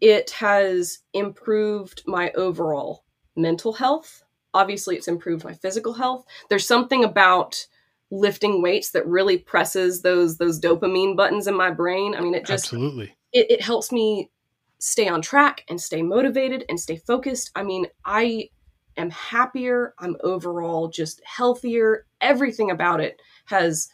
it 0.00 0.30
has 0.30 1.00
improved 1.12 2.02
my 2.06 2.30
overall 2.32 3.04
mental 3.36 3.72
health. 3.72 4.21
Obviously, 4.54 4.96
it's 4.96 5.08
improved 5.08 5.44
my 5.44 5.54
physical 5.54 5.94
health. 5.94 6.24
There's 6.48 6.66
something 6.66 7.04
about 7.04 7.66
lifting 8.10 8.60
weights 8.60 8.90
that 8.90 9.06
really 9.06 9.38
presses 9.38 10.02
those 10.02 10.36
those 10.36 10.60
dopamine 10.60 11.16
buttons 11.16 11.46
in 11.46 11.54
my 11.56 11.70
brain. 11.70 12.14
I 12.14 12.20
mean, 12.20 12.34
it 12.34 12.44
just 12.44 12.66
absolutely 12.66 13.16
it, 13.32 13.50
it 13.50 13.62
helps 13.62 13.90
me 13.90 14.30
stay 14.78 15.08
on 15.08 15.22
track 15.22 15.64
and 15.68 15.80
stay 15.80 16.02
motivated 16.02 16.64
and 16.68 16.78
stay 16.78 16.96
focused. 16.96 17.50
I 17.54 17.62
mean, 17.62 17.86
I 18.04 18.50
am 18.96 19.10
happier. 19.10 19.94
I'm 19.98 20.16
overall 20.22 20.88
just 20.88 21.22
healthier. 21.24 22.06
Everything 22.20 22.70
about 22.70 23.00
it 23.00 23.20
has 23.46 23.88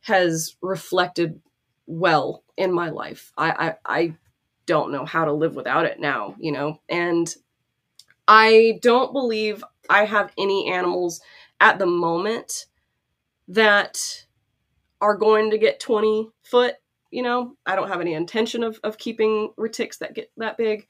has 0.00 0.56
reflected 0.60 1.40
well 1.86 2.42
in 2.56 2.72
my 2.72 2.90
life. 2.90 3.32
I, 3.36 3.50
I, 3.50 3.74
I 3.84 4.14
don't 4.66 4.92
know 4.92 5.04
how 5.04 5.24
to 5.24 5.32
live 5.32 5.54
without 5.54 5.84
it 5.84 6.00
now, 6.00 6.34
you 6.38 6.52
know, 6.52 6.80
and 6.88 7.32
I 8.28 8.78
don't 8.82 9.12
believe 9.12 9.64
I 9.90 10.04
have 10.04 10.32
any 10.38 10.70
animals 10.70 11.20
at 11.60 11.78
the 11.78 11.86
moment 11.86 12.66
that 13.48 14.24
are 15.00 15.16
going 15.16 15.50
to 15.50 15.58
get 15.58 15.80
20 15.80 16.30
foot 16.42 16.76
you 17.12 17.22
know? 17.22 17.56
I 17.66 17.76
don't 17.76 17.88
have 17.88 18.00
any 18.00 18.14
intention 18.14 18.64
of, 18.64 18.80
of 18.82 18.98
keeping 18.98 19.52
retics 19.58 19.98
that 19.98 20.14
get 20.14 20.32
that 20.38 20.56
big 20.56 20.88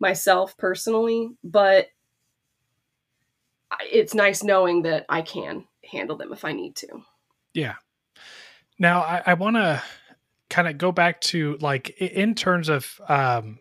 myself 0.00 0.56
personally 0.56 1.30
but 1.42 1.88
it's 3.92 4.14
nice 4.14 4.42
knowing 4.42 4.82
that 4.82 5.06
i 5.08 5.22
can 5.22 5.64
handle 5.90 6.16
them 6.16 6.32
if 6.32 6.44
i 6.44 6.52
need 6.52 6.74
to. 6.76 6.88
Yeah. 7.54 7.74
Now 8.78 9.02
i, 9.02 9.22
I 9.26 9.34
want 9.34 9.56
to 9.56 9.82
kind 10.50 10.68
of 10.68 10.78
go 10.78 10.92
back 10.92 11.20
to 11.20 11.56
like 11.60 11.90
in 12.00 12.34
terms 12.34 12.68
of 12.68 13.00
um 13.08 13.60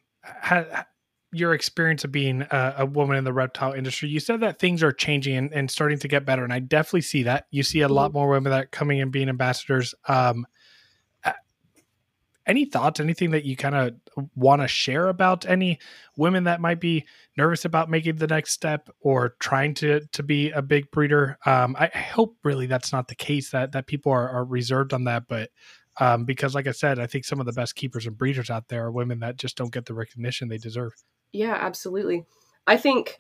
your 1.33 1.53
experience 1.53 2.03
of 2.03 2.11
being 2.11 2.41
a, 2.51 2.75
a, 2.79 2.85
woman 2.85 3.17
in 3.17 3.23
the 3.23 3.33
reptile 3.33 3.73
industry 3.73 4.07
you 4.07 4.19
said 4.19 4.39
that 4.39 4.59
things 4.59 4.83
are 4.83 4.91
changing 4.91 5.35
and, 5.35 5.53
and, 5.53 5.71
starting 5.71 5.97
to 5.97 6.07
get 6.07 6.25
better 6.25 6.43
and 6.43 6.53
i 6.53 6.59
definitely 6.59 7.01
see 7.01 7.23
that. 7.23 7.47
You 7.51 7.63
see 7.63 7.81
a 7.81 7.87
lot 7.87 8.09
mm-hmm. 8.09 8.19
more 8.19 8.29
women 8.29 8.51
that 8.51 8.63
are 8.63 8.67
coming 8.67 9.01
and 9.01 9.11
being 9.11 9.29
ambassadors. 9.29 9.95
Um 10.07 10.45
any 12.45 12.65
thoughts 12.65 12.99
anything 12.99 13.31
that 13.31 13.45
you 13.45 13.55
kind 13.55 13.75
of 13.75 13.93
want 14.35 14.61
to 14.61 14.67
share 14.67 15.07
about 15.07 15.45
any 15.45 15.79
women 16.17 16.43
that 16.43 16.61
might 16.61 16.79
be 16.79 17.05
nervous 17.37 17.65
about 17.65 17.89
making 17.89 18.15
the 18.17 18.27
next 18.27 18.51
step 18.51 18.89
or 18.99 19.35
trying 19.39 19.73
to 19.73 20.01
to 20.11 20.23
be 20.23 20.51
a 20.51 20.61
big 20.61 20.89
breeder? 20.91 21.37
Um, 21.45 21.75
I, 21.79 21.89
I, 21.93 21.99
hope 21.99 22.37
really 22.43 22.67
that's 22.67 22.91
not 22.91 23.07
the 23.07 23.15
case 23.15 23.51
that 23.51 23.71
that 23.71 23.87
people 23.87 24.11
are, 24.11 24.29
are 24.29 24.45
reserved 24.45 24.93
on 24.93 25.05
that 25.05 25.27
but 25.27 25.49
um, 25.99 26.25
because 26.25 26.55
like 26.55 26.67
i 26.67 26.71
said 26.71 26.99
i 26.99 27.07
think 27.07 27.25
some 27.25 27.39
of 27.39 27.45
the 27.45 27.53
best 27.53 27.75
keepers 27.75 28.05
and 28.05 28.17
breeders 28.17 28.49
out 28.49 28.67
there 28.67 28.85
are 28.85 28.91
women 28.91 29.19
that 29.19 29.37
just 29.37 29.55
don't 29.55 29.71
get 29.71 29.85
the 29.85 29.93
recognition 29.93 30.47
they 30.47 30.57
deserve 30.57 30.93
yeah 31.33 31.57
absolutely 31.59 32.25
i 32.67 32.77
think 32.77 33.19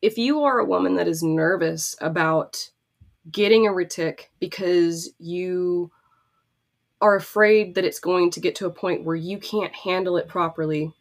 if 0.00 0.16
you 0.16 0.42
are 0.42 0.58
a 0.58 0.64
woman 0.64 0.96
that 0.96 1.06
is 1.06 1.22
nervous 1.22 1.94
about 2.00 2.70
getting 3.30 3.66
a 3.66 3.70
retic 3.70 4.28
because 4.40 5.10
you 5.18 5.90
are 7.02 7.16
afraid 7.16 7.74
that 7.74 7.84
it's 7.84 8.00
going 8.00 8.30
to 8.30 8.40
get 8.40 8.54
to 8.54 8.66
a 8.66 8.70
point 8.70 9.04
where 9.04 9.16
you 9.16 9.36
can't 9.36 9.74
handle 9.74 10.16
it 10.16 10.28
properly. 10.28 10.92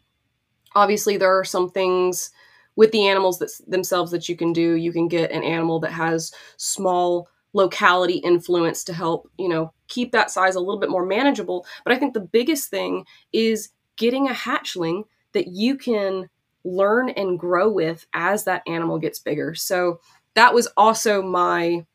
Obviously, 0.74 1.16
there 1.16 1.38
are 1.38 1.44
some 1.44 1.70
things 1.70 2.32
with 2.76 2.92
the 2.92 3.08
animals 3.08 3.38
that, 3.40 3.52
themselves 3.68 4.12
that 4.12 4.28
you 4.28 4.36
can 4.36 4.52
do. 4.52 4.74
You 4.74 4.92
can 4.92 5.08
get 5.08 5.32
an 5.32 5.44
animal 5.44 5.80
that 5.82 5.92
has 5.92 6.34
small 6.58 7.28
locality 7.54 8.16
influence 8.16 8.84
to 8.86 8.94
help, 8.94 9.30
you 9.38 9.48
know, 9.48 9.74
keep 9.90 10.12
that 10.12 10.32
size 10.32 10.56
a 10.56 10.60
little 10.60 10.80
bit 10.80 10.90
more 10.90 11.06
manageable. 11.06 11.66
But 11.84 11.94
I 11.94 12.00
think 12.00 12.14
the 12.14 12.20
biggest 12.20 12.70
thing 12.70 13.06
is 13.32 13.70
getting 13.96 14.28
a 14.28 14.34
hatchling 14.34 15.04
that 15.34 15.48
you 15.48 15.76
can 15.78 16.30
learn 16.64 17.10
and 17.10 17.40
grow 17.40 17.70
with 17.70 18.06
as 18.14 18.44
that 18.44 18.64
animal 18.68 19.00
gets 19.00 19.20
bigger. 19.20 19.56
So 19.56 20.00
that 20.36 20.54
was 20.54 20.68
also 20.78 21.22
my 21.22 21.86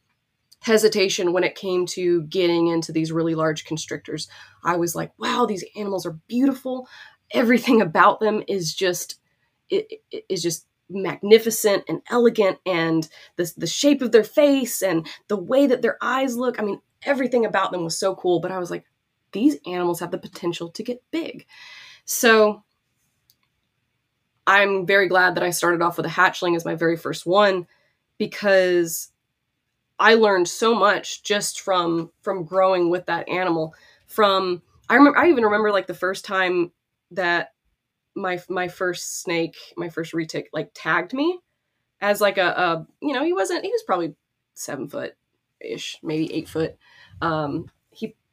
hesitation 0.61 1.33
when 1.33 1.45
it 1.45 1.55
came 1.55 1.87
to 1.87 2.23
getting 2.23 2.69
into 2.69 2.93
these 2.93 3.13
really 3.13 3.35
large 3.35 3.65
constrictors. 3.65 4.29
I 4.65 4.77
was 4.77 4.95
like, 4.97 5.13
wow, 5.19 5.47
these 5.47 5.65
animals 5.77 6.07
are 6.07 6.19
beautiful. 6.27 6.89
Everything 7.31 7.81
about 7.81 8.21
them 8.21 8.43
is 8.49 8.75
just 8.75 9.21
it, 9.69 10.01
it 10.11 10.25
is 10.29 10.43
just 10.43 10.67
magnificent 10.89 11.83
and 11.89 12.01
elegant 12.11 12.59
and 12.65 13.09
the 13.37 13.53
the 13.57 13.67
shape 13.67 14.03
of 14.03 14.13
their 14.13 14.25
face 14.25 14.83
and 14.83 15.07
the 15.29 15.37
way 15.37 15.67
that 15.67 15.83
their 15.83 15.99
eyes 16.01 16.37
look. 16.37 16.61
I 16.61 16.65
mean, 16.65 16.81
everything 17.03 17.45
about 17.45 17.73
them 17.73 17.85
was 17.85 17.99
so 17.99 18.15
cool, 18.15 18.41
but 18.41 18.53
I 18.53 18.59
was 18.59 18.71
like, 18.71 18.85
these 19.33 19.57
animals 19.67 20.01
have 20.01 20.11
the 20.11 20.19
potential 20.19 20.71
to 20.71 20.83
get 20.83 21.03
big. 21.11 21.47
So 22.05 22.65
I'm 24.47 24.87
very 24.87 25.09
glad 25.09 25.35
that 25.35 25.43
I 25.43 25.51
started 25.51 25.83
off 25.83 25.97
with 25.97 26.07
a 26.07 26.11
hatchling 26.11 26.57
as 26.57 26.65
my 26.65 26.75
very 26.75 26.97
first 26.97 27.27
one 27.27 27.67
because 28.19 29.11
I 29.99 30.15
learned 30.15 30.49
so 30.49 30.75
much 30.75 31.23
just 31.23 31.61
from 31.61 32.11
from 32.23 32.45
growing 32.45 32.91
with 32.91 33.07
that 33.07 33.29
animal. 33.29 33.75
From 34.07 34.63
I 34.89 34.95
remember 34.95 35.19
I 35.19 35.29
even 35.29 35.45
remember 35.45 35.73
like 35.73 35.87
the 35.87 35.95
first 35.95 36.25
time 36.25 36.73
that 37.13 37.53
my 38.15 38.41
my 38.49 38.69
first 38.69 39.21
snake, 39.23 39.57
my 39.77 39.89
first 39.89 40.13
retic, 40.13 40.47
like 40.53 40.71
tagged 40.75 41.13
me 41.13 41.39
as 42.01 42.21
like 42.21 42.39
a, 42.39 42.47
a 42.47 42.87
you 43.01 43.13
know 43.13 43.25
he 43.25 43.33
wasn't 43.33 43.65
he 43.65 43.71
was 43.71 43.83
probably 43.83 44.15
seven 44.55 44.89
foot 44.89 45.15
ish 45.61 45.99
maybe 46.03 46.33
eight 46.33 46.49
foot. 46.49 46.77
Um, 47.21 47.71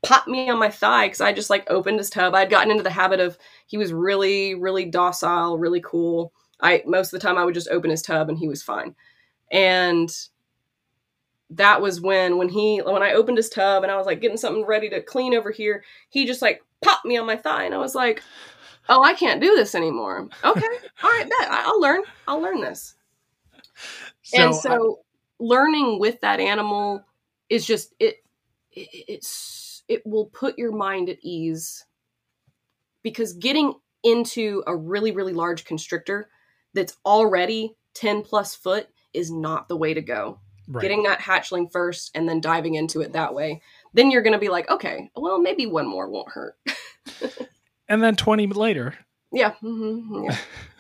popped 0.04 0.28
me 0.28 0.50
on 0.50 0.60
my 0.60 0.70
thigh 0.70 1.08
because 1.08 1.22
I 1.22 1.34
just 1.34 1.50
like 1.50 1.70
opened 1.70 1.98
his 1.98 2.10
tub. 2.10 2.36
I'd 2.36 2.50
gotten 2.50 2.72
into 2.72 2.84
the 2.84 2.90
habit 2.90 3.20
of 3.20 3.38
he 3.66 3.78
was 3.78 3.94
really 3.94 4.56
really 4.56 4.86
docile, 4.86 5.58
really 5.58 5.82
cool. 5.82 6.34
I 6.62 6.84
most 6.86 7.14
of 7.14 7.20
the 7.20 7.26
time 7.26 7.38
I 7.38 7.46
would 7.46 7.54
just 7.54 7.70
open 7.70 7.90
his 7.90 8.02
tub 8.02 8.30
and 8.30 8.38
he 8.38 8.48
was 8.48 8.62
fine. 8.62 8.96
And 9.52 10.10
that 11.50 11.82
was 11.82 12.02
when 12.02 12.38
when 12.38 12.50
he 12.50 12.80
when 12.80 13.04
I 13.04 13.14
opened 13.14 13.38
his 13.38 13.50
tub 13.50 13.84
and 13.84 13.92
I 13.92 13.98
was 13.98 14.06
like 14.06 14.22
getting 14.22 14.38
something 14.38 14.66
ready 14.66 14.90
to 14.90 15.02
clean 15.02 15.34
over 15.34 15.52
here, 15.52 15.84
he 16.10 16.26
just 16.26 16.42
like 16.42 16.64
popped 16.82 17.06
me 17.06 17.18
on 17.18 17.26
my 17.26 17.36
thigh 17.36 17.64
and 17.64 17.74
I 17.74 17.78
was 17.78 17.96
like, 17.96 18.24
"Oh, 18.90 19.04
I 19.04 19.14
can't 19.14 19.42
do 19.42 19.56
this 19.56 19.76
anymore." 19.76 20.28
Okay, 20.44 20.68
all 21.04 21.10
right, 21.10 21.30
bet 21.30 21.52
I'll 21.52 21.82
learn. 21.82 22.02
I'll 22.28 22.42
learn 22.42 22.62
this. 22.62 22.96
So 24.24 24.42
and 24.42 24.56
so, 24.56 25.00
I, 25.00 25.44
learning 25.44 26.00
with 26.00 26.20
that 26.22 26.40
animal 26.40 27.04
is 27.50 27.66
just 27.66 27.94
it, 28.00 28.18
it. 28.72 28.90
It's 29.08 29.63
it 29.94 30.02
will 30.06 30.26
put 30.26 30.58
your 30.58 30.72
mind 30.72 31.10
at 31.10 31.18
ease 31.22 31.86
because 33.04 33.34
getting 33.34 33.74
into 34.04 34.64
a 34.68 34.76
really 34.76 35.12
really 35.12 35.34
large 35.34 35.66
constrictor 35.66 36.30
that's 36.74 36.98
already 37.06 37.76
10 37.94 38.24
plus 38.24 38.56
foot 38.56 38.88
is 39.14 39.32
not 39.32 39.68
the 39.68 39.78
way 39.78 39.94
to 39.94 40.02
go 40.02 40.40
right. 40.68 40.82
getting 40.82 41.04
that 41.04 41.20
hatchling 41.20 41.72
first 41.72 42.12
and 42.16 42.28
then 42.28 42.42
diving 42.42 42.76
into 42.76 43.02
it 43.02 43.14
that 43.14 43.34
way 43.34 43.62
then 43.94 44.12
you're 44.12 44.24
going 44.24 44.34
to 44.34 44.40
be 44.40 44.50
like 44.50 44.70
okay 44.70 45.10
well 45.16 45.40
maybe 45.40 45.66
one 45.66 45.88
more 45.88 46.10
won't 46.10 46.32
hurt 46.32 46.58
and 47.88 48.04
then 48.04 48.16
20 48.16 48.48
later 48.48 48.96
yeah, 49.34 49.54
mm-hmm. 49.64 50.26
yeah. 50.26 50.38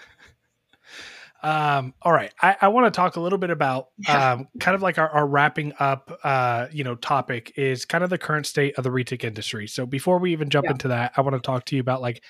Um, 1.44 1.94
all 2.02 2.14
right. 2.14 2.34
I, 2.42 2.56
I 2.62 2.68
want 2.70 2.92
to 2.92 2.92
talk 2.92 3.18
a 3.18 3.20
little 3.20 3.38
bit 3.38 3.50
about 3.50 3.90
um, 4.08 4.48
kind 4.60 4.76
of 4.76 4.82
like 4.82 4.98
our, 4.98 5.10
our 5.10 5.28
wrapping 5.28 5.74
up, 5.78 6.18
uh, 6.24 6.68
you 6.72 6.86
know, 6.86 6.96
topic 6.96 7.54
is 7.58 7.84
kind 7.84 8.04
of 8.04 8.10
the 8.10 8.18
current 8.18 8.46
state 8.46 8.76
of 8.78 8.86
the 8.86 8.90
retic 8.90 9.26
industry. 9.26 9.68
So 9.68 9.86
before 9.86 10.20
we 10.20 10.32
even 10.32 10.50
jump 10.50 10.66
yeah. 10.66 10.72
into 10.72 10.88
that, 10.88 11.12
I 11.18 11.22
want 11.22 11.36
to 11.36 11.42
talk 11.42 11.66
to 11.66 11.76
you 11.76 11.82
about 11.82 12.02
like 12.02 12.24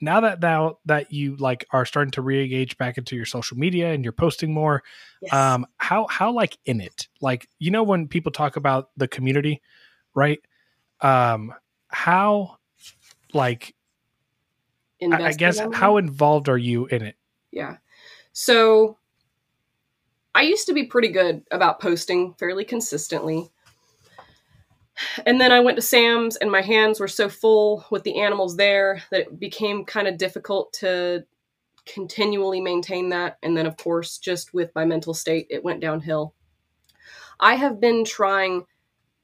now 0.00 0.20
that 0.20 0.40
now 0.40 0.78
that 0.86 1.12
you 1.12 1.36
like 1.36 1.66
are 1.72 1.84
starting 1.84 2.12
to 2.12 2.22
re-engage 2.22 2.78
back 2.78 2.98
into 2.98 3.16
your 3.16 3.26
social 3.26 3.56
media 3.56 3.92
and 3.92 4.04
you're 4.04 4.12
posting 4.12 4.52
more 4.52 4.82
yes. 5.20 5.32
um 5.32 5.64
how 5.76 6.08
how 6.08 6.32
like 6.32 6.58
in 6.64 6.80
it 6.80 7.06
like 7.20 7.46
you 7.60 7.70
know 7.70 7.84
when 7.84 8.08
people 8.08 8.32
talk 8.32 8.56
about 8.56 8.90
the 8.96 9.06
community 9.06 9.62
right 10.12 10.40
um 11.02 11.54
how 11.86 12.56
like 13.32 13.76
I, 15.10 15.24
I 15.24 15.32
guess 15.32 15.60
how 15.72 15.96
involved 15.96 16.48
are 16.48 16.58
you 16.58 16.86
in 16.86 17.02
it? 17.02 17.16
Yeah. 17.50 17.76
So 18.32 18.98
I 20.34 20.42
used 20.42 20.66
to 20.66 20.72
be 20.72 20.84
pretty 20.84 21.08
good 21.08 21.42
about 21.50 21.80
posting 21.80 22.34
fairly 22.34 22.64
consistently. 22.64 23.50
And 25.26 25.40
then 25.40 25.52
I 25.52 25.60
went 25.60 25.76
to 25.76 25.82
Sam's 25.82 26.36
and 26.36 26.50
my 26.50 26.62
hands 26.62 27.00
were 27.00 27.08
so 27.08 27.28
full 27.28 27.84
with 27.90 28.02
the 28.04 28.20
animals 28.20 28.56
there 28.56 29.02
that 29.10 29.20
it 29.22 29.40
became 29.40 29.84
kind 29.84 30.06
of 30.06 30.18
difficult 30.18 30.72
to 30.74 31.24
continually 31.86 32.60
maintain 32.60 33.08
that. 33.10 33.38
And 33.42 33.56
then, 33.56 33.66
of 33.66 33.76
course, 33.76 34.18
just 34.18 34.54
with 34.54 34.70
my 34.74 34.84
mental 34.84 35.14
state, 35.14 35.46
it 35.50 35.64
went 35.64 35.80
downhill. 35.80 36.34
I 37.40 37.56
have 37.56 37.80
been 37.80 38.04
trying 38.04 38.64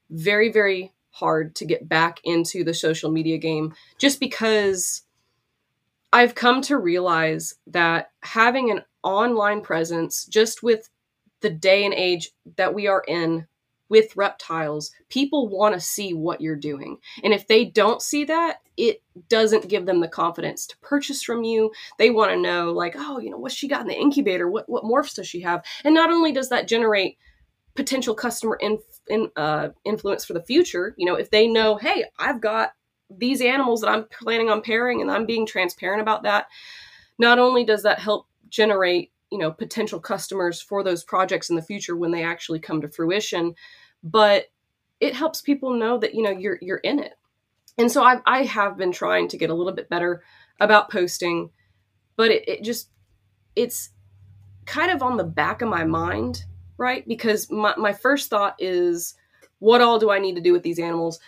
very, 0.09 0.51
very 0.51 0.93
hard 1.11 1.55
to 1.55 1.65
get 1.65 1.87
back 1.87 2.19
into 2.23 2.63
the 2.63 2.73
social 2.73 3.11
media 3.11 3.37
game 3.37 3.73
just 3.97 4.19
because 4.19 5.03
I've 6.11 6.35
come 6.35 6.61
to 6.63 6.77
realize 6.77 7.55
that 7.67 8.11
having 8.21 8.71
an 8.71 8.83
online 9.03 9.61
presence 9.61 10.25
just 10.25 10.63
with 10.63 10.89
the 11.41 11.49
day 11.49 11.85
and 11.85 11.93
age 11.93 12.31
that 12.57 12.73
we 12.73 12.87
are 12.87 13.03
in 13.07 13.47
with 13.89 14.15
reptiles, 14.15 14.91
people 15.09 15.47
want 15.47 15.73
to 15.73 15.81
see 15.81 16.13
what 16.13 16.41
you're 16.41 16.55
doing. 16.55 16.97
And 17.23 17.33
if 17.33 17.47
they 17.47 17.65
don't 17.65 18.01
see 18.01 18.23
that, 18.25 18.57
it 18.77 19.01
doesn't 19.27 19.67
give 19.67 19.85
them 19.85 19.99
the 19.99 20.07
confidence 20.07 20.67
to 20.67 20.77
purchase 20.77 21.23
from 21.23 21.43
you. 21.43 21.71
They 21.97 22.11
want 22.11 22.31
to 22.31 22.37
know, 22.37 22.71
like, 22.71 22.93
oh, 22.95 23.19
you 23.19 23.29
know, 23.31 23.37
what's 23.37 23.55
she 23.55 23.67
got 23.67 23.81
in 23.81 23.87
the 23.87 23.99
incubator? 23.99 24.47
What 24.47 24.69
what 24.69 24.83
morphs 24.83 25.15
does 25.15 25.27
she 25.27 25.41
have? 25.41 25.65
And 25.83 25.93
not 25.93 26.11
only 26.11 26.31
does 26.31 26.49
that 26.49 26.67
generate 26.67 27.17
potential 27.75 28.13
customer 28.13 28.57
in, 28.61 28.77
in, 29.07 29.29
uh, 29.35 29.69
influence 29.85 30.23
for 30.23 30.33
the 30.33 30.43
future, 30.43 30.93
you 30.97 31.05
know, 31.05 31.15
if 31.15 31.29
they 31.31 31.47
know, 31.47 31.75
hey, 31.77 32.05
I've 32.19 32.41
got 32.41 32.71
these 33.09 33.41
animals 33.41 33.81
that 33.81 33.89
I'm 33.89 34.05
planning 34.05 34.49
on 34.49 34.61
pairing 34.61 35.01
and 35.01 35.09
I'm 35.09 35.25
being 35.25 35.45
transparent 35.45 36.01
about 36.01 36.23
that, 36.23 36.47
not 37.17 37.39
only 37.39 37.63
does 37.65 37.83
that 37.83 37.99
help 37.99 38.27
generate 38.49 39.11
you 39.31 39.37
know 39.37 39.51
potential 39.51 39.99
customers 39.99 40.61
for 40.61 40.83
those 40.83 41.03
projects 41.03 41.49
in 41.49 41.55
the 41.55 41.61
future 41.61 41.95
when 41.95 42.11
they 42.11 42.23
actually 42.23 42.59
come 42.59 42.81
to 42.81 42.89
fruition. 42.89 43.53
But 44.03 44.45
it 44.99 45.15
helps 45.15 45.41
people 45.41 45.73
know 45.73 45.97
that 45.97 46.15
you 46.15 46.21
know 46.21 46.31
you're 46.31 46.59
you're 46.61 46.77
in 46.77 46.99
it. 46.99 47.13
And 47.77 47.91
so 47.91 48.03
i 48.03 48.19
i 48.25 48.43
have 48.43 48.77
been 48.77 48.91
trying 48.91 49.27
to 49.29 49.37
get 49.37 49.49
a 49.49 49.53
little 49.53 49.73
bit 49.73 49.89
better 49.89 50.23
about 50.59 50.91
posting 50.91 51.49
but 52.17 52.31
it, 52.31 52.47
it 52.47 52.63
just 52.63 52.89
it's 53.55 53.91
kind 54.65 54.91
of 54.91 55.01
on 55.01 55.15
the 55.15 55.23
back 55.23 55.61
of 55.61 55.69
my 55.69 55.85
mind 55.85 56.43
right? 56.79 57.05
Because 57.07 57.51
my, 57.51 57.75
my 57.77 57.93
first 57.93 58.29
thought 58.29 58.55
is 58.57 59.13
what 59.59 59.81
all 59.81 59.99
do 59.99 60.09
i 60.09 60.17
need 60.17 60.35
to 60.35 60.41
do 60.41 60.53
with 60.53 60.63
these 60.63 60.79
animals? 60.79 61.19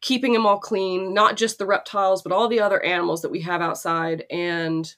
Keeping 0.00 0.32
them 0.32 0.46
all 0.46 0.58
clean 0.58 1.12
not 1.12 1.36
just 1.36 1.58
the 1.58 1.66
reptiles 1.66 2.22
but 2.22 2.32
all 2.32 2.46
the 2.46 2.60
other 2.60 2.82
animals 2.84 3.22
that 3.22 3.30
we 3.30 3.40
have 3.40 3.60
outside. 3.60 4.24
And 4.30 4.94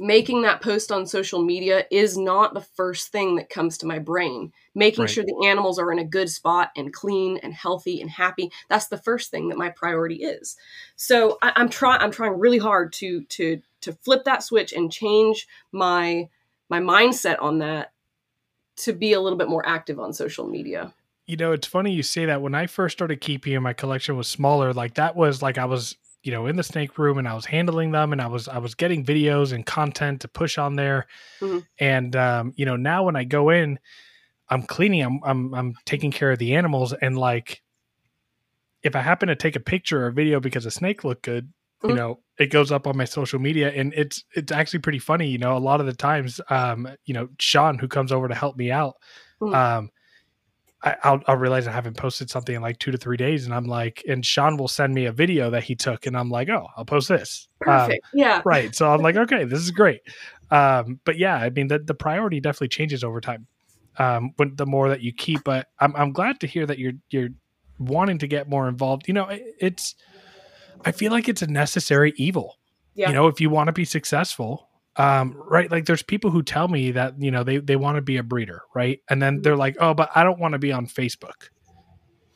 making 0.00 0.42
that 0.42 0.60
post 0.60 0.92
on 0.92 1.06
social 1.06 1.42
media 1.42 1.84
is 1.90 2.16
not 2.16 2.54
the 2.54 2.60
first 2.60 3.08
thing 3.08 3.36
that 3.36 3.50
comes 3.50 3.78
to 3.78 3.86
my 3.86 3.98
brain. 3.98 4.52
Making 4.74 5.02
right. 5.02 5.10
sure 5.10 5.24
the 5.24 5.46
animals 5.46 5.78
are 5.78 5.92
in 5.92 5.98
a 5.98 6.04
good 6.04 6.30
spot 6.30 6.70
and 6.76 6.92
clean 6.92 7.38
and 7.38 7.52
healthy 7.52 8.00
and 8.00 8.10
happy. 8.10 8.50
That's 8.68 8.88
the 8.88 8.98
first 8.98 9.30
thing 9.30 9.48
that 9.48 9.58
my 9.58 9.70
priority 9.70 10.16
is. 10.16 10.56
So 10.96 11.38
I, 11.42 11.52
am 11.56 11.68
trying. 11.68 12.00
I'm 12.00 12.10
trying 12.10 12.38
really 12.38 12.58
hard 12.58 12.92
to 12.94 13.22
to 13.22 13.60
to 13.82 13.92
flip 13.92 14.24
that 14.24 14.42
switch 14.42 14.72
and 14.72 14.90
change 14.90 15.46
my 15.72 16.28
my 16.68 16.80
mindset 16.80 17.36
on 17.40 17.58
that 17.58 17.92
to 18.76 18.92
be 18.92 19.12
a 19.12 19.20
little 19.20 19.38
bit 19.38 19.48
more 19.48 19.66
active 19.66 20.00
on 20.00 20.12
social 20.12 20.46
media. 20.46 20.94
You 21.26 21.36
know, 21.36 21.52
it's 21.52 21.66
funny 21.66 21.92
you 21.92 22.02
say 22.02 22.26
that. 22.26 22.42
When 22.42 22.54
I 22.54 22.66
first 22.66 22.96
started 22.96 23.20
keeping, 23.20 23.60
my 23.62 23.72
collection 23.72 24.16
was 24.16 24.28
smaller. 24.28 24.72
Like 24.72 24.94
that 24.94 25.14
was 25.14 25.42
like 25.42 25.58
I 25.58 25.66
was 25.66 25.96
you 26.22 26.30
know 26.32 26.46
in 26.46 26.56
the 26.56 26.62
snake 26.62 26.98
room 26.98 27.18
and 27.18 27.28
I 27.28 27.34
was 27.34 27.46
handling 27.46 27.90
them 27.92 28.12
and 28.12 28.20
I 28.20 28.26
was 28.26 28.48
I 28.48 28.58
was 28.58 28.74
getting 28.74 29.04
videos 29.04 29.52
and 29.52 29.66
content 29.66 30.20
to 30.22 30.28
push 30.28 30.58
on 30.58 30.76
there 30.76 31.06
mm-hmm. 31.40 31.58
and 31.78 32.14
um, 32.16 32.52
you 32.56 32.64
know 32.64 32.76
now 32.76 33.04
when 33.04 33.16
I 33.16 33.24
go 33.24 33.50
in 33.50 33.78
I'm 34.48 34.62
cleaning 34.62 35.02
I'm, 35.02 35.20
I'm 35.24 35.54
I'm 35.54 35.74
taking 35.84 36.12
care 36.12 36.30
of 36.30 36.38
the 36.38 36.54
animals 36.54 36.92
and 36.92 37.18
like 37.18 37.62
if 38.82 38.96
I 38.96 39.00
happen 39.00 39.28
to 39.28 39.36
take 39.36 39.56
a 39.56 39.60
picture 39.60 40.04
or 40.04 40.08
a 40.08 40.12
video 40.12 40.40
because 40.40 40.66
a 40.66 40.70
snake 40.70 41.04
looked 41.04 41.22
good 41.22 41.46
mm-hmm. 41.46 41.90
you 41.90 41.96
know 41.96 42.20
it 42.38 42.50
goes 42.50 42.70
up 42.70 42.86
on 42.86 42.96
my 42.96 43.04
social 43.04 43.38
media 43.38 43.70
and 43.70 43.92
it's 43.94 44.24
it's 44.34 44.52
actually 44.52 44.80
pretty 44.80 44.98
funny 45.00 45.28
you 45.28 45.38
know 45.38 45.56
a 45.56 45.58
lot 45.58 45.80
of 45.80 45.86
the 45.86 45.92
times 45.92 46.40
um 46.50 46.88
you 47.04 47.14
know 47.14 47.28
Sean 47.38 47.78
who 47.78 47.88
comes 47.88 48.12
over 48.12 48.28
to 48.28 48.34
help 48.34 48.56
me 48.56 48.70
out 48.70 48.94
mm-hmm. 49.40 49.54
um 49.54 49.90
I, 50.84 51.10
will 51.10 51.20
I'll 51.26 51.36
realize 51.36 51.66
I 51.66 51.72
haven't 51.72 51.96
posted 51.96 52.28
something 52.28 52.54
in 52.54 52.62
like 52.62 52.78
two 52.78 52.90
to 52.90 52.98
three 52.98 53.16
days, 53.16 53.44
and 53.44 53.54
I'm 53.54 53.66
like, 53.66 54.02
and 54.08 54.24
Sean 54.24 54.56
will 54.56 54.68
send 54.68 54.94
me 54.94 55.06
a 55.06 55.12
video 55.12 55.50
that 55.50 55.62
he 55.62 55.74
took, 55.74 56.06
and 56.06 56.16
I'm 56.16 56.28
like, 56.28 56.48
oh, 56.48 56.66
I'll 56.76 56.84
post 56.84 57.08
this. 57.08 57.48
Um, 57.66 57.66
Perfect. 57.66 58.04
Um, 58.06 58.10
yeah. 58.14 58.42
Right. 58.44 58.74
So 58.74 58.92
I'm 58.92 59.00
like, 59.00 59.16
okay, 59.24 59.44
this 59.44 59.60
is 59.60 59.70
great. 59.70 60.00
Um, 60.50 61.00
but 61.04 61.18
yeah, 61.18 61.36
I 61.36 61.50
mean, 61.50 61.68
the 61.68 61.78
the 61.78 61.94
priority 61.94 62.40
definitely 62.40 62.68
changes 62.68 63.04
over 63.04 63.20
time. 63.20 63.46
Um, 63.98 64.32
when 64.36 64.56
the 64.56 64.66
more 64.66 64.88
that 64.88 65.02
you 65.02 65.12
keep, 65.12 65.44
but 65.44 65.68
I'm 65.78 65.94
I'm 65.96 66.12
glad 66.12 66.40
to 66.40 66.46
hear 66.46 66.66
that 66.66 66.78
you're 66.78 66.94
you're 67.10 67.30
wanting 67.78 68.18
to 68.18 68.26
get 68.26 68.48
more 68.48 68.68
involved. 68.68 69.06
You 69.06 69.14
know, 69.14 69.28
it, 69.28 69.42
it's 69.58 69.94
I 70.84 70.92
feel 70.92 71.12
like 71.12 71.28
it's 71.28 71.42
a 71.42 71.46
necessary 71.46 72.12
evil. 72.16 72.58
Yeah. 72.94 73.08
You 73.08 73.14
know, 73.14 73.28
if 73.28 73.40
you 73.40 73.50
want 73.50 73.68
to 73.68 73.72
be 73.72 73.84
successful, 73.84 74.68
um, 74.96 75.34
right 75.48 75.70
like 75.70 75.86
there's 75.86 76.02
people 76.02 76.30
who 76.30 76.42
tell 76.42 76.68
me 76.68 76.90
that 76.90 77.20
you 77.20 77.30
know 77.30 77.42
they 77.42 77.58
they 77.58 77.76
want 77.76 77.96
to 77.96 78.02
be 78.02 78.18
a 78.18 78.22
breeder 78.22 78.62
right 78.74 79.00
and 79.08 79.22
then 79.22 79.40
they're 79.40 79.56
like 79.56 79.76
oh 79.80 79.94
but 79.94 80.10
i 80.14 80.22
don't 80.22 80.38
want 80.38 80.52
to 80.52 80.58
be 80.58 80.72
on 80.72 80.86
facebook 80.86 81.48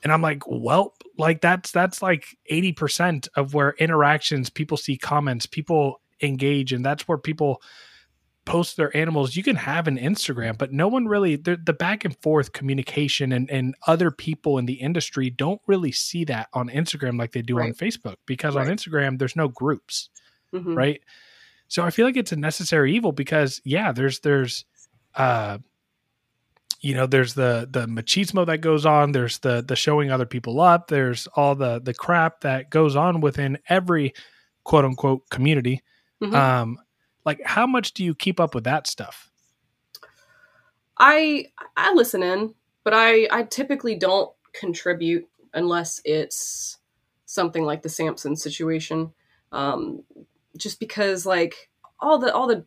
and 0.03 0.13
i'm 0.13 0.23
like 0.23 0.43
well 0.47 0.95
like 1.19 1.41
that's 1.41 1.71
that's 1.71 2.03
like 2.03 2.37
80% 2.51 3.29
of 3.37 3.55
where 3.55 3.75
interactions 3.79 4.51
people 4.51 4.77
see 4.77 4.97
comments 4.97 5.47
people 5.47 6.01
engage 6.23 6.73
and 6.73 6.85
that's 6.85 7.07
where 7.07 7.19
people 7.19 7.61
post 8.47 8.77
their 8.77 8.97
animals 8.97 9.37
you 9.37 9.43
can 9.43 9.57
have 9.57 9.89
an 9.89 9.99
instagram 9.99 10.57
but 10.57 10.73
no 10.73 10.89
one 10.89 11.07
really 11.07 11.37
the, 11.37 11.57
back 11.57 12.05
and 12.05 12.17
forth 12.23 12.53
communication 12.53 13.33
and, 13.33 13.51
and 13.51 13.75
other 13.87 14.11
people 14.11 14.57
in 14.57 14.67
the 14.67 14.75
industry 14.75 15.29
don't 15.29 15.61
really 15.67 15.93
see 15.93 16.25
that 16.25 16.49
on 16.55 16.69
instagram 16.69 17.19
like 17.19 17.33
they 17.33 17.43
do 17.43 17.57
right. 17.57 17.67
on 17.67 17.75
facebook 17.75 18.17
because 18.25 18.55
right. 18.55 18.67
on 18.67 18.75
instagram 18.75 19.19
there's 19.19 19.37
no 19.37 19.49
groups 19.49 20.09
mm-hmm. 20.55 20.75
right 20.75 21.03
so 21.69 21.83
I 21.85 21.91
feel 21.91 22.07
like 22.07 22.17
it's 22.17 22.33
a 22.33 22.37
necessary 22.37 22.95
evil 22.95 23.13
because 23.13 23.61
yeah, 23.65 23.93
there's 23.93 24.21
there's 24.21 24.65
uh 25.15 25.59
you 26.81 26.95
know 26.95 27.07
there's 27.07 27.35
the 27.35 27.69
the 27.71 27.87
machismo 27.87 28.47
that 28.47 28.59
goes 28.59 28.85
on 28.87 29.13
there's 29.13 29.39
the 29.39 29.65
the 29.67 29.75
showing 29.75 30.11
other 30.11 30.27
people 30.27 30.61
up 30.61 30.89
there's 30.89 31.27
all 31.29 31.55
the 31.55 31.81
the 31.81 31.95
crap 31.95 32.43
that 32.43 32.71
goes 32.71 32.95
on 32.95 33.21
within 33.21 33.59
every 33.69 34.13
quote 34.65 34.85
unquote 34.85 35.29
community. 35.31 35.83
Mm-hmm. 36.23 36.35
um 36.35 36.79
like 37.25 37.41
how 37.45 37.67
much 37.67 37.93
do 37.93 38.05
you 38.05 38.15
keep 38.15 38.41
up 38.41 38.55
with 38.55 38.65
that 38.65 38.87
stuff? 38.87 39.31
I 40.99 41.47
i 41.77 41.93
listen 41.93 42.23
in 42.23 42.55
but 42.85 42.95
i 42.95 43.27
i 43.31 43.43
typically 43.43 43.97
don't 43.97 44.31
contribute 44.53 45.27
unless 45.55 46.01
it's 46.05 46.79
something 47.27 47.65
like 47.65 47.83
the 47.83 47.89
samson 47.89 48.37
situation. 48.37 49.13
Um 49.53 50.05
just 50.57 50.81
because 50.81 51.27
like 51.27 51.71
all 52.01 52.19
the 52.19 52.33
all 52.33 52.47
the 52.47 52.65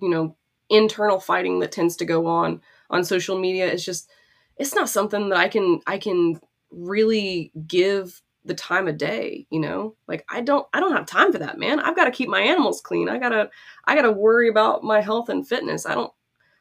you 0.00 0.08
know 0.08 0.36
internal 0.68 1.20
fighting 1.20 1.60
that 1.60 1.72
tends 1.72 1.96
to 1.96 2.04
go 2.04 2.26
on 2.26 2.60
on 2.90 3.04
social 3.04 3.38
media 3.38 3.70
is 3.70 3.84
just 3.84 4.10
it's 4.56 4.74
not 4.74 4.88
something 4.88 5.28
that 5.28 5.38
I 5.38 5.48
can 5.48 5.80
I 5.86 5.98
can 5.98 6.40
really 6.70 7.52
give 7.66 8.20
the 8.44 8.54
time 8.54 8.86
of 8.86 8.96
day 8.96 9.46
you 9.50 9.60
know? 9.60 9.96
Like 10.06 10.24
i 10.28 10.40
don't 10.40 10.66
i 10.72 10.80
don't 10.80 10.96
have 10.96 11.06
time 11.06 11.32
for 11.32 11.38
that 11.38 11.58
man. 11.58 11.80
I've 11.80 11.96
got 11.96 12.04
to 12.04 12.10
keep 12.10 12.28
my 12.28 12.40
animals 12.40 12.80
clean. 12.80 13.08
I 13.08 13.18
gotta 13.18 13.50
i 13.84 13.94
gotta 13.94 14.12
worry 14.12 14.48
about 14.48 14.84
my 14.84 15.00
health 15.00 15.28
and 15.28 15.46
fitness. 15.46 15.86
I 15.86 15.94
don't 15.94 16.12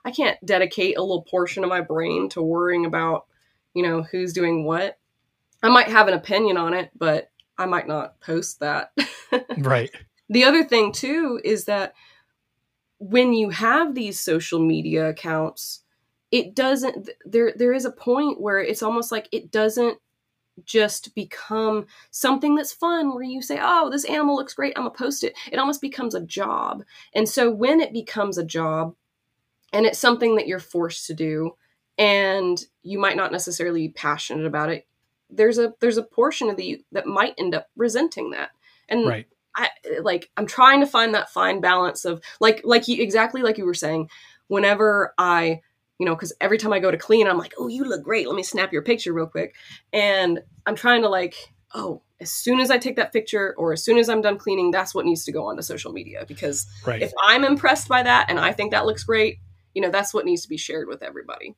i 0.04 0.12
can't 0.12 0.44
dedicate 0.46 0.98
a 0.98 1.02
little 1.02 1.24
portion 1.24 1.64
of 1.64 1.70
my 1.70 1.82
brain 1.82 2.30
to 2.30 2.42
worrying 2.42 2.86
about 2.86 3.26
you 3.74 3.84
know 3.84 4.04
who's 4.04 4.34
doing 4.34 4.66
what. 4.66 4.98
I 5.64 5.70
might 5.70 5.88
have 5.88 6.08
an 6.08 6.14
opinion 6.14 6.58
on 6.58 6.74
it 6.74 6.92
but 6.98 7.32
i 7.58 7.66
might 7.66 7.88
not 7.88 8.20
post 8.22 8.60
that. 8.60 8.92
Right 9.58 9.92
the 10.30 10.44
other 10.44 10.64
thing 10.64 10.92
too 10.92 11.40
is 11.44 11.66
that 11.66 11.94
when 13.00 13.34
you 13.34 13.50
have 13.50 13.94
these 13.94 14.20
social 14.20 14.60
media 14.60 15.10
accounts, 15.10 15.84
it 16.32 16.56
doesn't 16.56 17.10
there 17.26 17.54
there 17.56 17.74
is 17.74 17.86
a 17.86 17.92
point 17.92 18.42
where 18.42 18.60
it's 18.60 18.84
almost 18.84 19.12
like 19.12 19.28
it 19.32 19.52
doesn't 19.52 20.00
just 20.64 21.14
become 21.16 21.86
something 22.12 22.56
that's 22.56 22.72
fun 22.72 23.14
where 23.14 23.24
you 23.24 23.42
say, 23.42 23.60
"Oh, 23.62 23.90
this 23.90 24.06
animal 24.06 24.36
looks 24.36 24.54
great, 24.54 24.74
I'm 24.78 24.86
to 24.86 24.90
post 24.90 25.24
it." 25.24 25.36
It 25.52 25.60
almost 25.60 25.82
becomes 25.82 26.16
a 26.16 26.22
job. 26.22 26.84
And 27.14 27.28
so 27.28 27.52
when 27.52 27.82
it 27.82 27.94
becomes 27.94 28.38
a 28.38 28.46
job 28.46 28.96
and 29.74 29.86
it's 29.86 30.00
something 30.00 30.36
that 30.36 30.48
you're 30.48 30.60
forced 30.60 31.08
to 31.08 31.14
do 31.14 31.56
and 31.98 32.64
you 32.84 33.00
might 33.00 33.18
not 33.18 33.32
necessarily 33.32 33.88
be 33.88 33.94
passionate 33.94 34.46
about 34.46 34.70
it, 34.70 34.88
there's 35.30 35.58
a 35.58 35.74
there's 35.80 35.98
a 35.98 36.04
portion 36.04 36.50
of 36.50 36.60
you 36.60 36.84
that 36.92 37.06
might 37.06 37.36
end 37.38 37.54
up 37.54 37.70
resenting 37.76 38.32
that. 38.32 38.52
And 38.88 39.08
right. 39.08 39.28
I 39.56 39.70
like 40.02 40.30
I'm 40.38 40.48
trying 40.48 40.82
to 40.82 40.88
find 40.88 41.14
that 41.14 41.30
fine 41.30 41.62
balance 41.62 42.06
of 42.06 42.22
like 42.40 42.62
like 42.64 42.88
you 42.88 43.02
exactly 43.02 43.42
like 43.42 43.58
you 43.58 43.66
were 43.66 43.74
saying. 43.74 44.10
Whenever 44.48 45.14
I 45.18 45.62
you 45.98 46.06
know, 46.06 46.14
because 46.14 46.34
every 46.42 46.58
time 46.58 46.74
I 46.74 46.80
go 46.80 46.92
to 46.92 46.98
clean, 46.98 47.26
I'm 47.26 47.38
like, 47.38 47.54
oh, 47.58 47.68
you 47.68 47.86
look 47.86 48.04
great. 48.04 48.28
Let 48.28 48.36
me 48.36 48.44
snap 48.44 48.74
your 48.74 48.82
picture 48.82 49.14
real 49.14 49.28
quick. 49.28 49.56
And 49.94 50.42
I'm 50.66 50.76
trying 50.76 51.02
to 51.04 51.10
like 51.10 51.36
oh, 51.76 52.02
as 52.22 52.32
soon 52.32 52.60
as 52.60 52.72
I 52.72 52.78
take 52.78 52.96
that 52.96 53.14
picture 53.14 53.54
or 53.58 53.74
as 53.74 53.84
soon 53.84 53.98
as 53.98 54.10
I'm 54.10 54.22
done 54.22 54.38
cleaning, 54.38 54.72
that's 54.72 54.96
what 54.96 55.06
needs 55.06 55.26
to 55.26 55.32
go 55.32 55.46
onto 55.46 55.62
social 55.62 55.92
media 55.92 56.26
because 56.28 56.66
Right. 56.86 57.02
if 57.02 57.12
I'm 57.24 57.44
impressed 57.44 57.88
by 57.90 58.02
that 58.04 58.30
and 58.30 58.40
I 58.40 58.54
think 58.54 58.72
that 58.72 58.86
looks 58.86 59.04
great, 59.04 59.40
you 59.74 59.82
know, 59.82 59.90
that's 59.90 60.14
what 60.14 60.26
needs 60.26 60.44
to 60.44 60.50
be 60.50 60.58
shared 60.58 60.88
with 60.88 61.04
everybody. 61.04 61.56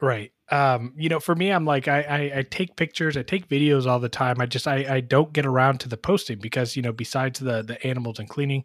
Right. 0.00 0.32
Um, 0.50 0.94
you 0.96 1.08
know, 1.08 1.20
for 1.20 1.34
me, 1.34 1.50
I'm 1.50 1.64
like, 1.64 1.88
I, 1.88 2.00
I, 2.02 2.38
I 2.38 2.42
take 2.42 2.76
pictures, 2.76 3.16
I 3.16 3.22
take 3.22 3.48
videos 3.48 3.86
all 3.86 3.98
the 4.00 4.08
time. 4.08 4.40
I 4.40 4.46
just, 4.46 4.66
I, 4.66 4.96
I 4.96 5.00
don't 5.00 5.32
get 5.32 5.44
around 5.44 5.80
to 5.80 5.88
the 5.88 5.96
posting 5.96 6.38
because, 6.38 6.76
you 6.76 6.82
know, 6.82 6.92
besides 6.92 7.38
the, 7.40 7.62
the 7.62 7.84
animals 7.86 8.18
and 8.18 8.28
cleaning, 8.28 8.64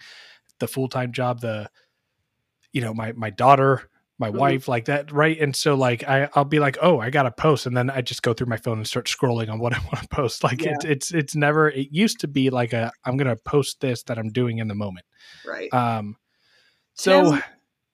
the 0.60 0.68
full-time 0.68 1.12
job, 1.12 1.42
the, 1.42 1.70
you 2.72 2.82
know, 2.82 2.94
my, 2.94 3.12
my 3.14 3.30
daughter, 3.32 3.90
my 4.20 4.30
Mhm. 4.30 4.36
wife 4.38 4.68
like 4.68 4.86
that. 4.86 5.12
Right. 5.12 5.38
And 5.42 5.56
so 5.56 5.74
like, 5.76 6.08
I, 6.08 6.30
I'll 6.36 6.46
be 6.46 6.60
like, 6.60 6.78
oh, 6.82 7.00
I 7.00 7.10
got 7.10 7.24
to 7.24 7.32
post. 7.32 7.66
And 7.66 7.76
then 7.76 7.90
I 7.90 8.02
just 8.02 8.22
go 8.22 8.32
through 8.34 8.48
my 8.48 8.58
phone 8.58 8.78
and 8.78 8.88
start 8.88 9.08
scrolling 9.08 9.52
on 9.52 9.60
what 9.60 9.74
I 9.74 9.80
want 9.80 10.02
to 10.04 10.08
post. 10.08 10.44
Like 10.44 10.64
Yeah. 10.64 10.74
it's, 10.76 10.86
it's, 10.86 11.14
it's 11.14 11.36
never, 11.36 11.70
it 11.70 11.88
used 11.92 12.20
to 12.22 12.28
be 12.28 12.50
like 12.50 12.72
a, 12.74 12.92
I'm 13.04 13.18
going 13.18 13.28
to 13.28 13.36
post 13.36 13.82
this 13.82 14.04
that 14.04 14.18
I'm 14.20 14.30
doing 14.30 14.60
in 14.60 14.68
the 14.68 14.76
moment. 14.76 15.06
Right. 15.46 15.74
Um, 15.74 16.16
so 16.94 17.32
Tim- 17.32 17.44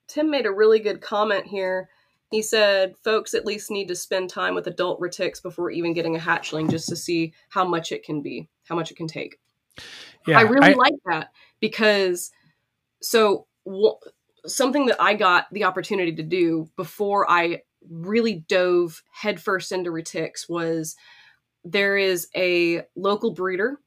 Tim 0.06 0.30
made 0.30 0.46
a 0.46 0.52
really 0.52 0.78
good 0.78 1.00
comment 1.00 1.46
here. 1.46 1.88
He 2.30 2.42
said, 2.42 2.94
folks 3.02 3.34
at 3.34 3.44
least 3.44 3.70
need 3.70 3.88
to 3.88 3.96
spend 3.96 4.30
time 4.30 4.54
with 4.54 4.66
adult 4.68 5.00
retics 5.00 5.42
before 5.42 5.70
even 5.70 5.92
getting 5.92 6.16
a 6.16 6.20
hatchling 6.20 6.70
just 6.70 6.88
to 6.88 6.96
see 6.96 7.32
how 7.48 7.64
much 7.64 7.90
it 7.90 8.04
can 8.04 8.22
be, 8.22 8.48
how 8.64 8.76
much 8.76 8.90
it 8.90 8.96
can 8.96 9.08
take. 9.08 9.38
yeah, 10.26 10.38
I 10.38 10.42
really 10.42 10.74
like 10.74 10.94
that 11.06 11.30
because 11.58 12.30
so 13.02 13.46
w- 13.66 13.96
something 14.46 14.86
that 14.86 15.02
I 15.02 15.14
got 15.14 15.46
the 15.52 15.64
opportunity 15.64 16.14
to 16.14 16.22
do 16.22 16.70
before 16.76 17.30
I 17.30 17.62
really 17.88 18.44
dove 18.48 19.02
headfirst 19.10 19.72
into 19.72 19.90
retics 19.90 20.48
was 20.48 20.96
there 21.64 21.96
is 21.96 22.28
a 22.36 22.82
local 22.96 23.32
breeder 23.32 23.80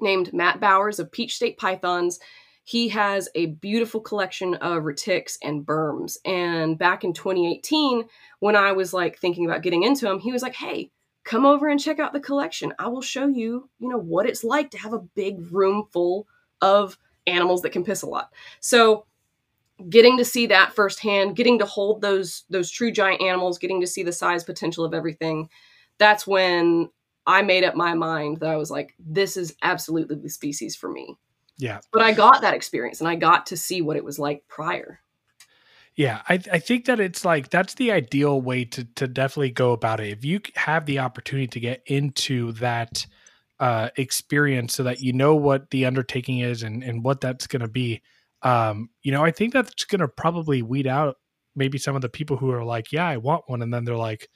named 0.00 0.32
Matt 0.32 0.60
Bowers 0.60 0.98
of 0.98 1.12
Peach 1.12 1.36
State 1.36 1.58
Pythons. 1.58 2.18
He 2.64 2.88
has 2.88 3.28
a 3.34 3.46
beautiful 3.46 4.00
collection 4.00 4.54
of 4.54 4.84
retics 4.84 5.36
and 5.42 5.64
burms. 5.66 6.16
And 6.24 6.78
back 6.78 7.04
in 7.04 7.12
2018, 7.12 8.04
when 8.40 8.56
I 8.56 8.72
was 8.72 8.94
like 8.94 9.18
thinking 9.18 9.44
about 9.44 9.62
getting 9.62 9.82
into 9.82 10.10
him, 10.10 10.18
he 10.18 10.32
was 10.32 10.42
like, 10.42 10.54
"Hey, 10.54 10.90
come 11.24 11.44
over 11.46 11.68
and 11.68 11.78
check 11.78 11.98
out 11.98 12.12
the 12.14 12.20
collection. 12.20 12.72
I 12.78 12.88
will 12.88 13.02
show 13.02 13.26
you, 13.28 13.68
you 13.78 13.88
know, 13.88 13.98
what 13.98 14.26
it's 14.26 14.44
like 14.44 14.70
to 14.72 14.78
have 14.78 14.94
a 14.94 14.98
big 14.98 15.52
room 15.52 15.88
full 15.92 16.26
of 16.62 16.98
animals 17.26 17.62
that 17.62 17.70
can 17.72 17.84
piss 17.84 18.02
a 18.02 18.06
lot." 18.08 18.32
So, 18.60 19.06
getting 19.90 20.16
to 20.18 20.24
see 20.24 20.46
that 20.46 20.74
firsthand, 20.74 21.36
getting 21.36 21.58
to 21.58 21.66
hold 21.66 22.00
those 22.00 22.44
those 22.50 22.70
true 22.70 22.90
giant 22.92 23.22
animals, 23.22 23.58
getting 23.58 23.80
to 23.80 23.86
see 23.86 24.02
the 24.02 24.12
size 24.12 24.44
potential 24.44 24.84
of 24.84 24.94
everything, 24.94 25.48
that's 25.98 26.26
when 26.26 26.90
I 27.26 27.42
made 27.42 27.64
up 27.64 27.74
my 27.74 27.94
mind 27.94 28.38
that 28.40 28.50
I 28.50 28.56
was 28.56 28.70
like, 28.70 28.94
this 28.98 29.36
is 29.36 29.56
absolutely 29.62 30.16
the 30.16 30.28
species 30.30 30.76
for 30.76 30.90
me. 30.90 31.16
Yeah. 31.58 31.80
But 31.92 32.02
I 32.02 32.12
got 32.12 32.40
that 32.42 32.54
experience 32.54 33.00
and 33.00 33.08
I 33.08 33.14
got 33.16 33.46
to 33.46 33.56
see 33.56 33.82
what 33.82 33.96
it 33.96 34.04
was 34.04 34.18
like 34.18 34.46
prior. 34.48 35.00
Yeah, 35.96 36.22
I, 36.28 36.40
I 36.52 36.58
think 36.58 36.86
that 36.86 36.98
it's 36.98 37.24
like 37.24 37.50
that's 37.50 37.74
the 37.74 37.92
ideal 37.92 38.40
way 38.40 38.64
to 38.66 38.84
to 38.96 39.06
definitely 39.06 39.50
go 39.50 39.72
about 39.72 40.00
it. 40.00 40.08
If 40.08 40.24
you 40.24 40.40
have 40.56 40.86
the 40.86 40.98
opportunity 40.98 41.46
to 41.46 41.60
get 41.60 41.82
into 41.86 42.52
that 42.52 43.06
uh, 43.60 43.90
experience, 43.96 44.74
so 44.74 44.82
that 44.82 45.00
you 45.00 45.12
know 45.12 45.36
what 45.36 45.70
the 45.70 45.86
undertaking 45.86 46.40
is 46.40 46.64
and 46.64 46.82
and 46.82 47.04
what 47.04 47.20
that's 47.20 47.46
going 47.46 47.62
to 47.62 47.68
be, 47.68 48.02
um, 48.42 48.90
you 49.02 49.12
know, 49.12 49.24
I 49.24 49.30
think 49.30 49.52
that's 49.52 49.84
going 49.84 50.00
to 50.00 50.08
probably 50.08 50.62
weed 50.62 50.88
out 50.88 51.16
maybe 51.54 51.78
some 51.78 51.94
of 51.94 52.02
the 52.02 52.08
people 52.08 52.36
who 52.36 52.50
are 52.50 52.64
like, 52.64 52.90
yeah, 52.90 53.06
I 53.06 53.18
want 53.18 53.44
one, 53.46 53.62
and 53.62 53.72
then 53.72 53.84
they're 53.84 53.96
like, 53.96 54.28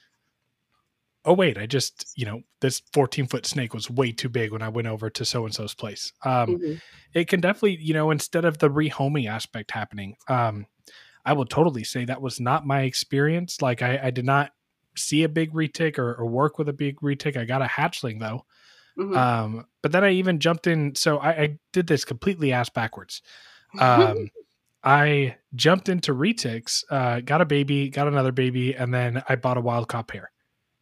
oh 1.24 1.35
wait, 1.35 1.59
I 1.59 1.66
just 1.66 2.12
you 2.16 2.27
know 2.27 2.43
this 2.61 2.82
fourteen 2.93 3.27
foot 3.27 3.47
snake 3.47 3.74
was 3.74 3.90
way 3.90 4.12
too 4.12 4.28
big 4.28 4.53
when 4.53 4.62
I 4.62 4.69
went 4.69 4.89
over 4.89 5.11
to 5.11 5.24
so 5.24 5.45
and 5.45 5.55
so's 5.55 5.74
place. 5.74 6.12
Um, 6.24 6.59
Mhm. 6.59 6.81
it 7.15 7.28
can 7.28 7.40
definitely 7.40 7.77
you 7.81 7.95
know 7.95 8.11
instead 8.11 8.45
of 8.45 8.59
the 8.59 8.69
rehoming 8.69 9.28
aspect 9.28 9.70
happening 9.70 10.15
um 10.28 10.66
i 11.24 11.32
will 11.32 11.47
totally 11.47 11.82
say 11.82 12.05
that 12.05 12.20
was 12.20 12.39
not 12.39 12.66
my 12.66 12.82
experience 12.82 13.62
like 13.62 13.81
i, 13.81 13.99
I 14.05 14.11
did 14.11 14.27
not 14.27 14.53
see 14.95 15.23
a 15.23 15.28
big 15.28 15.53
retic 15.55 15.99
or, 15.99 16.15
or 16.15 16.27
work 16.27 16.59
with 16.59 16.69
a 16.69 16.73
big 16.74 17.01
retic 17.01 17.36
i 17.39 17.47
got 17.47 17.62
a 17.62 17.66
hatchling 17.66 18.20
though 18.20 18.45
Mhm. 18.99 19.16
um 19.16 19.66
but 19.82 19.90
then 19.93 20.05
i 20.05 20.11
even 20.11 20.39
jumped 20.39 20.66
in 20.66 20.95
so 20.95 21.16
i, 21.19 21.31
I 21.31 21.59
did 21.73 21.86
this 21.86 22.05
completely 22.05 22.53
ass 22.53 22.69
backwards 22.69 23.23
um 23.81 24.31
i 24.85 25.36
jumped 25.55 25.89
into 25.89 26.12
retics 26.15 26.85
uh 26.90 27.20
got 27.20 27.40
a 27.40 27.47
baby 27.47 27.89
got 27.89 28.07
another 28.07 28.32
baby 28.32 28.74
and 28.74 28.93
then 28.93 29.23
i 29.31 29.35
bought 29.36 29.57
a 29.57 29.62
wild 29.62 29.89
caught 29.89 30.09
pair 30.09 30.31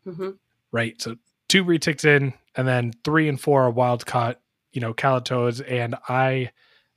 Mhm. 0.06 0.38
right? 0.72 1.00
So 1.00 1.16
two 1.48 1.64
retics 1.64 2.04
in, 2.04 2.34
and 2.54 2.66
then 2.66 2.92
three 3.04 3.28
and 3.28 3.40
four 3.40 3.64
are 3.64 3.70
wild 3.70 4.06
caught, 4.06 4.40
you 4.72 4.80
know, 4.80 4.94
calatos. 4.94 5.60
And 5.66 5.96
I, 6.08 6.50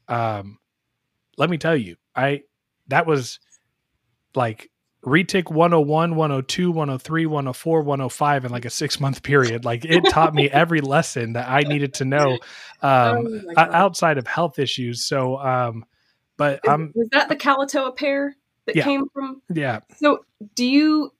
um, 0.07 0.59
let 1.37 1.49
me 1.49 1.57
tell 1.57 1.75
you, 1.77 1.95
I 2.15 2.43
that 2.87 3.05
was 3.05 3.39
like 4.35 4.69
retic 5.05 5.49
101, 5.49 6.15
102, 6.15 6.71
103, 6.71 7.25
104, 7.25 7.81
105 7.81 8.45
in 8.45 8.51
like 8.51 8.65
a 8.65 8.69
six 8.69 8.99
month 8.99 9.23
period. 9.23 9.65
Like 9.65 9.85
it 9.85 10.09
taught 10.09 10.33
me 10.33 10.49
every 10.51 10.81
lesson 10.81 11.33
that 11.33 11.49
I 11.49 11.61
needed 11.61 11.93
to 11.95 12.05
know 12.05 12.39
um, 12.81 13.15
Oh 13.17 13.23
my 13.23 13.53
o- 13.53 13.55
God. 13.55 13.69
outside 13.73 14.17
of 14.17 14.27
health 14.27 14.59
issues. 14.59 15.05
So, 15.05 15.37
um, 15.39 15.85
but 16.37 16.65
um 16.67 16.91
was 16.95 17.07
that 17.11 17.29
the 17.29 17.35
Kalatoa 17.35 17.95
pair 17.95 18.35
that 18.65 18.75
Yeah. 18.75 18.83
came 18.83 19.05
from? 19.13 19.41
yeah, 19.53 19.79
So, 19.97 20.25
do 20.55 20.65
you? 20.65 21.11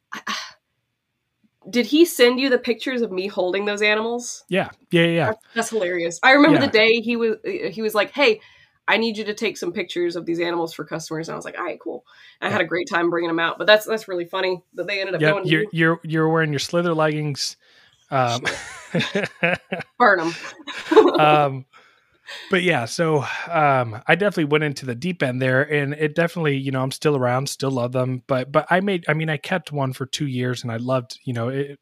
Did 1.69 1.85
he 1.85 2.05
send 2.05 2.39
you 2.39 2.49
the 2.49 2.57
pictures 2.57 3.01
of 3.01 3.11
me 3.11 3.27
holding 3.27 3.65
those 3.65 3.81
animals? 3.81 4.43
yeah, 4.49 4.69
yeah, 4.91 5.03
yeah. 5.05 5.25
That's, 5.27 5.39
that's 5.55 5.69
hilarious. 5.69 6.19
I 6.23 6.31
remember 6.31 6.57
Yeah. 6.59 6.65
the 6.67 6.71
day 6.71 7.01
he 7.01 7.15
was 7.15 7.35
he 7.43 7.81
was 7.81 7.93
like, 7.95 8.11
"Hey, 8.11 8.41
I 8.87 8.97
need 8.97 9.17
you 9.17 9.25
to 9.25 9.33
take 9.33 9.57
some 9.57 9.71
pictures 9.71 10.15
of 10.15 10.25
these 10.25 10.39
animals 10.39 10.73
for 10.73 10.85
customers." 10.85 11.27
And 11.27 11.33
I 11.33 11.37
was 11.37 11.45
like, 11.45 11.57
"All 11.57 11.63
right, 11.63 11.79
cool." 11.79 12.05
And 12.41 12.47
I 12.47 12.51
had 12.51 12.61
a 12.61 12.65
great 12.65 12.87
time 12.89 13.09
bringing 13.09 13.29
them 13.29 13.39
out. 13.39 13.57
But 13.57 13.67
that's 13.67 13.85
that's 13.85 14.07
really 14.07 14.25
funny 14.25 14.61
that 14.75 14.87
they 14.87 14.99
ended 14.99 15.15
up 15.15 15.21
Yep, 15.21 15.33
going 15.35 15.45
you're 15.45 15.61
you. 15.61 15.69
you're 15.71 15.99
you're 16.03 16.29
wearing 16.29 16.51
your 16.51 16.59
slither 16.59 16.93
leggings. 16.93 17.57
Um, 18.11 18.43
them. 19.99 20.33
um, 21.19 21.65
but 22.49 22.64
yeah, 22.64 22.85
so 22.85 23.23
um, 23.49 24.01
I 24.07 24.15
definitely 24.15 24.45
went 24.45 24.64
into 24.64 24.85
the 24.85 24.95
deep 24.95 25.22
end 25.23 25.41
there, 25.41 25.61
and 25.72 25.93
it 25.93 26.15
definitely, 26.15 26.57
you 26.57 26.72
know, 26.72 26.81
I'm 26.81 26.91
still 26.91 27.15
around, 27.15 27.47
still 27.49 27.72
love 27.72 27.91
them, 27.91 28.23
but 28.27 28.51
but 28.51 28.65
I 28.69 28.80
made, 28.81 29.06
I 29.07 29.14
mean, 29.14 29.30
I 29.30 29.38
kept 29.38 29.72
one 29.72 29.93
for 29.93 30.06
two 30.06 30.27
years, 30.27 30.64
and 30.64 30.72
I 30.72 30.77
loved, 30.77 31.19
you 31.26 31.34
know, 31.34 31.49
it. 31.49 31.80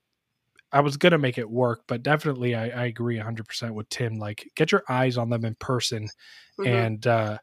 I 0.72 0.82
was 0.82 0.98
gonna 0.98 1.18
make 1.18 1.38
it 1.38 1.50
work, 1.50 1.84
but 1.88 2.04
definitely, 2.04 2.56
I, 2.56 2.70
I 2.70 2.86
agree 2.88 3.18
100 3.18 3.48
percent 3.48 3.74
with 3.76 3.90
Tim. 3.90 4.16
Like, 4.20 4.50
get 4.56 4.72
your 4.72 4.84
eyes 4.90 5.18
on 5.18 5.30
them 5.30 5.46
in 5.46 5.56
person, 5.56 6.10
Mhm. 6.60 6.68
and 6.68 7.08
uh, 7.08 7.38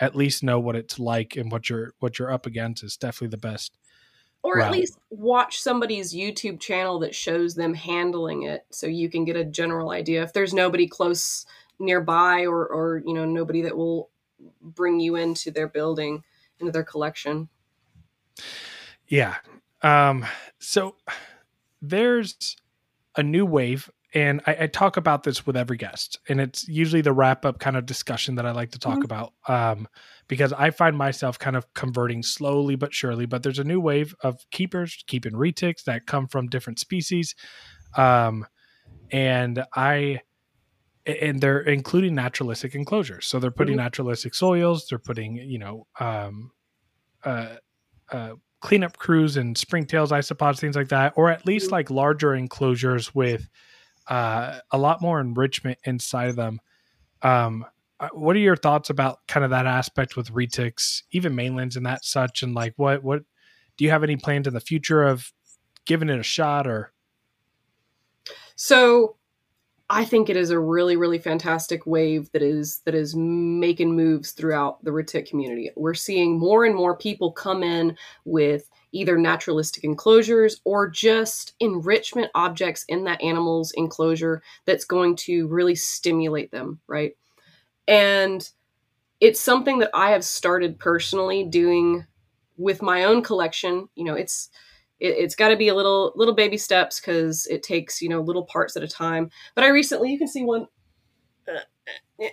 at 0.00 0.16
least 0.16 0.42
know 0.44 0.60
what 0.60 0.76
it's 0.76 0.98
like 0.98 1.36
and 1.36 1.50
what 1.52 1.68
you're 1.70 1.94
what 2.00 2.18
you're 2.18 2.32
up 2.32 2.46
against 2.46 2.84
is 2.84 2.96
definitely 2.96 3.28
the 3.28 3.38
best. 3.38 3.72
or 4.42 4.60
at 4.60 4.70
least 4.70 4.98
watch 5.10 5.60
somebody's 5.60 6.14
YouTube 6.14 6.60
channel 6.60 7.00
that 7.00 7.14
shows 7.14 7.54
them 7.54 7.74
handling 7.74 8.44
it, 8.44 8.64
so 8.70 8.86
you 8.86 9.10
can 9.10 9.24
get 9.24 9.36
a 9.36 9.44
general 9.44 9.90
idea. 9.90 10.22
If 10.22 10.32
there's 10.32 10.54
nobody 10.54 10.86
close 10.86 11.44
nearby, 11.78 12.46
or 12.46 12.66
or 12.66 13.02
you 13.04 13.14
know 13.14 13.24
nobody 13.24 13.62
that 13.62 13.76
will 13.76 14.10
bring 14.60 15.00
you 15.00 15.16
into 15.16 15.50
their 15.50 15.68
building, 15.68 16.22
into 16.60 16.72
their 16.72 16.84
collection. 16.84 17.48
Yeah. 19.08 19.36
Um, 19.82 20.26
so 20.58 20.96
there's 21.80 22.56
a 23.16 23.22
new 23.22 23.46
wave, 23.46 23.90
and 24.14 24.40
I, 24.46 24.56
I 24.60 24.66
talk 24.66 24.96
about 24.96 25.22
this 25.22 25.46
with 25.46 25.56
every 25.56 25.76
guest, 25.76 26.18
and 26.28 26.40
it's 26.40 26.68
usually 26.68 27.00
the 27.00 27.12
wrap 27.12 27.44
up 27.44 27.58
kind 27.58 27.76
of 27.76 27.86
discussion 27.86 28.34
that 28.36 28.46
I 28.46 28.52
like 28.52 28.72
to 28.72 28.78
talk 28.78 28.98
Mhm. 28.98 29.04
about. 29.04 29.32
Um, 29.46 29.88
because 30.28 30.52
I 30.52 30.70
find 30.70 30.96
myself 30.96 31.38
kind 31.38 31.56
of 31.56 31.72
converting 31.74 32.22
slowly 32.22 32.76
but 32.76 32.92
surely. 32.92 33.24
But 33.26 33.42
there's 33.42 33.58
a 33.58 33.64
new 33.64 33.80
wave 33.80 34.14
of 34.20 34.44
keepers 34.50 35.02
keeping 35.06 35.32
retics 35.32 35.84
that 35.84 36.06
come 36.06 36.28
from 36.28 36.48
different 36.48 36.78
species. 36.78 37.34
Um, 37.96 38.46
and 39.10 39.64
I 39.74 40.20
and 41.08 41.40
they're 41.40 41.60
including 41.60 42.14
naturalistic 42.14 42.74
enclosures. 42.74 43.26
So 43.26 43.38
they're 43.38 43.50
putting 43.50 43.76
Mhm. 43.76 43.78
naturalistic 43.78 44.34
soils, 44.34 44.86
they're 44.88 44.98
putting, 44.98 45.36
you 45.36 45.58
know, 45.58 45.86
um, 46.00 46.52
uh, 47.24 47.56
uh, 48.12 48.34
cleanup 48.60 48.96
crews 48.98 49.36
and 49.36 49.56
springtails, 49.56 50.10
isopods, 50.10 50.60
things 50.60 50.76
like 50.76 50.88
that, 50.88 51.14
or 51.16 51.30
at 51.30 51.46
least 51.46 51.70
Mhm. 51.70 51.72
like 51.72 51.90
larger 51.90 52.34
enclosures 52.34 53.14
with 53.14 53.48
uh, 54.08 54.60
a 54.72 54.78
lot 54.78 55.02
more 55.02 55.20
enrichment 55.20 55.78
inside 55.84 56.30
of 56.30 56.36
them. 56.36 56.60
Um, 57.22 57.66
uh, 58.00 58.08
what 58.12 58.36
are 58.36 58.40
your 58.40 58.56
thoughts 58.56 58.90
about 58.90 59.26
kind 59.28 59.44
of 59.44 59.50
that 59.50 59.66
aspect 59.66 60.16
with 60.16 60.32
retics, 60.32 61.02
even 61.12 61.34
mainlands 61.34 61.76
and 61.76 61.86
that 61.86 62.04
such, 62.04 62.42
and 62.42 62.54
like 62.54 62.74
what 62.76 63.02
what 63.02 63.24
do 63.76 63.84
you 63.84 63.90
have 63.90 64.04
any 64.04 64.16
plans 64.16 64.46
in 64.46 64.54
the 64.54 64.60
future 64.60 65.04
of 65.04 65.32
giving 65.86 66.08
it 66.10 66.18
a 66.20 66.24
shot 66.24 66.66
or 66.66 66.92
So 68.56 69.17
I 69.90 70.04
think 70.04 70.28
it 70.28 70.36
is 70.36 70.50
a 70.50 70.58
really, 70.58 70.96
really 70.96 71.18
fantastic 71.18 71.86
wave 71.86 72.30
that 72.32 72.42
is 72.42 72.80
that 72.84 72.94
is 72.94 73.16
making 73.16 73.96
moves 73.96 74.32
throughout 74.32 74.84
the 74.84 74.90
retic 74.90 75.28
community. 75.28 75.70
We're 75.76 75.94
seeing 75.94 76.38
more 76.38 76.64
and 76.64 76.74
more 76.74 76.96
people 76.96 77.32
come 77.32 77.62
in 77.62 77.96
with 78.24 78.68
either 78.92 79.16
naturalistic 79.16 79.84
enclosures 79.84 80.60
or 80.64 80.88
just 80.88 81.54
enrichment 81.60 82.30
objects 82.34 82.84
in 82.88 83.04
that 83.04 83.22
animal's 83.22 83.72
enclosure 83.76 84.42
that's 84.66 84.84
going 84.84 85.16
to 85.16 85.46
really 85.48 85.74
stimulate 85.74 86.50
them, 86.50 86.80
right? 86.86 87.16
And 87.86 88.48
it's 89.20 89.40
something 89.40 89.78
that 89.78 89.90
I 89.94 90.10
have 90.10 90.24
started 90.24 90.78
personally 90.78 91.44
doing 91.44 92.06
with 92.56 92.82
my 92.82 93.04
own 93.04 93.22
collection. 93.22 93.88
You 93.94 94.04
know, 94.04 94.14
it's 94.14 94.50
it, 95.00 95.22
has 95.22 95.34
got 95.34 95.48
to 95.48 95.56
be 95.56 95.68
a 95.68 95.74
little 95.74 96.12
little 96.16 96.34
baby 96.34 96.56
steps 96.56 97.00
because 97.00 97.46
it 97.46 97.62
takes 97.62 98.02
you 98.02 98.08
know 98.08 98.20
little 98.20 98.44
parts 98.44 98.76
at 98.76 98.82
a 98.82 98.88
time. 98.88 99.30
But 99.54 99.64
I 99.64 99.68
recently, 99.68 100.10
you 100.10 100.18
can 100.18 100.28
see 100.28 100.44
one 100.44 100.66
uh, 101.48 102.26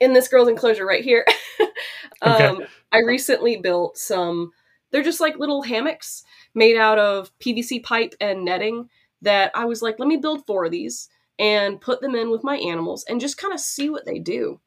in 0.00 0.12
this 0.12 0.28
girl's 0.28 0.48
enclosure 0.48 0.86
right 0.86 1.04
here. 1.04 1.26
um, 2.22 2.32
okay. 2.32 2.66
I 2.92 2.98
recently 2.98 3.56
built 3.56 3.98
some. 3.98 4.52
They're 4.90 5.02
just 5.02 5.20
like 5.20 5.38
little 5.38 5.62
hammocks 5.62 6.24
made 6.54 6.76
out 6.76 6.98
of 6.98 7.30
PVC 7.38 7.82
pipe 7.82 8.14
and 8.20 8.44
netting. 8.44 8.88
That 9.22 9.52
I 9.54 9.66
was 9.66 9.82
like, 9.82 9.98
let 9.98 10.08
me 10.08 10.16
build 10.16 10.46
four 10.46 10.64
of 10.64 10.70
these 10.70 11.10
and 11.38 11.80
put 11.80 12.00
them 12.00 12.14
in 12.14 12.30
with 12.30 12.42
my 12.42 12.56
animals 12.56 13.04
and 13.08 13.20
just 13.20 13.36
kind 13.36 13.52
of 13.52 13.60
see 13.60 13.90
what 13.90 14.06
they 14.06 14.18
do. 14.18 14.60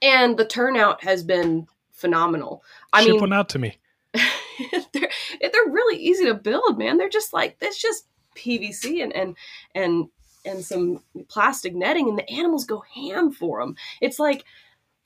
And 0.00 0.36
the 0.36 0.44
turnout 0.44 1.02
has 1.02 1.24
been 1.24 1.66
phenomenal. 1.92 2.62
I 2.92 3.02
Ship 3.02 3.12
mean, 3.12 3.20
one 3.20 3.32
out 3.32 3.48
to 3.50 3.58
me. 3.58 3.78
they're 4.92 5.10
they're 5.40 5.70
really 5.70 6.00
easy 6.02 6.24
to 6.26 6.34
build, 6.34 6.78
man. 6.78 6.98
They're 6.98 7.08
just 7.08 7.32
like 7.32 7.56
it's 7.60 7.80
just 7.80 8.06
PVC 8.36 9.02
and 9.02 9.12
and 9.14 9.36
and 9.74 10.08
and 10.44 10.64
some 10.64 11.02
plastic 11.28 11.74
netting, 11.74 12.08
and 12.08 12.18
the 12.18 12.30
animals 12.30 12.64
go 12.64 12.82
ham 12.94 13.32
for 13.32 13.60
them. 13.60 13.76
It's 14.00 14.18
like 14.18 14.44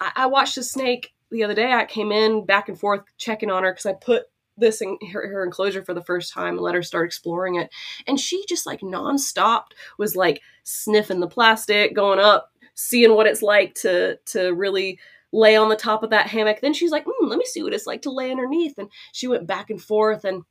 I, 0.01 0.13
I 0.17 0.27
watched 0.27 0.59
a 0.59 0.63
snake 0.63 1.13
the 1.31 1.45
other 1.45 1.55
day. 1.55 1.73
I 1.73 1.85
came 1.85 2.13
in 2.13 2.45
back 2.45 2.69
and 2.69 2.79
forth 2.79 3.03
checking 3.17 3.51
on 3.51 3.63
her 3.63 3.73
because 3.73 3.87
I 3.87 3.93
put 3.93 4.25
this 4.57 4.81
in 4.81 4.99
her, 5.13 5.29
her, 5.29 5.45
enclosure 5.45 5.85
for 5.85 5.95
the 5.95 6.03
first 6.03 6.33
time 6.33 6.55
and 6.55 6.61
let 6.61 6.75
her 6.75 6.83
start 6.83 7.07
exploring 7.07 7.55
it. 7.55 7.71
And 8.09 8.19
she 8.19 8.45
just 8.49 8.67
like 8.67 8.81
nonstop 8.81 9.67
was 9.99 10.17
like 10.17 10.43
sniffing 10.65 11.21
the 11.21 11.29
plastic, 11.29 11.95
going 11.95 12.19
up, 12.19 12.53
seeing 12.75 13.15
what 13.15 13.27
it's 13.27 13.43
like 13.43 13.75
to 13.77 14.19
to 14.27 14.53
really 14.53 14.99
lay 15.33 15.57
on 15.57 15.69
the 15.69 15.77
top 15.77 16.03
of 16.03 16.11
that 16.11 16.27
hammock. 16.27 16.61
Then 16.61 16.73
she's 16.73 16.91
like, 16.91 17.05
mm, 17.05 17.29
let 17.29 17.39
me 17.39 17.45
see 17.45 17.63
what 17.63 17.75
it's 17.75 17.87
like 17.87 18.03
to 18.03 18.11
lay 18.11 18.31
underneath. 18.31 18.79
And 18.79 18.89
she 19.13 19.29
went 19.29 19.47
back 19.47 19.71
and 19.71 19.81
forth. 19.81 20.25
And 20.25 20.45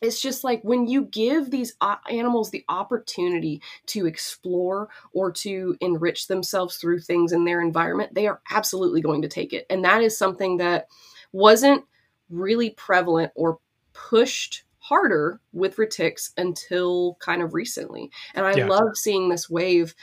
it's 0.00 0.20
just 0.20 0.44
like 0.44 0.62
when 0.62 0.86
you 0.86 1.04
give 1.06 1.50
these 1.50 1.74
animals 2.10 2.50
the 2.50 2.64
opportunity 2.68 3.62
to 3.86 4.06
explore 4.06 4.88
or 5.12 5.32
to 5.32 5.76
enrich 5.80 6.28
themselves 6.28 6.76
through 6.76 7.00
things 7.00 7.32
in 7.32 7.44
their 7.44 7.60
environment, 7.60 8.14
they 8.14 8.26
are 8.26 8.40
absolutely 8.50 9.00
going 9.00 9.22
to 9.22 9.28
take 9.28 9.52
it. 9.52 9.66
And 9.70 9.84
that 9.84 10.02
is 10.02 10.16
something 10.16 10.58
that 10.58 10.86
wasn't 11.32 11.84
really 12.28 12.70
prevalent 12.70 13.32
or 13.34 13.58
pushed 13.92 14.64
harder 14.78 15.40
with 15.52 15.76
retics 15.76 16.30
until 16.36 17.16
kind 17.20 17.42
of 17.42 17.54
recently. 17.54 18.10
And 18.34 18.46
I 18.46 18.54
yeah. 18.54 18.66
love 18.66 18.96
seeing 18.96 19.28
this 19.28 19.50
wave. 19.50 19.94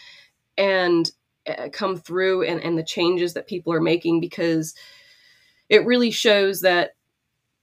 And 0.58 1.10
uh, 1.48 1.70
come 1.72 1.98
through 1.98 2.44
and, 2.44 2.62
and 2.62 2.78
the 2.78 2.84
changes 2.84 3.34
that 3.34 3.48
people 3.48 3.74
are 3.74 3.82
making 3.82 4.20
because 4.20 4.74
it 5.70 5.86
really 5.86 6.12
shows 6.12 6.62
that 6.62 6.92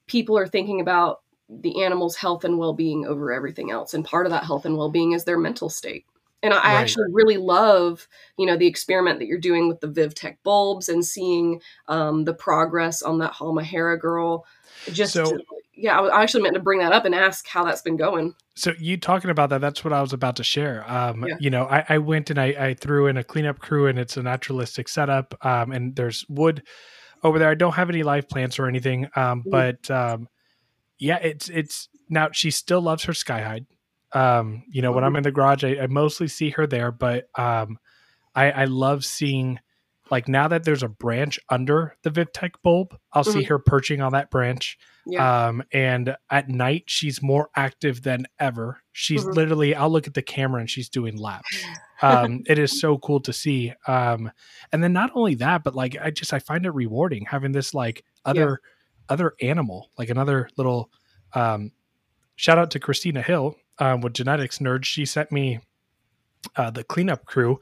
people 0.06 0.36
are 0.36 0.46
thinking 0.48 0.80
about 0.80 1.20
the 1.48 1.82
animal's 1.82 2.16
health 2.16 2.44
and 2.44 2.58
well-being 2.58 3.06
over 3.06 3.32
everything 3.32 3.70
else. 3.70 3.94
And 3.94 4.04
part 4.04 4.26
of 4.26 4.32
that 4.32 4.44
health 4.44 4.64
and 4.64 4.76
well-being 4.76 5.12
is 5.12 5.24
their 5.24 5.38
mental 5.38 5.68
state 5.68 6.04
and 6.42 6.54
I, 6.54 6.56
right. 6.56 6.80
actually 6.80 7.12
really 7.12 7.36
love, 7.36 8.08
you 8.38 8.46
know, 8.46 8.56
the 8.56 8.66
experiment 8.66 9.18
that 9.18 9.26
you're 9.26 9.38
doing 9.38 9.68
with 9.68 9.80
the 9.80 9.88
VivTech 9.88 10.38
bulbs 10.42 10.88
and 10.88 11.04
seeing 11.04 11.60
um, 11.88 12.24
the 12.24 12.34
progress 12.34 13.02
on 13.02 13.18
that 13.18 13.32
Halmahera 13.32 14.00
girl. 14.00 14.46
Just 14.92 15.12
so, 15.12 15.38
yeah, 15.74 16.00
I 16.00 16.22
actually 16.22 16.42
meant 16.42 16.54
to 16.54 16.60
bring 16.60 16.78
that 16.78 16.92
up 16.92 17.04
and 17.04 17.14
ask 17.14 17.46
how 17.46 17.64
that's 17.64 17.82
been 17.82 17.96
going. 17.96 18.34
So 18.54 18.72
you 18.78 18.96
talking 18.96 19.30
about 19.30 19.50
that? 19.50 19.60
That's 19.60 19.84
what 19.84 19.92
I 19.92 20.00
was 20.00 20.12
about 20.12 20.36
to 20.36 20.44
share. 20.44 20.90
Um, 20.90 21.24
yeah. 21.26 21.36
You 21.38 21.50
know, 21.50 21.64
I, 21.64 21.84
I 21.88 21.98
went 21.98 22.30
and 22.30 22.38
I, 22.38 22.46
I, 22.58 22.74
threw 22.74 23.06
in 23.06 23.16
a 23.16 23.24
cleanup 23.24 23.58
crew, 23.58 23.86
and 23.86 23.98
it's 23.98 24.16
a 24.16 24.22
naturalistic 24.22 24.88
setup. 24.88 25.34
Um, 25.44 25.72
and 25.72 25.96
there's 25.96 26.24
wood 26.28 26.62
over 27.22 27.38
there. 27.38 27.50
I 27.50 27.54
don't 27.54 27.74
have 27.74 27.90
any 27.90 28.02
live 28.02 28.28
plants 28.28 28.58
or 28.58 28.66
anything, 28.66 29.06
um, 29.16 29.40
mm-hmm. 29.40 29.50
but 29.50 29.90
um, 29.90 30.28
yeah, 30.98 31.16
it's 31.16 31.48
it's 31.48 31.88
now 32.08 32.28
she 32.32 32.50
still 32.50 32.80
loves 32.80 33.04
her 33.04 33.14
sky 33.14 33.40
skyhide. 33.40 33.66
Um, 34.12 34.64
you 34.70 34.82
know, 34.82 34.92
when 34.92 35.04
I'm 35.04 35.10
mm-hmm. 35.10 35.18
in 35.18 35.22
the 35.22 35.32
garage, 35.32 35.64
I, 35.64 35.78
I, 35.82 35.86
mostly 35.86 36.26
see 36.26 36.50
her 36.50 36.66
there, 36.66 36.90
but 36.90 37.28
um, 37.38 37.78
I, 38.34 38.50
I 38.50 38.64
love 38.64 39.04
seeing 39.04 39.60
like 40.10 40.28
now 40.28 40.48
that 40.48 40.64
there's 40.64 40.82
a 40.82 40.88
branch 40.88 41.38
under 41.48 41.96
the 42.02 42.10
VivTech 42.10 42.54
bulb, 42.62 42.96
I'll 43.12 43.22
mm-hmm. 43.22 43.38
see 43.38 43.44
her 43.44 43.58
perching 43.58 44.00
on 44.00 44.12
that 44.12 44.30
branch. 44.30 44.78
Yeah. 45.06 45.46
Um, 45.46 45.62
and 45.72 46.16
at 46.30 46.48
night 46.48 46.84
she's 46.86 47.22
more 47.22 47.48
active 47.56 48.02
than 48.02 48.26
ever. 48.38 48.82
She's 48.92 49.22
mm-hmm. 49.22 49.32
literally 49.32 49.74
I'll 49.74 49.90
look 49.90 50.06
at 50.06 50.14
the 50.14 50.22
camera 50.22 50.60
and 50.60 50.70
she's 50.70 50.88
doing 50.88 51.16
laps. 51.16 51.64
Um, 52.02 52.40
it 52.46 52.58
is 52.58 52.80
so 52.80 52.96
cool 52.96 53.20
to 53.20 53.32
see. 53.32 53.74
Um, 53.86 54.30
and 54.72 54.82
then 54.82 54.92
not 54.92 55.10
only 55.14 55.34
that, 55.36 55.62
but 55.62 55.74
like 55.74 55.96
I 56.00 56.10
just 56.10 56.32
I 56.32 56.38
find 56.38 56.64
it 56.64 56.70
rewarding 56.70 57.26
having 57.26 57.52
this 57.52 57.74
like 57.74 58.04
other 58.24 58.60
yeah. 58.62 59.10
other 59.10 59.34
animal, 59.40 59.90
like 59.98 60.08
another 60.08 60.48
little 60.56 60.90
um 61.34 61.72
shout 62.36 62.58
out 62.58 62.70
to 62.70 62.80
Christina 62.80 63.20
Hill 63.20 63.54
um, 63.80 64.00
with 64.00 64.14
Genetics 64.14 64.58
nerd, 64.58 64.84
She 64.84 65.04
sent 65.04 65.32
me 65.32 65.60
uh, 66.56 66.70
the 66.70 66.84
cleanup 66.84 67.24
crew 67.24 67.58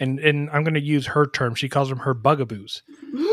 and 0.00 0.18
and 0.20 0.48
I'm 0.50 0.62
going 0.62 0.74
to 0.74 0.80
use 0.80 1.06
her 1.06 1.26
term. 1.26 1.54
She 1.54 1.68
calls 1.68 1.88
them 1.88 1.98
her 1.98 2.14
bugaboos. 2.14 2.82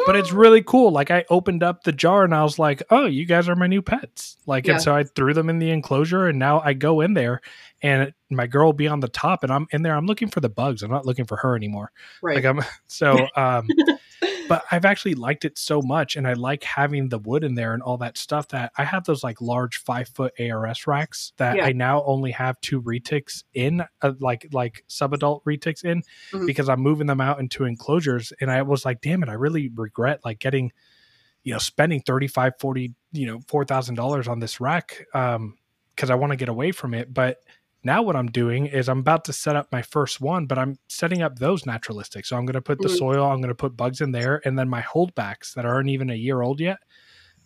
But 0.06 0.16
it's 0.16 0.32
really 0.34 0.64
cool. 0.64 0.92
Like 0.92 1.12
I 1.12 1.26
opened 1.30 1.64
up 1.64 1.84
the 1.84 1.92
jar 1.92 2.24
and 2.24 2.34
I 2.34 2.44
was 2.44 2.58
like, 2.58 2.84
"Oh, 2.90 3.06
you 3.06 3.26
guys 3.26 3.48
are 3.48 3.56
my 3.56 3.68
new 3.68 3.82
pets." 3.82 4.38
Like 4.46 4.68
yeah. 4.68 4.74
and 4.74 4.82
so 4.82 4.96
I 4.96 5.04
threw 5.04 5.34
them 5.34 5.50
in 5.50 5.60
the 5.60 5.70
enclosure 5.70 6.28
and 6.28 6.40
now 6.40 6.62
I 6.62 6.74
go 6.74 7.02
in 7.02 7.14
there 7.14 7.42
and 7.82 8.14
my 8.30 8.48
girl 8.48 8.68
will 8.68 8.74
be 8.74 8.88
on 8.88 9.00
the 9.00 9.08
top 9.08 9.44
and 9.44 9.52
I'm 9.52 9.68
in 9.72 9.84
there. 9.84 9.96
I'm 9.96 10.08
looking 10.08 10.30
for 10.30 10.40
the 10.40 10.50
bugs. 10.50 10.82
I'm 10.82 10.92
not 10.92 11.06
looking 11.06 11.26
for 11.26 11.38
her 11.38 11.56
anymore. 11.56 11.92
Right. 12.22 12.36
Like 12.36 12.46
I'm 12.46 12.62
so 12.88 13.28
um 13.36 13.68
but 14.48 14.64
I've 14.72 14.86
actually 14.86 15.16
liked 15.16 15.46
it 15.46 15.58
so 15.58 15.82
much, 15.82 16.16
and 16.16 16.28
I 16.28 16.34
like 16.34 16.64
having 16.64 17.10
the 17.10 17.20
wood 17.20 17.44
in 17.44 17.56
there 17.56 17.74
and 17.74 17.82
all 17.82 17.98
that 17.98 18.18
stuff. 18.18 18.48
That 18.50 18.72
I 18.78 18.84
have 18.84 19.06
those 19.06 19.24
like 19.24 19.42
large 19.42 19.78
five 19.78 20.08
foot 20.10 20.34
ARS 20.40 20.88
racks 20.88 21.34
that 21.38 21.58
yeah. 21.58 21.66
I 21.66 21.72
now 21.72 22.04
only 22.04 22.32
have 22.32 22.60
two 22.62 22.82
retics 22.82 23.44
in, 23.54 23.84
uh, 24.02 24.14
like 24.20 24.48
like 24.52 24.84
subadult 24.90 25.44
retics 25.44 25.84
in, 25.84 26.02
mm-hmm. 26.32 26.46
because 26.46 26.70
I'm 26.70 26.82
moving 26.82 27.08
them 27.08 27.22
out 27.22 27.40
into 27.40 27.66
enclosures. 27.66 28.34
And 28.40 28.52
I 28.52 28.62
was 28.62 28.86
like, 28.86 29.02
damn 29.02 29.24
it, 29.24 29.30
I 29.30 29.34
really 29.34 29.70
regret 29.74 30.22
like 30.24 30.40
getting, 30.40 30.72
you 31.44 31.54
know, 31.54 31.60
spending 31.60 32.02
35, 32.02 32.54
40, 32.60 32.94
you 33.12 33.26
know, 33.28 33.40
four 33.48 33.66
thousand 33.66 33.96
dollars 33.96 34.28
on 34.28 34.40
this 34.40 34.60
rack, 34.60 35.06
um, 35.14 35.58
because 35.96 36.10
I 36.10 36.16
want 36.16 36.32
to 36.32 36.38
get 36.38 36.50
away 36.50 36.72
from 36.72 36.94
it, 36.94 37.14
but 37.14 37.38
now 37.86 38.02
what 38.02 38.16
I'm 38.16 38.28
doing 38.28 38.66
is 38.66 38.90
I'm 38.90 39.00
about 39.00 39.26
to 39.26 39.34
set 39.34 39.56
up 39.56 39.72
my 39.72 39.84
first 39.84 40.20
one, 40.20 40.48
but 40.48 40.58
I'm 40.58 40.80
setting 40.90 41.22
up 41.22 41.38
those 41.38 41.68
naturalistic. 41.68 42.26
So 42.26 42.36
I'm 42.36 42.46
going 42.46 42.56
to 42.56 42.62
put 42.62 42.80
the 42.80 42.88
mm-hmm. 42.88 42.98
soil, 42.98 43.26
I'm 43.26 43.42
going 43.42 43.50
to 43.50 43.56
put 43.56 43.78
bugs 43.78 44.02
in 44.02 44.12
there, 44.12 44.42
and 44.44 44.58
then 44.58 44.68
my 44.68 44.82
holdbacks 44.82 45.54
that 45.54 45.66
aren't 45.66 45.90
even 45.90 46.10
a 46.10 46.16
year 46.16 46.42
old 46.42 46.60
yet, 46.60 46.80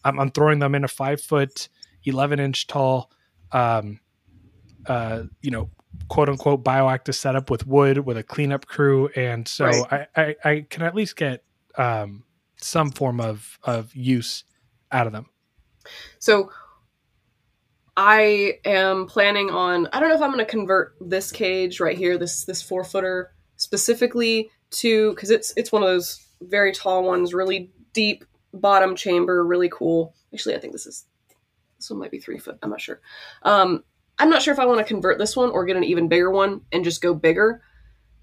I'm, 0.05 0.17
I'm 0.17 0.31
throwing 0.31 0.59
them 0.59 0.75
in 0.75 0.85
a 0.85 0.87
five 0.87 1.19
foot, 1.19 1.67
11 2.05 2.39
inch 2.39 2.67
tall, 2.67 3.11
um, 3.51 3.99
uh, 4.87 5.23
you 5.41 5.51
know, 5.51 5.69
quote 6.07 6.29
unquote 6.29 6.63
bioactive 6.63 7.15
setup 7.15 7.49
with 7.49 7.67
wood 7.67 7.97
with 7.99 8.17
a 8.17 8.23
cleanup 8.23 8.65
crew, 8.65 9.09
and 9.17 9.45
so 9.45 9.65
right. 9.65 10.07
I, 10.15 10.21
I, 10.21 10.35
I 10.45 10.65
can 10.69 10.83
at 10.83 10.95
least 10.95 11.17
get 11.17 11.43
um, 11.77 12.23
some 12.61 12.91
form 12.91 13.19
of 13.19 13.59
of 13.63 13.93
use 13.93 14.45
out 14.91 15.05
of 15.05 15.11
them. 15.13 15.25
So 16.19 16.51
I 18.01 18.59
am 18.63 19.07
planning 19.07 19.49
on. 19.49 19.89
I 19.91 19.99
don't 19.99 20.07
know 20.07 20.15
if 20.15 20.21
I'm 20.21 20.31
going 20.31 20.39
to 20.39 20.49
convert 20.49 20.95
this 21.01 21.33
cage 21.33 21.81
right 21.81 21.97
here, 21.97 22.17
this 22.17 22.45
this 22.45 22.61
four 22.61 22.85
footer 22.85 23.33
specifically 23.57 24.49
to 24.71 25.09
because 25.09 25.29
it's 25.29 25.53
it's 25.57 25.73
one 25.73 25.83
of 25.83 25.89
those 25.89 26.25
very 26.39 26.71
tall 26.71 27.03
ones, 27.03 27.33
really 27.33 27.73
deep 27.91 28.23
bottom 28.53 28.95
chamber, 28.95 29.45
really 29.45 29.67
cool. 29.67 30.15
Actually, 30.33 30.55
I 30.55 30.59
think 30.59 30.71
this 30.71 30.85
is 30.85 31.07
this 31.77 31.89
one 31.89 31.99
might 31.99 32.09
be 32.09 32.19
three 32.19 32.37
foot. 32.37 32.57
I'm 32.63 32.69
not 32.69 32.79
sure. 32.79 33.01
Um, 33.43 33.83
I'm 34.17 34.29
not 34.29 34.43
sure 34.43 34.53
if 34.53 34.61
I 34.61 34.65
want 34.65 34.79
to 34.79 34.85
convert 34.85 35.17
this 35.17 35.35
one 35.35 35.49
or 35.49 35.65
get 35.65 35.75
an 35.75 35.83
even 35.83 36.07
bigger 36.07 36.31
one 36.31 36.61
and 36.71 36.85
just 36.85 37.01
go 37.01 37.13
bigger 37.13 37.61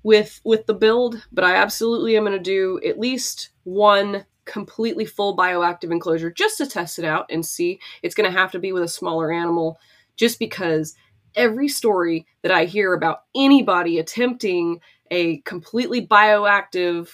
with 0.03 0.40
with 0.43 0.65
the 0.65 0.73
build. 0.73 1.23
But 1.32 1.44
I 1.44 1.57
absolutely 1.57 2.16
am 2.16 2.24
going 2.24 2.32
to 2.32 2.43
do 2.43 2.81
at 2.82 2.98
least 2.98 3.51
one 3.65 4.24
completely 4.47 5.05
full 5.05 5.36
bioactive 5.36 5.93
enclosure 5.93 6.31
just 6.31 6.59
to 6.59 6.66
test 6.66 6.98
it 6.98 7.05
out 7.05 7.27
and 7.31 7.44
see. 7.44 7.78
It's 8.02 8.14
going 8.14 8.31
to 8.31 8.39
have 8.39 8.52
to 8.52 8.59
be 8.59 8.73
with 8.73 8.82
a 8.82 8.89
smaller 8.89 9.31
animal 9.32 9.78
just 10.16 10.39
because 10.39 10.94
every 11.35 11.68
story 11.68 12.27
that 12.43 12.51
I 12.52 12.64
hear 12.64 12.94
about 12.94 13.24
anybody 13.35 13.98
attempting 13.98 14.81
a 15.10 15.39
completely 15.43 16.06
bioactive 16.06 17.09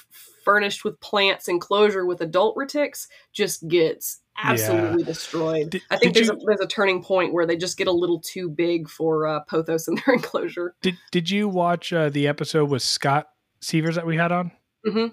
furnished 0.44 0.84
with 0.84 1.00
plants 1.00 1.48
enclosure 1.48 2.06
with 2.06 2.20
adult 2.20 2.56
retics 2.56 3.06
just 3.32 3.66
gets 3.68 4.20
absolutely 4.42 5.04
destroyed. 5.04 5.70
Did- 5.70 5.82
I 5.90 5.96
think 5.96 6.14
there's 6.14 6.28
you- 6.28 6.32
a, 6.34 6.38
there's 6.46 6.60
a 6.60 6.66
turning 6.66 7.02
point 7.02 7.32
where 7.32 7.46
they 7.46 7.56
just 7.56 7.76
get 7.76 7.86
a 7.88 7.92
little 7.92 8.20
too 8.20 8.48
big 8.48 8.88
for 8.88 9.26
uh, 9.26 9.40
pothos 9.50 9.88
in 9.88 9.96
their 9.96 10.14
enclosure. 10.16 10.74
Did 10.82 10.96
Did 11.10 11.30
you 11.30 11.48
watch 11.48 11.92
uh, 11.92 12.08
the 12.08 12.28
episode 12.28 12.70
with 12.70 12.82
Scott 12.82 13.28
Severs 13.60 13.96
that 13.96 14.06
we 14.06 14.16
had 14.16 14.32
on? 14.32 14.52
hmm 14.84 15.06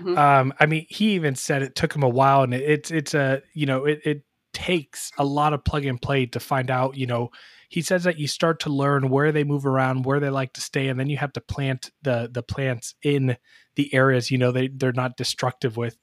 hmm 0.00 0.18
Um, 0.18 0.54
I 0.60 0.66
mean, 0.66 0.86
he 0.88 1.12
even 1.14 1.34
said 1.34 1.62
it 1.62 1.74
took 1.74 1.94
him 1.94 2.02
a 2.02 2.08
while, 2.08 2.42
and 2.42 2.54
it, 2.54 2.62
it's 2.62 2.90
it's 2.90 3.14
a 3.14 3.42
you 3.52 3.66
know 3.66 3.84
it 3.84 4.00
it 4.04 4.22
takes 4.52 5.10
a 5.18 5.24
lot 5.24 5.52
of 5.52 5.64
plug 5.64 5.84
and 5.84 6.00
play 6.00 6.26
to 6.26 6.40
find 6.40 6.70
out. 6.70 6.96
You 6.96 7.06
know, 7.06 7.30
he 7.68 7.82
says 7.82 8.04
that 8.04 8.18
you 8.18 8.26
start 8.28 8.60
to 8.60 8.70
learn 8.70 9.10
where 9.10 9.32
they 9.32 9.44
move 9.44 9.66
around, 9.66 10.04
where 10.04 10.20
they 10.20 10.30
like 10.30 10.52
to 10.54 10.60
stay, 10.60 10.88
and 10.88 10.98
then 10.98 11.08
you 11.10 11.16
have 11.18 11.32
to 11.34 11.40
plant 11.40 11.90
the 12.02 12.28
the 12.32 12.42
plants 12.42 12.94
in 13.02 13.36
the 13.74 13.92
areas 13.94 14.30
you 14.30 14.38
know 14.38 14.52
they 14.52 14.68
they're 14.68 14.92
not 14.92 15.16
destructive 15.16 15.76
with. 15.76 15.98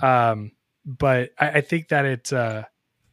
Um, 0.00 0.52
but 0.84 1.30
I, 1.38 1.48
I 1.50 1.60
think 1.60 1.88
that 1.88 2.04
it's 2.04 2.32
uh. 2.32 2.64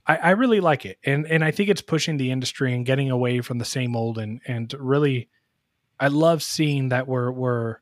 I, 0.06 0.18
I 0.18 0.30
really 0.32 0.60
like 0.60 0.86
it, 0.86 0.98
and 1.06 1.26
and 1.28 1.46
I 1.46 1.52
think 1.52 1.70
it's 1.70 1.82
pushing 1.82 2.18
the 2.18 2.30
industry 2.30 2.74
and 2.74 2.86
getting 2.86 3.10
away 3.10 3.40
from 3.40 3.58
the 3.58 3.64
same 3.66 3.96
old, 3.96 4.18
and 4.18 4.42
and 4.46 4.74
really, 4.78 5.30
I 5.98 6.10
love 6.10 6.44
seeing 6.44 6.90
that 6.90 7.08
we're 7.08 7.32
we're 7.32 7.78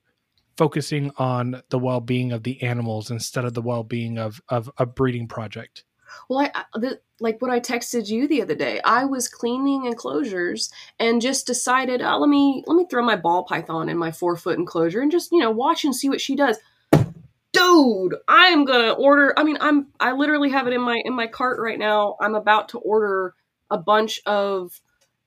focusing 0.61 1.11
on 1.17 1.63
the 1.69 1.79
well-being 1.79 2.31
of 2.31 2.43
the 2.43 2.61
animals 2.61 3.09
instead 3.09 3.45
of 3.45 3.55
the 3.55 3.63
well-being 3.63 4.19
of 4.19 4.39
of 4.47 4.69
a 4.77 4.85
breeding 4.85 5.27
project. 5.27 5.85
Well, 6.29 6.51
I, 6.53 6.65
the, 6.75 6.99
like 7.19 7.41
what 7.41 7.49
I 7.49 7.59
texted 7.59 8.09
you 8.09 8.27
the 8.27 8.43
other 8.43 8.53
day. 8.53 8.79
I 8.85 9.05
was 9.05 9.27
cleaning 9.27 9.85
enclosures 9.85 10.71
and 10.99 11.19
just 11.19 11.47
decided, 11.47 12.03
oh, 12.03 12.19
let 12.19 12.29
me 12.29 12.63
let 12.67 12.75
me 12.75 12.85
throw 12.87 13.03
my 13.03 13.15
ball 13.15 13.43
python 13.43 13.89
in 13.89 13.97
my 13.97 14.11
four 14.11 14.35
foot 14.35 14.59
enclosure 14.59 15.01
and 15.01 15.09
just 15.09 15.31
you 15.31 15.39
know 15.39 15.49
watch 15.49 15.83
and 15.83 15.95
see 15.95 16.09
what 16.09 16.21
she 16.21 16.35
does. 16.35 16.59
Dude, 17.53 18.17
I 18.27 18.49
am 18.49 18.63
gonna 18.63 18.91
order. 18.91 19.33
I 19.35 19.43
mean, 19.43 19.57
I'm 19.61 19.87
I 19.99 20.11
literally 20.11 20.51
have 20.51 20.67
it 20.67 20.73
in 20.73 20.81
my 20.81 21.01
in 21.03 21.15
my 21.15 21.25
cart 21.25 21.59
right 21.59 21.79
now. 21.79 22.17
I'm 22.21 22.35
about 22.35 22.69
to 22.69 22.77
order 22.77 23.33
a 23.71 23.79
bunch 23.79 24.21
of 24.27 24.79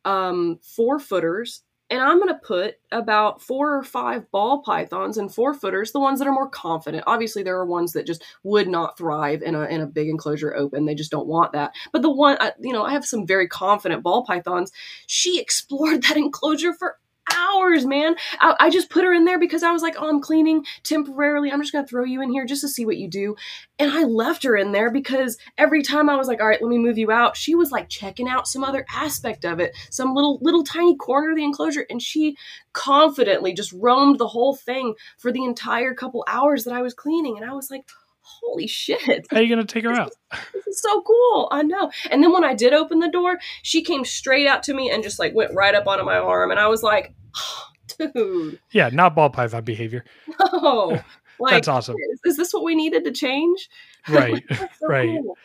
um 0.05 0.61
four 0.63 1.01
footers 1.01 1.63
and 1.91 2.01
I'm 2.01 2.19
going 2.19 2.29
to 2.33 2.41
put 2.43 2.77
about 2.91 3.43
four 3.43 3.75
or 3.77 3.83
five 3.83 4.31
ball 4.31 4.63
pythons 4.63 5.19
and 5.19 5.33
four 5.33 5.53
footers, 5.55 5.93
the 5.93 6.01
ones 6.01 6.19
that 6.19 6.29
are 6.29 6.33
more 6.33 6.49
confident. 6.49 7.05
Obviously, 7.07 7.43
there 7.43 7.59
are 7.59 7.67
ones 7.67 7.93
that 7.93 8.07
just 8.07 8.25
would 8.43 8.69
not 8.69 8.97
thrive 8.97 9.43
in 9.43 9.55
a 9.55 9.63
in 9.65 9.81
a 9.81 9.87
big 9.87 10.09
enclosure 10.09 10.55
open. 10.55 10.87
They 10.87 10.95
just 10.95 11.11
don't 11.11 11.27
want 11.27 11.53
that. 11.53 11.73
But 11.93 12.03
the 12.03 12.11
one, 12.11 12.37
I- 12.41 12.53
you 12.61 12.73
know, 12.73 12.85
I 12.85 12.93
have 12.93 13.05
some 13.05 13.27
very 13.27 13.47
confident 13.49 14.03
ball 14.03 14.25
pythons. 14.25 14.73
She 15.07 15.41
explored 15.45 16.03
that 16.05 16.17
enclosure 16.17 16.73
for 16.73 16.97
hours, 17.33 17.87
man. 17.87 18.17
I, 18.41 18.55
I 18.61 18.71
just 18.71 18.91
put 18.91 19.05
her 19.05 19.13
in 19.13 19.25
there 19.25 19.39
because 19.39 19.63
I 19.63 19.73
was 19.73 19.83
like, 19.83 19.97
oh, 19.99 20.09
I'm 20.09 20.21
cleaning 20.21 20.65
temporarily. 20.83 21.51
I'm 21.51 21.61
just 21.61 21.73
going 21.73 21.85
to 21.85 21.89
throw 21.89 22.05
you 22.05 22.23
in 22.23 22.31
here 22.31 22.45
just 22.45 22.61
to 22.63 22.69
see 22.69 22.85
what 22.85 22.97
you 22.97 23.09
do. 23.09 23.37
And 23.79 23.91
I 23.91 24.05
left 24.05 24.43
her 24.45 24.57
in 24.57 24.73
there 24.73 24.91
because 24.91 25.37
every 25.59 25.83
time 25.83 26.09
I 26.09 26.17
was 26.17 26.29
like, 26.29 26.41
all 26.41 26.47
right, 26.47 26.63
let 26.63 26.69
me 26.69 26.79
move 26.79 26.99
you 26.99 27.11
out, 27.11 27.37
she 27.37 27.55
was 27.55 27.71
like 27.71 27.89
checking 27.89 28.29
out 28.29 28.47
some 28.47 28.65
other 28.65 28.87
aspect 28.95 29.45
of 29.45 29.61
it, 29.61 29.77
some 29.91 30.15
little, 30.15 30.39
little 30.43 30.65
tiny 30.65 30.97
corner 30.97 31.31
of 31.31 31.37
the 31.37 31.45
enclosure. 31.45 31.87
And 31.91 32.01
she 32.01 32.37
confidently 32.73 33.53
just 33.53 33.73
roamed 33.73 34.19
the 34.19 34.29
whole 34.29 34.55
thing 34.55 34.95
for 35.19 35.33
the 35.33 35.45
entire 35.45 35.95
couple 35.95 36.25
hours 36.29 36.65
that 36.65 36.75
I 36.75 36.83
was 36.83 36.95
cleaning. 36.95 37.37
And 37.37 37.49
I 37.49 37.55
was 37.55 37.71
like, 37.71 37.85
holy 38.25 38.67
shit. 38.67 39.27
How 39.31 39.37
are 39.39 39.43
you 39.43 39.55
going 39.55 39.65
to 39.67 39.73
take 39.73 39.85
her 39.85 39.93
out? 39.93 40.13
This 40.55 40.67
is 40.67 40.83
so 40.83 41.03
cool. 41.03 41.49
I 41.53 41.63
know. 41.63 41.91
And 42.11 42.23
then 42.23 42.33
when 42.33 42.45
I 42.45 42.55
did 42.55 42.73
open 42.73 42.99
the 42.99 43.09
door, 43.11 43.39
she 43.63 43.83
came 43.83 44.05
straight 44.05 44.47
out 44.47 44.63
to 44.65 44.75
me 44.75 44.91
and 44.91 45.03
just 45.03 45.19
like 45.19 45.35
went 45.35 45.55
right 45.55 45.75
up 45.75 45.87
onto 45.87 46.05
my 46.05 46.17
arm. 46.19 46.51
And 46.51 46.59
I 46.61 46.67
was 46.69 46.83
like, 46.83 47.15
dude, 47.99 48.59
Yeah, 48.71 48.91
not 48.93 49.15
ball 49.15 49.31
python 49.31 49.65
behavior. 49.65 50.05
no. 50.53 51.01
Like, 51.41 51.51
That's 51.55 51.67
awesome. 51.67 51.97
is, 52.13 52.21
is 52.25 52.37
this 52.37 52.55
what 52.55 52.63
we 52.63 52.77
needed 52.77 53.03
to 53.05 53.11
change? 53.13 53.69
Right. 54.09 54.45
So 54.51 54.69
right. 54.87 55.09
cool. 55.21 55.37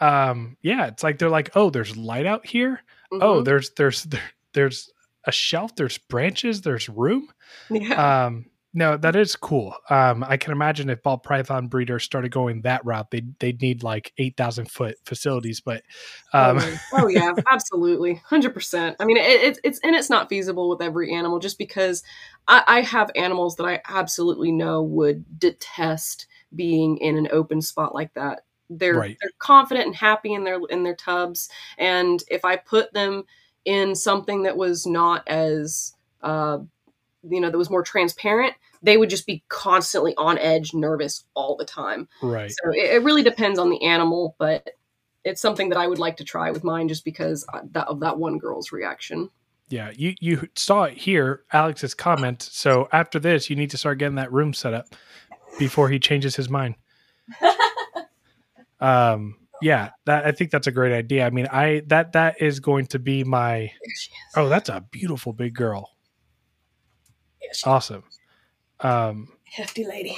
Um, 0.00 0.56
yeah, 0.62 0.86
it's 0.86 1.04
like 1.04 1.18
they're 1.18 1.28
like, 1.30 1.50
oh, 1.54 1.70
there's 1.70 1.96
light 1.96 2.26
out 2.26 2.44
here. 2.44 2.80
Oh, 3.12 3.40
Mhm. 3.40 3.44
there's 3.44 3.70
there's 3.70 4.02
there, 4.04 4.20
there's 4.54 4.90
a 5.24 5.30
shelf. 5.32 5.76
There's 5.76 5.96
branches. 5.98 6.62
There's 6.62 6.88
room. 6.88 7.28
yeah. 7.70 8.24
Um, 8.26 8.46
no, 8.74 8.96
that 8.98 9.16
is 9.16 9.34
cool. 9.34 9.74
Um, 9.88 10.22
I 10.22 10.36
can 10.36 10.52
imagine 10.52 10.90
if 10.90 11.02
ball 11.02 11.18
python 11.18 11.68
breeders 11.68 12.04
started 12.04 12.30
going 12.30 12.62
that 12.62 12.84
route, 12.84 13.10
they 13.10 13.22
they'd 13.38 13.62
need 13.62 13.82
like 13.82 14.12
eight 14.18 14.36
thousand 14.36 14.70
foot 14.70 14.96
facilities. 15.04 15.60
But 15.60 15.82
um, 16.34 16.58
oh, 16.58 16.76
oh, 16.92 17.08
yeah, 17.08 17.32
absolutely, 17.50 18.16
hundred 18.16 18.52
percent. 18.52 18.96
I 19.00 19.06
mean, 19.06 19.16
it, 19.16 19.22
it's 19.22 19.60
it's 19.64 19.80
and 19.82 19.96
it's 19.96 20.10
not 20.10 20.28
feasible 20.28 20.68
with 20.68 20.82
every 20.82 21.14
animal, 21.14 21.38
just 21.38 21.56
because 21.56 22.02
I, 22.46 22.62
I 22.66 22.80
have 22.82 23.10
animals 23.16 23.56
that 23.56 23.64
I 23.64 23.80
absolutely 23.88 24.52
know 24.52 24.82
would 24.82 25.38
detest 25.38 26.26
being 26.54 26.98
in 26.98 27.16
an 27.16 27.28
open 27.32 27.62
spot 27.62 27.94
like 27.94 28.12
that. 28.14 28.40
They're 28.68 28.94
Right. 28.98 29.16
they're 29.20 29.30
confident 29.38 29.86
and 29.86 29.96
happy 29.96 30.34
in 30.34 30.44
their 30.44 30.60
in 30.68 30.82
their 30.82 30.94
tubs, 30.94 31.48
and 31.78 32.22
if 32.30 32.44
I 32.44 32.56
put 32.56 32.92
them 32.92 33.24
in 33.64 33.94
something 33.94 34.42
that 34.42 34.58
was 34.58 34.86
not 34.86 35.26
as 35.26 35.94
uh, 36.22 36.58
you 37.22 37.40
know 37.40 37.50
that 37.50 37.58
was 37.58 37.70
more 37.70 37.82
transparent, 37.82 38.54
they 38.82 38.96
would 38.96 39.10
just 39.10 39.26
be 39.26 39.42
constantly 39.48 40.14
on 40.16 40.38
edge, 40.38 40.74
nervous 40.74 41.24
all 41.34 41.56
the 41.56 41.64
time. 41.64 42.08
right. 42.22 42.50
So 42.50 42.70
it, 42.70 42.94
it 42.94 43.02
really 43.02 43.22
depends 43.22 43.58
on 43.58 43.70
the 43.70 43.82
animal, 43.82 44.36
but 44.38 44.70
it's 45.24 45.42
something 45.42 45.68
that 45.70 45.78
I 45.78 45.86
would 45.86 45.98
like 45.98 46.16
to 46.18 46.24
try 46.24 46.50
with 46.50 46.64
mine 46.64 46.88
just 46.88 47.04
because 47.04 47.44
uh, 47.52 47.60
that, 47.72 47.88
of 47.88 48.00
that 48.00 48.18
one 48.18 48.38
girl's 48.38 48.72
reaction. 48.72 49.30
Yeah, 49.68 49.90
you 49.94 50.14
you 50.20 50.48
saw 50.56 50.84
it 50.84 50.96
here, 50.96 51.42
Alex's 51.52 51.92
comment. 51.92 52.42
So 52.42 52.88
after 52.90 53.18
this, 53.18 53.50
you 53.50 53.56
need 53.56 53.70
to 53.70 53.76
start 53.76 53.98
getting 53.98 54.14
that 54.14 54.32
room 54.32 54.54
set 54.54 54.72
up 54.72 54.86
before 55.58 55.90
he 55.90 55.98
changes 55.98 56.36
his 56.36 56.48
mind. 56.48 56.76
um, 58.80 59.36
yeah, 59.60 59.90
that 60.06 60.24
I 60.24 60.32
think 60.32 60.50
that's 60.50 60.66
a 60.66 60.72
great 60.72 60.94
idea. 60.94 61.26
I 61.26 61.30
mean, 61.30 61.48
I 61.48 61.82
that 61.88 62.12
that 62.12 62.40
is 62.40 62.60
going 62.60 62.86
to 62.86 62.98
be 62.98 63.24
my. 63.24 63.58
There 63.58 63.70
she 63.98 64.10
is. 64.10 64.16
Oh, 64.36 64.48
that's 64.48 64.70
a 64.70 64.80
beautiful 64.90 65.34
big 65.34 65.52
girl. 65.52 65.90
Yeah, 67.42 67.48
Awesome. 67.64 68.04
Um, 68.80 69.28
hefty 69.44 69.84
lady. 69.84 70.16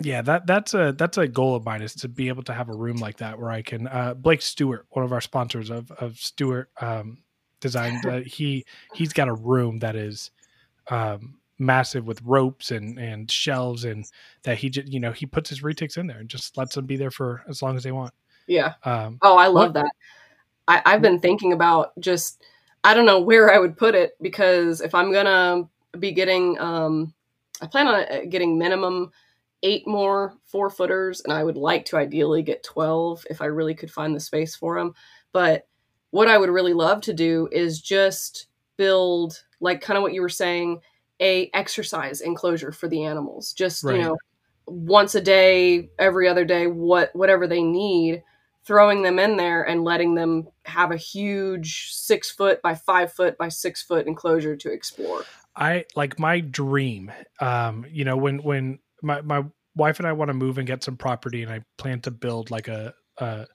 yeah, 0.00 0.22
that 0.22 0.46
that's 0.46 0.74
a 0.74 0.94
that's 0.96 1.18
a 1.18 1.28
goal 1.28 1.54
of 1.54 1.64
mine 1.64 1.82
is 1.82 1.94
to 1.96 2.08
be 2.08 2.28
able 2.28 2.42
to 2.44 2.54
have 2.54 2.68
a 2.68 2.74
room 2.74 2.96
like 2.96 3.18
that 3.18 3.38
where 3.38 3.50
I 3.50 3.62
can. 3.62 3.86
Uh, 3.88 4.14
Blake 4.14 4.42
Stewart, 4.42 4.86
one 4.90 5.04
of 5.04 5.12
our 5.12 5.20
sponsors 5.20 5.70
of 5.70 5.90
of 5.92 6.16
Stewart 6.18 6.70
um, 6.80 7.18
Design, 7.60 8.00
uh, 8.08 8.20
he 8.20 8.64
he's 8.94 9.12
got 9.12 9.28
a 9.28 9.34
room 9.34 9.78
that 9.80 9.94
is 9.96 10.30
um, 10.90 11.38
massive 11.58 12.06
with 12.06 12.20
ropes 12.22 12.70
and 12.70 12.98
and 12.98 13.30
shelves 13.30 13.84
and 13.84 14.06
that 14.42 14.56
he 14.58 14.70
just 14.70 14.88
you 14.88 14.98
know 15.00 15.12
he 15.12 15.26
puts 15.26 15.50
his 15.50 15.60
retics 15.62 15.98
in 15.98 16.06
there 16.06 16.18
and 16.18 16.28
just 16.28 16.56
lets 16.56 16.74
them 16.74 16.86
be 16.86 16.96
there 16.96 17.10
for 17.10 17.42
as 17.48 17.60
long 17.62 17.76
as 17.76 17.82
they 17.82 17.92
want. 17.92 18.14
Yeah. 18.46 18.74
Um, 18.84 19.18
Oh, 19.22 19.36
I 19.36 19.46
love 19.48 19.74
What- 19.74 19.74
that. 19.74 19.92
I, 20.68 20.80
I've 20.86 21.02
been 21.02 21.18
thinking 21.18 21.52
about 21.52 21.90
just, 21.98 22.44
I 22.84 22.94
don't 22.94 23.04
know 23.04 23.18
where 23.20 23.52
I 23.52 23.58
would 23.58 23.76
put 23.76 23.96
it 23.96 24.12
because 24.22 24.80
if 24.80 24.94
I'm 24.94 25.10
going 25.10 25.26
to 25.26 25.68
be 25.98 26.12
getting, 26.12 26.58
um, 26.58 27.14
I 27.60 27.66
plan 27.66 27.86
on 27.86 27.94
uh, 27.94 28.20
getting 28.28 28.58
minimum 28.58 29.10
eight 29.62 29.86
more 29.86 30.34
four 30.44 30.68
footers 30.70 31.20
and 31.20 31.32
I 31.32 31.44
would 31.44 31.56
like 31.56 31.84
to 31.86 31.96
ideally 31.96 32.42
get 32.42 32.64
12 32.64 33.26
if 33.30 33.40
I 33.40 33.46
really 33.46 33.74
could 33.74 33.90
find 33.90 34.14
the 34.14 34.20
space 34.20 34.56
for 34.56 34.78
them. 34.78 34.94
But 35.32 35.68
what 36.10 36.28
I 36.28 36.36
would 36.36 36.50
really 36.50 36.74
love 36.74 37.00
to 37.02 37.12
do 37.12 37.48
is 37.52 37.80
just 37.80 38.48
build 38.76 39.44
like 39.60 39.80
kind 39.80 39.96
of 39.96 40.02
what 40.02 40.12
you 40.12 40.20
were 40.20 40.28
saying, 40.28 40.80
a 41.20 41.50
exercise 41.54 42.20
enclosure 42.20 42.72
for 42.72 42.88
the 42.88 43.04
animals. 43.04 43.52
Just, 43.52 43.84
Right. 43.84 43.96
you 43.96 44.02
know, 44.02 44.16
once 44.66 45.14
a 45.14 45.20
day, 45.20 45.90
every 45.98 46.28
other 46.28 46.44
day, 46.44 46.66
what 46.66 47.14
whatever 47.14 47.46
they 47.46 47.62
need, 47.62 48.22
throwing 48.64 49.02
them 49.02 49.18
in 49.18 49.36
there 49.36 49.62
and 49.62 49.84
letting 49.84 50.14
them 50.14 50.48
have 50.64 50.92
a 50.92 50.96
huge 50.96 51.92
six 51.92 52.30
foot 52.30 52.62
by 52.62 52.74
five 52.74 53.12
foot 53.12 53.36
by 53.38 53.48
six 53.48 53.82
foot 53.82 54.06
enclosure 54.06 54.56
to 54.56 54.70
explore. 54.70 55.24
I 55.54 55.84
like 55.94 56.18
my 56.18 56.40
dream. 56.40 57.12
Um, 57.40 57.84
you 57.90 58.04
know, 58.04 58.16
when 58.16 58.42
when 58.42 58.78
my 59.02 59.20
my 59.22 59.44
wife 59.74 59.98
and 59.98 60.08
I 60.08 60.12
want 60.12 60.28
to 60.28 60.34
move 60.34 60.58
and 60.58 60.66
get 60.66 60.82
some 60.82 60.96
property, 60.96 61.42
and 61.42 61.52
I 61.52 61.60
plan 61.78 62.00
to 62.02 62.10
build 62.10 62.50
like 62.50 62.68
a, 62.68 62.94
a 63.18 63.46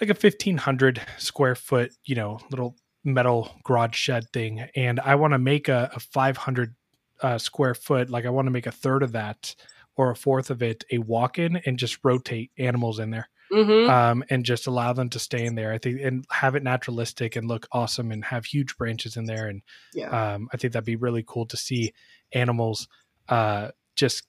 like 0.00 0.10
a 0.10 0.14
fifteen 0.14 0.56
hundred 0.58 1.00
square 1.18 1.54
foot, 1.54 1.92
you 2.04 2.14
know, 2.14 2.38
little 2.50 2.76
metal 3.04 3.54
garage 3.64 3.96
shed 3.96 4.24
thing, 4.32 4.60
and 4.76 5.00
I 5.00 5.14
want 5.16 5.32
to 5.32 5.38
make 5.38 5.68
a, 5.68 5.90
a 5.94 6.00
five 6.00 6.36
hundred 6.36 6.74
uh, 7.22 7.38
square 7.38 7.74
foot. 7.74 8.10
Like 8.10 8.26
I 8.26 8.30
want 8.30 8.46
to 8.46 8.52
make 8.52 8.66
a 8.66 8.72
third 8.72 9.02
of 9.02 9.12
that 9.12 9.54
or 9.96 10.10
a 10.10 10.16
fourth 10.16 10.50
of 10.50 10.62
it 10.62 10.84
a 10.90 10.98
walk-in 10.98 11.56
and 11.66 11.78
just 11.78 11.98
rotate 12.04 12.50
animals 12.58 12.98
in 12.98 13.10
there 13.10 13.28
Mm-hmm. 13.54 13.90
um, 13.90 14.24
and 14.30 14.44
just 14.44 14.66
allow 14.66 14.92
them 14.92 15.08
to 15.10 15.18
stay 15.18 15.44
in 15.46 15.54
there. 15.54 15.72
I 15.72 15.78
think 15.78 16.00
and 16.02 16.24
have 16.30 16.54
it 16.54 16.62
naturalistic 16.62 17.36
and 17.36 17.48
look 17.48 17.66
awesome 17.72 18.10
and 18.10 18.24
have 18.24 18.44
huge 18.44 18.76
branches 18.76 19.16
in 19.16 19.24
there. 19.24 19.46
And 19.46 19.62
yeah. 19.92 20.34
um, 20.34 20.48
I 20.52 20.56
think 20.56 20.72
that'd 20.72 20.84
be 20.84 20.96
really 20.96 21.24
cool 21.26 21.46
to 21.46 21.56
see 21.56 21.92
animals 22.32 22.88
uh, 23.28 23.68
just 23.94 24.26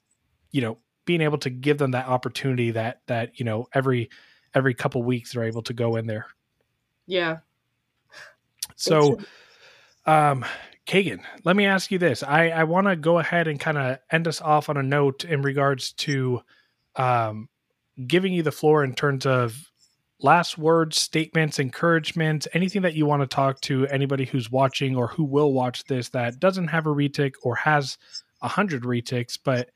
you 0.52 0.60
know 0.60 0.78
being 1.04 1.20
able 1.20 1.38
to 1.38 1.50
give 1.50 1.78
them 1.78 1.92
that 1.92 2.06
opportunity 2.06 2.70
that 2.72 3.00
that 3.06 3.38
you 3.38 3.44
know 3.44 3.66
every 3.74 4.10
every 4.54 4.74
couple 4.74 5.02
weeks 5.02 5.32
they're 5.32 5.44
able 5.44 5.62
to 5.62 5.74
go 5.74 5.96
in 5.96 6.06
there. 6.06 6.26
yeah. 7.06 7.38
So, 8.74 9.18
um, 10.04 10.44
Kagan, 10.86 11.20
let 11.44 11.56
me 11.56 11.66
ask 11.66 11.90
you 11.90 11.98
this. 11.98 12.22
I, 12.22 12.50
I 12.50 12.64
want 12.64 12.86
to 12.86 12.96
go 12.96 13.18
ahead 13.18 13.48
and 13.48 13.58
kind 13.58 13.78
of 13.78 13.98
end 14.10 14.28
us 14.28 14.40
off 14.40 14.68
on 14.68 14.76
a 14.76 14.82
note 14.82 15.24
in 15.24 15.42
regards 15.42 15.92
to 15.94 16.42
um, 16.94 17.48
giving 18.06 18.32
you 18.32 18.42
the 18.42 18.52
floor 18.52 18.84
in 18.84 18.94
terms 18.94 19.26
of 19.26 19.70
last 20.20 20.56
words, 20.58 20.98
statements, 20.98 21.58
encouragements, 21.58 22.48
anything 22.52 22.82
that 22.82 22.94
you 22.94 23.06
want 23.06 23.22
to 23.22 23.26
talk 23.26 23.60
to 23.62 23.86
anybody 23.88 24.24
who's 24.24 24.50
watching 24.50 24.96
or 24.96 25.08
who 25.08 25.24
will 25.24 25.52
watch 25.52 25.84
this 25.84 26.08
that 26.10 26.40
doesn't 26.40 26.68
have 26.68 26.86
a 26.86 26.90
retic 26.90 27.32
or 27.42 27.54
has 27.56 27.98
a 28.42 28.48
hundred 28.48 28.82
retics, 28.82 29.38
but 29.42 29.70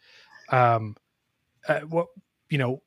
um, 0.51 0.97
uh, 1.69 1.81
what 1.81 2.09
you 2.49 2.59
know, 2.59 2.83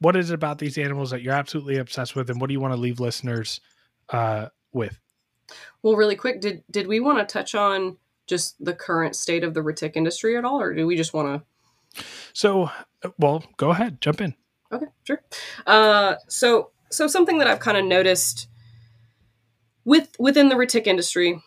what 0.00 0.16
is 0.16 0.30
it 0.30 0.34
about 0.34 0.58
these 0.58 0.78
animals 0.78 1.10
that 1.10 1.22
you're 1.22 1.34
absolutely 1.34 1.78
obsessed 1.78 2.16
with, 2.16 2.30
and 2.30 2.40
what 2.40 2.48
do 2.48 2.54
you 2.54 2.60
want 2.60 2.74
to 2.74 2.80
leave 2.80 3.00
listeners 3.00 3.60
uh, 4.10 4.48
with? 4.72 4.98
Well, 5.82 5.96
really 5.96 6.16
quick, 6.16 6.40
did 6.40 6.64
did 6.70 6.86
we 6.86 7.00
want 7.00 7.18
to 7.18 7.32
touch 7.32 7.54
on 7.54 7.98
just 8.26 8.62
the 8.64 8.74
current 8.74 9.14
state 9.14 9.44
of 9.44 9.54
the 9.54 9.60
retic 9.60 9.92
industry 9.94 10.36
at 10.36 10.44
all, 10.44 10.60
or 10.60 10.74
do 10.74 10.86
we 10.86 10.96
just 10.96 11.14
want 11.14 11.42
to? 11.94 12.04
So, 12.32 12.70
uh, 13.02 13.10
well, 13.18 13.44
go 13.56 13.70
ahead, 13.70 14.00
jump 14.00 14.20
in. 14.20 14.34
Okay, 14.72 14.86
sure. 15.04 15.22
Uh, 15.66 16.16
so, 16.28 16.70
so 16.90 17.06
something 17.06 17.38
that 17.38 17.46
I've 17.46 17.60
kind 17.60 17.76
of 17.76 17.84
noticed 17.84 18.48
with 19.84 20.14
within 20.18 20.48
the 20.48 20.56
retic 20.56 20.86
industry, 20.86 21.40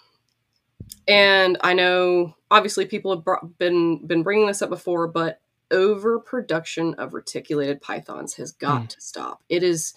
and 1.07 1.57
I 1.61 1.73
know 1.73 2.35
obviously 2.49 2.85
people 2.85 3.13
have 3.13 3.23
brought, 3.23 3.57
been 3.57 4.05
been 4.07 4.23
bringing 4.23 4.47
this 4.47 4.61
up 4.61 4.69
before, 4.69 5.07
but 5.07 5.41
overproduction 5.71 6.95
of 6.95 7.13
reticulated 7.13 7.81
pythons 7.81 8.35
has 8.35 8.51
got 8.51 8.83
mm. 8.83 8.87
to 8.89 9.01
stop. 9.01 9.43
It 9.49 9.63
is, 9.63 9.93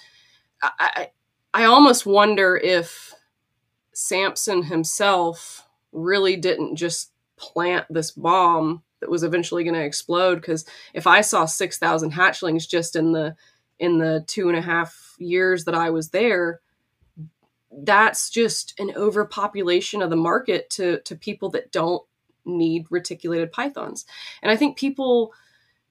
I, 0.63 0.71
I, 0.79 1.11
I 1.55 1.65
almost 1.65 2.05
wonder 2.05 2.57
if 2.57 3.15
Samson 3.93 4.65
himself 4.65 5.67
really 5.93 6.37
didn't 6.37 6.77
just 6.77 7.13
plant 7.37 7.87
this 7.91 8.11
bomb 8.11 8.83
that 9.03 9.11
was 9.11 9.25
eventually 9.25 9.65
going 9.65 9.75
to 9.75 9.85
explode. 9.85 10.37
Because 10.37 10.65
if 10.95 11.07
I 11.07 11.21
saw 11.21 11.45
six 11.45 11.77
thousand 11.77 12.13
hatchlings 12.13 12.69
just 12.69 12.97
in 12.97 13.13
the 13.13 13.37
in 13.79 13.99
the 13.99 14.25
two 14.27 14.49
and 14.49 14.57
a 14.57 14.63
half 14.63 15.17
years 15.19 15.65
that 15.65 15.75
I 15.75 15.91
was 15.91 16.11
there, 16.11 16.61
that's 17.71 18.31
just 18.31 18.79
an 18.79 18.93
overpopulation 18.97 20.01
of 20.03 20.11
the 20.11 20.17
market 20.17 20.71
to 20.71 21.01
to 21.01 21.17
people 21.17 21.51
that 21.51 21.73
don't 21.73 22.03
need 22.45 22.87
reticulated 22.91 23.53
pythons. 23.53 24.07
And 24.41 24.51
I 24.51 24.57
think 24.57 24.79
people 24.79 25.33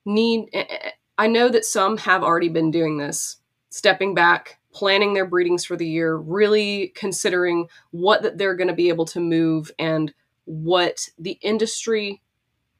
need. 0.05 0.49
Eh, 0.53 0.65
eh, 0.69 0.91
I 1.17 1.27
know 1.27 1.49
that 1.49 1.65
some 1.65 1.97
have 1.97 2.23
already 2.23 2.49
been 2.49 2.71
doing 2.71 2.97
this, 2.97 3.37
stepping 3.69 4.15
back, 4.15 4.57
planning 4.73 5.13
their 5.13 5.25
breedings 5.25 5.65
for 5.65 5.75
the 5.75 5.87
year, 5.87 6.15
really 6.15 6.93
considering 6.95 7.67
what 7.91 8.23
that 8.23 8.37
they're 8.37 8.55
going 8.55 8.69
to 8.69 8.73
be 8.73 8.89
able 8.89 9.05
to 9.05 9.19
move 9.19 9.69
and 9.77 10.13
what 10.45 11.09
the 11.19 11.37
industry 11.41 12.21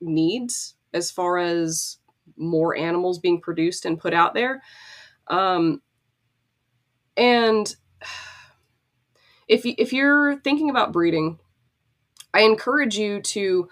needs 0.02 0.76
as 0.94 1.12
far 1.12 1.38
as 1.38 1.98
more 2.38 2.76
animals 2.76 3.20
being 3.20 3.40
produced 3.40 3.86
and 3.86 4.00
put 4.00 4.14
out 4.14 4.34
there. 4.34 4.62
Um, 5.28 5.82
and 7.16 7.74
if 9.48 9.62
if 9.66 9.94
you're 9.94 10.38
thinking 10.38 10.70
about 10.70 10.94
breeding, 10.94 11.40
I 12.34 12.42
encourage 12.42 12.98
you 12.98 13.22
to 13.22 13.70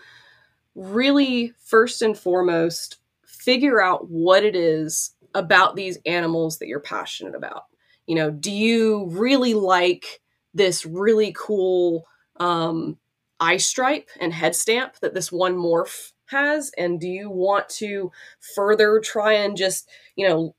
really 0.76 1.54
first 1.64 2.02
and 2.02 2.18
foremost 2.18 2.98
figure 3.26 3.82
out 3.82 4.10
what 4.10 4.44
it 4.44 4.56
is 4.56 5.16
about 5.34 5.76
these 5.76 5.98
animals 6.06 6.60
that 6.60 6.68
you're 6.68 6.80
passionate 6.80 7.36
about 7.36 7.64
you 8.08 8.16
know 8.16 8.32
do 8.32 8.52
you 8.52 9.08
really 9.12 9.54
like 9.54 10.22
this 10.54 10.86
really 10.86 11.34
cool 11.38 12.06
um, 12.40 12.98
eye 13.40 13.58
stripe 13.58 14.10
and 14.20 14.34
head 14.34 14.56
stamp 14.56 14.96
that 15.02 15.14
this 15.14 15.32
one 15.32 15.56
morph 15.56 16.12
has 16.30 16.72
and 16.78 17.00
do 17.00 17.08
you 17.08 17.30
want 17.30 17.70
to 17.70 18.12
further 18.56 19.00
try 19.00 19.34
and 19.34 19.58
just 19.58 19.90
you 20.16 20.28
know 20.28 20.56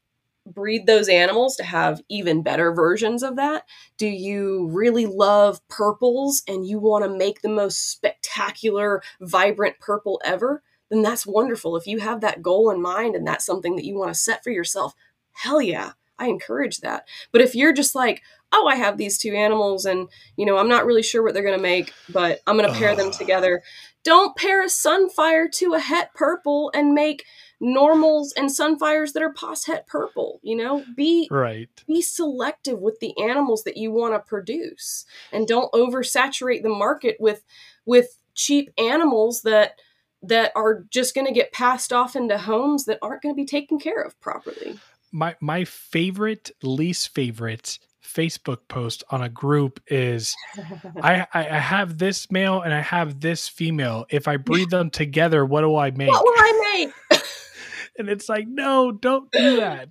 breed 0.46 0.86
those 0.86 1.08
animals 1.08 1.56
to 1.56 1.62
have 1.62 2.00
even 2.08 2.42
better 2.42 2.72
versions 2.72 3.22
of 3.22 3.36
that? 3.36 3.64
Do 3.98 4.06
you 4.08 4.68
really 4.72 5.06
love 5.06 5.66
purples 5.68 6.42
and 6.48 6.66
you 6.66 6.78
want 6.78 7.04
to 7.04 7.10
make 7.16 7.42
the 7.42 7.48
most 7.48 7.90
spectacular 7.90 9.02
vibrant 9.20 9.78
purple 9.80 10.20
ever? 10.24 10.62
Then 10.90 11.02
that's 11.02 11.26
wonderful. 11.26 11.76
If 11.76 11.86
you 11.86 12.00
have 12.00 12.20
that 12.22 12.42
goal 12.42 12.70
in 12.70 12.82
mind 12.82 13.14
and 13.14 13.26
that's 13.26 13.46
something 13.46 13.76
that 13.76 13.84
you 13.84 13.96
want 13.96 14.12
to 14.12 14.18
set 14.18 14.42
for 14.42 14.50
yourself 14.50 14.94
hell 15.32 15.62
yeah 15.62 15.92
I 16.20 16.26
encourage 16.26 16.80
that. 16.80 17.08
But 17.32 17.40
if 17.40 17.54
you're 17.54 17.72
just 17.72 17.94
like, 17.94 18.22
oh, 18.52 18.66
I 18.66 18.76
have 18.76 18.98
these 18.98 19.16
two 19.18 19.32
animals 19.34 19.84
and, 19.84 20.08
you 20.36 20.44
know, 20.44 20.58
I'm 20.58 20.68
not 20.68 20.84
really 20.84 21.02
sure 21.02 21.22
what 21.22 21.34
they're 21.34 21.42
going 21.42 21.56
to 21.56 21.62
make, 21.62 21.92
but 22.08 22.40
I'm 22.46 22.56
going 22.56 22.70
to 22.70 22.78
pair 22.78 22.94
them 22.94 23.10
together. 23.10 23.62
Don't 24.02 24.36
pair 24.36 24.62
a 24.62 24.66
sunfire 24.66 25.50
to 25.52 25.74
a 25.74 25.80
het 25.80 26.12
purple 26.14 26.70
and 26.74 26.94
make 26.94 27.24
normals 27.60 28.32
and 28.32 28.48
sunfires 28.48 29.12
that 29.12 29.22
are 29.22 29.32
pos 29.32 29.66
het 29.66 29.86
purple, 29.86 30.40
you 30.42 30.56
know? 30.56 30.84
Be 30.96 31.28
right. 31.30 31.68
Be 31.86 32.02
selective 32.02 32.78
with 32.78 32.98
the 33.00 33.14
animals 33.22 33.64
that 33.64 33.76
you 33.76 33.92
want 33.92 34.14
to 34.14 34.20
produce 34.20 35.04
and 35.32 35.46
don't 35.46 35.72
oversaturate 35.72 36.62
the 36.62 36.70
market 36.70 37.16
with 37.20 37.44
with 37.84 38.18
cheap 38.34 38.70
animals 38.78 39.42
that 39.42 39.78
that 40.22 40.52
are 40.54 40.84
just 40.90 41.14
going 41.14 41.26
to 41.26 41.32
get 41.32 41.52
passed 41.52 41.92
off 41.92 42.14
into 42.14 42.36
homes 42.36 42.84
that 42.84 42.98
aren't 43.00 43.22
going 43.22 43.34
to 43.34 43.40
be 43.40 43.46
taken 43.46 43.78
care 43.78 44.02
of 44.02 44.18
properly 44.20 44.78
my 45.12 45.36
my 45.40 45.64
favorite 45.64 46.50
least 46.62 47.14
favorite 47.14 47.78
Facebook 48.02 48.58
post 48.68 49.04
on 49.10 49.22
a 49.22 49.28
group 49.28 49.80
is 49.86 50.34
I, 51.02 51.26
I 51.32 51.42
have 51.42 51.98
this 51.98 52.30
male 52.30 52.60
and 52.62 52.74
I 52.74 52.80
have 52.80 53.20
this 53.20 53.48
female. 53.48 54.06
If 54.10 54.28
I 54.28 54.36
breed 54.36 54.70
them 54.70 54.90
together, 54.90 55.44
what 55.44 55.62
do 55.62 55.76
I 55.76 55.90
make? 55.90 56.10
What 56.10 56.24
will 56.24 56.34
I 56.36 56.90
make? 57.10 57.22
and 57.98 58.08
it's 58.08 58.28
like, 58.28 58.46
no, 58.48 58.92
don't 58.92 59.30
do 59.30 59.56
that. 59.56 59.88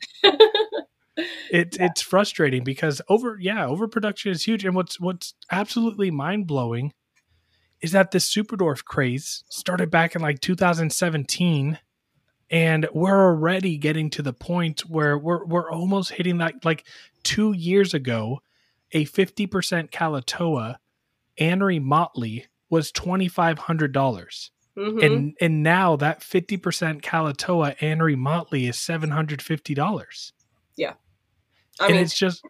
It, 1.52 1.76
yeah. 1.78 1.88
it's 1.88 2.02
frustrating 2.02 2.64
because 2.64 3.02
over 3.10 3.38
yeah 3.42 3.68
overproduction 3.68 4.32
is 4.32 4.44
huge 4.44 4.64
and 4.64 4.74
what's 4.74 5.02
what's 5.02 5.34
absolutely 5.52 6.12
mind 6.12 6.48
blowing 6.48 6.94
is 7.82 7.92
that 7.92 8.12
this 8.12 8.34
superdwarf 8.34 8.86
craze 8.86 9.44
started 9.50 9.92
back 9.92 10.16
in 10.16 10.22
like 10.22 10.40
2017 10.40 11.78
and 12.50 12.88
we're 12.94 13.28
already 13.28 13.78
getting 13.78 14.10
to 14.10 14.22
the 14.22 14.34
point 14.34 14.82
where 14.82 15.18
we're 15.18 15.46
we're 15.46 15.72
almost 15.72 16.12
hitting 16.12 16.40
that 16.40 16.66
like 16.66 16.86
two 17.24 17.54
years 17.54 17.94
ago 17.94 18.42
a 18.92 19.06
50% 19.06 19.92
Kalatoa 19.92 20.78
Anery 21.40 21.80
Motley 21.80 22.48
was 22.72 22.92
$2500 22.92 23.92
mm-hmm. 23.94 25.00
and 25.00 25.36
and 25.40 25.64
now 25.64 25.96
that 25.96 26.22
50% 26.22 27.02
Kalatoa 27.02 27.78
Anery 27.78 28.18
Motley 28.18 28.68
is 28.68 28.78
$750 28.78 30.32
yeah. 30.76 30.94
I 31.80 31.86
and 31.86 31.94
mean, 31.94 32.04
it's 32.04 32.18
just 32.18 32.44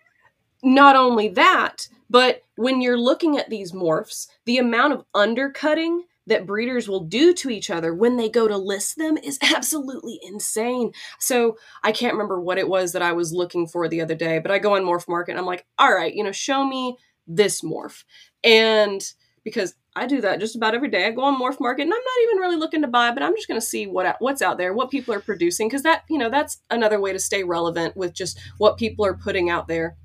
not 0.63 0.95
only 0.95 1.30
that 1.30 1.88
but 2.09 2.43
when 2.55 2.81
you're 2.81 2.99
looking 2.99 3.38
at 3.38 3.49
these 3.49 3.71
morphs 3.71 4.27
the 4.45 4.57
amount 4.57 4.93
of 4.93 5.05
undercutting 5.13 6.05
that 6.30 6.45
breeders 6.45 6.88
will 6.88 7.03
do 7.03 7.34
to 7.34 7.49
each 7.49 7.69
other 7.69 7.93
when 7.93 8.18
they 8.18 8.30
go 8.30 8.47
to 8.47 8.57
list 8.57 8.97
them 8.97 9.18
is 9.18 9.38
absolutely 9.56 10.19
insane. 10.23 10.91
So 11.19 11.57
I 11.84 11.91
can't 11.91 12.14
remember 12.14 12.39
what 12.39 12.57
it 12.57 12.69
was 12.69 12.93
that 12.93 13.01
I 13.01 13.14
was 13.14 13.34
looking 13.34 13.68
for 13.68 13.88
the 13.88 14.01
other 14.01 14.15
day, 14.15 14.39
but 14.39 14.51
I 14.51 14.60
go 14.60 14.76
on 14.76 14.84
Morph 14.84 15.07
Market 15.07 15.31
and 15.31 15.39
I'm 15.39 15.45
like, 15.45 15.65
all 15.77 15.93
right, 15.93 16.14
you 16.14 16.23
know, 16.23 16.31
show 16.31 16.65
me 16.65 16.97
this 17.27 17.61
morph. 17.61 18.03
And 18.43 19.01
because 19.43 19.76
I 19.95 20.06
do 20.06 20.22
that 20.22 20.39
just 20.39 20.56
about 20.56 20.76
every 20.76 20.89
day. 20.89 21.06
I 21.06 21.11
go 21.11 21.23
on 21.23 21.39
Morph 21.39 21.60
Market 21.60 21.84
and 21.84 21.93
I'm 21.93 21.99
not 21.99 22.23
even 22.23 22.38
really 22.38 22.56
looking 22.56 22.81
to 22.81 22.88
buy, 22.88 23.11
but 23.11 23.23
I'm 23.23 23.35
just 23.35 23.47
going 23.47 23.60
to 23.60 23.65
see 23.65 23.88
what 23.88 24.15
what's 24.19 24.41
out 24.41 24.57
there, 24.57 24.73
what 24.73 24.91
people 24.91 25.14
are 25.14 25.19
producing 25.19 25.68
because 25.68 25.84
that, 25.84 26.03
you 26.10 26.18
know, 26.18 26.30
that's 26.30 26.61
another 26.69 27.01
way 27.01 27.11
to 27.11 27.19
stay 27.19 27.43
relevant 27.43 27.97
with 27.97 28.14
just 28.14 28.39
what 28.60 28.77
people 28.77 29.06
are 29.06 29.15
putting 29.15 29.49
out 29.49 29.68
there. 29.68 29.97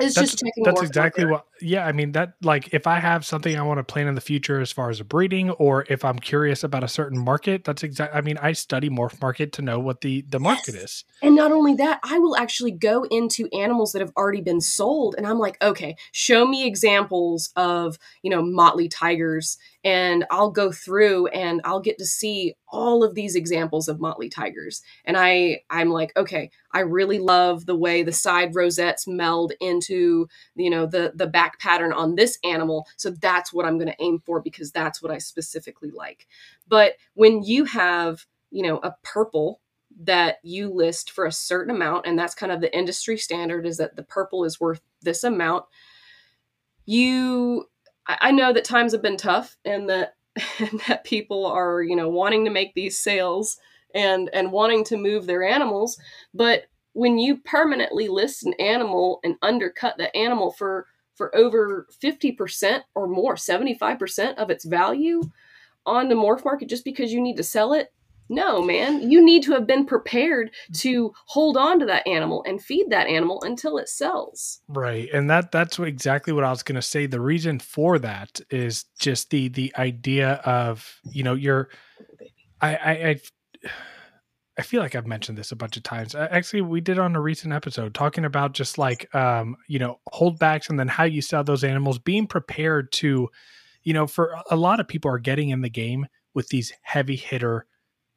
It's 0.00 0.14
that's, 0.14 0.32
just 0.32 0.44
checking. 0.44 0.64
That's 0.64 0.82
exactly 0.82 1.24
what. 1.26 1.46
Yeah, 1.60 1.86
I 1.86 1.92
mean 1.92 2.12
that. 2.12 2.34
Like, 2.42 2.72
if 2.72 2.86
I 2.86 2.98
have 3.00 3.24
something 3.24 3.56
I 3.56 3.62
want 3.62 3.78
to 3.78 3.84
plan 3.84 4.06
in 4.06 4.14
the 4.14 4.20
future 4.20 4.60
as 4.60 4.72
far 4.72 4.90
as 4.90 5.00
a 5.00 5.04
breeding, 5.04 5.50
or 5.50 5.84
if 5.88 6.04
I'm 6.04 6.18
curious 6.18 6.64
about 6.64 6.84
a 6.84 6.88
certain 6.88 7.18
market, 7.18 7.64
that's 7.64 7.82
exact. 7.82 8.14
I 8.14 8.20
mean, 8.20 8.38
I 8.38 8.52
study 8.52 8.88
morph 8.88 9.20
market 9.20 9.52
to 9.54 9.62
know 9.62 9.78
what 9.78 10.00
the 10.00 10.22
the 10.22 10.40
market 10.40 10.74
yes. 10.74 10.82
is. 10.82 11.04
And 11.22 11.36
not 11.36 11.52
only 11.52 11.74
that, 11.74 12.00
I 12.02 12.18
will 12.18 12.36
actually 12.36 12.72
go 12.72 13.04
into 13.04 13.48
animals 13.52 13.92
that 13.92 14.00
have 14.00 14.12
already 14.16 14.40
been 14.40 14.60
sold, 14.60 15.14
and 15.16 15.26
I'm 15.26 15.38
like, 15.38 15.62
okay, 15.62 15.96
show 16.12 16.46
me 16.46 16.66
examples 16.66 17.50
of 17.56 17.98
you 18.22 18.30
know 18.30 18.42
motley 18.42 18.88
tigers 18.88 19.58
and 19.82 20.24
I'll 20.30 20.50
go 20.50 20.70
through 20.72 21.28
and 21.28 21.60
I'll 21.64 21.80
get 21.80 21.98
to 21.98 22.04
see 22.04 22.54
all 22.68 23.02
of 23.02 23.14
these 23.14 23.34
examples 23.34 23.88
of 23.88 24.00
motley 24.00 24.28
tigers. 24.28 24.82
And 25.04 25.16
I 25.16 25.62
I'm 25.70 25.90
like 25.90 26.12
okay 26.16 26.50
I 26.72 26.80
really 26.80 27.18
love 27.18 27.66
the 27.66 27.76
way 27.76 28.02
the 28.02 28.12
side 28.12 28.54
rosettes 28.54 29.06
meld 29.06 29.52
into 29.60 30.28
you 30.54 30.70
know 30.70 30.86
the 30.86 31.12
the 31.14 31.26
back 31.26 31.58
pattern 31.60 31.92
on 31.92 32.14
this 32.14 32.38
animal. 32.44 32.86
So 32.96 33.10
that's 33.10 33.52
what 33.52 33.66
I'm 33.66 33.78
going 33.78 33.88
to 33.88 34.02
aim 34.02 34.22
for 34.24 34.40
because 34.40 34.70
that's 34.70 35.02
what 35.02 35.12
I 35.12 35.18
specifically 35.18 35.90
like. 35.90 36.26
But 36.68 36.94
when 37.14 37.42
you 37.42 37.64
have 37.64 38.26
you 38.50 38.62
know 38.62 38.78
a 38.78 38.94
purple 39.02 39.60
that 40.02 40.36
you 40.42 40.72
list 40.72 41.10
for 41.10 41.26
a 41.26 41.32
certain 41.32 41.74
amount 41.74 42.06
and 42.06 42.18
that's 42.18 42.34
kind 42.34 42.52
of 42.52 42.60
the 42.60 42.76
industry 42.76 43.16
standard 43.16 43.66
is 43.66 43.76
that 43.78 43.96
the 43.96 44.02
purple 44.02 44.44
is 44.44 44.60
worth 44.60 44.80
this 45.02 45.24
amount 45.24 45.64
you 46.86 47.66
I, 48.06 48.18
I 48.20 48.30
know 48.32 48.52
that 48.52 48.64
times 48.64 48.92
have 48.92 49.02
been 49.02 49.16
tough 49.16 49.56
and 49.64 49.88
that 49.88 50.14
and 50.58 50.80
that 50.86 51.04
people 51.04 51.46
are 51.46 51.82
you 51.82 51.96
know 51.96 52.08
wanting 52.08 52.44
to 52.44 52.50
make 52.50 52.74
these 52.74 52.98
sales 52.98 53.58
and 53.94 54.30
and 54.32 54.52
wanting 54.52 54.84
to 54.84 54.96
move 54.96 55.26
their 55.26 55.42
animals. 55.42 55.98
But 56.34 56.64
when 56.92 57.18
you 57.18 57.38
permanently 57.38 58.08
list 58.08 58.44
an 58.44 58.54
animal 58.54 59.20
and 59.22 59.36
undercut 59.42 59.96
the 59.96 60.14
animal 60.16 60.52
for 60.52 60.86
for 61.14 61.36
over 61.36 61.86
50% 62.02 62.80
or 62.94 63.06
more 63.06 63.34
75% 63.34 64.34
of 64.36 64.48
its 64.48 64.64
value 64.64 65.20
on 65.84 66.08
the 66.08 66.14
morph 66.14 66.46
market 66.46 66.70
just 66.70 66.82
because 66.82 67.12
you 67.12 67.20
need 67.20 67.36
to 67.36 67.42
sell 67.42 67.74
it 67.74 67.92
no 68.30 68.62
man. 68.62 69.10
You 69.10 69.22
need 69.22 69.42
to 69.44 69.52
have 69.52 69.66
been 69.66 69.84
prepared 69.84 70.50
to 70.78 71.12
hold 71.26 71.56
on 71.56 71.78
to 71.80 71.86
that 71.86 72.06
animal 72.06 72.44
and 72.46 72.62
feed 72.62 72.88
that 72.90 73.06
animal 73.06 73.42
until 73.42 73.76
it 73.76 73.88
sells. 73.88 74.60
Right 74.68 75.08
and 75.12 75.28
that 75.28 75.52
that's 75.52 75.78
exactly 75.78 76.32
what 76.32 76.44
i 76.44 76.50
was 76.50 76.62
going 76.62 76.76
to 76.76 76.82
say. 76.82 77.06
The 77.06 77.20
reason 77.20 77.58
for 77.58 77.98
that 77.98 78.40
is 78.50 78.84
just 78.98 79.30
the 79.30 79.48
the 79.48 79.74
idea 79.76 80.34
of 80.44 81.00
you 81.04 81.22
know 81.22 81.34
you're 81.34 81.68
I, 82.60 82.76
I 82.76 82.92
i 82.92 83.20
I 84.58 84.62
feel 84.62 84.82
like 84.82 84.94
I've 84.94 85.06
mentioned 85.06 85.38
this 85.38 85.52
a 85.52 85.56
bunch 85.56 85.78
of 85.78 85.84
times. 85.84 86.14
Actually, 86.14 86.60
we 86.60 86.82
did 86.82 86.98
on 86.98 87.16
a 87.16 87.20
recent 87.20 87.54
episode 87.54 87.94
talking 87.94 88.26
about 88.26 88.52
just 88.52 88.76
like 88.76 89.12
um, 89.14 89.56
you 89.68 89.78
know, 89.78 90.00
holdbacks 90.12 90.68
and 90.68 90.78
then 90.78 90.88
how 90.88 91.04
you 91.04 91.22
sell 91.22 91.42
those 91.42 91.64
animals, 91.64 91.98
being 91.98 92.26
prepared 92.26 92.92
to, 92.92 93.30
you 93.84 93.94
know, 93.94 94.06
for 94.06 94.36
a 94.50 94.56
lot 94.56 94.78
of 94.78 94.86
people 94.86 95.10
are 95.10 95.18
getting 95.18 95.48
in 95.48 95.62
the 95.62 95.70
game 95.70 96.06
with 96.34 96.48
these 96.48 96.74
heavy 96.82 97.16
hitter 97.16 97.66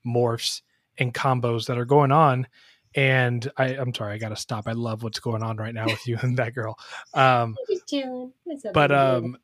morphs 0.06 0.62
and 0.98 1.14
combos 1.14 1.68
that 1.68 1.78
are 1.78 1.86
going 1.86 2.12
on. 2.12 2.48
And 2.96 3.50
I, 3.58 3.70
I'm 3.76 3.94
sorry, 3.94 4.14
I 4.14 4.18
gotta 4.20 4.36
stop. 4.36 4.68
I 4.68 4.74
love 4.74 5.02
what's 5.02 5.20
going 5.20 5.42
on 5.42 5.58
right 5.58 5.74
now 5.74 5.86
with 5.86 6.08
you 6.08 6.18
and 6.22 6.38
that 6.38 6.54
girl. 6.54 6.78
Um, 7.14 7.56
but 8.74 8.92
um, 8.92 9.38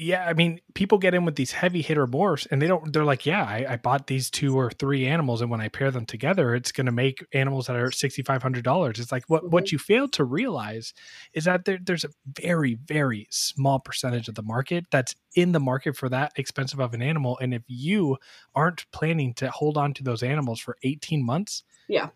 yeah, 0.00 0.24
I 0.26 0.32
mean, 0.32 0.60
people 0.74 0.98
get 0.98 1.14
in 1.14 1.24
with 1.24 1.34
these 1.34 1.50
heavy 1.50 1.82
hitter 1.82 2.06
morphs 2.06 2.46
and 2.52 2.62
they 2.62 2.68
don't, 2.68 2.92
they're 2.92 3.04
like, 3.04 3.26
yeah, 3.26 3.42
I, 3.42 3.66
I 3.70 3.76
bought 3.76 4.06
these 4.06 4.30
two 4.30 4.56
or 4.56 4.70
three 4.70 5.06
animals. 5.06 5.40
And 5.40 5.50
when 5.50 5.60
I 5.60 5.66
pair 5.66 5.90
them 5.90 6.06
together, 6.06 6.54
it's 6.54 6.70
going 6.70 6.86
to 6.86 6.92
make 6.92 7.26
animals 7.32 7.66
that 7.66 7.74
are 7.74 7.90
$6,500. 7.90 8.98
It's 8.98 9.10
like 9.10 9.24
what, 9.26 9.42
mm-hmm. 9.42 9.50
what 9.50 9.72
you 9.72 9.78
fail 9.78 10.06
to 10.08 10.22
realize 10.22 10.94
is 11.32 11.46
that 11.46 11.64
there, 11.64 11.78
there's 11.82 12.04
a 12.04 12.10
very, 12.40 12.74
very 12.74 13.26
small 13.30 13.80
percentage 13.80 14.28
of 14.28 14.36
the 14.36 14.42
market 14.42 14.86
that's 14.92 15.16
in 15.34 15.50
the 15.50 15.60
market 15.60 15.96
for 15.96 16.08
that 16.08 16.32
expensive 16.36 16.78
of 16.78 16.94
an 16.94 17.02
animal. 17.02 17.36
And 17.40 17.52
if 17.52 17.62
you 17.66 18.18
aren't 18.54 18.88
planning 18.92 19.34
to 19.34 19.50
hold 19.50 19.76
on 19.76 19.94
to 19.94 20.04
those 20.04 20.22
animals 20.22 20.60
for 20.60 20.76
18 20.84 21.26
months, 21.26 21.64
yeah, 21.88 22.10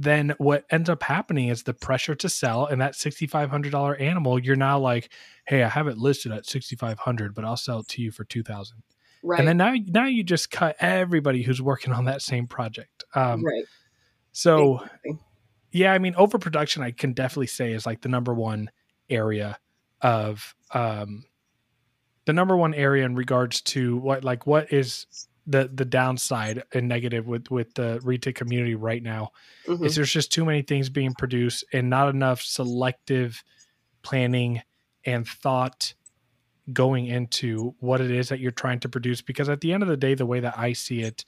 then 0.00 0.34
what 0.38 0.64
ends 0.70 0.88
up 0.88 1.02
happening 1.02 1.48
is 1.48 1.62
the 1.62 1.74
pressure 1.74 2.14
to 2.14 2.28
sell 2.28 2.64
and 2.64 2.80
that 2.80 2.94
$6500 2.94 4.00
animal 4.00 4.38
you're 4.38 4.56
now 4.56 4.78
like 4.78 5.12
hey 5.46 5.62
i 5.62 5.68
have 5.68 5.86
it 5.86 5.98
listed 5.98 6.32
at 6.32 6.46
6500 6.46 7.34
but 7.34 7.44
i'll 7.44 7.56
sell 7.56 7.80
it 7.80 7.88
to 7.88 8.02
you 8.02 8.10
for 8.10 8.24
2000 8.24 8.82
right 9.22 9.38
and 9.38 9.46
then 9.46 9.58
now 9.58 9.74
now 9.88 10.06
you 10.06 10.24
just 10.24 10.50
cut 10.50 10.74
everybody 10.80 11.42
who's 11.42 11.60
working 11.60 11.92
on 11.92 12.06
that 12.06 12.22
same 12.22 12.46
project. 12.46 13.04
Um, 13.14 13.44
right. 13.44 13.64
so 14.32 14.76
exactly. 14.76 15.18
yeah 15.70 15.92
i 15.92 15.98
mean 15.98 16.14
overproduction 16.16 16.82
i 16.82 16.90
can 16.90 17.12
definitely 17.12 17.48
say 17.48 17.72
is 17.72 17.84
like 17.84 18.00
the 18.00 18.08
number 18.08 18.32
one 18.32 18.70
area 19.10 19.58
of 20.00 20.54
um 20.72 21.24
the 22.24 22.32
number 22.32 22.56
one 22.56 22.72
area 22.72 23.04
in 23.04 23.14
regards 23.14 23.60
to 23.60 23.98
what 23.98 24.24
like 24.24 24.46
what 24.46 24.72
is 24.72 25.06
the 25.46 25.70
the 25.72 25.84
downside 25.84 26.62
and 26.74 26.88
negative 26.88 27.26
with 27.26 27.50
with 27.50 27.74
the 27.74 27.98
retic 28.04 28.34
community 28.34 28.74
right 28.74 29.02
now 29.02 29.30
mm-hmm. 29.66 29.84
is 29.84 29.96
there's 29.96 30.12
just 30.12 30.32
too 30.32 30.44
many 30.44 30.62
things 30.62 30.88
being 30.88 31.12
produced 31.14 31.64
and 31.72 31.88
not 31.88 32.08
enough 32.08 32.42
selective 32.42 33.42
planning 34.02 34.62
and 35.04 35.26
thought 35.26 35.94
going 36.72 37.06
into 37.06 37.74
what 37.80 38.00
it 38.00 38.10
is 38.10 38.28
that 38.28 38.38
you're 38.38 38.50
trying 38.50 38.78
to 38.78 38.88
produce 38.88 39.22
because 39.22 39.48
at 39.48 39.60
the 39.60 39.72
end 39.72 39.82
of 39.82 39.88
the 39.88 39.96
day 39.96 40.14
the 40.14 40.26
way 40.26 40.40
that 40.40 40.58
I 40.58 40.72
see 40.72 41.00
it 41.00 41.24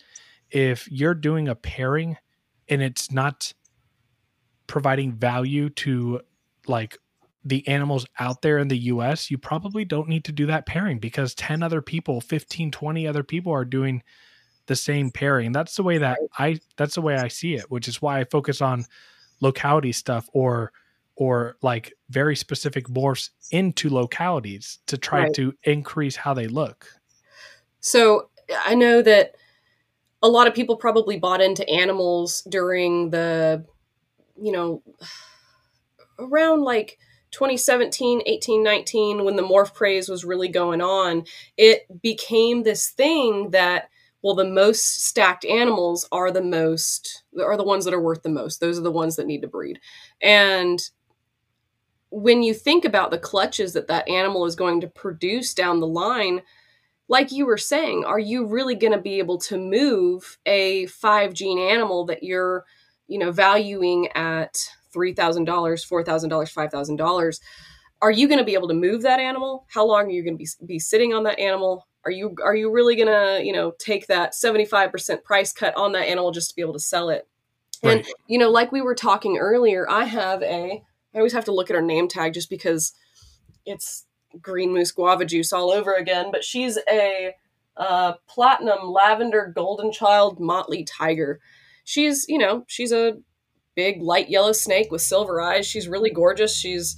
if 0.50 0.90
you're 0.90 1.14
doing 1.14 1.48
a 1.48 1.54
pairing 1.54 2.16
and 2.68 2.82
it's 2.82 3.10
not 3.10 3.52
providing 4.66 5.12
value 5.12 5.68
to 5.70 6.20
like 6.66 6.98
the 7.44 7.66
animals 7.66 8.06
out 8.18 8.42
there 8.42 8.58
in 8.58 8.68
the 8.68 8.78
US, 8.78 9.30
you 9.30 9.38
probably 9.38 9.84
don't 9.84 10.08
need 10.08 10.24
to 10.24 10.32
do 10.32 10.46
that 10.46 10.66
pairing 10.66 10.98
because 10.98 11.34
10 11.34 11.62
other 11.62 11.82
people, 11.82 12.20
15, 12.20 12.70
20 12.70 13.06
other 13.06 13.22
people 13.22 13.52
are 13.52 13.64
doing 13.64 14.02
the 14.66 14.76
same 14.76 15.10
pairing. 15.10 15.52
That's 15.52 15.74
the 15.74 15.82
way 15.82 15.98
that 15.98 16.18
I 16.38 16.60
that's 16.76 16.94
the 16.94 17.00
way 17.00 17.16
I 17.16 17.28
see 17.28 17.54
it, 17.54 17.70
which 17.70 17.88
is 17.88 18.00
why 18.00 18.20
I 18.20 18.24
focus 18.24 18.60
on 18.60 18.84
locality 19.40 19.92
stuff 19.92 20.28
or 20.32 20.72
or 21.16 21.56
like 21.62 21.92
very 22.10 22.36
specific 22.36 22.86
morphs 22.88 23.30
into 23.50 23.90
localities 23.90 24.78
to 24.86 24.96
try 24.96 25.24
right. 25.24 25.34
to 25.34 25.52
increase 25.64 26.16
how 26.16 26.32
they 26.32 26.46
look. 26.46 26.86
So 27.80 28.30
I 28.64 28.74
know 28.74 29.02
that 29.02 29.34
a 30.22 30.28
lot 30.28 30.46
of 30.46 30.54
people 30.54 30.76
probably 30.76 31.18
bought 31.18 31.40
into 31.40 31.68
animals 31.68 32.42
during 32.48 33.10
the 33.10 33.64
you 34.40 34.52
know 34.52 34.82
around 36.18 36.62
like 36.62 36.98
2017, 37.32 38.22
18, 38.26 38.62
19, 38.62 39.24
when 39.24 39.36
the 39.36 39.42
morph 39.42 39.74
craze 39.74 40.08
was 40.08 40.24
really 40.24 40.48
going 40.48 40.80
on, 40.80 41.24
it 41.56 41.86
became 42.00 42.62
this 42.62 42.90
thing 42.90 43.50
that 43.50 43.88
well 44.22 44.34
the 44.34 44.44
most 44.44 45.04
stacked 45.04 45.44
animals 45.44 46.06
are 46.12 46.30
the 46.30 46.42
most 46.42 47.24
are 47.40 47.56
the 47.56 47.64
ones 47.64 47.84
that 47.84 47.94
are 47.94 48.00
worth 48.00 48.22
the 48.22 48.28
most. 48.28 48.60
Those 48.60 48.78
are 48.78 48.82
the 48.82 48.92
ones 48.92 49.16
that 49.16 49.26
need 49.26 49.42
to 49.42 49.48
breed. 49.48 49.80
And 50.22 50.80
when 52.10 52.42
you 52.42 52.52
think 52.52 52.84
about 52.84 53.10
the 53.10 53.18
clutches 53.18 53.72
that 53.72 53.88
that 53.88 54.06
animal 54.06 54.44
is 54.44 54.54
going 54.54 54.82
to 54.82 54.86
produce 54.86 55.54
down 55.54 55.80
the 55.80 55.86
line 55.86 56.42
like 57.08 57.32
you 57.32 57.46
were 57.46 57.56
saying 57.56 58.04
are 58.04 58.18
you 58.18 58.46
really 58.46 58.74
going 58.74 58.92
to 58.92 59.00
be 59.00 59.18
able 59.18 59.38
to 59.38 59.56
move 59.56 60.36
a 60.44 60.84
five 60.86 61.32
gene 61.32 61.58
animal 61.58 62.04
that 62.04 62.22
you're 62.22 62.66
you 63.08 63.18
know 63.18 63.32
valuing 63.32 64.08
at 64.14 64.58
$3000 64.94 65.46
$4000 65.46 66.26
$5000 66.28 67.40
are 68.00 68.10
you 68.10 68.26
going 68.26 68.38
to 68.38 68.44
be 68.44 68.54
able 68.54 68.66
to 68.66 68.74
move 68.74 69.02
that 69.02 69.20
animal? 69.20 69.64
How 69.68 69.86
long 69.86 70.06
are 70.06 70.10
you 70.10 70.24
going 70.24 70.36
to 70.36 70.44
be, 70.44 70.48
be 70.66 70.78
sitting 70.80 71.14
on 71.14 71.22
that 71.22 71.38
animal? 71.38 71.86
Are 72.04 72.10
you 72.10 72.34
are 72.42 72.56
you 72.56 72.68
really 72.68 72.96
going 72.96 73.06
to 73.06 73.44
you 73.44 73.52
know 73.52 73.74
take 73.78 74.08
that 74.08 74.32
75% 74.32 75.22
price 75.22 75.52
cut 75.52 75.76
on 75.76 75.92
that 75.92 76.08
animal 76.08 76.32
just 76.32 76.50
to 76.50 76.56
be 76.56 76.62
able 76.62 76.72
to 76.72 76.80
sell 76.80 77.10
it? 77.10 77.28
Right. 77.84 77.98
and 77.98 78.06
you 78.26 78.38
know 78.38 78.50
like 78.50 78.70
we 78.70 78.80
were 78.80 78.94
talking 78.94 79.38
earlier 79.38 79.90
i 79.90 80.04
have 80.04 80.40
a 80.44 80.84
i 81.14 81.18
always 81.18 81.32
have 81.32 81.46
to 81.46 81.52
look 81.52 81.68
at 81.68 81.74
her 81.74 81.82
name 81.82 82.06
tag 82.06 82.32
just 82.32 82.48
because 82.48 82.92
it's 83.66 84.06
green 84.40 84.72
moose 84.72 84.92
guava 84.92 85.24
juice 85.24 85.52
all 85.52 85.72
over 85.72 85.92
again 85.92 86.30
but 86.30 86.44
she's 86.44 86.78
a 86.88 87.34
uh, 87.76 88.14
platinum 88.28 88.90
lavender 88.90 89.52
golden 89.54 89.92
child 89.92 90.38
motley 90.38 90.84
tiger. 90.84 91.40
She's 91.84 92.26
you 92.28 92.38
know 92.38 92.64
she's 92.68 92.92
a 92.92 93.14
big 93.74 94.02
light 94.02 94.28
yellow 94.28 94.52
snake 94.52 94.90
with 94.90 95.02
silver 95.02 95.40
eyes. 95.40 95.66
She's 95.66 95.88
really 95.88 96.10
gorgeous. 96.10 96.56
She's 96.56 96.96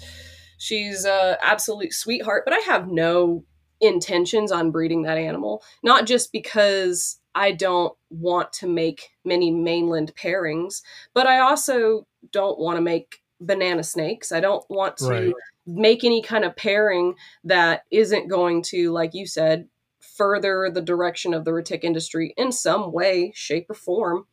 she's 0.59 1.05
a 1.05 1.39
absolute 1.43 1.93
sweetheart, 1.93 2.45
but 2.45 2.55
I 2.55 2.61
have 2.61 2.89
no 2.89 3.45
intentions 3.81 4.53
on 4.53 4.71
breeding 4.71 5.03
that 5.03 5.19
animal. 5.19 5.63
Not 5.83 6.07
just 6.07 6.33
because 6.33 7.19
I 7.35 7.53
don't 7.53 7.95
want 8.11 8.53
to 8.55 8.67
make 8.67 9.11
many 9.25 9.51
mainland 9.51 10.13
pairings, 10.17 10.83
but 11.13 11.27
I 11.27 11.41
also 11.41 12.07
don't 12.31 12.59
want 12.59 12.77
to 12.77 12.83
make 12.83 13.23
banana 13.41 13.83
snakes. 13.83 14.33
I 14.33 14.41
don't 14.41 14.65
want 14.71 14.97
to 14.99 15.09
right. 15.09 15.35
make 15.67 16.05
any 16.05 16.23
kind 16.23 16.45
of 16.45 16.57
pairing 16.57 17.15
that 17.43 17.85
isn't 17.91 18.29
going 18.29 18.63
to, 18.63 18.93
like 18.93 19.15
you 19.15 19.27
said, 19.27 19.69
further 20.01 20.71
the 20.73 20.81
direction 20.81 21.35
of 21.35 21.45
the 21.45 21.51
retic 21.51 21.83
industry 21.83 22.33
in 22.37 22.53
some 22.53 22.93
way, 22.93 23.33
shape, 23.35 23.69
or 23.69 23.75
form 23.75 24.27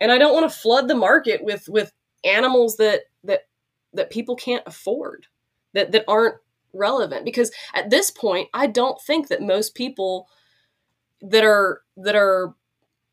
and 0.00 0.12
I 0.12 0.18
don't 0.18 0.34
want 0.34 0.50
to 0.50 0.58
flood 0.58 0.88
the 0.88 0.94
market 0.94 1.42
with 1.42 1.68
with 1.68 1.92
animals 2.24 2.76
that 2.76 3.02
that 3.24 3.42
that 3.92 4.10
people 4.10 4.36
can't 4.36 4.62
afford 4.66 5.26
that 5.74 5.92
that 5.92 6.04
aren't 6.08 6.36
relevant 6.72 7.24
because 7.24 7.50
at 7.74 7.90
this 7.90 8.10
point 8.10 8.48
I 8.52 8.66
don't 8.66 9.00
think 9.00 9.28
that 9.28 9.42
most 9.42 9.74
people 9.74 10.28
that 11.22 11.44
are 11.44 11.82
that 11.96 12.14
are 12.16 12.54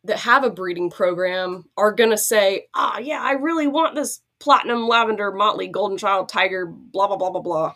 that 0.04 0.20
have 0.20 0.44
a 0.44 0.50
breeding 0.50 0.92
program 0.92 1.66
are 1.78 1.92
going 1.92 2.12
to 2.12 2.18
say, 2.18 2.68
"Ah, 2.76 2.96
oh, 2.96 3.00
yeah, 3.00 3.22
I 3.22 3.32
really 3.32 3.68
want 3.68 3.96
this 3.96 4.22
platinum 4.40 4.88
lavender 4.88 5.32
motley 5.32 5.68
golden 5.68 5.98
child 5.98 6.30
tiger 6.30 6.66
blah 6.68 7.08
blah 7.08 7.18
blah 7.18 7.32
blah 7.32 7.42
blah." 7.42 7.74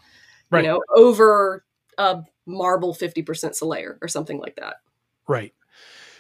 Right. 0.52 0.64
You 0.64 0.72
know, 0.72 0.84
over 0.96 1.66
a 1.98 2.24
marble 2.46 2.94
50% 2.94 3.24
Selayar 3.26 3.98
or 4.02 4.08
something 4.08 4.40
like 4.40 4.56
that. 4.56 4.78
Right. 5.28 5.54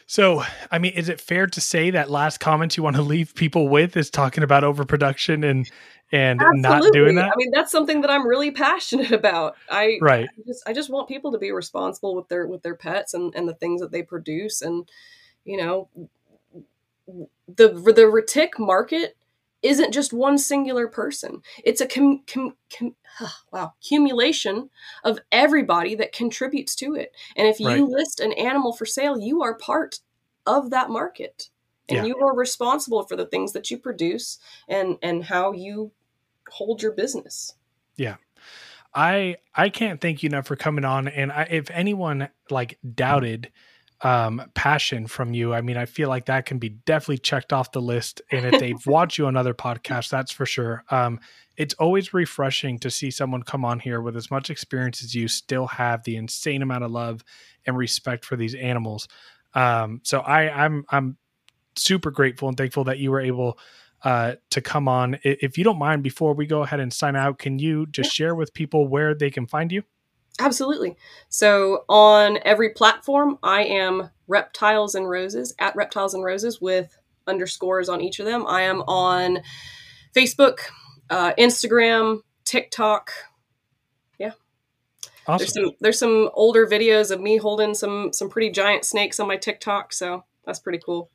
So, 0.09 0.41
I 0.71 0.79
mean, 0.79 0.93
is 0.93 1.07
it 1.07 1.21
fair 1.21 1.45
to 1.45 1.61
say 1.61 1.91
that 1.91 2.09
last 2.09 2.39
comment 2.39 2.75
you 2.75 2.81
want 2.81 2.95
to 2.95 3.03
leave 3.03 3.35
people 3.35 3.69
with 3.69 3.95
is 3.95 4.09
talking 4.09 4.43
about 4.43 4.63
overproduction 4.63 5.43
and 5.43 5.69
and 6.11 6.41
Absolutely. 6.41 6.61
not 6.63 6.93
doing 6.93 7.15
that? 7.17 7.31
I 7.31 7.35
mean, 7.35 7.51
that's 7.51 7.71
something 7.71 8.01
that 8.01 8.09
I'm 8.09 8.27
really 8.27 8.49
passionate 8.49 9.11
about. 9.11 9.55
I 9.69 9.99
right. 10.01 10.27
I 10.27 10.41
just, 10.47 10.67
I 10.67 10.73
just 10.73 10.89
want 10.89 11.09
people 11.09 11.31
to 11.33 11.37
be 11.37 11.51
responsible 11.51 12.15
with 12.15 12.27
their 12.27 12.47
with 12.47 12.63
their 12.63 12.73
pets 12.73 13.13
and 13.13 13.35
and 13.35 13.47
the 13.47 13.53
things 13.53 13.81
that 13.81 13.91
they 13.91 14.01
produce, 14.01 14.63
and 14.63 14.89
you 15.45 15.57
know, 15.57 15.89
the 17.05 17.67
the 17.69 18.09
retic 18.11 18.57
market 18.57 19.15
isn't 19.61 19.91
just 19.93 20.13
one 20.13 20.37
singular 20.37 20.87
person. 20.87 21.41
It's 21.63 21.81
a 21.81 21.87
com, 21.87 22.23
com, 22.27 22.55
com, 22.77 22.95
wow 23.51 23.73
accumulation 23.81 24.69
of 25.03 25.19
everybody 25.31 25.95
that 25.95 26.13
contributes 26.13 26.75
to 26.75 26.95
it. 26.95 27.13
And 27.35 27.47
if 27.47 27.59
you 27.59 27.67
Right. 27.67 27.81
list 27.83 28.19
an 28.19 28.33
animal 28.33 28.73
for 28.73 28.85
sale, 28.85 29.19
you 29.19 29.41
are 29.41 29.55
part 29.55 29.99
of 30.45 30.69
that 30.69 30.89
market, 30.89 31.49
and 31.89 31.97
Yeah. 31.97 32.05
you 32.05 32.17
are 32.19 32.33
responsible 32.35 33.03
for 33.03 33.15
the 33.15 33.25
things 33.25 33.51
that 33.53 33.69
you 33.69 33.77
produce 33.77 34.39
and 34.67 34.97
and 35.01 35.25
how 35.25 35.51
you 35.51 35.91
hold 36.49 36.81
your 36.81 36.91
business. 36.93 37.55
Yeah. 37.95 38.15
I 38.93 39.37
I 39.53 39.69
can't 39.69 40.01
thank 40.01 40.23
you 40.23 40.27
enough 40.27 40.47
for 40.47 40.55
coming 40.55 40.85
on. 40.85 41.07
And 41.07 41.31
I, 41.31 41.43
if 41.43 41.69
anyone 41.71 42.29
like 42.49 42.79
doubted 42.95 43.51
um, 44.01 44.41
passion 44.53 45.07
from 45.07 45.33
you, 45.33 45.53
I 45.53 45.61
mean, 45.61 45.77
I 45.77 45.85
feel 45.85 46.09
like 46.09 46.25
that 46.25 46.45
can 46.45 46.57
be 46.57 46.69
definitely 46.69 47.17
checked 47.17 47.51
off 47.51 47.71
the 47.71 47.81
list. 47.81 48.21
And 48.31 48.45
if 48.45 48.59
they've 48.59 48.77
watched 48.85 49.17
you 49.17 49.27
on 49.27 49.35
other 49.35 49.53
podcasts, 49.53 50.09
that's 50.09 50.31
for 50.31 50.45
sure. 50.45 50.83
Um, 50.89 51.19
it's 51.57 51.73
always 51.75 52.13
refreshing 52.13 52.79
to 52.79 52.89
see 52.89 53.11
someone 53.11 53.43
come 53.43 53.65
on 53.65 53.79
here 53.79 54.01
with 54.01 54.15
as 54.15 54.31
much 54.31 54.49
experience 54.49 55.03
as 55.03 55.13
you 55.13 55.27
still 55.27 55.67
have 55.67 56.03
the 56.03 56.15
insane 56.15 56.61
amount 56.61 56.85
of 56.85 56.91
love 56.91 57.23
and 57.65 57.75
respect 57.77 58.23
for 58.23 58.37
these 58.37 58.55
animals. 58.55 59.07
Um, 59.53 59.99
so 60.03 60.19
I 60.19 60.65
I'm 60.65 60.85
I'm 60.89 61.17
super 61.75 62.11
grateful 62.11 62.47
and 62.47 62.57
thankful 62.57 62.85
that 62.85 62.99
you 62.99 63.11
were 63.11 63.19
able 63.19 63.59
uh, 64.03 64.35
to 64.51 64.61
come 64.61 64.87
on. 64.87 65.19
If 65.23 65.57
you 65.57 65.63
don't 65.63 65.79
mind, 65.79 66.03
before 66.03 66.33
we 66.33 66.45
go 66.45 66.61
ahead 66.61 66.79
and 66.79 66.93
sign 66.93 67.15
out, 67.15 67.39
can 67.39 67.59
you 67.59 67.85
just 67.87 68.13
share 68.13 68.35
with 68.35 68.53
people 68.53 68.87
where 68.87 69.13
they 69.13 69.29
can 69.29 69.45
find 69.45 69.71
you? 69.71 69.83
Absolutely. 70.39 70.95
So 71.27 71.83
on 71.89 72.39
every 72.43 72.69
platform, 72.69 73.37
I 73.43 73.63
am 73.65 74.09
Reptiles 74.27 74.95
and 74.95 75.09
Roses 75.09 75.53
at 75.59 75.75
Reptiles 75.75 76.13
and 76.13 76.23
Roses 76.23 76.61
with 76.61 76.97
underscores 77.27 77.89
on 77.89 78.01
each 78.01 78.19
of 78.19 78.25
them. 78.25 78.45
I 78.47 78.61
am 78.61 78.81
on 78.83 79.39
Facebook, 80.15 80.59
uh, 81.09 81.33
Instagram, 81.37 82.21
TikTok. 82.45 83.11
Yeah. 84.17 84.31
There's 85.27 85.53
some 85.53 85.71
there's 85.81 85.99
some 85.99 86.29
older 86.33 86.65
videos 86.65 87.11
of 87.11 87.19
me 87.19 87.37
holding 87.37 87.75
some 87.75 88.13
some 88.13 88.29
pretty 88.29 88.49
giant 88.49 88.85
snakes 88.85 89.19
on 89.19 89.27
my 89.27 89.37
TikTok, 89.37 89.93
so 89.93 90.23
that's 90.45 90.59
pretty 90.59 90.79
cool. 90.83 91.11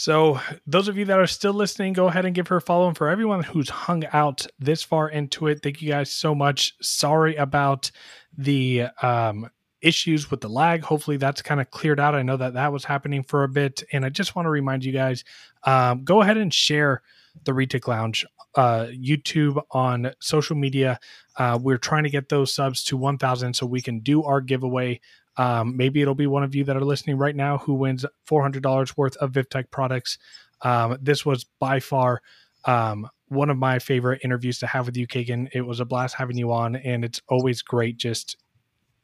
So, 0.00 0.40
those 0.66 0.88
of 0.88 0.96
you 0.96 1.04
that 1.04 1.18
are 1.20 1.26
still 1.26 1.52
listening, 1.52 1.92
go 1.92 2.06
ahead 2.06 2.24
and 2.24 2.34
give 2.34 2.48
her 2.48 2.56
a 2.56 2.60
follow. 2.62 2.88
And 2.88 2.96
for 2.96 3.10
everyone 3.10 3.42
who's 3.42 3.68
hung 3.68 4.02
out 4.14 4.46
this 4.58 4.82
far 4.82 5.10
into 5.10 5.46
it, 5.46 5.62
thank 5.62 5.82
you 5.82 5.90
guys 5.90 6.10
so 6.10 6.34
much. 6.34 6.74
Sorry 6.80 7.36
about 7.36 7.90
the 8.34 8.84
um, 9.02 9.50
issues 9.82 10.30
with 10.30 10.40
the 10.40 10.48
lag. 10.48 10.80
Hopefully, 10.80 11.18
that's 11.18 11.42
kind 11.42 11.60
of 11.60 11.70
cleared 11.70 12.00
out. 12.00 12.14
I 12.14 12.22
know 12.22 12.38
that 12.38 12.54
that 12.54 12.72
was 12.72 12.86
happening 12.86 13.22
for 13.22 13.44
a 13.44 13.48
bit. 13.50 13.82
And 13.92 14.06
I 14.06 14.08
just 14.08 14.34
want 14.34 14.46
to 14.46 14.50
remind 14.50 14.86
you 14.86 14.92
guys 14.92 15.22
um, 15.64 16.02
go 16.02 16.22
ahead 16.22 16.38
and 16.38 16.54
share 16.54 17.02
the 17.44 17.52
Retic 17.52 17.86
Lounge 17.86 18.24
uh, 18.54 18.86
YouTube 18.86 19.62
on 19.70 20.12
social 20.18 20.56
media. 20.56 20.98
Uh, 21.36 21.58
we're 21.60 21.76
trying 21.76 22.04
to 22.04 22.10
get 22.10 22.30
those 22.30 22.54
subs 22.54 22.84
to 22.84 22.96
1,000 22.96 23.54
so 23.54 23.66
we 23.66 23.82
can 23.82 24.00
do 24.00 24.22
our 24.22 24.40
giveaway. 24.40 24.98
Um, 25.40 25.74
maybe 25.74 26.02
it'll 26.02 26.14
be 26.14 26.26
one 26.26 26.42
of 26.42 26.54
you 26.54 26.64
that 26.64 26.76
are 26.76 26.84
listening 26.84 27.16
right 27.16 27.34
now 27.34 27.56
who 27.56 27.72
wins 27.72 28.04
$400 28.30 28.94
worth 28.98 29.16
of 29.16 29.32
VivTech 29.32 29.70
products. 29.70 30.18
Um, 30.60 30.98
this 31.00 31.24
was 31.24 31.46
by 31.58 31.80
far 31.80 32.20
um, 32.66 33.08
one 33.28 33.48
of 33.48 33.56
my 33.56 33.78
favorite 33.78 34.20
interviews 34.22 34.58
to 34.58 34.66
have 34.66 34.84
with 34.84 34.98
you, 34.98 35.06
Kagan. 35.06 35.48
It 35.54 35.62
was 35.62 35.80
a 35.80 35.86
blast 35.86 36.14
having 36.14 36.36
you 36.36 36.52
on, 36.52 36.76
and 36.76 37.06
it's 37.06 37.22
always 37.26 37.62
great 37.62 37.96
just 37.96 38.36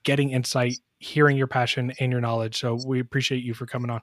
getting 0.04 0.30
insight, 0.30 0.74
hearing 0.98 1.38
your 1.38 1.46
passion 1.46 1.94
and 2.00 2.12
your 2.12 2.20
knowledge. 2.20 2.58
So 2.58 2.78
we 2.86 3.00
appreciate 3.00 3.42
you 3.42 3.54
for 3.54 3.64
coming 3.64 3.90
on. 3.90 4.02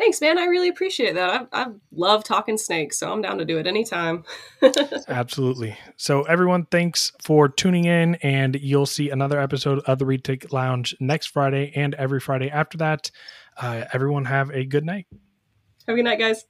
Thanks, 0.00 0.18
man. 0.22 0.38
I 0.38 0.46
really 0.46 0.70
appreciate 0.70 1.14
that. 1.16 1.46
I, 1.52 1.64
I 1.64 1.66
love 1.92 2.24
talking 2.24 2.56
snakes, 2.56 2.96
so 2.98 3.12
I'm 3.12 3.20
down 3.20 3.36
to 3.36 3.44
do 3.44 3.58
it 3.58 3.66
anytime. 3.66 4.24
Absolutely. 5.08 5.76
So, 5.98 6.22
everyone, 6.22 6.64
thanks 6.70 7.12
for 7.22 7.50
tuning 7.50 7.84
in, 7.84 8.14
and 8.22 8.56
you'll 8.58 8.86
see 8.86 9.10
another 9.10 9.38
episode 9.38 9.80
of 9.80 9.98
the 9.98 10.06
Retic 10.06 10.54
Lounge 10.54 10.96
next 11.00 11.26
Friday 11.26 11.70
and 11.76 11.94
every 11.96 12.18
Friday 12.18 12.48
after 12.48 12.78
that. 12.78 13.10
Uh, 13.58 13.84
everyone, 13.92 14.24
have 14.24 14.48
a 14.48 14.64
good 14.64 14.86
night. 14.86 15.06
Have 15.86 15.92
a 15.92 15.96
good 15.96 16.04
night, 16.04 16.18
guys. 16.18 16.46